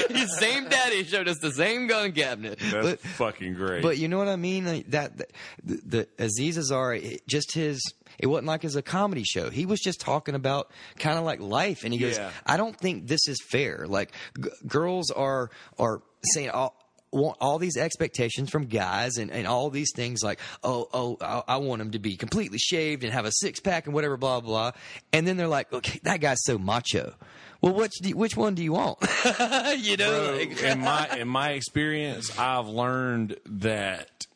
His 0.09 0.39
same 0.39 0.69
daddy 0.69 1.05
showed 1.05 1.29
us 1.29 1.39
the 1.39 1.53
same 1.53 1.87
gun 1.87 2.13
cabinet. 2.13 2.59
That's 2.59 2.87
But, 2.87 3.01
fucking 3.01 3.55
great. 3.55 3.83
but 3.83 3.99
you 3.99 4.09
know 4.09 4.19
what 4.19 4.29
I 4.29 4.37
mean? 4.37 4.65
Like 4.67 4.91
that, 4.91 5.17
that 5.19 5.31
the, 5.63 5.81
the 5.87 6.09
Aziz 6.25 6.59
Ansari, 6.59 7.03
it- 7.15 7.29
just 7.29 7.55
his, 7.55 7.81
it 8.19 8.27
wasn't 8.27 8.47
like 8.47 8.65
as 8.65 8.77
a 8.77 8.83
comedy 8.83 9.25
show. 9.25 9.51
He 9.51 9.67
was 9.67 9.81
just 9.81 10.01
talking 10.01 10.35
about 10.35 10.71
kind 10.99 11.19
of 11.19 11.25
like 11.25 11.41
life. 11.41 11.85
And 11.85 11.93
he 11.93 11.99
goes, 11.99 12.17
Yeah. 12.17 12.31
I 12.47 12.57
don't 12.57 12.77
think 12.77 13.07
this 13.09 13.27
is 13.29 13.39
fair. 13.49 13.87
Like 13.89 14.13
g- 14.41 14.51
girls 14.67 15.11
are, 15.11 15.51
are 15.79 16.03
saying 16.33 16.51
all, 16.51 16.77
want 17.15 17.37
all 17.41 17.59
these 17.59 17.77
expectations 17.77 18.51
from 18.51 18.67
guys 18.67 19.17
and, 19.17 19.31
and 19.31 19.47
all 19.47 19.71
these 19.71 19.91
things 19.95 20.23
like, 20.23 20.41
oh, 20.63 20.89
oh, 20.93 21.17
I, 21.21 21.43
I 21.55 21.57
want 21.59 21.81
him 21.81 21.93
to 21.93 21.99
be 21.99 22.17
completely 22.17 22.59
shaved 22.59 23.05
and 23.05 23.13
have 23.13 23.25
a 23.25 23.33
six 23.33 23.61
pack 23.61 23.87
and 23.87 23.95
whatever, 23.95 24.17
blah, 24.17 24.41
blah. 24.41 24.73
And 25.13 25.27
then 25.27 25.37
they're 25.37 25.49
like, 25.49 25.73
okay, 25.73 26.01
that 26.03 26.21
guy's 26.21 26.43
so 26.45 26.59
macho. 26.59 27.15
Well, 27.61 27.75
which, 27.75 27.93
do 28.03 28.09
you- 28.11 28.17
which 28.17 28.37
one 28.37 28.55
do 28.55 28.63
you 28.63 28.73
want? 28.73 28.99
you 29.79 29.97
know, 29.97 30.27
Bro, 30.29 30.37
like, 30.37 30.63
in 30.63 30.81
my 30.81 31.09
in 31.19 31.29
my 31.29 31.51
experience, 31.51 32.39
I've 32.39 32.67
learned 32.69 33.37
that 33.47 34.27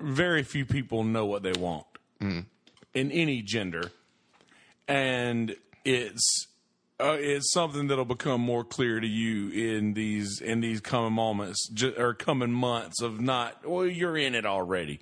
very 0.00 0.42
few 0.42 0.64
people 0.66 1.02
know 1.04 1.26
what 1.26 1.42
they 1.42 1.52
want 1.52 1.86
Mm. 2.20 2.44
in 2.94 3.10
any 3.10 3.42
gender, 3.42 3.90
and 4.86 5.56
it's 5.84 6.46
uh, 7.00 7.16
it's 7.18 7.52
something 7.52 7.88
that'll 7.88 8.04
become 8.04 8.40
more 8.40 8.64
clear 8.64 9.00
to 9.00 9.06
you 9.06 9.50
in 9.50 9.94
these 9.94 10.40
in 10.40 10.60
these 10.60 10.80
coming 10.80 11.12
moments 11.12 11.68
ju- 11.70 11.94
or 11.98 12.14
coming 12.14 12.52
months 12.52 13.02
of 13.02 13.20
not. 13.20 13.68
Well, 13.68 13.86
you're 13.86 14.16
in 14.16 14.34
it 14.34 14.46
already. 14.46 15.00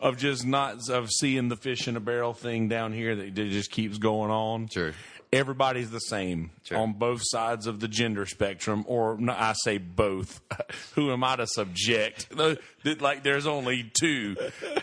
of 0.00 0.16
just 0.16 0.46
not 0.46 0.88
of 0.90 1.10
seeing 1.10 1.48
the 1.48 1.56
fish 1.56 1.88
in 1.88 1.96
a 1.96 2.00
barrel 2.00 2.32
thing 2.32 2.68
down 2.68 2.92
here 2.92 3.16
that 3.16 3.34
just 3.34 3.70
keeps 3.70 3.98
going 3.98 4.30
on. 4.30 4.68
Sure. 4.68 4.92
Everybody's 5.30 5.90
the 5.90 5.98
same 5.98 6.50
Sure. 6.64 6.78
on 6.78 6.94
both 6.94 7.20
sides 7.22 7.66
of 7.66 7.80
the 7.80 7.88
gender 7.88 8.24
spectrum, 8.24 8.84
or 8.88 9.18
no, 9.18 9.34
I 9.34 9.52
say 9.62 9.76
both. 9.76 10.40
Who 10.94 11.12
am 11.12 11.22
I 11.22 11.36
to 11.36 11.46
subject? 11.46 12.28
Like, 13.00 13.22
there's 13.22 13.46
only 13.46 13.90
two. 14.00 14.34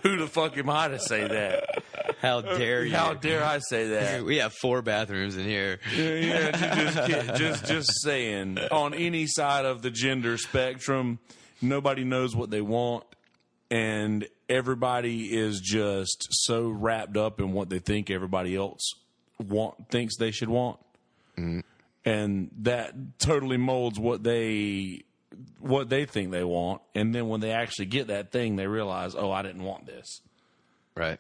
Who 0.04 0.18
the 0.18 0.28
fuck 0.28 0.56
am 0.60 0.70
I 0.70 0.90
to 0.90 1.00
say 1.00 1.28
that? 1.28 1.84
How 2.22 2.42
dare 2.42 2.86
you? 2.86 2.94
How 2.96 3.16
dare 3.16 3.44
I 3.44 3.58
say 3.60 3.88
that? 3.88 4.24
We 4.26 4.38
have 4.38 4.54
four 4.54 4.84
bathrooms 4.84 5.38
in 5.38 5.46
here. 5.46 5.80
Yeah, 5.96 6.14
yeah, 6.14 6.52
just, 7.08 7.38
just, 7.40 7.66
just 7.66 8.02
saying. 8.04 8.60
On 8.70 8.94
any 8.94 9.26
side 9.26 9.66
of 9.66 9.82
the 9.82 9.90
gender 9.90 10.38
spectrum, 10.38 11.18
nobody 11.64 12.04
knows 12.04 12.36
what 12.36 12.52
they 12.52 12.62
want, 12.62 13.06
and 13.72 14.28
everybody 14.50 15.36
is 15.36 15.60
just 15.62 16.28
so 16.30 16.68
wrapped 16.70 17.18
up 17.18 17.40
in 17.40 17.54
what 17.54 17.70
they 17.70 17.80
think 17.80 18.12
everybody 18.12 18.56
else 18.56 18.94
want 19.40 19.90
thinks 19.90 20.18
they 20.18 20.32
should 20.32 20.50
want, 20.50 20.80
mm-hmm. 21.38 21.60
and 22.04 22.52
that 22.60 22.94
totally 23.20 23.58
molds 23.58 24.00
what 24.00 24.24
they 24.24 25.04
what 25.60 25.90
they 25.90 26.06
think 26.06 26.32
they 26.32 26.44
want. 26.44 26.82
And 26.94 27.14
then 27.14 27.28
when 27.28 27.42
they 27.42 27.52
actually 27.52 27.88
get 27.88 28.08
that 28.08 28.32
thing, 28.32 28.56
they 28.56 28.68
realize, 28.68 29.16
oh, 29.16 29.32
I 29.32 29.42
didn't 29.42 29.64
want 29.64 29.86
this 29.86 30.22
Right. 30.96 31.20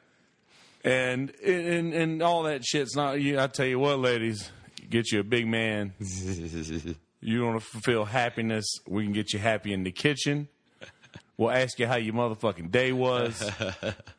and 0.83 1.33
and 1.43 1.93
and 1.93 2.21
all 2.21 2.43
that 2.43 2.63
shit's 2.65 2.95
not. 2.95 3.19
You, 3.19 3.39
I 3.39 3.47
tell 3.47 3.65
you 3.65 3.79
what, 3.79 3.99
ladies, 3.99 4.51
get 4.89 5.11
you 5.11 5.19
a 5.19 5.23
big 5.23 5.47
man. 5.47 5.93
You 7.21 7.43
want 7.43 7.59
to 7.59 7.65
fulfill 7.65 8.05
happiness? 8.05 8.65
We 8.87 9.03
can 9.03 9.11
get 9.11 9.33
you 9.33 9.39
happy 9.39 9.73
in 9.73 9.81
the 9.81 9.91
kitchen. 9.91 10.47
We'll 11.37 11.49
ask 11.49 11.79
you 11.79 11.87
how 11.87 11.95
your 11.95 12.13
motherfucking 12.13 12.69
day 12.69 12.91
was. 12.91 13.41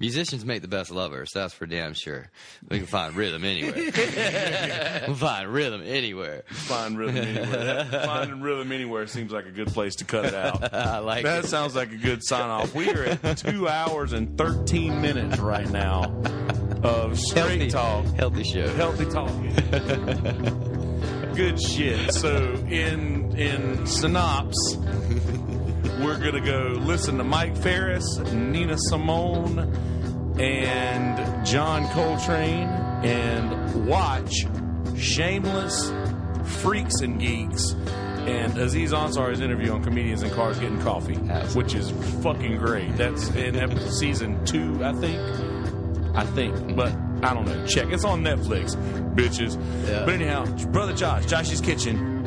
Musicians 0.00 0.44
make 0.44 0.60
the 0.62 0.68
best 0.68 0.90
lovers. 0.90 1.30
That's 1.32 1.54
for 1.54 1.66
damn 1.66 1.94
sure. 1.94 2.30
We 2.68 2.78
can 2.78 2.86
find 2.86 3.14
rhythm 3.14 3.44
anywhere. 3.44 3.74
we'll 5.06 5.16
find 5.16 5.48
rhythm 5.52 5.82
anywhere. 5.84 6.42
Find 6.48 6.98
rhythm 6.98 7.16
anywhere. 7.16 7.84
Finding 8.04 8.40
rhythm 8.40 8.72
anywhere 8.72 9.06
seems 9.06 9.30
like 9.32 9.46
a 9.46 9.50
good 9.52 9.68
place 9.68 9.94
to 9.96 10.04
cut 10.04 10.24
it 10.24 10.34
out. 10.34 10.74
I 10.74 10.98
like 10.98 11.24
That 11.24 11.44
it. 11.44 11.48
sounds 11.48 11.74
like 11.76 11.92
a 11.92 11.96
good 11.96 12.24
sign 12.24 12.50
off. 12.50 12.74
We 12.74 12.90
are 12.90 13.04
at 13.22 13.38
two 13.38 13.68
hours 13.68 14.12
and 14.12 14.36
thirteen 14.36 15.00
minutes 15.00 15.38
right 15.38 15.68
now 15.70 16.04
of 16.82 17.18
straight 17.18 17.60
Healthy 17.60 17.70
talk. 17.70 18.04
Healthy 18.16 18.44
show. 18.44 18.68
healthy 18.74 19.04
talk. 19.06 19.30
Good 21.34 21.60
shit. 21.60 22.12
So 22.12 22.36
in 22.68 23.36
in 23.36 23.78
synops, 23.84 24.54
we're 26.00 26.18
gonna 26.18 26.40
go 26.40 26.78
listen 26.80 27.18
to 27.18 27.24
Mike 27.24 27.56
Farris, 27.56 28.18
Nina 28.32 28.76
Simone, 28.78 29.58
and 30.38 31.46
John 31.46 31.88
Coltrane, 31.90 32.68
and 33.04 33.86
watch 33.86 34.46
Shameless 34.96 35.92
Freaks 36.60 37.00
and 37.00 37.20
Geeks. 37.20 37.72
And 38.26 38.56
Aziz 38.56 38.92
Ansari's 38.92 39.40
interview 39.40 39.72
on 39.72 39.84
comedians 39.84 40.22
in 40.22 40.30
cars 40.30 40.58
getting 40.58 40.80
coffee, 40.80 41.16
Absolutely. 41.28 41.62
which 41.62 41.74
is 41.74 41.90
fucking 42.22 42.56
great. 42.56 42.96
That's 42.96 43.28
in 43.34 43.78
season 43.90 44.42
two, 44.46 44.82
I 44.82 44.92
think. 44.94 45.20
I 46.16 46.24
think, 46.24 46.54
mm-hmm. 46.54 46.74
but 46.74 46.92
I 47.22 47.34
don't 47.34 47.44
know. 47.44 47.66
Check. 47.66 47.88
It's 47.90 48.04
on 48.04 48.22
Netflix, 48.22 48.76
bitches. 49.14 49.58
Yeah. 49.86 50.04
But 50.04 50.14
anyhow, 50.14 50.46
brother 50.68 50.94
Josh, 50.94 51.26
Josh's 51.26 51.60
Kitchen, 51.60 52.24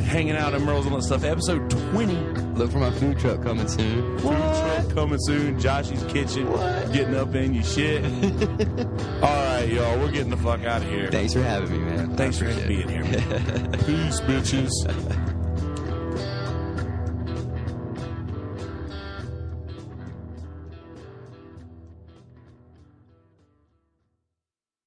hanging 0.00 0.36
out 0.36 0.54
in 0.54 0.62
Murrells 0.62 0.86
and 0.86 1.04
stuff. 1.04 1.24
Episode 1.24 1.70
twenty. 1.70 2.16
Look 2.56 2.70
for 2.72 2.78
my 2.78 2.90
food 2.90 3.18
truck 3.18 3.42
coming 3.42 3.68
soon. 3.68 4.18
Food 4.18 4.30
truck 4.32 4.94
coming 4.94 5.18
soon. 5.20 5.60
Josh's 5.60 6.02
Kitchen, 6.04 6.46
getting 6.92 7.14
up 7.14 7.34
in 7.34 7.54
your 7.54 7.64
shit. 7.64 8.04
All 9.22 9.28
right, 9.30 9.68
y'all. 9.70 9.98
We're 9.98 10.10
getting 10.10 10.30
the 10.30 10.36
fuck 10.38 10.64
out 10.64 10.82
of 10.82 10.88
here. 10.88 11.10
Thanks 11.10 11.34
for 11.34 11.42
having 11.42 11.72
me, 11.72 11.78
man. 11.78 12.16
Thanks 12.16 12.38
for 12.38 12.46
being 12.66 12.88
here. 12.88 13.04
man. 13.04 13.72
Peace, 13.84 14.20
bitches. 14.20 15.25